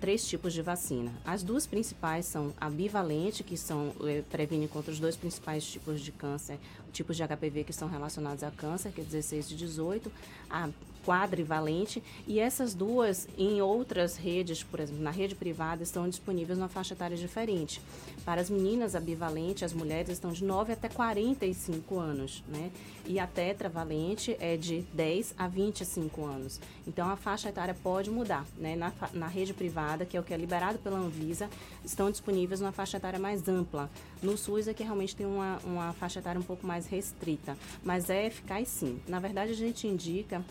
três 0.00 0.26
tipos 0.26 0.52
de 0.52 0.62
vacina. 0.62 1.12
As 1.24 1.44
duas 1.44 1.64
principais 1.64 2.26
são 2.26 2.52
a 2.60 2.68
bivalente, 2.68 3.44
que 3.44 3.56
são 3.56 3.92
eh, 4.04 4.24
previne 4.28 4.66
contra 4.66 4.90
os 4.90 4.98
dois 4.98 5.14
principais 5.14 5.64
tipos 5.64 6.00
de 6.00 6.10
câncer, 6.10 6.58
tipos 6.92 7.16
de 7.16 7.22
HPV 7.22 7.62
que 7.62 7.70
estão 7.70 7.88
relacionados 7.88 8.42
a 8.42 8.50
câncer, 8.50 8.90
que 8.90 9.00
é 9.00 9.04
16 9.04 9.52
e 9.52 9.54
18, 9.54 10.12
a 10.50 10.68
quadrivalente, 11.04 12.02
e 12.26 12.38
essas 12.38 12.74
duas 12.74 13.28
em 13.36 13.60
outras 13.60 14.16
redes, 14.16 14.62
por 14.62 14.80
exemplo, 14.80 15.02
na 15.02 15.10
rede 15.10 15.34
privada, 15.34 15.82
estão 15.82 16.08
disponíveis 16.08 16.58
numa 16.58 16.68
faixa 16.68 16.94
etária 16.94 17.16
diferente. 17.16 17.80
Para 18.24 18.40
as 18.40 18.48
meninas, 18.48 18.94
a 18.94 19.00
bivalente, 19.00 19.64
as 19.64 19.72
mulheres 19.72 20.10
estão 20.10 20.32
de 20.32 20.44
9 20.44 20.72
até 20.72 20.88
45 20.88 21.98
anos, 21.98 22.42
né? 22.48 22.70
E 23.04 23.18
a 23.18 23.26
tetravalente 23.26 24.36
é 24.38 24.56
de 24.56 24.82
10 24.92 25.34
a 25.36 25.48
25 25.48 26.24
anos. 26.24 26.60
Então, 26.86 27.10
a 27.10 27.16
faixa 27.16 27.48
etária 27.48 27.74
pode 27.74 28.10
mudar, 28.10 28.46
né? 28.56 28.76
Na, 28.76 28.92
na 29.12 29.26
rede 29.26 29.52
privada, 29.52 30.04
que 30.04 30.16
é 30.16 30.20
o 30.20 30.22
que 30.22 30.32
é 30.32 30.36
liberado 30.36 30.78
pela 30.78 30.98
Anvisa, 30.98 31.50
estão 31.84 32.10
disponíveis 32.10 32.60
numa 32.60 32.72
faixa 32.72 32.96
etária 32.96 33.18
mais 33.18 33.48
ampla. 33.48 33.90
No 34.22 34.36
SUS 34.36 34.68
é 34.68 34.74
que 34.74 34.84
realmente 34.84 35.16
tem 35.16 35.26
uma, 35.26 35.58
uma 35.64 35.92
faixa 35.92 36.20
etária 36.20 36.40
um 36.40 36.44
pouco 36.44 36.66
mais 36.66 36.86
restrita, 36.86 37.56
mas 37.82 38.08
é 38.08 38.26
eficaz 38.26 38.68
sim. 38.68 39.00
Na 39.08 39.18
verdade, 39.18 39.52
a 39.52 39.56
gente 39.56 39.86
indica 39.86 40.44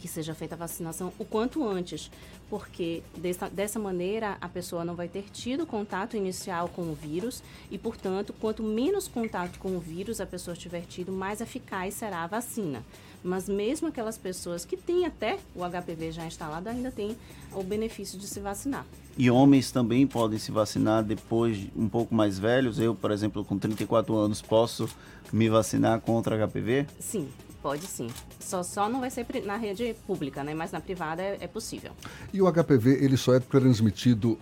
que 0.00 0.08
seja 0.08 0.34
feita 0.34 0.54
a 0.54 0.58
vacinação 0.58 1.12
o 1.18 1.24
quanto 1.24 1.66
antes, 1.66 2.10
porque 2.48 3.02
dessa, 3.16 3.48
dessa 3.48 3.78
maneira 3.78 4.38
a 4.40 4.48
pessoa 4.48 4.84
não 4.84 4.94
vai 4.94 5.08
ter 5.08 5.24
tido 5.32 5.66
contato 5.66 6.16
inicial 6.16 6.68
com 6.68 6.82
o 6.82 6.94
vírus 6.94 7.42
e, 7.70 7.76
portanto, 7.76 8.34
quanto 8.40 8.62
menos 8.62 9.06
contato 9.06 9.58
com 9.58 9.76
o 9.76 9.80
vírus 9.80 10.20
a 10.20 10.26
pessoa 10.26 10.56
tiver 10.56 10.82
tido, 10.82 11.12
mais 11.12 11.40
eficaz 11.40 11.94
será 11.94 12.24
a 12.24 12.26
vacina. 12.26 12.82
Mas 13.22 13.48
mesmo 13.48 13.88
aquelas 13.88 14.16
pessoas 14.16 14.64
que 14.64 14.76
têm 14.76 15.04
até 15.04 15.38
o 15.54 15.60
HPV 15.60 16.12
já 16.12 16.24
instalado 16.24 16.70
ainda 16.70 16.90
têm 16.90 17.14
o 17.52 17.62
benefício 17.62 18.18
de 18.18 18.26
se 18.26 18.40
vacinar. 18.40 18.86
E 19.18 19.30
homens 19.30 19.70
também 19.70 20.06
podem 20.06 20.38
se 20.38 20.50
vacinar 20.50 21.04
depois 21.04 21.58
um 21.76 21.88
pouco 21.88 22.14
mais 22.14 22.38
velhos. 22.38 22.78
Eu, 22.78 22.94
por 22.94 23.10
exemplo, 23.10 23.44
com 23.44 23.58
34 23.58 24.16
anos, 24.16 24.40
posso 24.40 24.88
me 25.30 25.50
vacinar 25.50 26.00
contra 26.00 26.48
HPV? 26.48 26.86
Sim, 26.98 27.28
Pode 27.62 27.86
sim. 27.86 28.08
Só, 28.38 28.62
só 28.62 28.88
não 28.88 29.00
vai 29.00 29.10
ser 29.10 29.26
na 29.44 29.56
rede 29.56 29.94
pública, 30.06 30.42
né? 30.42 30.54
Mas 30.54 30.72
na 30.72 30.80
privada 30.80 31.22
é, 31.22 31.38
é 31.40 31.46
possível. 31.46 31.92
E 32.32 32.40
o 32.40 32.50
HPV, 32.50 33.04
ele 33.04 33.16
só 33.16 33.34
é 33.34 33.40
transmitido 33.40 34.38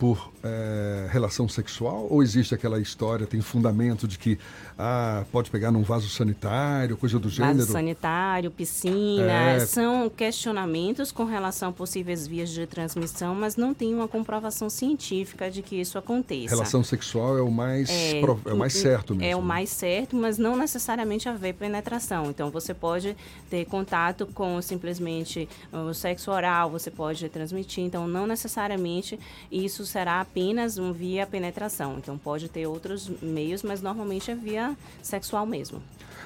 por 0.00 0.32
é, 0.42 1.06
relação 1.10 1.46
sexual 1.46 2.06
ou 2.08 2.22
existe 2.22 2.54
aquela 2.54 2.80
história, 2.80 3.26
tem 3.26 3.42
fundamento 3.42 4.08
de 4.08 4.16
que 4.16 4.38
ah, 4.78 5.26
pode 5.30 5.50
pegar 5.50 5.70
num 5.70 5.82
vaso 5.82 6.08
sanitário, 6.08 6.96
coisa 6.96 7.18
do 7.18 7.28
gênero? 7.28 7.58
Vaso 7.58 7.70
sanitário, 7.70 8.50
piscina, 8.50 9.30
é... 9.30 9.60
são 9.60 10.08
questionamentos 10.08 11.12
com 11.12 11.24
relação 11.24 11.68
a 11.68 11.72
possíveis 11.72 12.26
vias 12.26 12.48
de 12.48 12.66
transmissão, 12.66 13.34
mas 13.34 13.56
não 13.56 13.74
tem 13.74 13.94
uma 13.94 14.08
comprovação 14.08 14.70
científica 14.70 15.50
de 15.50 15.60
que 15.60 15.76
isso 15.76 15.98
aconteça. 15.98 16.54
Relação 16.54 16.82
sexual 16.82 17.36
é 17.36 17.42
o 17.42 17.50
mais, 17.50 17.90
é, 17.90 18.20
pro, 18.22 18.40
é 18.46 18.54
o 18.54 18.56
mais 18.56 18.72
certo 18.72 19.14
mesmo. 19.14 19.30
É 19.30 19.36
o 19.36 19.42
mais 19.42 19.68
certo, 19.68 20.16
mas 20.16 20.38
não 20.38 20.56
necessariamente 20.56 21.28
haver 21.28 21.52
penetração. 21.52 22.30
Então 22.30 22.50
você 22.50 22.72
pode 22.72 23.14
ter 23.50 23.66
contato 23.66 24.26
com 24.28 24.62
simplesmente 24.62 25.46
o 25.70 25.92
sexo 25.92 26.30
oral, 26.30 26.70
você 26.70 26.90
pode 26.90 27.28
transmitir, 27.28 27.84
então 27.84 28.08
não 28.08 28.26
necessariamente 28.26 29.20
isso 29.52 29.89
será 29.90 30.20
apenas 30.20 30.78
um 30.78 30.92
via 30.92 31.26
penetração. 31.26 31.96
Então 31.98 32.16
pode 32.16 32.48
ter 32.48 32.66
outros 32.66 33.10
meios, 33.20 33.62
mas 33.62 33.82
normalmente 33.82 34.30
é 34.30 34.34
via 34.34 34.76
sexual 35.02 35.44
mesmo. 35.44 35.82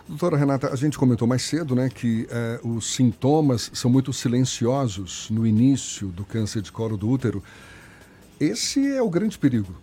Doutora 0.07 0.37
Renata, 0.37 0.73
a 0.73 0.77
gente 0.77 0.99
comentou 0.99 1.27
mais 1.27 1.43
cedo 1.43 1.75
né, 1.75 1.89
que 1.89 2.27
eh, 2.31 2.61
os 2.63 2.95
sintomas 2.95 3.71
são 3.73 3.91
muito 3.91 4.13
silenciosos 4.13 5.31
no 5.31 5.47
início 5.47 6.09
do 6.09 6.25
câncer 6.25 6.61
de 6.61 6.71
colo 6.71 6.97
do 6.97 7.09
útero. 7.09 7.43
Esse 8.39 8.87
é 8.87 9.01
o 9.01 9.09
grande 9.09 9.39
perigo. 9.39 9.75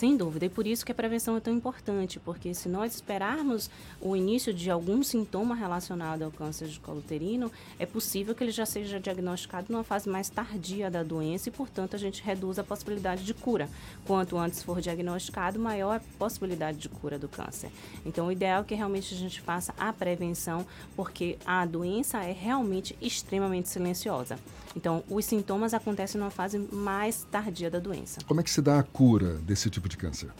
Sem 0.00 0.16
dúvida, 0.16 0.46
e 0.46 0.48
por 0.48 0.66
isso 0.66 0.82
que 0.82 0.92
a 0.92 0.94
prevenção 0.94 1.36
é 1.36 1.40
tão 1.40 1.52
importante, 1.52 2.18
porque 2.18 2.54
se 2.54 2.70
nós 2.70 2.94
esperarmos 2.94 3.68
o 4.00 4.16
início 4.16 4.50
de 4.54 4.70
algum 4.70 5.02
sintoma 5.02 5.54
relacionado 5.54 6.22
ao 6.22 6.30
câncer 6.30 6.68
de 6.68 6.80
colo 6.80 7.00
uterino, 7.00 7.52
é 7.78 7.84
possível 7.84 8.34
que 8.34 8.42
ele 8.42 8.50
já 8.50 8.64
seja 8.64 8.98
diagnosticado 8.98 9.70
numa 9.70 9.84
fase 9.84 10.08
mais 10.08 10.30
tardia 10.30 10.90
da 10.90 11.02
doença 11.02 11.50
e, 11.50 11.52
portanto, 11.52 11.96
a 11.96 11.98
gente 11.98 12.22
reduz 12.22 12.58
a 12.58 12.64
possibilidade 12.64 13.26
de 13.26 13.34
cura. 13.34 13.68
Quanto 14.06 14.38
antes 14.38 14.62
for 14.62 14.80
diagnosticado, 14.80 15.58
maior 15.58 15.96
a 15.96 16.00
possibilidade 16.18 16.78
de 16.78 16.88
cura 16.88 17.18
do 17.18 17.28
câncer. 17.28 17.70
Então, 18.02 18.28
o 18.28 18.32
ideal 18.32 18.62
é 18.62 18.64
que 18.64 18.74
realmente 18.74 19.12
a 19.12 19.18
gente 19.18 19.38
faça 19.42 19.74
a 19.76 19.92
prevenção, 19.92 20.66
porque 20.96 21.36
a 21.44 21.66
doença 21.66 22.24
é 22.24 22.32
realmente 22.32 22.96
extremamente 23.02 23.68
silenciosa. 23.68 24.38
Então, 24.74 25.02
os 25.10 25.24
sintomas 25.24 25.74
acontecem 25.74 26.18
numa 26.18 26.30
fase 26.30 26.58
mais 26.58 27.26
tardia 27.30 27.70
da 27.70 27.78
doença. 27.78 28.20
Como 28.26 28.40
é 28.40 28.42
que 28.42 28.50
se 28.50 28.62
dá 28.62 28.78
a 28.78 28.82
cura 28.82 29.34
desse 29.38 29.68
tipo 29.68 29.89
de 29.90 29.96
câncer? 29.96 30.30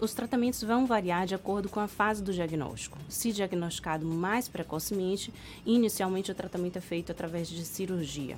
Os 0.00 0.14
tratamentos 0.14 0.62
vão 0.62 0.86
variar 0.86 1.26
de 1.26 1.34
acordo 1.34 1.68
com 1.68 1.80
a 1.80 1.88
fase 1.88 2.22
do 2.22 2.32
diagnóstico. 2.32 2.96
Se 3.08 3.32
diagnosticado 3.32 4.06
mais 4.06 4.46
precocemente, 4.46 5.32
inicialmente 5.66 6.30
o 6.30 6.34
tratamento 6.34 6.76
é 6.76 6.80
feito 6.80 7.10
através 7.10 7.48
de 7.48 7.64
cirurgia. 7.64 8.36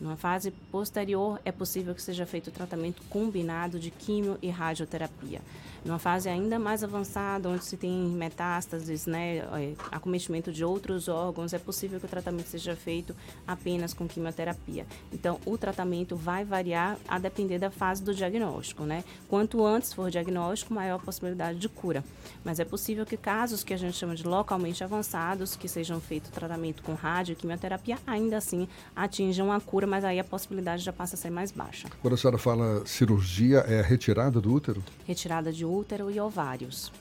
Numa 0.00 0.16
fase 0.16 0.50
posterior, 0.50 1.40
é 1.44 1.50
possível 1.50 1.94
que 1.94 2.02
seja 2.02 2.24
feito 2.24 2.48
o 2.48 2.52
tratamento 2.52 3.02
combinado 3.10 3.80
de 3.80 3.90
quimio 3.90 4.38
e 4.40 4.48
radioterapia. 4.48 5.40
Numa 5.84 5.98
fase 5.98 6.28
ainda 6.28 6.58
mais 6.58 6.84
avançada, 6.84 7.48
onde 7.48 7.64
se 7.64 7.76
tem 7.76 7.92
metástases, 7.92 9.06
né, 9.06 9.38
é, 9.38 9.74
acometimento 9.90 10.52
de 10.52 10.64
outros 10.64 11.08
órgãos, 11.08 11.52
é 11.52 11.58
possível 11.58 11.98
que 11.98 12.06
o 12.06 12.08
tratamento 12.08 12.46
seja 12.46 12.76
feito 12.76 13.14
apenas 13.46 13.94
com 13.94 14.06
quimioterapia. 14.06 14.86
Então, 15.12 15.40
o 15.44 15.56
tratamento 15.56 16.14
vai 16.14 16.44
variar 16.44 16.96
a 17.08 17.18
depender 17.18 17.58
da 17.58 17.70
fase 17.70 18.02
do 18.02 18.14
diagnóstico, 18.14 18.84
né? 18.84 19.02
Quanto 19.28 19.64
antes 19.64 19.92
for 19.92 20.10
diagnóstico, 20.10 20.74
maior 20.74 20.96
a 20.96 21.04
possibilidade 21.04 21.58
de 21.58 21.68
cura. 21.68 22.04
Mas 22.44 22.60
é 22.60 22.64
possível 22.64 23.06
que 23.06 23.16
casos 23.16 23.64
que 23.64 23.74
a 23.74 23.76
gente 23.76 23.96
chama 23.96 24.14
de 24.14 24.24
localmente 24.24 24.84
avançados, 24.84 25.56
que 25.56 25.68
sejam 25.68 26.00
feito 26.00 26.30
tratamento 26.30 26.82
com 26.82 26.94
rádio 26.94 27.32
e 27.32 27.36
quimioterapia, 27.36 27.98
ainda 28.06 28.36
assim 28.36 28.68
atinjam 28.94 29.50
a 29.50 29.60
cura 29.60 29.87
mas 29.88 30.04
aí 30.04 30.20
a 30.20 30.24
possibilidade 30.24 30.82
já 30.82 30.92
passa 30.92 31.16
a 31.16 31.18
ser 31.18 31.30
mais 31.30 31.50
baixa. 31.50 31.88
Quando 32.00 32.14
a 32.14 32.16
senhora 32.16 32.38
fala 32.38 32.86
cirurgia, 32.86 33.58
é 33.60 33.80
a 33.80 33.82
retirada 33.82 34.40
do 34.40 34.52
útero? 34.52 34.84
Retirada 35.06 35.52
de 35.52 35.64
útero 35.64 36.10
e 36.10 36.20
ovários. 36.20 36.92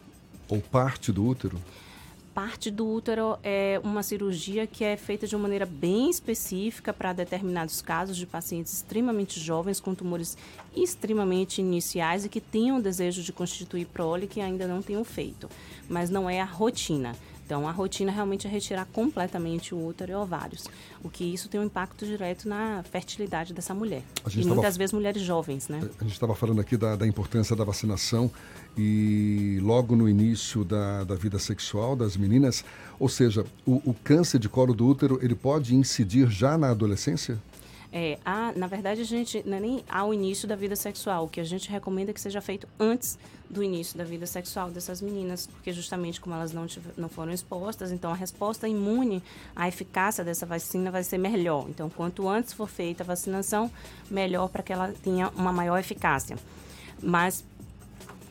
Ou 0.48 0.62
parte 0.62 1.12
do 1.12 1.26
útero? 1.26 1.60
parte 2.38 2.70
do 2.70 2.88
útero 2.88 3.40
é 3.44 3.82
uma 3.84 4.04
cirurgia 4.04 4.68
que 4.68 4.84
é 4.84 4.96
feita 4.96 5.26
de 5.26 5.36
uma 5.36 5.42
maneira 5.42 5.66
bem 5.66 6.08
específica 6.08 6.94
para 6.94 7.12
determinados 7.12 7.82
casos 7.82 8.16
de 8.16 8.28
pacientes 8.28 8.74
extremamente 8.74 9.40
jovens 9.40 9.80
com 9.80 9.96
tumores 9.96 10.38
extremamente 10.76 11.62
iniciais 11.62 12.26
e 12.26 12.30
que 12.30 12.40
tenham 12.40 12.80
desejo 12.80 13.24
de 13.24 13.34
constituir 13.34 13.86
prole 13.88 14.28
que 14.28 14.40
ainda 14.40 14.68
não 14.68 14.84
tenham 14.84 15.04
feito, 15.04 15.50
mas 15.90 16.12
não 16.12 16.30
é 16.30 16.40
a 16.40 16.46
rotina. 16.46 17.16
Então, 17.48 17.66
a 17.66 17.72
rotina 17.72 18.12
realmente 18.12 18.46
é 18.46 18.50
retirar 18.50 18.86
completamente 18.92 19.74
o 19.74 19.88
útero 19.88 20.12
e 20.12 20.16
ovários, 20.16 20.66
o 21.02 21.10
que 21.10 21.24
isso 21.24 21.48
tem 21.48 21.58
um 21.62 21.64
impacto 21.64 22.06
direto 22.06 22.46
na 22.50 22.84
fertilidade 22.84 23.54
dessa 23.54 23.74
mulher. 23.74 24.04
E 24.30 24.40
muitas 24.40 24.56
tava... 24.56 24.78
vezes 24.78 24.92
mulheres 24.92 25.22
jovens, 25.22 25.70
né? 25.70 25.80
A 25.98 26.04
gente 26.04 26.12
estava 26.12 26.36
falando 26.36 26.60
aqui 26.60 26.76
da, 26.76 26.98
da, 26.98 27.08
importância 27.08 27.56
da 27.56 27.64
vacinação 27.64 28.30
e 28.78 29.60
logo 29.62 29.96
no 29.96 30.10
início 30.10 30.66
da, 30.66 31.06
da 31.06 31.16
vida 31.16 31.40
sexual 31.40 31.96
das 31.96 32.18
meninas, 32.18 32.66
ou 33.00 33.08
seja, 33.08 33.46
o, 33.66 33.76
o 33.92 33.96
câncer 34.04 34.40
de 34.40 34.50
colo 34.50 34.74
do 34.74 34.86
útero, 34.86 35.18
ele 35.22 35.34
pode 35.34 35.74
incidir 35.74 36.30
já 36.30 36.58
na 36.58 36.72
adolescência? 36.72 37.42
É, 37.92 38.20
a, 38.26 38.52
na 38.54 38.68
verdade, 38.68 39.02
a 39.02 39.06
gente 39.06 39.42
não 39.46 39.58
é 39.58 39.60
nem 39.60 39.84
ao 39.90 40.14
início 40.14 40.48
da 40.48 40.56
vida 40.56 40.76
sexual. 40.76 41.26
O 41.26 41.30
que 41.30 41.40
a 41.40 41.44
gente 41.44 41.70
recomenda 41.70 42.12
é 42.12 42.14
que 42.14 42.20
seja 42.20 42.42
feito 42.42 42.68
antes 42.80 43.18
do 43.50 43.64
início 43.64 43.98
da 43.98 44.04
vida 44.04 44.26
sexual 44.26 44.70
dessas 44.70 45.02
meninas, 45.02 45.48
porque 45.48 45.72
justamente 45.72 46.20
como 46.20 46.36
elas 46.36 46.52
não, 46.52 46.68
não 46.98 47.08
foram 47.08 47.32
expostas, 47.32 47.92
então 47.92 48.12
a 48.12 48.16
resposta 48.16 48.68
imune, 48.68 49.24
a 49.56 49.68
eficácia 49.68 50.24
dessa 50.24 50.46
vacina 50.46 50.92
vai 50.92 51.04
ser 51.04 51.18
melhor. 51.18 51.66
Então, 51.70 51.90
quanto 51.90 52.28
antes 52.28 52.52
for 52.52 52.68
feita 52.68 53.04
a 53.04 53.06
vacinação, 53.06 53.72
melhor 54.12 54.50
para 54.50 54.62
que 54.62 54.74
ela 54.74 54.94
tenha 55.02 55.30
uma 55.30 55.54
maior 55.54 55.78
eficácia. 55.78 56.38
Mas 57.02 57.44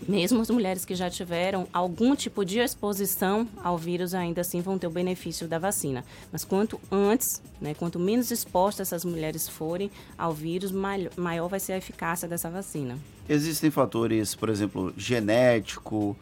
mesmo 0.09 0.41
as 0.41 0.51
mulheres 0.51 0.85
que 0.85 0.95
já 0.95 1.09
tiveram 1.09 1.67
algum 1.73 2.15
tipo 2.15 2.45
de 2.45 2.59
exposição 2.59 3.49
ao 3.63 3.79
vírus 3.79 4.15
ainda 4.15 4.41
assim 4.41 4.61
vão 4.61 4.79
ter 4.79 4.87
o 4.87 4.91
benefício 4.91 5.49
da 5.49 5.59
vacina. 5.59 6.05
Mas 6.31 6.45
quanto 6.45 6.81
antes, 6.91 7.43
né, 7.61 7.75
quanto 7.75 7.99
menos 7.99 8.31
expostas 8.31 8.89
essas 8.89 9.05
mulheres 9.05 9.49
forem 9.49 9.91
ao 10.17 10.33
vírus, 10.33 10.73
maior 11.17 11.49
vai 11.49 11.61
ser 11.61 11.73
a 11.73 11.79
eficácia 11.79 12.29
dessa 12.29 12.51
vacina. 12.51 12.99
Existem 13.29 13.71
fatores, 13.71 14.35
por 14.35 14.49
exemplo, 14.49 14.93
genético, 14.97 16.17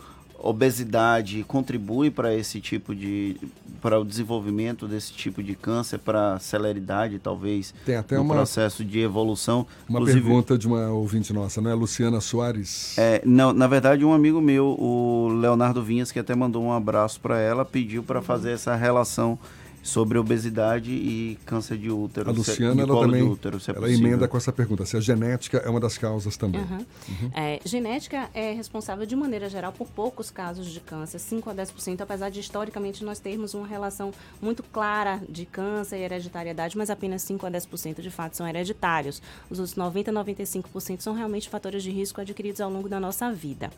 obesidade 0.44 1.44
contribui 1.44 2.10
para 2.10 2.34
esse 2.34 2.60
tipo 2.60 2.94
de 2.94 3.36
para 3.80 3.98
o 3.98 4.04
desenvolvimento 4.04 4.88
desse 4.88 5.12
tipo 5.12 5.42
de 5.42 5.54
câncer 5.54 5.98
para 5.98 6.38
celeridade 6.38 7.18
talvez 7.18 7.74
tem 7.84 7.96
até 7.96 8.18
um 8.18 8.26
processo 8.26 8.84
de 8.84 9.00
evolução. 9.00 9.66
uma 9.88 10.00
Inclusive, 10.00 10.22
pergunta 10.22 10.56
de 10.56 10.66
uma 10.66 10.88
ouvinte 10.88 11.32
nossa 11.32 11.60
não 11.60 11.70
é? 11.70 11.74
Luciana 11.74 12.20
Soares. 12.20 12.96
É 12.98 13.22
não 13.24 13.52
na 13.52 13.66
verdade 13.66 14.04
um 14.04 14.12
amigo 14.12 14.40
meu 14.40 14.76
o 14.78 15.28
Leonardo 15.40 15.82
Vinhas 15.82 16.10
que 16.12 16.18
até 16.18 16.34
mandou 16.34 16.62
um 16.62 16.72
abraço 16.72 17.20
para 17.20 17.38
ela 17.38 17.64
pediu 17.64 18.02
para 18.02 18.22
fazer 18.22 18.52
essa 18.52 18.74
relação 18.74 19.38
sobre 19.84 20.16
obesidade 20.18 20.90
e 20.90 21.38
câncer 21.44 21.76
de 21.76 21.90
útero. 21.90 22.30
A 22.30 22.32
Luciana, 22.32 22.82
ela 22.82 23.00
também 23.00 23.22
útero, 23.22 23.58
é 23.58 23.76
ela 23.76 23.92
emenda 23.92 24.26
com 24.26 24.36
essa 24.36 24.50
pergunta, 24.50 24.86
se 24.86 24.96
a 24.96 25.00
genética 25.00 25.58
é 25.58 25.68
uma 25.68 25.78
das 25.78 25.98
causas 25.98 26.38
também. 26.38 26.62
Uhum. 26.62 26.78
Uhum. 26.78 27.30
É, 27.34 27.60
genética 27.66 28.30
é 28.32 28.52
responsável, 28.54 29.04
de 29.04 29.14
maneira 29.14 29.46
geral, 29.50 29.72
por 29.72 29.86
poucos 29.88 30.30
casos 30.30 30.68
de 30.68 30.80
câncer, 30.80 31.18
5 31.18 31.50
a 31.50 31.54
10%, 31.54 32.00
apesar 32.00 32.30
de 32.30 32.40
historicamente 32.40 33.04
nós 33.04 33.20
termos 33.20 33.52
uma 33.52 33.66
relação 33.66 34.10
muito 34.40 34.62
clara 34.62 35.20
de 35.28 35.44
câncer 35.44 35.98
e 35.98 36.02
hereditariedade, 36.02 36.78
mas 36.78 36.88
apenas 36.88 37.20
5 37.22 37.46
a 37.46 37.50
10% 37.50 38.00
de 38.00 38.10
fato 38.10 38.38
são 38.38 38.48
hereditários. 38.48 39.20
Os 39.50 39.58
outros 39.58 39.76
90 39.76 40.10
a 40.10 40.14
95% 40.14 41.00
são 41.00 41.12
realmente 41.12 41.50
fatores 41.50 41.82
de 41.82 41.90
risco 41.90 42.22
adquiridos 42.22 42.62
ao 42.62 42.70
longo 42.70 42.88
da 42.88 42.98
nossa 42.98 43.30
vida. 43.30 43.70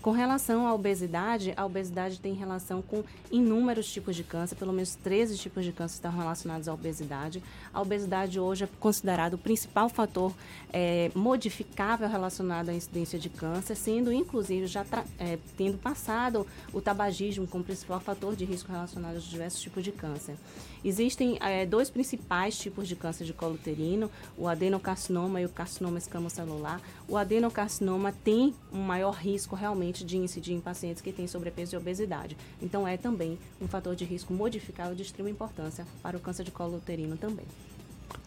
Com 0.00 0.12
relação 0.12 0.66
à 0.66 0.72
obesidade, 0.72 1.52
a 1.54 1.66
obesidade 1.66 2.18
tem 2.18 2.32
relação 2.32 2.80
com 2.80 3.04
inúmeros 3.30 3.92
tipos 3.92 4.16
de 4.16 4.24
câncer, 4.24 4.54
pelo 4.54 4.72
menos 4.72 4.94
13 4.94 5.36
tipos 5.36 5.49
de 5.58 5.72
câncer 5.72 5.94
estão 5.94 6.12
relacionados 6.12 6.68
à 6.68 6.74
obesidade. 6.74 7.42
A 7.74 7.80
obesidade 7.80 8.38
hoje 8.38 8.64
é 8.64 8.68
considerado 8.78 9.34
o 9.34 9.38
principal 9.38 9.88
fator 9.88 10.32
é, 10.72 11.10
modificável 11.14 12.08
relacionado 12.08 12.68
à 12.68 12.74
incidência 12.74 13.18
de 13.18 13.28
câncer, 13.28 13.74
sendo 13.74 14.12
inclusive 14.12 14.66
já 14.66 14.84
é, 15.18 15.38
tendo 15.56 15.78
passado 15.78 16.46
o 16.72 16.80
tabagismo 16.80 17.46
como 17.46 17.64
principal 17.64 18.00
fator 18.00 18.36
de 18.36 18.44
risco 18.44 18.70
relacionado 18.70 19.16
a 19.16 19.20
diversos 19.20 19.60
tipos 19.60 19.82
de 19.82 19.92
câncer. 19.92 20.36
Existem 20.82 21.36
é, 21.40 21.66
dois 21.66 21.90
principais 21.90 22.58
tipos 22.58 22.88
de 22.88 22.96
câncer 22.96 23.24
de 23.24 23.34
colo 23.34 23.54
uterino, 23.54 24.10
o 24.36 24.48
adenocarcinoma 24.48 25.40
e 25.40 25.44
o 25.44 25.48
carcinoma 25.48 25.98
escamocelular. 25.98 26.80
O 27.06 27.16
adenocarcinoma 27.18 28.12
tem 28.24 28.54
um 28.72 28.80
maior 28.80 29.14
risco 29.14 29.54
realmente 29.54 30.04
de 30.04 30.16
incidir 30.16 30.54
em 30.54 30.60
pacientes 30.60 31.02
que 31.02 31.12
têm 31.12 31.26
sobrepeso 31.26 31.74
e 31.74 31.78
obesidade. 31.78 32.36
Então 32.62 32.88
é 32.88 32.96
também 32.96 33.38
um 33.60 33.68
fator 33.68 33.94
de 33.94 34.04
risco 34.04 34.32
modificável 34.32 34.94
de 34.94 35.02
extrema 35.02 35.28
importância 35.28 35.86
para 36.02 36.16
o 36.16 36.20
câncer 36.20 36.44
de 36.44 36.50
colo 36.50 36.76
uterino 36.76 37.16
também. 37.16 37.46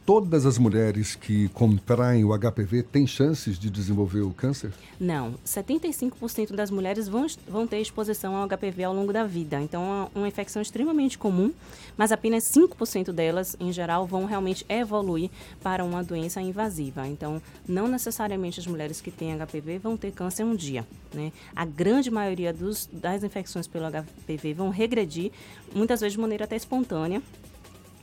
Todas 0.05 0.45
as 0.45 0.57
mulheres 0.57 1.15
que 1.15 1.47
contraem 1.49 2.23
o 2.23 2.38
HPV 2.38 2.84
têm 2.84 3.07
chances 3.07 3.57
de 3.57 3.69
desenvolver 3.69 4.21
o 4.21 4.31
câncer? 4.31 4.71
Não. 4.99 5.34
75% 5.45 6.53
das 6.53 6.69
mulheres 6.69 7.07
vão, 7.07 7.25
vão 7.47 7.65
ter 7.65 7.80
exposição 7.80 8.35
ao 8.35 8.47
HPV 8.47 8.84
ao 8.84 8.93
longo 8.93 9.13
da 9.13 9.23
vida. 9.23 9.61
Então, 9.61 10.09
é 10.15 10.17
uma 10.17 10.27
infecção 10.27 10.61
extremamente 10.61 11.17
comum, 11.17 11.51
mas 11.97 12.11
apenas 12.11 12.43
5% 12.43 13.11
delas, 13.11 13.55
em 13.59 13.71
geral, 13.71 14.05
vão 14.05 14.25
realmente 14.25 14.65
evoluir 14.67 15.30
para 15.61 15.84
uma 15.84 16.03
doença 16.03 16.41
invasiva. 16.41 17.07
Então, 17.07 17.41
não 17.67 17.88
necessariamente 17.88 18.59
as 18.59 18.67
mulheres 18.67 19.01
que 19.01 19.11
têm 19.11 19.38
HPV 19.38 19.80
vão 19.80 19.97
ter 19.97 20.11
câncer 20.11 20.43
um 20.43 20.55
dia. 20.55 20.85
Né? 21.13 21.31
A 21.55 21.65
grande 21.65 22.11
maioria 22.11 22.53
dos, 22.53 22.89
das 22.91 23.23
infecções 23.23 23.67
pelo 23.67 23.85
HPV 23.89 24.53
vão 24.53 24.69
regredir, 24.69 25.31
muitas 25.73 26.01
vezes 26.01 26.13
de 26.13 26.19
maneira 26.19 26.45
até 26.45 26.55
espontânea, 26.55 27.21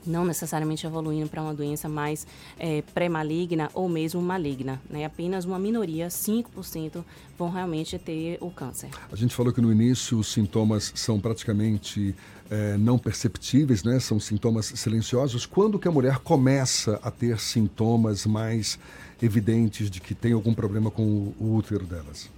não 0.06 0.24
necessariamente 0.24 0.86
evoluindo 0.86 1.28
para 1.28 1.43
uma 1.43 1.55
doença 1.55 1.89
mais 1.89 2.27
é, 2.59 2.82
pré-maligna 2.94 3.70
ou 3.74 3.89
mesmo 3.89 4.20
maligna. 4.20 4.81
Né? 4.89 5.05
Apenas 5.05 5.44
uma 5.44 5.59
minoria, 5.59 6.09
5%, 6.09 7.05
vão 7.39 7.51
realmente 7.51 7.98
ter 7.98 8.39
o 8.40 8.51
câncer. 8.51 8.90
A 9.10 9.16
gente 9.16 9.35
falou 9.35 9.52
que 9.52 9.60
no 9.60 9.72
início 9.72 10.18
os 10.18 10.32
sintomas 10.32 10.93
são 10.94 11.20
praticamente 11.20 12.14
é, 12.51 12.77
não 12.77 12.98
perceptíveis, 12.98 13.85
né? 13.85 14.01
são 14.01 14.18
sintomas 14.18 14.66
silenciosos. 14.66 15.47
Quando 15.47 15.78
que 15.78 15.89
a 15.89 15.93
mulher 15.93 16.18
começa 16.18 16.98
a 17.02 17.10
ter 17.10 17.39
sintomas 17.39 18.27
mais 18.27 18.78
evidentes 19.22 19.90
de 19.90 20.01
que 20.01 20.14
tem 20.14 20.32
algum 20.32 20.55
problema 20.55 20.90
com 20.90 21.32
o 21.39 21.55
útero 21.56 21.85
delas? 21.85 22.31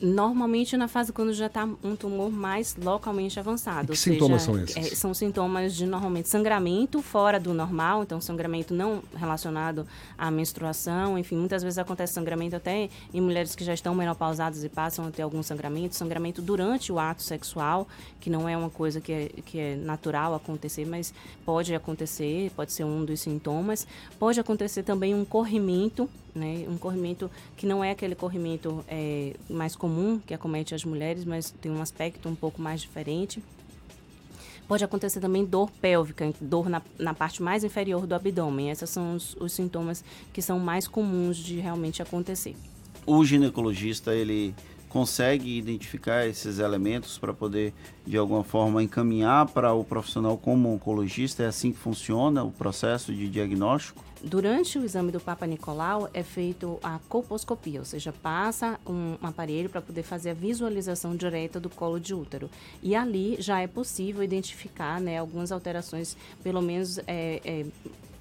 Normalmente 0.00 0.76
na 0.76 0.88
fase 0.88 1.12
quando 1.12 1.32
já 1.32 1.46
está 1.46 1.68
um 1.84 1.94
tumor 1.94 2.30
mais 2.30 2.74
localmente 2.76 3.38
avançado. 3.38 3.92
E 3.92 3.94
que 3.94 3.98
sintomas 3.98 4.42
seja, 4.42 4.52
são 4.52 4.64
esses? 4.64 4.92
É, 4.92 4.94
são 4.94 5.12
sintomas 5.12 5.74
de 5.74 5.84
normalmente 5.84 6.28
sangramento 6.28 7.02
fora 7.02 7.38
do 7.38 7.52
normal, 7.52 8.02
então 8.02 8.20
sangramento 8.20 8.72
não 8.72 9.02
relacionado 9.14 9.86
à 10.16 10.30
menstruação, 10.30 11.18
enfim, 11.18 11.36
muitas 11.36 11.62
vezes 11.62 11.78
acontece 11.78 12.14
sangramento 12.14 12.56
até 12.56 12.88
em 13.12 13.20
mulheres 13.20 13.54
que 13.54 13.62
já 13.62 13.74
estão 13.74 13.94
menopausadas 13.94 14.64
e 14.64 14.68
passam 14.70 15.06
a 15.06 15.10
ter 15.10 15.22
algum 15.22 15.42
sangramento, 15.42 15.94
sangramento 15.94 16.40
durante 16.40 16.90
o 16.90 16.98
ato 16.98 17.22
sexual, 17.22 17.86
que 18.20 18.30
não 18.30 18.48
é 18.48 18.56
uma 18.56 18.70
coisa 18.70 19.00
que 19.00 19.12
é, 19.12 19.28
que 19.44 19.58
é 19.58 19.76
natural 19.76 20.34
acontecer, 20.34 20.86
mas 20.86 21.12
pode 21.44 21.74
acontecer, 21.74 22.50
pode 22.56 22.72
ser 22.72 22.84
um 22.84 23.04
dos 23.04 23.20
sintomas. 23.20 23.86
Pode 24.18 24.40
acontecer 24.40 24.82
também 24.82 25.14
um 25.14 25.24
corrimento 25.24 26.08
né? 26.34 26.64
Um 26.68 26.76
corrimento 26.76 27.30
que 27.56 27.66
não 27.66 27.82
é 27.82 27.90
aquele 27.90 28.14
corrimento 28.14 28.84
é, 28.88 29.34
mais 29.48 29.74
comum 29.74 29.89
que 30.26 30.34
acomete 30.34 30.74
as 30.74 30.84
mulheres, 30.84 31.24
mas 31.24 31.50
tem 31.50 31.70
um 31.70 31.80
aspecto 31.80 32.28
um 32.28 32.34
pouco 32.34 32.60
mais 32.60 32.80
diferente. 32.80 33.42
Pode 34.66 34.84
acontecer 34.84 35.20
também 35.20 35.44
dor 35.44 35.68
pélvica, 35.80 36.32
dor 36.40 36.68
na, 36.68 36.80
na 36.98 37.12
parte 37.12 37.42
mais 37.42 37.64
inferior 37.64 38.06
do 38.06 38.14
abdômen. 38.14 38.70
Esses 38.70 38.88
são 38.88 39.16
os, 39.16 39.34
os 39.40 39.52
sintomas 39.52 40.04
que 40.32 40.40
são 40.40 40.60
mais 40.60 40.86
comuns 40.86 41.36
de 41.36 41.58
realmente 41.58 42.00
acontecer. 42.00 42.54
O 43.04 43.24
ginecologista, 43.24 44.14
ele 44.14 44.54
consegue 44.90 45.56
identificar 45.56 46.26
esses 46.26 46.58
elementos 46.58 47.16
para 47.16 47.32
poder, 47.32 47.72
de 48.04 48.18
alguma 48.18 48.42
forma, 48.42 48.82
encaminhar 48.82 49.46
para 49.46 49.72
o 49.72 49.84
profissional 49.84 50.36
como 50.36 50.74
oncologista? 50.74 51.44
É 51.44 51.46
assim 51.46 51.72
que 51.72 51.78
funciona 51.78 52.42
o 52.42 52.50
processo 52.50 53.14
de 53.14 53.28
diagnóstico? 53.28 54.04
Durante 54.22 54.78
o 54.78 54.84
exame 54.84 55.10
do 55.10 55.20
Papa 55.20 55.46
Nicolau 55.46 56.10
é 56.12 56.22
feito 56.22 56.78
a 56.82 56.98
colposcopia, 57.08 57.78
ou 57.78 57.86
seja, 57.86 58.12
passa 58.12 58.78
um 58.86 59.16
aparelho 59.22 59.70
para 59.70 59.80
poder 59.80 60.02
fazer 60.02 60.30
a 60.30 60.34
visualização 60.34 61.16
direta 61.16 61.58
do 61.58 61.70
colo 61.70 61.98
de 61.98 62.12
útero. 62.12 62.50
E 62.82 62.94
ali 62.94 63.36
já 63.38 63.60
é 63.60 63.66
possível 63.66 64.22
identificar 64.22 65.00
né, 65.00 65.18
algumas 65.18 65.50
alterações, 65.52 66.16
pelo 66.42 66.60
menos 66.60 66.98
é, 67.06 67.40
é, 67.44 67.64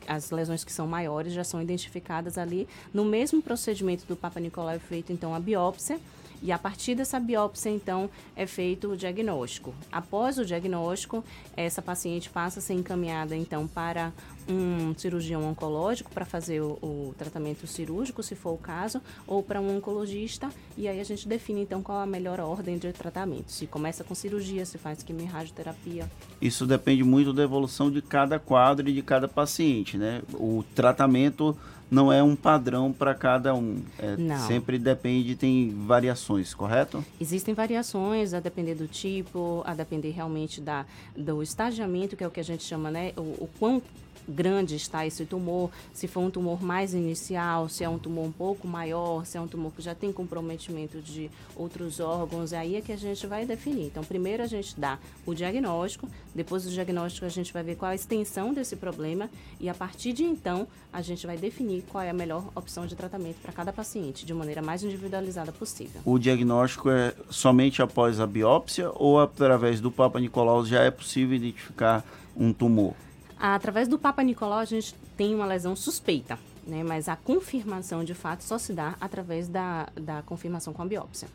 as 0.08 0.32
lesões 0.32 0.64
que 0.64 0.72
são 0.72 0.88
maiores 0.88 1.34
já 1.34 1.44
são 1.44 1.62
identificadas 1.62 2.38
ali. 2.38 2.68
No 2.94 3.04
mesmo 3.04 3.42
procedimento 3.42 4.06
do 4.08 4.16
Papa 4.16 4.40
Nicolau 4.40 4.74
é 4.74 4.80
feito 4.80 5.12
então 5.12 5.36
a 5.36 5.40
biópsia 5.40 6.00
e 6.42 6.52
a 6.52 6.58
partir 6.58 6.96
dessa 6.96 7.20
biópsia, 7.20 7.70
então, 7.70 8.10
é 8.36 8.46
feito 8.46 8.92
o 8.92 8.98
diagnóstico. 8.98 9.74
Após 9.92 10.38
o 10.38 10.46
diagnóstico, 10.46 11.24
essa 11.56 11.82
paciente 11.82 12.30
passa 12.30 12.60
a 12.60 12.62
ser 12.62 12.74
encaminhada, 12.74 13.36
então, 13.36 13.68
para 13.68 14.14
um 14.48 14.96
cirurgião 14.98 15.44
oncológico 15.44 16.10
para 16.12 16.26
fazer 16.26 16.62
o, 16.62 16.72
o, 16.82 17.16
tratamento 17.18 17.68
cirúrgico, 17.68 18.24
se 18.24 18.36
for 18.36 18.52
o 18.52 18.58
caso, 18.58 19.02
ou 19.28 19.44
para 19.44 19.62
um 19.62 19.78
oncologista, 19.78 20.50
e 20.78 20.88
aí 20.88 21.00
a 21.00 21.04
gente 21.04 21.28
define, 21.28 21.62
então, 21.62 21.84
qual 21.84 22.00
a 22.00 22.06
melhor 22.06 22.40
ordem 22.40 22.78
de 22.78 22.92
tratamento. 22.92 23.52
Se 23.52 23.68
começa 23.68 24.04
com 24.04 24.16
cirurgia, 24.16 24.66
se 24.66 24.78
faz 24.78 25.04
quimio-radioterapia. 25.04 26.10
Isso 26.42 26.66
depende 26.66 27.04
muito 27.04 27.34
da 27.34 27.44
evolução 27.44 27.92
de 27.92 28.02
cada 28.02 28.40
quadro 28.40 28.90
e 28.90 28.94
de 28.94 29.02
cada 29.02 29.28
paciente, 29.28 29.98
né? 29.98 30.22
O 30.34 30.64
tratamento 30.74 31.56
não 31.90 32.12
é 32.12 32.22
um 32.22 32.36
padrão 32.36 32.92
para 32.92 33.14
cada 33.16 33.54
um. 33.56 33.82
É, 33.98 34.16
não. 34.16 34.48
Sempre 34.48 34.78
depende, 34.78 35.36
tem 35.36 35.74
variações, 35.86 36.54
correto? 36.54 37.04
Existem 37.20 37.54
variações, 37.54 38.34
a 38.34 38.40
depender 38.40 38.76
do 38.76 38.88
tipo, 38.88 39.64
a 39.66 39.74
depender 39.74 40.12
realmente 40.12 40.62
da, 40.62 40.86
do 41.16 41.42
estagiamento, 41.42 42.16
que 42.16 42.24
é 42.24 42.28
o 42.28 42.32
que 42.32 42.40
a 42.40 42.44
gente 42.44 42.64
chama, 42.64 42.92
né? 42.92 43.14
O, 43.18 43.22
o 43.44 43.50
quão 43.60 43.82
grande 44.30 44.76
está 44.76 45.06
esse 45.06 45.26
tumor, 45.26 45.70
se 45.94 46.08
for 46.08 46.22
um 46.22 46.30
tumor 46.30 46.62
mais 46.62 46.94
inicial, 46.94 47.68
se 47.68 47.84
é 47.84 47.90
um 47.90 47.98
tumor 47.98 48.26
um 48.26 48.32
pouco 48.32 48.68
maior, 48.68 49.26
se 49.26 49.38
é 49.38 49.42
um 49.42 49.48
tumor 49.48 49.72
que 49.74 49.82
já 49.82 49.96
tem 49.96 50.12
comprometimento 50.12 51.02
de 51.02 51.30
outros 51.56 52.00
órgãos, 52.00 52.54
aí 52.54 52.76
é 52.76 52.82
que 52.82 52.92
a 52.92 52.98
gente 52.98 53.26
vai 53.28 53.46
definir. 53.46 53.88
Então, 53.88 54.04
primeiro 54.04 54.44
a 54.44 54.48
gente 54.48 54.80
dá 54.80 55.00
o 55.26 55.34
diagnóstico, 55.34 56.08
depois 56.34 56.64
do 56.64 56.72
diagnóstico 56.72 57.26
a 57.26 57.30
gente 57.30 57.52
vai 57.52 57.64
ver 57.64 57.76
qual 57.76 57.92
a 57.92 57.96
extensão 57.96 58.54
desse 58.54 58.76
problema 58.76 59.30
e 59.60 59.68
a 59.68 59.74
partir 59.74 60.14
de 60.14 60.24
então 60.24 60.68
a 60.92 61.02
gente 61.02 61.26
vai 61.26 61.38
definir 61.38 61.84
qual 61.90 62.04
é 62.04 62.10
a 62.10 62.14
melhor 62.14 62.46
opção 62.56 62.86
de 62.86 62.96
tratamento 62.96 63.38
para 63.42 63.52
cada 63.52 63.72
paciente, 63.72 64.26
de 64.26 64.34
maneira 64.34 64.62
mais 64.62 64.84
individualizada 64.84 65.52
possível. 65.52 66.02
O 66.06 66.18
diagnóstico 66.18 66.90
é 66.90 67.14
somente 67.30 67.82
após 67.82 68.20
a 68.20 68.28
biópsia 68.28 68.92
ou 68.96 69.20
através 69.20 69.80
do 69.80 69.92
Papa 69.92 70.20
Nicolau 70.20 70.66
já 70.66 70.82
é 70.82 70.92
possível 70.92 71.36
identificar 71.36 72.04
um 72.36 72.54
tumor? 72.54 72.96
Através 73.40 73.88
do 73.88 73.98
Papa 73.98 74.22
Nicolau, 74.22 74.60
a 74.60 74.66
gente 74.66 74.94
tem 75.16 75.34
uma 75.34 75.46
lesão 75.46 75.74
suspeita, 75.76 76.38
né? 76.68 76.84
mas 76.84 77.08
a 77.08 77.16
confirmação 77.16 78.04
de 78.04 78.14
fato 78.14 78.44
só 78.44 78.58
se 78.58 78.74
dá 78.74 78.96
através 79.00 79.48
da, 79.48 79.88
da 79.96 80.22
confirmação 80.24 80.74
com 80.74 80.82
a 80.82 80.86
biópsia. 80.86 81.30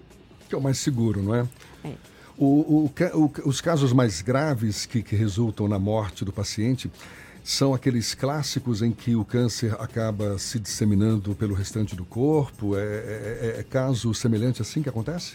Que 0.48 0.54
é 0.54 0.58
o 0.58 0.60
mais 0.60 0.78
seguro, 0.78 1.22
não 1.22 1.34
é? 1.34 1.48
É. 1.82 1.94
O, 2.36 2.84
o, 2.84 2.92
o, 3.14 3.48
os 3.48 3.60
casos 3.60 3.92
mais 3.92 4.20
graves 4.20 4.84
que, 4.84 5.02
que 5.02 5.16
resultam 5.16 5.66
na 5.66 5.78
morte 5.78 6.24
do 6.24 6.32
paciente 6.32 6.90
são 7.42 7.72
aqueles 7.72 8.14
clássicos 8.14 8.82
em 8.82 8.90
que 8.90 9.14
o 9.14 9.24
câncer 9.24 9.74
acaba 9.80 10.38
se 10.38 10.58
disseminando 10.58 11.34
pelo 11.34 11.54
restante 11.54 11.96
do 11.96 12.04
corpo? 12.04 12.76
É, 12.76 12.80
é, 12.80 13.54
é, 13.56 13.60
é 13.60 13.62
caso 13.62 14.12
semelhante 14.12 14.60
assim 14.60 14.82
que 14.82 14.88
acontece? 14.88 15.34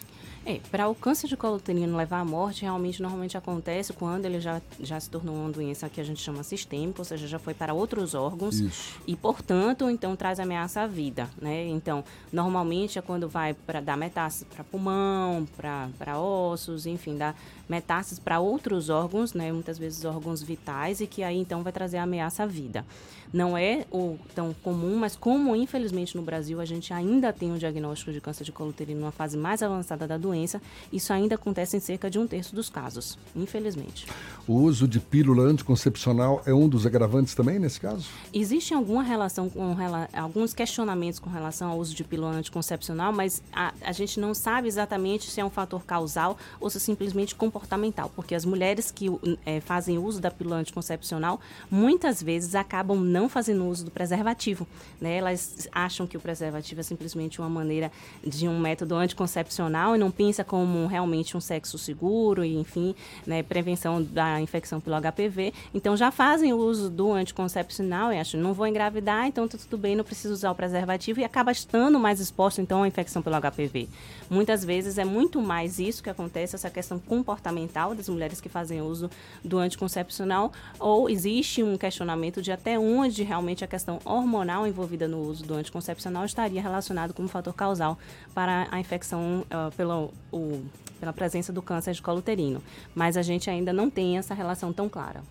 É, 0.50 0.60
para 0.72 0.90
o 0.90 0.96
câncer 0.96 1.28
de 1.28 1.38
colo 1.38 1.58
uterino 1.58 1.96
levar 1.96 2.22
à 2.22 2.26
morte, 2.26 2.64
realmente 2.64 3.04
normalmente 3.04 3.38
acontece 3.38 3.94
quando 3.94 4.26
ele 4.26 4.42
já, 4.42 4.60
já 4.80 5.00
se 5.00 5.08
tornou 5.08 5.36
uma 5.36 5.52
doença 5.52 5.88
que 5.88 6.02
a 6.02 6.04
gente 6.04 6.20
chama 6.20 6.42
sistêmica, 6.42 7.02
ou 7.02 7.06
seja, 7.06 7.28
já 7.28 7.38
foi 7.38 7.54
para 7.54 7.72
outros 7.72 8.16
órgãos 8.16 8.60
Isso. 8.60 8.96
e, 9.06 9.16
portanto, 9.16 9.88
então 9.88 10.16
traz 10.16 10.40
ameaça 10.40 10.82
à 10.82 10.88
vida, 10.88 11.30
né? 11.40 11.68
Então, 11.68 12.04
normalmente 12.34 12.98
é 12.98 13.02
quando 13.04 13.30
vai 13.30 13.54
para 13.54 13.80
dar 13.80 13.96
metástase 13.96 14.46
para 14.46 14.64
pulmão, 14.64 15.48
para 15.56 16.20
ossos, 16.20 16.88
enfim, 16.88 17.16
dá 17.16 17.36
metástases 17.70 18.20
para 18.20 18.40
outros 18.40 18.90
órgãos, 18.90 19.34
né? 19.34 19.52
Muitas 19.52 19.78
vezes 19.78 20.04
órgãos 20.04 20.42
vitais 20.42 21.00
e 21.00 21.08
que 21.08 21.24
aí 21.24 21.38
então 21.38 21.62
vai 21.62 21.72
trazer 21.72 21.98
ameaça 21.98 22.44
à 22.44 22.46
vida. 22.46 22.84
Não 23.32 23.56
é 23.56 23.86
o 23.92 24.18
tão 24.34 24.56
comum, 24.64 24.98
mas 24.98 25.16
como 25.16 25.56
infelizmente 25.56 26.18
no 26.18 26.24
Brasil 26.24 26.60
a 26.60 26.66
gente 26.66 26.92
ainda 26.92 27.32
tem 27.32 27.52
um 27.52 27.58
diagnóstico 27.58 28.12
de 28.12 28.20
câncer 28.20 28.44
de 28.44 28.52
colo 28.52 28.72
uterino 28.72 29.02
numa 29.02 29.12
fase 29.12 29.38
mais 29.38 29.62
avançada 29.62 30.08
da 30.08 30.18
doença, 30.18 30.60
isso 30.92 31.14
ainda 31.14 31.36
acontece 31.36 31.78
em 31.78 31.80
cerca 31.80 32.10
de 32.10 32.18
um 32.18 32.26
terço 32.26 32.56
dos 32.56 32.70
casos, 32.70 33.20
infelizmente. 33.36 34.08
O 34.48 34.56
uso 34.56 34.88
de 34.88 35.00
pílula 35.00 35.44
anticoncepcional 35.44 36.42
é 36.46 36.54
um 36.54 36.68
dos 36.68 36.88
agravantes 36.88 37.36
também 37.36 37.60
nesse 37.60 37.80
caso? 37.80 38.10
Existe 38.34 38.74
alguma 38.74 39.04
relação 39.04 39.48
com 39.48 39.76
alguns 40.14 40.54
questionamentos 40.54 41.20
com 41.20 41.30
relação 41.30 41.70
ao 41.70 41.78
uso 41.78 41.94
de 41.94 42.04
pílula 42.04 42.32
anticoncepcional, 42.32 43.14
mas 43.14 43.44
a, 43.54 43.74
a 43.82 43.92
gente 43.92 44.20
não 44.20 44.34
sabe 44.34 44.68
exatamente 44.68 45.30
se 45.30 45.40
é 45.40 45.46
um 45.46 45.50
fator 45.52 45.84
causal 45.84 46.36
ou 46.60 46.70
se 46.70 46.80
simplesmente 46.80 47.36
comportamental, 47.60 48.10
porque 48.16 48.34
as 48.34 48.46
mulheres 48.46 48.90
que 48.90 49.08
é, 49.46 49.60
fazem 49.60 49.98
uso 49.98 50.22
da 50.22 50.32
pílula 50.32 50.58
anticoncepcional 50.58 51.42
muitas 51.70 52.24
vezes 52.24 52.56
acabam 52.56 52.98
não 52.98 53.28
fazendo 53.28 53.66
uso 53.66 53.84
do 53.86 53.92
preservativo. 53.92 54.66
Né? 55.02 55.18
Elas 55.18 55.68
acham 55.72 56.08
que 56.08 56.16
o 56.16 56.20
preservativo 56.20 56.80
é 56.80 56.84
simplesmente 56.84 57.40
uma 57.40 57.50
maneira 57.50 57.92
de 58.26 58.48
um 58.48 58.58
método 58.60 58.96
anticoncepcional 58.96 59.96
e 59.96 60.00
não 60.00 60.10
pensa 60.10 60.44
como 60.44 60.88
realmente 60.88 61.36
um 61.36 61.42
sexo 61.42 61.78
seguro 61.78 62.46
e, 62.46 62.56
enfim, 62.56 62.96
né, 63.28 63.44
prevenção 63.44 64.02
da 64.02 64.40
infecção 64.40 64.80
pelo 64.80 64.96
HPV. 65.02 65.54
Então, 65.74 65.98
já 65.98 66.12
fazem 66.12 66.54
uso 66.54 66.90
do 66.90 67.12
anticoncepcional 67.12 68.14
e 68.14 68.18
acham, 68.18 68.40
não 68.40 68.54
vou 68.54 68.68
engravidar, 68.68 69.28
então 69.28 69.48
tá 69.48 69.58
tudo 69.58 69.78
bem, 69.78 69.96
não 69.96 70.04
preciso 70.04 70.34
usar 70.34 70.52
o 70.52 70.56
preservativo 70.56 71.20
e 71.20 71.24
acaba 71.24 71.52
estando 71.52 72.00
mais 72.00 72.20
exposto, 72.20 72.62
então, 72.62 72.84
à 72.84 72.88
infecção 72.88 73.22
pelo 73.22 73.40
HPV. 73.40 73.90
Muitas 74.30 74.64
vezes 74.64 74.98
é 74.98 75.04
muito 75.04 75.42
mais 75.42 75.80
isso 75.80 76.02
que 76.02 76.10
acontece, 76.10 76.56
essa 76.56 76.70
questão 76.70 77.00
comportamental 77.00 77.49
das 77.96 78.10
mulheres 78.10 78.40
que 78.40 78.50
fazem 78.50 78.82
uso 78.82 79.10
do 79.44 79.58
anticoncepcional, 79.58 80.52
ou 80.80 81.10
existe 81.10 81.64
um 81.64 81.78
questionamento 81.78 82.42
de 82.42 82.52
até 82.52 82.78
onde 82.78 83.24
realmente 83.24 83.64
a 83.64 83.68
questão 83.68 84.00
hormonal 84.06 84.68
envolvida 84.68 85.08
no 85.08 85.20
uso 85.20 85.44
do 85.44 85.54
anticoncepcional 85.54 86.26
estaria 86.26 86.62
relacionado 86.62 87.14
como 87.14 87.28
fator 87.28 87.54
causal 87.54 87.98
para 88.34 88.68
a 88.72 88.80
infecção 88.80 89.46
uh, 89.46 89.76
pelo, 89.76 90.14
o, 90.32 90.62
pela 91.00 91.14
presença 91.14 91.52
do 91.52 91.62
câncer 91.62 91.94
de 91.94 92.02
colo 92.02 92.20
uterino. 92.20 92.62
Mas 92.94 93.18
a 93.18 93.22
gente 93.22 93.50
ainda 93.50 93.74
não 93.74 93.90
tem 93.90 94.18
essa 94.18 94.34
relação 94.34 94.72
tão 94.72 94.88
clara. 94.88 95.22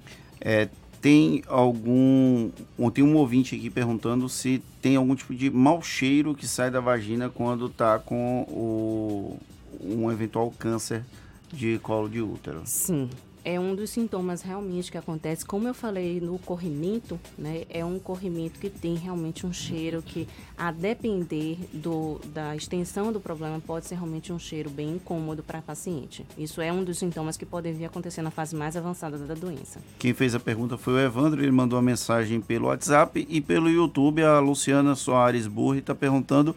É, 0.40 0.68
tem 1.00 1.42
algum. 1.46 2.50
Tem 2.92 3.04
um 3.04 3.16
ouvinte 3.16 3.54
aqui 3.54 3.70
perguntando 3.70 4.28
se 4.28 4.62
tem 4.82 4.96
algum 4.96 5.14
tipo 5.14 5.34
de 5.34 5.50
mau 5.50 5.82
cheiro 5.82 6.34
que 6.34 6.46
sai 6.46 6.70
da 6.70 6.80
vagina 6.80 7.28
quando 7.28 7.66
está 7.66 7.98
com 7.98 8.42
o, 8.48 9.38
um 9.80 10.10
eventual 10.10 10.52
câncer 10.58 11.04
de 11.52 11.78
colo 11.78 12.08
de 12.08 12.20
útero. 12.20 12.62
Sim, 12.64 13.08
é 13.44 13.58
um 13.58 13.74
dos 13.74 13.88
sintomas 13.88 14.42
realmente 14.42 14.90
que 14.90 14.98
acontece. 14.98 15.42
Como 15.42 15.66
eu 15.66 15.72
falei 15.72 16.20
no 16.20 16.38
corrimento, 16.38 17.18
né, 17.38 17.62
é 17.70 17.82
um 17.82 17.98
corrimento 17.98 18.60
que 18.60 18.68
tem 18.68 18.94
realmente 18.94 19.46
um 19.46 19.52
cheiro 19.54 20.02
que, 20.02 20.28
a 20.56 20.70
depender 20.70 21.56
do, 21.72 22.20
da 22.26 22.54
extensão 22.54 23.10
do 23.10 23.18
problema, 23.18 23.58
pode 23.58 23.86
ser 23.86 23.94
realmente 23.94 24.32
um 24.32 24.38
cheiro 24.38 24.68
bem 24.68 24.96
incômodo 24.96 25.42
para 25.42 25.60
a 25.60 25.62
paciente. 25.62 26.26
Isso 26.36 26.60
é 26.60 26.70
um 26.70 26.84
dos 26.84 26.98
sintomas 26.98 27.38
que 27.38 27.46
podem 27.46 27.72
vir 27.72 27.86
acontecer 27.86 28.20
na 28.20 28.30
fase 28.30 28.54
mais 28.54 28.76
avançada 28.76 29.16
da 29.16 29.34
doença. 29.34 29.80
Quem 29.98 30.12
fez 30.12 30.34
a 30.34 30.40
pergunta 30.40 30.76
foi 30.76 30.92
o 30.92 31.00
Evandro, 31.00 31.42
ele 31.42 31.50
mandou 31.50 31.78
uma 31.78 31.84
mensagem 31.84 32.42
pelo 32.42 32.66
WhatsApp 32.66 33.26
e 33.30 33.40
pelo 33.40 33.70
YouTube. 33.70 34.22
A 34.22 34.40
Luciana 34.40 34.94
Soares 34.94 35.46
Burri 35.46 35.78
está 35.78 35.94
perguntando 35.94 36.54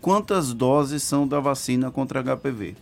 quantas 0.00 0.54
doses 0.54 1.02
são 1.02 1.26
da 1.26 1.40
vacina 1.40 1.90
contra 1.90 2.22
HPV. 2.22 2.76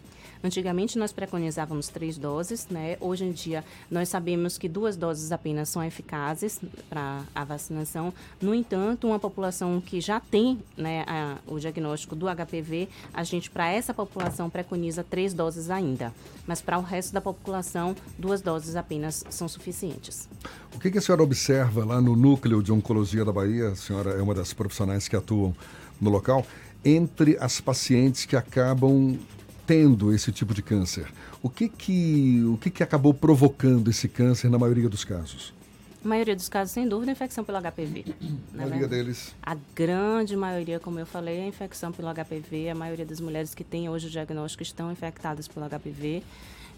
Antigamente 0.47 0.97
nós 0.97 1.11
preconizávamos 1.11 1.89
três 1.89 2.17
doses, 2.17 2.69
né? 2.71 2.97
Hoje 3.01 3.25
em 3.25 3.33
dia 3.33 3.65
nós 3.91 4.09
sabemos 4.09 4.57
que 4.57 4.69
duas 4.69 4.97
doses 4.97 5.33
apenas 5.33 5.69
são 5.69 5.83
eficazes 5.83 6.61
para 6.89 7.25
a 7.35 7.43
vacinação. 7.43 8.15
No 8.41 8.55
entanto, 8.55 9.09
uma 9.09 9.19
população 9.19 9.81
que 9.81 10.01
já 10.01 10.21
tem 10.21 10.61
né, 10.77 11.05
a, 11.09 11.39
o 11.49 11.59
diagnóstico 11.59 12.15
do 12.15 12.27
HPV, 12.27 12.89
a 13.13 13.25
gente 13.25 13.51
para 13.51 13.69
essa 13.69 13.93
população 13.93 14.49
preconiza 14.49 15.03
três 15.03 15.35
doses 15.35 15.69
ainda. 15.69 16.15
Mas 16.47 16.63
para 16.63 16.79
o 16.79 16.83
resto 16.83 17.13
da 17.13 17.21
população, 17.21 17.97
duas 18.17 18.41
doses 18.41 18.77
apenas 18.77 19.25
são 19.29 19.49
suficientes. 19.49 20.29
O 20.77 20.79
que, 20.79 20.93
que 20.93 20.99
a 20.99 21.01
senhora 21.01 21.25
observa 21.25 21.85
lá 21.85 22.01
no 22.01 22.15
núcleo 22.15 22.63
de 22.63 22.71
oncologia 22.71 23.25
da 23.25 23.33
Bahia? 23.33 23.71
A 23.71 23.75
senhora 23.75 24.13
é 24.13 24.23
uma 24.23 24.33
das 24.33 24.53
profissionais 24.53 25.09
que 25.09 25.17
atuam 25.17 25.53
no 26.01 26.09
local 26.09 26.47
entre 26.85 27.37
as 27.41 27.61
pacientes 27.61 28.25
que 28.25 28.37
acabam 28.37 29.19
tendo 29.67 30.15
esse 30.15 30.31
tipo 30.31 30.55
de 30.55 30.63
câncer? 30.63 31.07
O 31.43 31.51
que 31.51 31.69
que, 31.69 32.43
o 32.45 32.57
que, 32.57 32.71
que 32.71 32.83
acabou 32.83 33.13
provocando 33.13 33.91
esse 33.91 34.09
câncer 34.09 34.49
na 34.49 34.59
maioria 34.59 34.89
dos 34.89 35.05
casos? 35.05 35.53
A 36.05 36.09
maioria 36.09 36.37
dos 36.37 36.49
casos, 36.49 36.73
sem 36.73 36.89
dúvida, 36.89 37.11
é 37.11 37.15
infecção 37.15 37.43
pelo 37.43 37.61
HPV. 37.61 38.05
A 38.55 38.57
maioria 38.59 38.87
deles? 38.87 39.35
A 39.43 39.57
grande 39.75 40.37
maioria, 40.37 40.79
como 40.79 41.01
eu 41.01 41.07
falei, 41.07 41.39
é 41.39 41.47
infecção 41.49 41.91
pelo 41.91 42.09
HPV. 42.15 42.71
A 42.71 42.75
maioria 42.77 43.05
das 43.05 43.19
mulheres 43.19 43.55
que 43.55 43.65
têm 43.65 43.89
hoje 43.89 44.07
o 44.07 44.11
diagnóstico 44.11 44.63
estão 44.63 44.93
infectadas 44.93 45.49
pelo 45.49 45.69
HPV. 45.69 46.23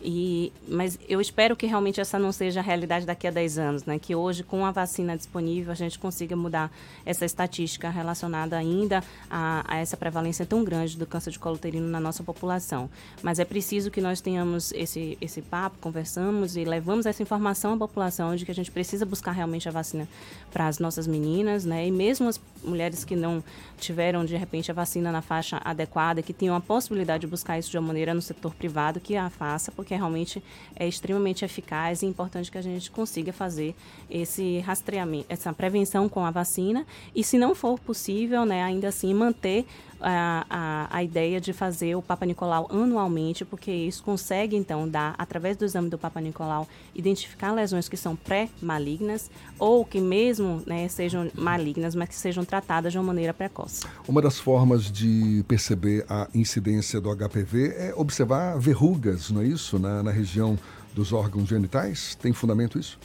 E, 0.01 0.53
mas 0.69 0.97
eu 1.09 1.21
espero 1.21 1.57
que 1.57 1.67
realmente 1.67 2.01
essa 2.01 2.19
não 2.19 2.31
seja 2.31 2.61
a 2.61 2.63
realidade 2.63 3.05
daqui 3.05 3.27
a 3.27 3.31
10 3.31 3.59
anos, 3.59 3.85
né? 3.85 3.99
Que 3.99 4.15
hoje, 4.15 4.45
com 4.45 4.65
a 4.65 4.71
vacina 4.71 5.17
disponível, 5.17 5.73
a 5.73 5.75
gente 5.75 5.99
consiga 5.99 6.37
mudar 6.37 6.71
essa 7.05 7.25
estatística 7.25 7.91
relacionada 7.91 8.57
ainda 8.57 9.03
a, 9.29 9.65
a 9.67 9.79
essa 9.79 9.97
prevalência 9.97 10.47
tão 10.47 10.63
grande 10.63 10.97
do 10.97 11.05
câncer 11.05 11.33
de 11.33 11.39
colo 11.39 11.57
uterino 11.57 11.89
na 11.89 11.99
nossa 11.99 12.23
população. 12.23 12.89
Mas 13.23 13.41
é 13.41 13.45
preciso 13.45 13.91
que 13.91 14.01
nós 14.01 14.21
tenhamos 14.21 14.73
esse, 14.73 15.19
esse 15.21 15.43
papo, 15.43 15.79
conversamos 15.81 16.57
e 16.57 16.65
levamos 16.65 17.05
essa 17.05 17.23
informação 17.23 17.75
à 17.75 17.77
população 17.77 18.37
de 18.37 18.45
que 18.45 18.53
a 18.53 18.55
gente 18.55 18.71
precisa 18.71 19.05
buscar 19.05 19.33
realmente 19.33 19.69
a 19.69 19.73
vacina 19.73 20.09
para 20.53 20.69
as 20.69 20.79
nossas 20.79 21.09
meninas, 21.09 21.65
né? 21.65 21.87
E 21.89 21.91
mesmo 21.91 22.29
as 22.29 22.41
mulheres 22.63 23.05
que 23.05 23.17
não 23.17 23.43
tiveram, 23.79 24.25
de 24.25 24.37
repente, 24.37 24.71
a 24.71 24.75
vacina 24.75 25.11
na 25.11 25.23
faixa 25.23 25.61
adequada, 25.65 26.23
que 26.23 26.33
tenham 26.33 26.55
a 26.55 26.61
possibilidade 26.61 27.23
de 27.23 27.27
buscar 27.27 27.59
isso 27.59 27.71
de 27.71 27.79
uma 27.79 27.89
maneira 27.89 28.15
no 28.15 28.23
setor 28.23 28.55
privado, 28.55 29.01
que 29.01 29.17
a 29.17 29.29
faça, 29.31 29.73
porque 29.73 29.88
realmente 29.95 30.43
é 30.77 30.87
extremamente 30.87 31.45
eficaz 31.45 32.03
e 32.03 32.07
importante 32.07 32.51
que 32.51 32.59
a 32.59 32.63
gente 32.63 32.91
consiga 32.91 33.33
fazer 33.33 33.75
esse 34.11 34.59
rastreamento, 34.61 35.27
essa 35.29 35.53
prevenção 35.53 36.09
com 36.09 36.25
a 36.25 36.31
vacina. 36.31 36.87
E 37.15 37.23
se 37.23 37.39
não 37.39 37.55
for 37.55 37.79
possível, 37.79 38.45
né, 38.45 38.63
ainda 38.63 38.89
assim 38.89 39.13
manter 39.15 39.67
a, 40.01 40.47
a, 40.49 40.97
a, 40.97 41.03
ideia 41.03 41.41
de 41.41 41.53
fazer 41.53 41.95
o 41.95 42.03
Papa 42.03 42.25
Nicolau 42.25 42.69
anualmente, 42.71 43.45
porque 43.45 43.71
isso 43.71 44.03
consegue, 44.03 44.57
então, 44.57 44.89
dar, 44.89 45.15
através 45.19 45.57
do 45.57 45.65
exame 45.65 45.89
do 45.89 45.99
Papa 45.99 46.21
Nicolau, 46.21 46.67
identificar 46.95 47.53
lesões 47.53 47.89
que 47.89 47.97
são 47.97 48.15
pré-malignas 48.15 49.31
ou 49.59 49.85
que 49.85 50.01
mesmo 50.01 50.63
né, 50.67 50.89
sejam 50.89 51.31
malignas, 51.35 51.95
mas 51.95 52.09
que 52.09 52.15
sejam 52.15 52.45
tratadas 52.45 52.93
de 52.93 52.99
uma 52.99 53.05
maneira 53.05 53.35
precoce. 53.35 53.85
Uma 54.07 54.23
das 54.23 54.39
formas 54.39 54.91
de 54.91 55.45
perceber 55.49 56.05
a 56.09 56.29
incidência 56.35 57.01
do 57.01 57.15
HPV 57.15 57.75
é 57.77 57.95
observar 57.97 58.59
verrugas, 58.59 59.31
não 59.31 59.43
é 59.43 59.47
isso? 59.47 59.79
Na, 59.79 60.03
na 60.03 60.11
região 60.11 60.59
dos 60.95 61.13
órgãos 61.13 61.49
genitais? 61.49 62.15
Tem 62.15 62.33
fundamento 62.33 62.79
isso? 62.79 62.99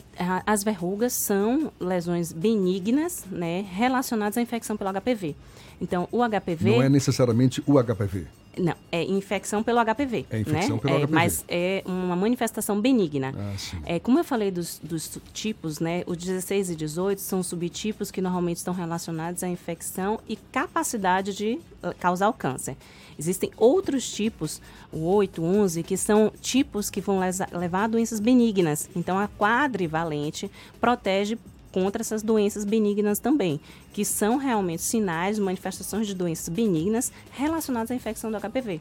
As 0.45 0.63
verrugas 0.63 1.13
são 1.13 1.71
lesões 1.79 2.31
benignas 2.31 3.25
né, 3.29 3.65
relacionadas 3.71 4.37
à 4.37 4.41
infecção 4.41 4.77
pelo 4.77 4.91
HPV. 4.93 5.35
Então, 5.81 6.07
o 6.11 6.19
HPV. 6.23 6.71
Não 6.71 6.83
é 6.83 6.89
necessariamente 6.89 7.63
o 7.65 7.81
HPV. 7.81 8.27
Não, 8.57 8.75
é 8.91 9.03
infecção 9.03 9.63
pelo 9.63 9.83
HPV. 9.83 10.27
É 10.29 10.39
infecção 10.39 10.75
né? 10.75 10.81
pelo 10.81 10.95
é, 10.95 10.99
HPV. 10.99 11.13
Mas 11.13 11.45
é 11.47 11.83
uma 11.85 12.15
manifestação 12.15 12.79
benigna. 12.79 13.33
Ah, 13.35 13.57
sim. 13.57 13.77
É, 13.85 13.99
como 13.99 14.19
eu 14.19 14.23
falei 14.23 14.51
dos, 14.51 14.79
dos 14.83 15.19
tipos, 15.33 15.79
né? 15.79 16.03
Os 16.05 16.17
16 16.17 16.69
e 16.69 16.75
18 16.75 17.19
são 17.19 17.41
subtipos 17.41 18.11
que 18.11 18.21
normalmente 18.21 18.57
estão 18.57 18.73
relacionados 18.73 19.43
à 19.43 19.47
infecção 19.47 20.19
e 20.27 20.35
capacidade 20.35 21.35
de 21.35 21.59
uh, 21.81 21.93
causar 21.99 22.29
o 22.29 22.33
câncer. 22.33 22.77
Existem 23.17 23.51
outros 23.57 24.11
tipos, 24.11 24.61
o 24.91 25.05
8, 25.05 25.43
11, 25.43 25.83
que 25.83 25.97
são 25.97 26.31
tipos 26.41 26.89
que 26.89 27.01
vão 27.01 27.19
levar 27.51 27.83
a 27.83 27.87
doenças 27.87 28.19
benignas. 28.19 28.89
Então, 28.95 29.17
a 29.17 29.27
quadrivalente 29.27 30.49
protege 30.79 31.37
contra 31.71 32.01
essas 32.01 32.21
doenças 32.21 32.63
benignas 32.65 33.19
também, 33.19 33.59
que 33.91 34.05
são 34.05 34.37
realmente 34.37 34.83
sinais, 34.83 35.39
manifestações 35.39 36.05
de 36.05 36.13
doenças 36.13 36.47
benignas 36.49 37.11
relacionadas 37.31 37.89
à 37.89 37.95
infecção 37.95 38.31
do 38.31 38.39
HPV. 38.39 38.79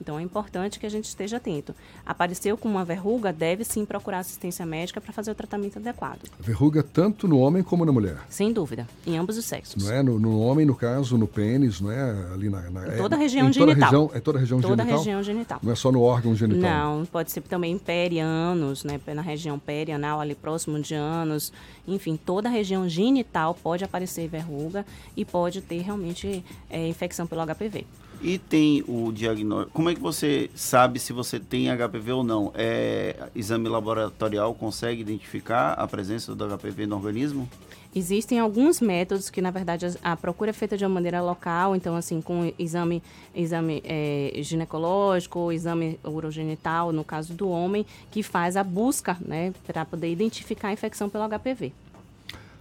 Então 0.00 0.18
é 0.18 0.22
importante 0.22 0.78
que 0.78 0.86
a 0.86 0.88
gente 0.88 1.06
esteja 1.06 1.36
atento. 1.36 1.74
Apareceu 2.04 2.56
com 2.56 2.68
uma 2.68 2.84
verruga, 2.84 3.32
deve 3.32 3.64
sim 3.64 3.84
procurar 3.84 4.18
assistência 4.18 4.64
médica 4.66 5.00
para 5.00 5.12
fazer 5.12 5.30
o 5.30 5.34
tratamento 5.34 5.78
adequado. 5.78 6.20
Verruga 6.38 6.82
tanto 6.82 7.26
no 7.28 7.38
homem 7.38 7.62
como 7.62 7.84
na 7.84 7.92
mulher? 7.92 8.18
Sem 8.28 8.52
dúvida, 8.52 8.86
em 9.06 9.16
ambos 9.16 9.36
os 9.36 9.44
sexos. 9.44 9.84
Não 9.84 9.92
é 9.92 10.02
no, 10.02 10.18
no 10.18 10.40
homem, 10.40 10.66
no 10.66 10.74
caso, 10.74 11.16
no 11.16 11.26
pênis, 11.26 11.80
não 11.80 11.90
é 11.90 12.32
ali 12.32 12.48
na... 12.48 12.70
na 12.70 12.94
em 12.94 12.96
toda 12.98 13.16
é, 13.16 13.18
a 13.18 13.20
região 13.20 13.48
em 13.48 13.52
genital. 13.52 13.74
Toda 13.74 13.84
região, 13.84 14.10
é 14.14 14.20
toda 14.20 14.38
a 14.38 14.40
região 14.40 14.60
toda 14.60 14.82
genital? 14.82 14.98
região 14.98 15.22
genital. 15.22 15.60
Não 15.62 15.72
é 15.72 15.74
só 15.76 15.92
no 15.92 16.02
órgão 16.02 16.34
genital? 16.34 16.98
Não, 16.98 17.06
pode 17.06 17.30
ser 17.30 17.42
também 17.42 17.78
perianos, 17.78 18.84
né, 18.84 19.00
na 19.14 19.22
região 19.22 19.58
perianal, 19.58 20.20
ali 20.20 20.34
próximo 20.34 20.80
de 20.80 20.94
anos. 20.94 21.52
Enfim, 21.86 22.18
toda 22.22 22.48
a 22.48 22.52
região 22.52 22.88
genital 22.88 23.54
pode 23.54 23.84
aparecer 23.84 24.28
verruga 24.28 24.84
e 25.16 25.24
pode 25.24 25.60
ter 25.60 25.80
realmente 25.82 26.44
é, 26.70 26.88
infecção 26.88 27.26
pelo 27.26 27.44
HPV. 27.46 27.86
E 28.20 28.38
tem 28.38 28.82
o 28.88 29.12
diagnóstico. 29.12 29.72
Como 29.72 29.90
é 29.90 29.94
que 29.94 30.00
você 30.00 30.50
sabe 30.54 30.98
se 30.98 31.12
você 31.12 31.38
tem 31.38 31.68
HPV 31.68 32.12
ou 32.12 32.24
não? 32.24 32.52
É, 32.54 33.28
exame 33.34 33.68
laboratorial 33.68 34.54
consegue 34.54 35.02
identificar 35.02 35.72
a 35.72 35.86
presença 35.86 36.34
do 36.34 36.56
HPV 36.56 36.86
no 36.86 36.96
organismo? 36.96 37.48
Existem 37.96 38.40
alguns 38.40 38.80
métodos 38.80 39.30
que, 39.30 39.40
na 39.40 39.52
verdade, 39.52 39.86
a 40.02 40.16
procura 40.16 40.50
é 40.50 40.52
feita 40.52 40.76
de 40.76 40.84
uma 40.84 40.90
maneira 40.90 41.22
local, 41.22 41.76
então, 41.76 41.94
assim, 41.94 42.20
com 42.20 42.52
exame, 42.58 43.00
exame 43.32 43.80
é, 43.84 44.32
ginecológico, 44.42 45.52
exame 45.52 46.00
urogenital, 46.02 46.90
no 46.90 47.04
caso 47.04 47.32
do 47.34 47.48
homem, 47.48 47.86
que 48.10 48.20
faz 48.20 48.56
a 48.56 48.64
busca, 48.64 49.16
né, 49.20 49.54
para 49.64 49.84
poder 49.84 50.10
identificar 50.10 50.68
a 50.68 50.72
infecção 50.72 51.08
pelo 51.08 51.28
HPV. 51.28 51.72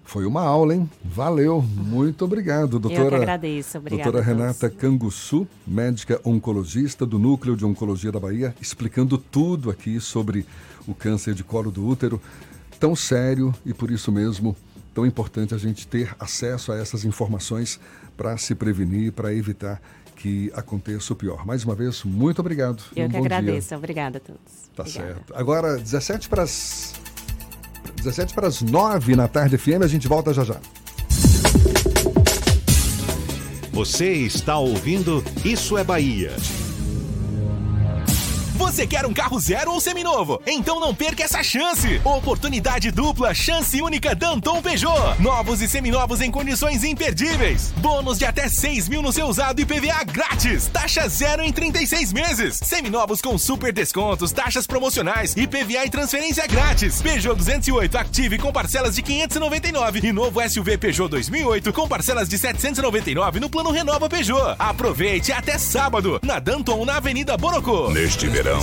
Foi 0.03 0.25
uma 0.25 0.41
aula, 0.41 0.75
hein? 0.75 0.89
Valeu, 1.03 1.61
muito 1.61 2.25
obrigado, 2.25 2.77
doutora. 2.77 3.03
Eu 3.03 3.09
que 3.09 3.15
agradeço, 3.15 3.77
obrigada. 3.77 4.11
Doutora 4.11 4.25
Renata 4.25 4.69
Canguçu, 4.69 5.47
médica 5.65 6.19
oncologista 6.23 7.05
do 7.05 7.17
Núcleo 7.17 7.55
de 7.55 7.65
Oncologia 7.65 8.11
da 8.11 8.19
Bahia, 8.19 8.53
explicando 8.61 9.17
tudo 9.17 9.69
aqui 9.69 9.99
sobre 9.99 10.45
o 10.85 10.93
câncer 10.93 11.34
de 11.34 11.43
colo 11.43 11.71
do 11.71 11.88
útero, 11.88 12.21
tão 12.80 12.95
sério 12.95 13.53
e 13.65 13.73
por 13.73 13.89
isso 13.89 14.11
mesmo 14.11 14.55
tão 14.93 15.05
importante 15.05 15.55
a 15.55 15.57
gente 15.57 15.88
ter 15.88 16.15
acesso 16.19 16.71
a 16.71 16.77
essas 16.77 17.03
informações 17.03 17.80
para 18.15 18.38
se 18.38 18.53
prevenir, 18.53 19.11
para 19.11 19.34
evitar 19.34 19.81
que 20.15 20.51
aconteça 20.55 21.11
o 21.11 21.15
pior. 21.15 21.45
Mais 21.45 21.63
uma 21.63 21.73
vez, 21.73 22.03
muito 22.03 22.39
obrigado. 22.39 22.84
Eu 22.95 23.07
um 23.07 23.09
que 23.09 23.17
agradeço. 23.17 23.69
Dia. 23.69 23.77
Obrigada 23.77 24.17
a 24.17 24.21
todos. 24.21 24.41
Tá 24.75 24.84
Obrigada. 24.84 25.15
certo. 25.15 25.34
Agora, 25.35 25.77
17 25.77 26.30
para 26.30 26.43
as 26.43 26.93
17 27.95 28.34
para 28.34 28.47
as 28.47 28.61
9 28.61 29.15
na 29.15 29.27
tarde 29.27 29.57
FM, 29.57 29.81
a 29.84 29.88
gente 29.88 30.07
volta 30.07 30.34
já 30.34 30.43
já. 30.43 30.57
Você 33.72 34.11
está 34.14 34.57
ouvindo 34.57 35.23
Isso 35.43 35.77
é 35.77 35.84
Bahia. 35.84 36.31
Você 38.73 38.87
quer 38.87 39.05
um 39.05 39.13
carro 39.13 39.39
zero 39.39 39.71
ou 39.71 39.79
seminovo? 39.79 40.41
Então 40.47 40.79
não 40.79 40.95
perca 40.95 41.23
essa 41.23 41.43
chance! 41.43 42.01
Oportunidade 42.03 42.89
dupla, 42.89 43.31
chance 43.31 43.79
única 43.79 44.15
Danton 44.15 44.63
Peugeot. 44.63 45.21
Novos 45.21 45.61
e 45.61 45.69
seminovos 45.69 46.21
em 46.21 46.31
condições 46.31 46.83
imperdíveis. 46.83 47.71
Bônus 47.77 48.17
de 48.17 48.25
até 48.25 48.49
6 48.49 48.89
mil 48.89 49.03
no 49.03 49.13
seu 49.13 49.27
usado 49.27 49.61
e 49.61 49.65
PVA 49.65 50.03
grátis. 50.03 50.69
Taxa 50.73 51.07
zero 51.07 51.43
em 51.43 51.53
36 51.53 52.11
meses. 52.13 52.59
Seminovos 52.63 53.21
com 53.21 53.37
super 53.37 53.71
descontos, 53.71 54.31
taxas 54.31 54.65
promocionais, 54.65 55.35
IPVA 55.37 55.85
e 55.85 55.89
transferência 55.91 56.47
grátis. 56.47 56.99
Peugeot 56.99 57.35
208 57.35 57.95
Active 57.95 58.39
com 58.39 58.51
parcelas 58.51 58.95
de 58.95 59.03
599 59.03 59.99
e 60.03 60.11
novo 60.11 60.49
SUV 60.49 60.79
Peugeot 60.79 61.09
2008 61.09 61.71
com 61.71 61.87
parcelas 61.87 62.27
de 62.27 62.39
799 62.39 63.39
no 63.39 63.51
plano 63.51 63.69
Renova 63.69 64.09
Peugeot. 64.09 64.55
Aproveite 64.57 65.31
até 65.31 65.59
sábado 65.59 66.19
na 66.23 66.39
Danton 66.39 66.83
na 66.85 66.97
Avenida 66.97 67.37
Borocô. 67.37 67.91
Neste 67.91 68.27
verão 68.27 68.62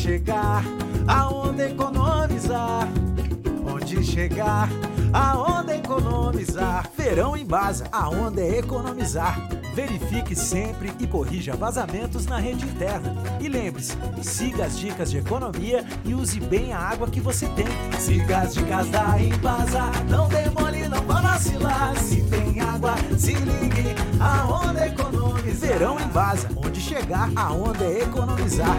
Chegar, 0.00 0.64
aonde 1.06 1.62
economizar? 1.62 2.88
Onde 3.66 4.02
chegar, 4.02 4.66
aonde 5.12 5.74
economizar? 5.74 6.90
Verão 6.96 7.36
em 7.36 7.44
Baza, 7.44 7.86
aonde 7.92 8.40
economizar? 8.40 9.38
Verifique 9.74 10.34
sempre 10.34 10.90
e 10.98 11.06
corrija 11.06 11.54
vazamentos 11.54 12.24
na 12.24 12.38
rede 12.38 12.64
interna. 12.64 13.14
E 13.40 13.46
lembre-se, 13.46 13.94
siga 14.22 14.64
as 14.64 14.78
dicas 14.78 15.10
de 15.10 15.18
economia 15.18 15.84
e 16.02 16.14
use 16.14 16.40
bem 16.40 16.72
a 16.72 16.78
água 16.78 17.06
que 17.06 17.20
você 17.20 17.46
tem. 17.50 17.66
Siga 18.00 18.38
as 18.38 18.54
dicas 18.54 18.88
da 18.88 19.20
Embasa, 19.20 19.82
não 20.08 20.28
demole, 20.28 20.88
não 20.88 21.02
vá 21.02 21.20
vacilar. 21.20 21.94
Se 21.98 22.22
tem 22.22 22.58
água, 22.58 22.94
se 23.18 23.34
ligue, 23.34 23.94
aonde 24.18 24.80
economizar? 24.80 25.68
Verão 25.68 26.00
em 26.00 26.08
Baza, 26.08 26.48
onde 26.56 26.80
chegar, 26.80 27.30
aonde 27.36 27.84
economizar. 27.84 28.78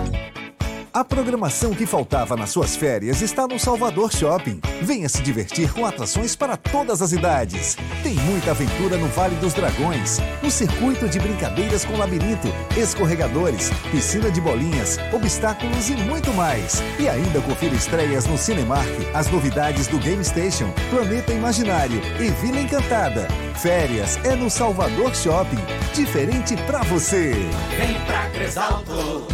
A 0.94 1.06
programação 1.06 1.74
que 1.74 1.86
faltava 1.86 2.36
nas 2.36 2.50
suas 2.50 2.76
férias 2.76 3.22
está 3.22 3.48
no 3.48 3.58
Salvador 3.58 4.12
Shopping. 4.12 4.60
Venha 4.82 5.08
se 5.08 5.22
divertir 5.22 5.72
com 5.72 5.86
atrações 5.86 6.36
para 6.36 6.58
todas 6.58 7.02
as 7.02 7.14
idades. 7.14 7.78
Tem 8.04 8.14
muita 8.16 8.52
aventura 8.52 8.98
no 8.98 9.08
Vale 9.08 9.36
dos 9.38 9.54
Dragões, 9.54 10.20
um 10.44 10.50
circuito 10.50 11.08
de 11.08 11.18
brincadeiras 11.18 11.86
com 11.86 11.96
labirinto, 11.96 12.50
escorregadores, 12.78 13.72
piscina 13.90 14.30
de 14.30 14.42
bolinhas, 14.42 14.98
obstáculos 15.14 15.90
e 15.90 15.94
muito 15.94 16.34
mais. 16.34 16.84
E 17.00 17.08
ainda 17.08 17.40
confira 17.40 17.74
estreias 17.74 18.26
no 18.26 18.38
Cinemark, 18.38 18.92
as 19.14 19.32
novidades 19.32 19.88
do 19.88 19.98
Game 19.98 20.26
Station, 20.26 20.74
Planeta 20.90 21.32
Imaginário 21.32 22.02
e 22.20 22.30
Vila 22.46 22.60
Encantada. 22.60 23.30
Férias 23.56 24.18
é 24.26 24.36
no 24.36 24.50
Salvador 24.50 25.16
Shopping. 25.16 25.64
Diferente 25.94 26.58
pra 26.66 26.80
você. 26.84 27.32
Vem 27.78 27.94
pra 28.06 28.30
Cresalto, 28.32 29.28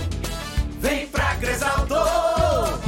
vem 0.79 1.07
pra 1.07 1.27
Cresalto. 1.39 1.95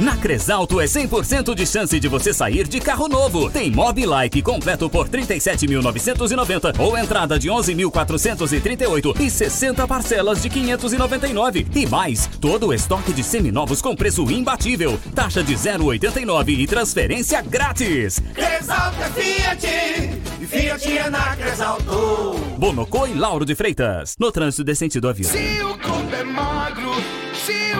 Na 0.00 0.16
Cresalto 0.16 0.80
é 0.80 0.86
100% 0.86 1.54
de 1.54 1.66
chance 1.66 2.00
de 2.00 2.08
você 2.08 2.32
sair 2.32 2.66
de 2.66 2.80
carro 2.80 3.06
novo. 3.06 3.50
Tem 3.50 3.70
Mob 3.70 4.04
Like 4.04 4.40
completo 4.42 4.88
por 4.88 5.08
37.990 5.08 6.78
ou 6.78 6.96
entrada 6.96 7.38
de 7.38 7.48
11.438 7.48 9.20
e 9.20 9.30
60 9.30 9.86
parcelas 9.86 10.42
de 10.42 10.48
599 10.48 11.66
e 11.74 11.86
mais 11.86 12.26
todo 12.40 12.68
o 12.68 12.74
estoque 12.74 13.12
de 13.12 13.22
seminovos 13.22 13.82
com 13.82 13.94
preço 13.94 14.22
imbatível, 14.30 14.98
taxa 15.14 15.42
de 15.42 15.54
0,89 15.54 16.58
e 16.58 16.66
transferência 16.66 17.42
grátis. 17.42 18.22
Cresalto 18.34 19.02
é 19.02 19.10
Fiat, 19.10 19.66
e 20.40 20.46
Fiat 20.46 20.98
é 20.98 21.10
na 21.10 21.36
Cresalto. 21.36 22.34
Bonocô 22.58 23.06
e 23.06 23.14
Lauro 23.14 23.44
de 23.44 23.54
Freitas. 23.54 24.16
No 24.18 24.32
trânsito 24.32 24.64
decente 24.64 24.98
do 24.98 25.08
avião. 25.08 25.30
Se 25.30 25.62
o 25.62 25.78
corpo 25.78 26.14
é 26.14 26.24
magro, 26.24 26.92
se 27.44 27.72
o 27.76 27.79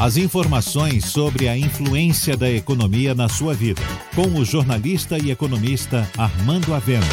As 0.00 0.16
informações 0.16 1.06
sobre 1.06 1.48
a 1.48 1.58
influência 1.58 2.36
da 2.36 2.48
economia 2.48 3.16
na 3.16 3.28
sua 3.28 3.52
vida, 3.52 3.82
com 4.14 4.38
o 4.38 4.44
jornalista 4.44 5.18
e 5.18 5.32
economista 5.32 6.08
Armando 6.16 6.72
Avena. 6.72 7.04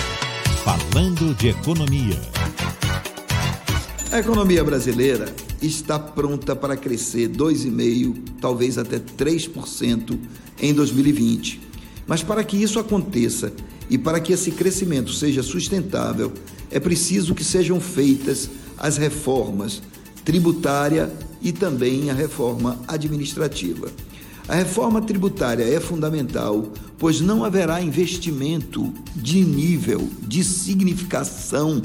Falando 0.64 1.34
de 1.34 1.48
economia. 1.48 2.22
A 4.12 4.20
economia 4.20 4.64
brasileira 4.64 5.34
está 5.60 5.98
pronta 5.98 6.56
para 6.56 6.78
crescer 6.78 7.28
2,5%, 7.28 8.18
talvez 8.40 8.78
até 8.78 9.00
3% 9.00 10.20
em 10.62 10.72
2020. 10.72 11.62
Mas 12.06 12.22
para 12.22 12.44
que 12.44 12.56
isso 12.56 12.78
aconteça 12.78 13.52
e 13.90 13.98
para 13.98 14.20
que 14.20 14.32
esse 14.32 14.52
crescimento 14.52 15.12
seja 15.12 15.42
sustentável, 15.42 16.32
é 16.70 16.80
preciso 16.80 17.34
que 17.34 17.44
sejam 17.44 17.82
feitas 17.82 18.48
as 18.78 18.96
reformas 18.96 19.82
tributária 20.24 21.12
e 21.46 21.52
também 21.52 22.10
a 22.10 22.14
reforma 22.14 22.80
administrativa. 22.88 23.92
A 24.48 24.56
reforma 24.56 25.00
tributária 25.00 25.64
é 25.64 25.80
fundamental, 25.80 26.74
pois 26.98 27.22
não 27.22 27.44
haverá 27.44 27.80
investimento 27.80 28.92
de 29.16 29.42
nível, 29.46 30.10
de 30.24 30.44
significação 30.44 31.84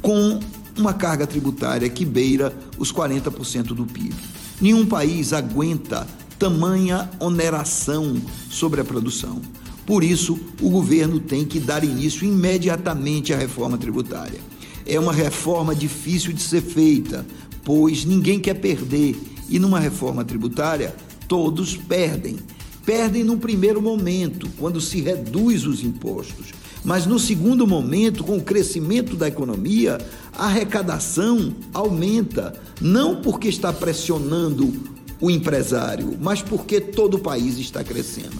com 0.00 0.38
uma 0.78 0.94
carga 0.94 1.26
tributária 1.26 1.88
que 1.88 2.04
beira 2.04 2.56
os 2.78 2.92
40% 2.92 3.74
do 3.74 3.84
PIB. 3.84 4.14
Nenhum 4.60 4.86
país 4.86 5.32
aguenta 5.32 6.06
tamanha 6.38 7.10
oneração 7.18 8.16
sobre 8.48 8.80
a 8.80 8.84
produção. 8.84 9.42
Por 9.84 10.04
isso, 10.04 10.38
o 10.62 10.70
governo 10.70 11.18
tem 11.18 11.44
que 11.44 11.58
dar 11.58 11.82
início 11.82 12.24
imediatamente 12.24 13.32
à 13.32 13.36
reforma 13.36 13.76
tributária. 13.76 14.38
É 14.86 15.00
uma 15.00 15.12
reforma 15.12 15.74
difícil 15.74 16.32
de 16.32 16.40
ser 16.40 16.62
feita, 16.62 17.26
pois 17.64 18.04
ninguém 18.04 18.38
quer 18.40 18.54
perder, 18.54 19.16
e 19.48 19.58
numa 19.58 19.80
reforma 19.80 20.24
tributária, 20.24 20.94
todos 21.28 21.76
perdem. 21.76 22.36
Perdem 22.84 23.22
no 23.22 23.36
primeiro 23.36 23.80
momento, 23.80 24.48
quando 24.58 24.80
se 24.80 25.00
reduz 25.00 25.66
os 25.66 25.82
impostos. 25.82 26.52
Mas 26.84 27.04
no 27.04 27.18
segundo 27.18 27.66
momento, 27.66 28.24
com 28.24 28.38
o 28.38 28.42
crescimento 28.42 29.14
da 29.14 29.28
economia, 29.28 29.98
a 30.32 30.46
arrecadação 30.46 31.54
aumenta, 31.74 32.58
não 32.80 33.20
porque 33.20 33.48
está 33.48 33.72
pressionando 33.72 34.72
o 35.20 35.30
empresário, 35.30 36.16
mas 36.18 36.40
porque 36.40 36.80
todo 36.80 37.14
o 37.14 37.20
país 37.20 37.58
está 37.58 37.84
crescendo. 37.84 38.36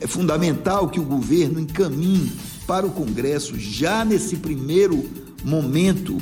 É 0.00 0.06
fundamental 0.06 0.88
que 0.88 0.98
o 0.98 1.04
governo 1.04 1.60
encaminhe 1.60 2.32
para 2.66 2.84
o 2.84 2.90
Congresso, 2.90 3.58
já 3.58 4.04
nesse 4.04 4.36
primeiro 4.36 5.08
momento, 5.44 6.18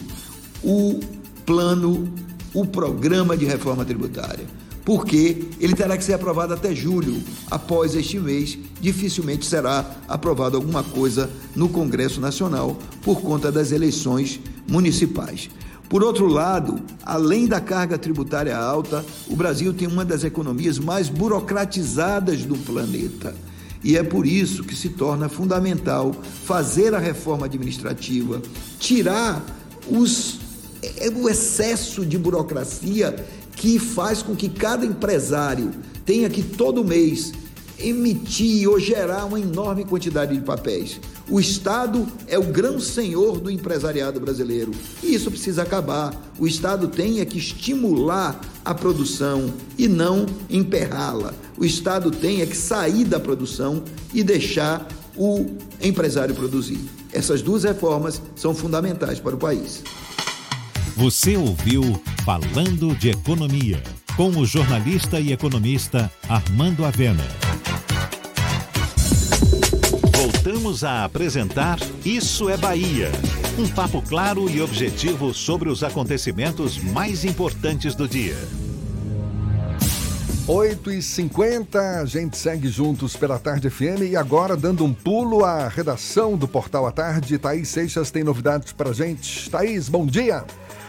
o 0.62 1.00
plano, 1.46 2.12
o 2.54 2.64
programa 2.64 3.36
de 3.36 3.44
reforma 3.44 3.84
tributária. 3.84 4.46
Porque 4.84 5.44
ele 5.58 5.74
terá 5.74 5.96
que 5.96 6.04
ser 6.04 6.12
aprovado 6.12 6.54
até 6.54 6.74
julho. 6.74 7.20
Após 7.50 7.94
este 7.94 8.18
mês, 8.18 8.58
dificilmente 8.80 9.46
será 9.46 9.84
aprovado 10.06 10.56
alguma 10.56 10.82
coisa 10.82 11.28
no 11.56 11.68
Congresso 11.68 12.20
Nacional 12.20 12.78
por 13.02 13.20
conta 13.20 13.50
das 13.50 13.72
eleições 13.72 14.40
municipais. 14.68 15.50
Por 15.88 16.02
outro 16.02 16.26
lado, 16.26 16.80
além 17.04 17.46
da 17.46 17.60
carga 17.60 17.96
tributária 17.96 18.56
alta, 18.56 19.04
o 19.28 19.36
Brasil 19.36 19.72
tem 19.72 19.86
uma 19.86 20.04
das 20.04 20.24
economias 20.24 20.78
mais 20.78 21.08
burocratizadas 21.08 22.42
do 22.44 22.56
planeta. 22.56 23.34
E 23.82 23.96
é 23.98 24.02
por 24.02 24.26
isso 24.26 24.64
que 24.64 24.74
se 24.74 24.88
torna 24.88 25.28
fundamental 25.28 26.14
fazer 26.44 26.94
a 26.94 26.98
reforma 26.98 27.46
administrativa, 27.46 28.40
tirar 28.78 29.44
os, 29.88 30.40
é, 30.98 31.08
o 31.08 31.28
excesso 31.28 32.04
de 32.04 32.18
burocracia 32.18 33.14
que 33.56 33.78
faz 33.78 34.22
com 34.22 34.34
que 34.34 34.48
cada 34.48 34.84
empresário 34.84 35.70
tenha 36.04 36.28
que 36.28 36.42
todo 36.42 36.84
mês 36.84 37.32
emitir 37.78 38.68
ou 38.68 38.78
gerar 38.78 39.24
uma 39.24 39.40
enorme 39.40 39.84
quantidade 39.84 40.34
de 40.34 40.40
papéis. 40.40 41.00
O 41.28 41.40
Estado 41.40 42.06
é 42.28 42.38
o 42.38 42.44
grão 42.44 42.78
senhor 42.78 43.40
do 43.40 43.50
empresariado 43.50 44.20
brasileiro 44.20 44.72
e 45.02 45.14
isso 45.14 45.30
precisa 45.30 45.62
acabar. 45.62 46.14
O 46.38 46.46
Estado 46.46 46.88
tem 46.88 47.20
é 47.20 47.24
que 47.24 47.38
estimular 47.38 48.40
a 48.64 48.74
produção 48.74 49.52
e 49.78 49.88
não 49.88 50.26
emperrá-la. 50.50 51.32
O 51.56 51.64
Estado 51.64 52.10
tem 52.10 52.42
é 52.42 52.46
que 52.46 52.56
sair 52.56 53.04
da 53.04 53.18
produção 53.18 53.82
e 54.12 54.22
deixar 54.22 54.86
o 55.16 55.46
empresário 55.80 56.34
produzir. 56.34 56.80
Essas 57.12 57.40
duas 57.40 57.64
reformas 57.64 58.20
são 58.36 58.54
fundamentais 58.54 59.20
para 59.20 59.34
o 59.34 59.38
país. 59.38 59.82
Você 60.96 61.36
ouviu 61.36 62.00
Falando 62.24 62.94
de 62.94 63.10
Economia, 63.10 63.82
com 64.16 64.28
o 64.28 64.46
jornalista 64.46 65.18
e 65.18 65.32
economista 65.32 66.08
Armando 66.28 66.84
Avena. 66.84 67.24
Voltamos 70.12 70.84
a 70.84 71.04
apresentar 71.04 71.80
Isso 72.04 72.48
é 72.48 72.56
Bahia. 72.56 73.10
Um 73.58 73.68
papo 73.68 74.00
claro 74.02 74.48
e 74.48 74.62
objetivo 74.62 75.34
sobre 75.34 75.68
os 75.68 75.82
acontecimentos 75.82 76.78
mais 76.78 77.24
importantes 77.24 77.96
do 77.96 78.06
dia. 78.06 78.36
8 80.46 80.92
e 80.92 81.02
50 81.02 82.02
a 82.02 82.04
gente 82.04 82.36
segue 82.36 82.68
juntos 82.68 83.16
pela 83.16 83.38
Tarde 83.38 83.68
FM 83.68 84.02
e 84.10 84.16
agora 84.16 84.56
dando 84.56 84.84
um 84.84 84.94
pulo 84.94 85.44
à 85.44 85.66
redação 85.66 86.36
do 86.36 86.46
Portal 86.46 86.86
à 86.86 86.92
Tarde. 86.92 87.36
Thaís 87.36 87.68
Seixas 87.68 88.12
tem 88.12 88.22
novidades 88.22 88.72
para 88.72 88.92
gente. 88.92 89.50
Thaís, 89.50 89.88
bom 89.88 90.06
dia. 90.06 90.44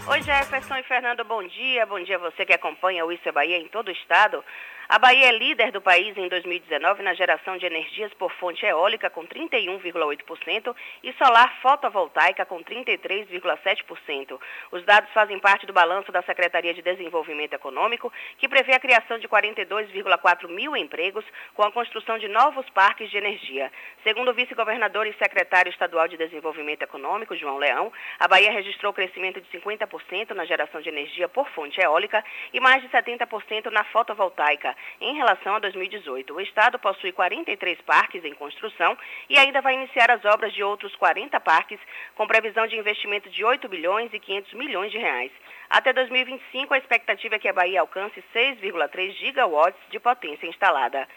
Oi 0.07 0.21
Jefferson 0.21 0.77
e 0.77 0.83
Fernando, 0.83 1.25
bom 1.25 1.41
dia. 1.41 1.83
Bom 1.87 1.99
dia 2.03 2.17
a 2.17 2.19
você 2.19 2.45
que 2.45 2.53
acompanha 2.53 3.03
o 3.03 3.11
Isso 3.11 3.27
é 3.27 3.31
Bahia 3.31 3.57
em 3.57 3.67
todo 3.67 3.87
o 3.87 3.91
estado. 3.91 4.43
A 4.87 4.99
Bahia 4.99 5.29
é 5.29 5.31
líder 5.31 5.71
do 5.71 5.81
país 5.81 6.15
em 6.15 6.27
2019 6.27 7.01
na 7.01 7.15
geração 7.15 7.57
de 7.57 7.65
energias 7.65 8.13
por 8.13 8.31
fonte 8.33 8.63
eólica 8.63 9.09
com 9.09 9.25
31,8% 9.25 10.75
e 11.01 11.11
solar 11.13 11.59
fotovoltaica 11.59 12.45
com 12.45 12.63
33,7%. 12.63 14.39
Os 14.71 14.85
dados 14.85 15.11
fazem 15.11 15.39
parte 15.39 15.65
do 15.65 15.73
balanço 15.73 16.11
da 16.11 16.21
Secretaria 16.21 16.71
de 16.71 16.83
Desenvolvimento 16.83 17.53
Econômico, 17.53 18.13
que 18.37 18.47
prevê 18.47 18.75
a 18.75 18.79
criação 18.79 19.17
de 19.17 19.27
42,4 19.27 20.47
mil 20.49 20.77
empregos 20.77 21.25
com 21.55 21.63
a 21.63 21.71
construção 21.71 22.19
de 22.19 22.27
novos 22.27 22.69
parques 22.69 23.09
de 23.09 23.17
energia. 23.17 23.71
Segundo 24.03 24.29
o 24.29 24.35
vice-governador 24.35 25.07
e 25.07 25.13
secretário 25.13 25.71
estadual 25.71 26.07
de 26.07 26.15
Desenvolvimento 26.15 26.83
Econômico, 26.83 27.35
João 27.35 27.57
Leão, 27.57 27.91
a 28.19 28.27
Bahia 28.27 28.51
registrou 28.51 28.93
crescimento 28.93 29.41
de 29.41 29.49
50% 29.49 30.29
na 30.35 30.45
geração 30.45 30.79
de 30.79 30.89
energia 30.89 31.27
por 31.27 31.49
fonte 31.49 31.81
eólica 31.81 32.23
e 32.53 32.59
mais 32.59 32.83
de 32.83 32.89
70% 32.89 33.71
na 33.71 33.83
fotovoltaica 33.85 34.74
em 34.99 35.15
relação 35.15 35.55
a 35.55 35.59
2018. 35.59 36.33
O 36.33 36.41
Estado 36.41 36.79
possui 36.79 37.11
43 37.11 37.79
parques 37.81 38.23
em 38.23 38.33
construção 38.33 38.97
e 39.29 39.37
ainda 39.37 39.61
vai 39.61 39.73
iniciar 39.75 40.11
as 40.11 40.23
obras 40.25 40.53
de 40.53 40.63
outros 40.63 40.95
40 40.95 41.39
parques, 41.39 41.79
com 42.15 42.27
previsão 42.27 42.67
de 42.67 42.77
investimento 42.77 43.29
de 43.29 43.43
8 43.43 43.67
bilhões 43.67 44.13
e 44.13 44.19
500 44.19 44.53
milhões 44.53 44.91
de 44.91 44.97
reais. 44.97 45.31
Até 45.69 45.93
2025, 45.93 46.73
a 46.73 46.77
expectativa 46.77 47.35
é 47.35 47.39
que 47.39 47.47
a 47.47 47.53
Bahia 47.53 47.81
alcance 47.81 48.23
6,3 48.33 49.11
gigawatts 49.13 49.81
de 49.89 49.99
potência 49.99 50.47
instalada. 50.47 51.07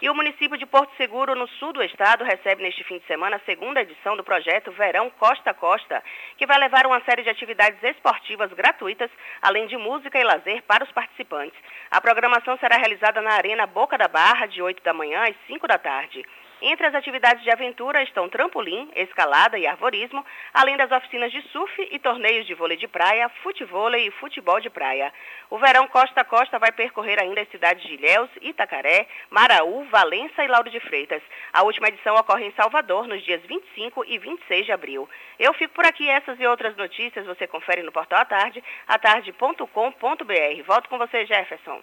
E 0.00 0.08
o 0.08 0.14
município 0.14 0.56
de 0.56 0.64
Porto 0.64 0.94
Seguro, 0.96 1.34
no 1.34 1.48
sul 1.58 1.72
do 1.72 1.82
estado, 1.82 2.22
recebe 2.22 2.62
neste 2.62 2.84
fim 2.84 2.98
de 2.98 3.06
semana 3.06 3.34
a 3.34 3.40
segunda 3.40 3.80
edição 3.80 4.16
do 4.16 4.22
projeto 4.22 4.70
Verão 4.70 5.10
Costa 5.10 5.50
a 5.50 5.54
Costa, 5.54 6.00
que 6.36 6.46
vai 6.46 6.56
levar 6.56 6.86
uma 6.86 7.00
série 7.00 7.24
de 7.24 7.30
atividades 7.30 7.82
esportivas 7.82 8.52
gratuitas, 8.52 9.10
além 9.42 9.66
de 9.66 9.76
música 9.76 10.16
e 10.16 10.22
lazer 10.22 10.62
para 10.62 10.84
os 10.84 10.92
participantes. 10.92 11.58
A 11.90 12.00
programação 12.00 12.56
será 12.58 12.76
realizada 12.76 13.20
na 13.20 13.32
Arena 13.32 13.66
Boca 13.66 13.98
da 13.98 14.06
Barra, 14.06 14.46
de 14.46 14.62
8 14.62 14.84
da 14.84 14.94
manhã 14.94 15.24
às 15.24 15.34
5 15.48 15.66
da 15.66 15.78
tarde. 15.78 16.24
Entre 16.60 16.86
as 16.86 16.94
atividades 16.94 17.44
de 17.44 17.50
aventura 17.50 18.02
estão 18.02 18.28
trampolim, 18.28 18.90
escalada 18.96 19.56
e 19.56 19.66
arvorismo, 19.66 20.24
além 20.52 20.76
das 20.76 20.90
oficinas 20.90 21.30
de 21.30 21.40
surf 21.52 21.88
e 21.92 21.98
torneios 22.00 22.46
de 22.46 22.54
vôlei 22.54 22.76
de 22.76 22.88
praia, 22.88 23.28
futevôlei 23.42 24.08
e 24.08 24.10
futebol 24.10 24.60
de 24.60 24.68
praia. 24.68 25.12
O 25.50 25.58
verão 25.58 25.86
Costa 25.86 26.22
a 26.22 26.24
Costa 26.24 26.58
vai 26.58 26.72
percorrer 26.72 27.20
ainda 27.20 27.40
as 27.40 27.50
cidades 27.50 27.86
de 27.86 27.94
Ilhéus, 27.94 28.28
Itacaré, 28.42 29.06
Maraú, 29.30 29.84
Valença 29.84 30.42
e 30.42 30.48
Lauro 30.48 30.68
de 30.68 30.80
Freitas. 30.80 31.22
A 31.52 31.62
última 31.62 31.88
edição 31.88 32.16
ocorre 32.16 32.46
em 32.46 32.52
Salvador 32.52 33.06
nos 33.06 33.22
dias 33.24 33.40
25 33.42 34.04
e 34.06 34.18
26 34.18 34.66
de 34.66 34.72
abril. 34.72 35.08
Eu 35.38 35.54
fico 35.54 35.74
por 35.74 35.86
aqui, 35.86 36.08
essas 36.08 36.40
e 36.40 36.46
outras 36.46 36.76
notícias 36.76 37.24
você 37.24 37.46
confere 37.46 37.82
no 37.82 37.92
portal 37.92 38.20
à 38.20 38.24
tarde, 38.24 38.62
atarde.com.br. 38.88 40.62
Volto 40.66 40.88
com 40.88 40.98
você, 40.98 41.24
Jefferson. 41.24 41.80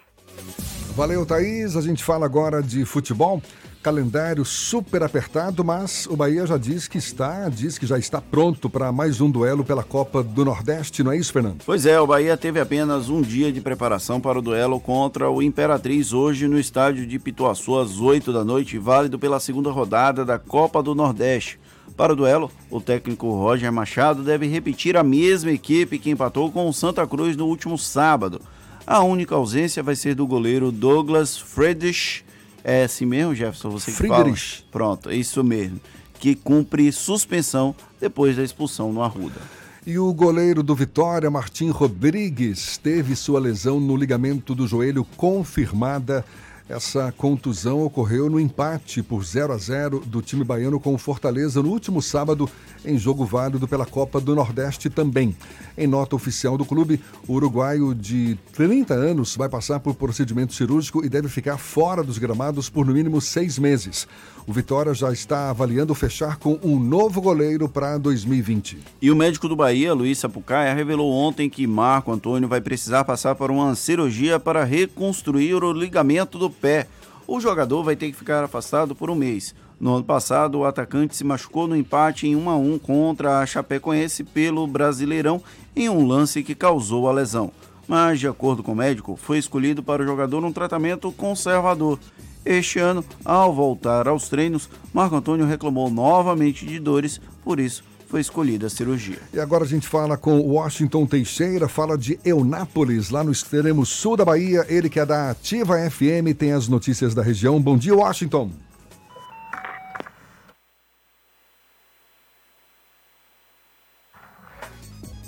Valeu, 0.94 1.26
Thaís. 1.26 1.76
A 1.76 1.82
gente 1.82 2.02
fala 2.02 2.24
agora 2.24 2.62
de 2.62 2.84
futebol 2.86 3.42
calendário 3.86 4.44
super 4.44 5.04
apertado, 5.04 5.64
mas 5.64 6.08
o 6.10 6.16
Bahia 6.16 6.44
já 6.44 6.58
diz 6.58 6.88
que 6.88 6.98
está, 6.98 7.48
diz 7.48 7.78
que 7.78 7.86
já 7.86 7.96
está 7.96 8.20
pronto 8.20 8.68
para 8.68 8.90
mais 8.90 9.20
um 9.20 9.30
duelo 9.30 9.62
pela 9.62 9.84
Copa 9.84 10.24
do 10.24 10.44
Nordeste, 10.44 11.04
não 11.04 11.12
é 11.12 11.16
isso, 11.16 11.32
Fernando? 11.32 11.62
Pois 11.64 11.86
é, 11.86 12.00
o 12.00 12.04
Bahia 12.04 12.36
teve 12.36 12.58
apenas 12.58 13.08
um 13.08 13.22
dia 13.22 13.52
de 13.52 13.60
preparação 13.60 14.20
para 14.20 14.40
o 14.40 14.42
duelo 14.42 14.80
contra 14.80 15.30
o 15.30 15.40
Imperatriz 15.40 16.12
hoje 16.12 16.48
no 16.48 16.58
estádio 16.58 17.06
de 17.06 17.16
Pituaçu 17.16 17.78
às 17.78 18.00
8 18.00 18.32
da 18.32 18.44
noite, 18.44 18.76
válido 18.76 19.20
pela 19.20 19.38
segunda 19.38 19.70
rodada 19.70 20.24
da 20.24 20.36
Copa 20.36 20.82
do 20.82 20.92
Nordeste. 20.92 21.60
Para 21.96 22.12
o 22.12 22.16
duelo, 22.16 22.50
o 22.68 22.80
técnico 22.80 23.30
Roger 23.30 23.72
Machado 23.72 24.24
deve 24.24 24.48
repetir 24.48 24.96
a 24.96 25.04
mesma 25.04 25.52
equipe 25.52 26.00
que 26.00 26.10
empatou 26.10 26.50
com 26.50 26.68
o 26.68 26.72
Santa 26.72 27.06
Cruz 27.06 27.36
no 27.36 27.46
último 27.46 27.78
sábado. 27.78 28.40
A 28.84 29.04
única 29.04 29.36
ausência 29.36 29.80
vai 29.80 29.94
ser 29.94 30.16
do 30.16 30.26
goleiro 30.26 30.72
Douglas 30.72 31.38
Friedrich, 31.38 32.25
é 32.66 32.82
assim 32.82 33.06
mesmo, 33.06 33.32
Jefferson? 33.32 33.70
Você 33.70 33.92
que 33.92 33.96
Friedrich. 33.96 34.56
fala? 34.56 34.68
Pronto, 34.72 35.08
é 35.08 35.14
isso 35.14 35.44
mesmo. 35.44 35.80
Que 36.18 36.34
cumpre 36.34 36.90
suspensão 36.90 37.72
depois 38.00 38.36
da 38.36 38.42
expulsão 38.42 38.92
no 38.92 39.02
Arruda. 39.02 39.40
E 39.86 40.00
o 40.00 40.12
goleiro 40.12 40.64
do 40.64 40.74
Vitória, 40.74 41.30
Martim 41.30 41.70
Rodrigues, 41.70 42.76
teve 42.76 43.14
sua 43.14 43.38
lesão 43.38 43.78
no 43.78 43.96
ligamento 43.96 44.52
do 44.52 44.66
joelho 44.66 45.06
confirmada 45.16 46.24
essa 46.68 47.12
contusão 47.16 47.84
ocorreu 47.84 48.28
no 48.28 48.40
empate 48.40 49.00
por 49.02 49.24
0 49.24 49.52
a 49.52 49.56
0 49.56 50.00
do 50.04 50.20
time 50.20 50.42
baiano 50.42 50.80
com 50.80 50.92
o 50.92 50.98
Fortaleza 50.98 51.62
no 51.62 51.68
último 51.68 52.02
sábado, 52.02 52.50
em 52.84 52.98
jogo 52.98 53.24
válido 53.24 53.68
pela 53.68 53.86
Copa 53.86 54.20
do 54.20 54.34
Nordeste 54.34 54.90
também. 54.90 55.36
Em 55.78 55.86
nota 55.86 56.16
oficial 56.16 56.58
do 56.58 56.64
clube, 56.64 57.00
o 57.28 57.34
uruguaio 57.34 57.94
de 57.94 58.36
30 58.52 58.94
anos 58.94 59.36
vai 59.36 59.48
passar 59.48 59.78
por 59.78 59.94
procedimento 59.94 60.54
cirúrgico 60.54 61.04
e 61.04 61.08
deve 61.08 61.28
ficar 61.28 61.56
fora 61.56 62.02
dos 62.02 62.18
gramados 62.18 62.68
por 62.68 62.84
no 62.84 62.92
mínimo 62.92 63.20
seis 63.20 63.58
meses. 63.58 64.08
O 64.48 64.52
Vitória 64.52 64.94
já 64.94 65.12
está 65.12 65.50
avaliando 65.50 65.92
fechar 65.92 66.36
com 66.36 66.56
um 66.62 66.78
novo 66.78 67.20
goleiro 67.20 67.68
para 67.68 67.98
2020. 67.98 68.78
E 69.02 69.10
o 69.10 69.16
médico 69.16 69.48
do 69.48 69.56
Bahia, 69.56 69.92
Luiz 69.92 70.18
Sapucaia, 70.18 70.72
revelou 70.72 71.12
ontem 71.12 71.50
que 71.50 71.66
Marco 71.66 72.12
Antônio 72.12 72.48
vai 72.48 72.60
precisar 72.60 73.02
passar 73.02 73.34
por 73.34 73.50
uma 73.50 73.74
cirurgia 73.74 74.38
para 74.38 74.62
reconstruir 74.62 75.64
o 75.64 75.72
ligamento 75.72 76.38
do 76.38 76.48
pé. 76.48 76.86
O 77.26 77.40
jogador 77.40 77.82
vai 77.82 77.96
ter 77.96 78.06
que 78.06 78.16
ficar 78.16 78.44
afastado 78.44 78.94
por 78.94 79.10
um 79.10 79.16
mês. 79.16 79.52
No 79.80 79.96
ano 79.96 80.04
passado, 80.04 80.58
o 80.58 80.64
atacante 80.64 81.16
se 81.16 81.24
machucou 81.24 81.66
no 81.66 81.76
empate 81.76 82.28
em 82.28 82.36
1 82.36 82.48
a 82.48 82.56
1 82.56 82.78
contra 82.78 83.40
a 83.40 83.46
Chapecoense 83.46 84.22
pelo 84.22 84.64
Brasileirão 84.68 85.42
em 85.74 85.88
um 85.88 86.06
lance 86.06 86.44
que 86.44 86.54
causou 86.54 87.08
a 87.08 87.12
lesão. 87.12 87.50
Mas, 87.88 88.18
de 88.18 88.26
acordo 88.26 88.62
com 88.62 88.72
o 88.72 88.76
médico, 88.76 89.16
foi 89.16 89.38
escolhido 89.38 89.82
para 89.82 90.02
o 90.02 90.06
jogador 90.06 90.44
um 90.44 90.52
tratamento 90.52 91.12
conservador 91.12 91.98
este 92.46 92.78
ano, 92.78 93.04
ao 93.24 93.52
voltar 93.52 94.06
aos 94.06 94.28
treinos, 94.28 94.70
Marco 94.94 95.16
Antônio 95.16 95.44
reclamou 95.44 95.90
novamente 95.90 96.64
de 96.64 96.78
dores, 96.78 97.20
por 97.42 97.58
isso 97.58 97.82
foi 98.08 98.20
escolhida 98.20 98.68
a 98.68 98.70
cirurgia. 98.70 99.18
E 99.34 99.40
agora 99.40 99.64
a 99.64 99.66
gente 99.66 99.88
fala 99.88 100.16
com 100.16 100.38
Washington 100.38 101.06
Teixeira, 101.06 101.68
fala 101.68 101.98
de 101.98 102.20
Eunápolis, 102.24 103.10
lá 103.10 103.24
no 103.24 103.32
extremo 103.32 103.84
sul 103.84 104.16
da 104.16 104.24
Bahia. 104.24 104.64
Ele 104.68 104.88
que 104.88 105.00
é 105.00 105.04
da 105.04 105.30
Ativa 105.30 105.74
FM, 105.90 106.38
tem 106.38 106.52
as 106.52 106.68
notícias 106.68 107.16
da 107.16 107.22
região. 107.22 107.60
Bom 107.60 107.76
dia, 107.76 107.96
Washington. 107.96 108.52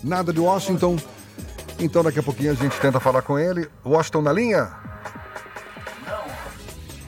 Nada 0.04 0.32
de 0.32 0.38
Washington. 0.38 0.96
Então 1.78 2.02
daqui 2.02 2.18
a 2.18 2.22
pouquinho 2.22 2.50
a 2.50 2.54
gente 2.54 2.78
tenta 2.80 2.98
falar 2.98 3.22
com 3.22 3.38
ele. 3.38 3.68
Washington 3.84 4.22
na 4.22 4.32
linha? 4.32 4.68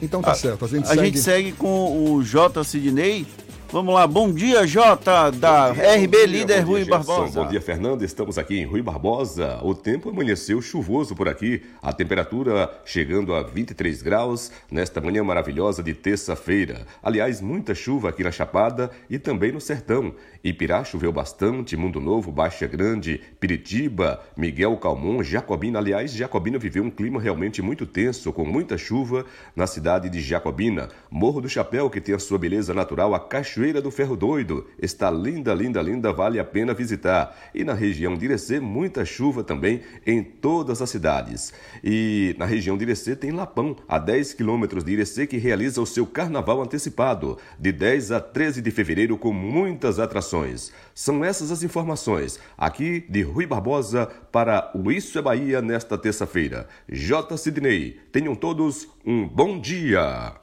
Então 0.01 0.21
tá 0.21 0.31
a, 0.31 0.35
certo. 0.35 0.65
A 0.65 0.67
gente 0.67 0.85
a 0.85 0.87
segue. 0.87 1.05
gente 1.05 1.19
segue 1.19 1.51
com 1.51 2.13
o 2.15 2.23
J. 2.23 2.63
Sidney. 2.63 3.27
Vamos 3.71 3.95
lá, 3.95 4.05
bom 4.05 4.33
dia, 4.33 4.67
Jota, 4.67 5.31
da 5.31 5.71
RB 5.71 6.25
Líder 6.25 6.61
bom 6.61 6.71
Rui 6.71 6.83
dia, 6.83 6.93
Gerson. 6.93 7.13
Barbosa. 7.13 7.41
Bom 7.41 7.49
dia, 7.49 7.61
Fernando. 7.61 8.03
Estamos 8.03 8.37
aqui 8.37 8.59
em 8.59 8.65
Rui 8.65 8.81
Barbosa. 8.81 9.61
O 9.63 9.73
tempo 9.73 10.09
amanheceu 10.09 10.61
chuvoso 10.61 11.15
por 11.15 11.29
aqui. 11.29 11.63
A 11.81 11.93
temperatura 11.93 12.69
chegando 12.83 13.33
a 13.33 13.43
23 13.43 14.01
graus 14.01 14.51
nesta 14.69 14.99
manhã 14.99 15.23
maravilhosa 15.23 15.81
de 15.81 15.93
terça-feira. 15.93 16.85
Aliás, 17.01 17.39
muita 17.39 17.73
chuva 17.73 18.09
aqui 18.09 18.25
na 18.25 18.31
Chapada 18.31 18.91
e 19.09 19.17
também 19.17 19.53
no 19.53 19.61
Sertão. 19.61 20.13
Ipirá 20.43 20.83
choveu 20.83 21.11
bastante, 21.11 21.77
Mundo 21.77 22.01
Novo, 22.01 22.31
Baixa 22.31 22.65
Grande, 22.65 23.21
Piritiba, 23.39 24.19
Miguel 24.35 24.75
Calmon, 24.77 25.21
Jacobina. 25.21 25.77
Aliás, 25.77 26.11
Jacobina 26.11 26.57
viveu 26.57 26.83
um 26.83 26.89
clima 26.89 27.21
realmente 27.21 27.61
muito 27.61 27.85
tenso, 27.85 28.33
com 28.33 28.43
muita 28.43 28.75
chuva 28.75 29.23
na 29.55 29.67
cidade 29.67 30.09
de 30.09 30.19
Jacobina. 30.19 30.89
Morro 31.11 31.41
do 31.41 31.49
Chapéu, 31.49 31.91
que 31.91 32.01
tem 32.01 32.15
a 32.15 32.19
sua 32.19 32.39
beleza 32.39 32.73
natural, 32.73 33.13
a 33.13 33.19
Cachoeira 33.19 33.81
do 33.81 33.91
Ferro 33.91 34.15
Doido. 34.15 34.65
Está 34.81 35.11
linda, 35.11 35.53
linda, 35.53 35.79
linda, 35.79 36.11
vale 36.11 36.39
a 36.39 36.43
pena 36.43 36.73
visitar. 36.73 37.37
E 37.53 37.63
na 37.63 37.73
região 37.73 38.15
de 38.15 38.25
Irecê, 38.25 38.59
muita 38.59 39.05
chuva 39.05 39.43
também 39.43 39.81
em 40.07 40.23
todas 40.23 40.81
as 40.81 40.89
cidades. 40.89 41.53
E 41.83 42.35
na 42.39 42.45
região 42.45 42.77
de 42.77 42.83
Irecê 42.83 43.15
tem 43.15 43.29
Lapão, 43.29 43.75
a 43.87 43.99
10 43.99 44.33
quilômetros 44.33 44.83
de 44.83 44.93
Irecê, 44.93 45.27
que 45.27 45.37
realiza 45.37 45.79
o 45.79 45.85
seu 45.85 46.07
carnaval 46.07 46.63
antecipado, 46.63 47.37
de 47.59 47.71
10 47.71 48.11
a 48.11 48.19
13 48.19 48.59
de 48.59 48.71
fevereiro, 48.71 49.19
com 49.19 49.31
muitas 49.31 49.99
atrações. 49.99 50.30
São 50.95 51.25
essas 51.25 51.51
as 51.51 51.63
informações, 51.63 52.39
aqui 52.57 53.03
de 53.09 53.21
Rui 53.21 53.45
Barbosa 53.45 54.07
para 54.31 54.71
o 54.73 54.91
Isso 54.91 55.19
é 55.19 55.21
Bahia 55.21 55.61
nesta 55.61 55.97
terça-feira. 55.97 56.67
J. 56.87 57.37
Sidney, 57.37 57.99
tenham 58.11 58.33
todos 58.33 58.87
um 59.05 59.27
bom 59.27 59.59
dia. 59.59 60.33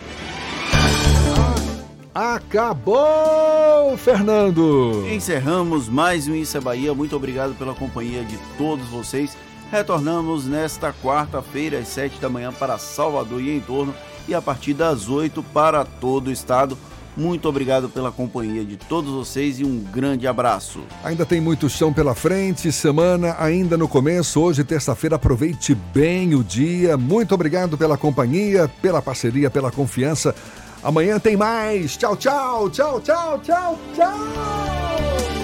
Acabou, 2.15 3.97
Fernando! 3.97 5.06
Encerramos 5.09 5.89
mais 5.89 6.28
um 6.28 6.35
Isso 6.35 6.56
é 6.56 6.60
Bahia. 6.60 6.93
Muito 6.93 7.16
obrigado 7.16 7.55
pela 7.55 7.74
companhia 7.74 8.24
de 8.24 8.36
todos 8.59 8.86
vocês. 8.89 9.36
Retornamos 9.70 10.47
nesta 10.47 10.93
quarta-feira, 10.93 11.78
às 11.78 11.89
7 11.89 12.20
da 12.20 12.28
manhã, 12.28 12.52
para 12.52 12.77
Salvador 12.77 13.40
e 13.40 13.56
em 13.56 13.60
torno, 13.60 13.94
e 14.27 14.35
a 14.35 14.43
partir 14.43 14.74
das 14.74 15.09
8 15.09 15.43
para 15.43 15.85
todo 15.85 16.28
o 16.28 16.32
estado. 16.32 16.77
Muito 17.19 17.49
obrigado 17.49 17.89
pela 17.89 18.12
companhia 18.12 18.65
de 18.65 18.77
todos 18.77 19.12
vocês 19.12 19.59
e 19.59 19.65
um 19.65 19.81
grande 19.81 20.24
abraço. 20.24 20.81
Ainda 21.03 21.27
tem 21.27 21.40
muito 21.40 21.69
chão 21.69 21.93
pela 21.93 22.15
frente, 22.15 22.70
semana 22.70 23.35
ainda 23.40 23.77
no 23.77 23.89
começo. 23.89 24.40
Hoje, 24.40 24.62
terça-feira, 24.62 25.16
aproveite 25.16 25.74
bem 25.74 26.36
o 26.36 26.45
dia. 26.45 26.97
Muito 26.97 27.35
obrigado 27.35 27.77
pela 27.77 27.99
companhia, 27.99 28.70
pela 28.81 29.03
parceria, 29.03 29.51
pela 29.51 29.73
confiança. 29.73 30.32
Amanhã 30.81 31.19
tem 31.19 31.36
mais. 31.36 31.97
Tchau, 31.97 32.16
tchau, 32.16 32.70
tchau, 32.70 33.01
tchau, 33.01 33.40
tchau, 33.40 33.78
tchau. 33.97 35.38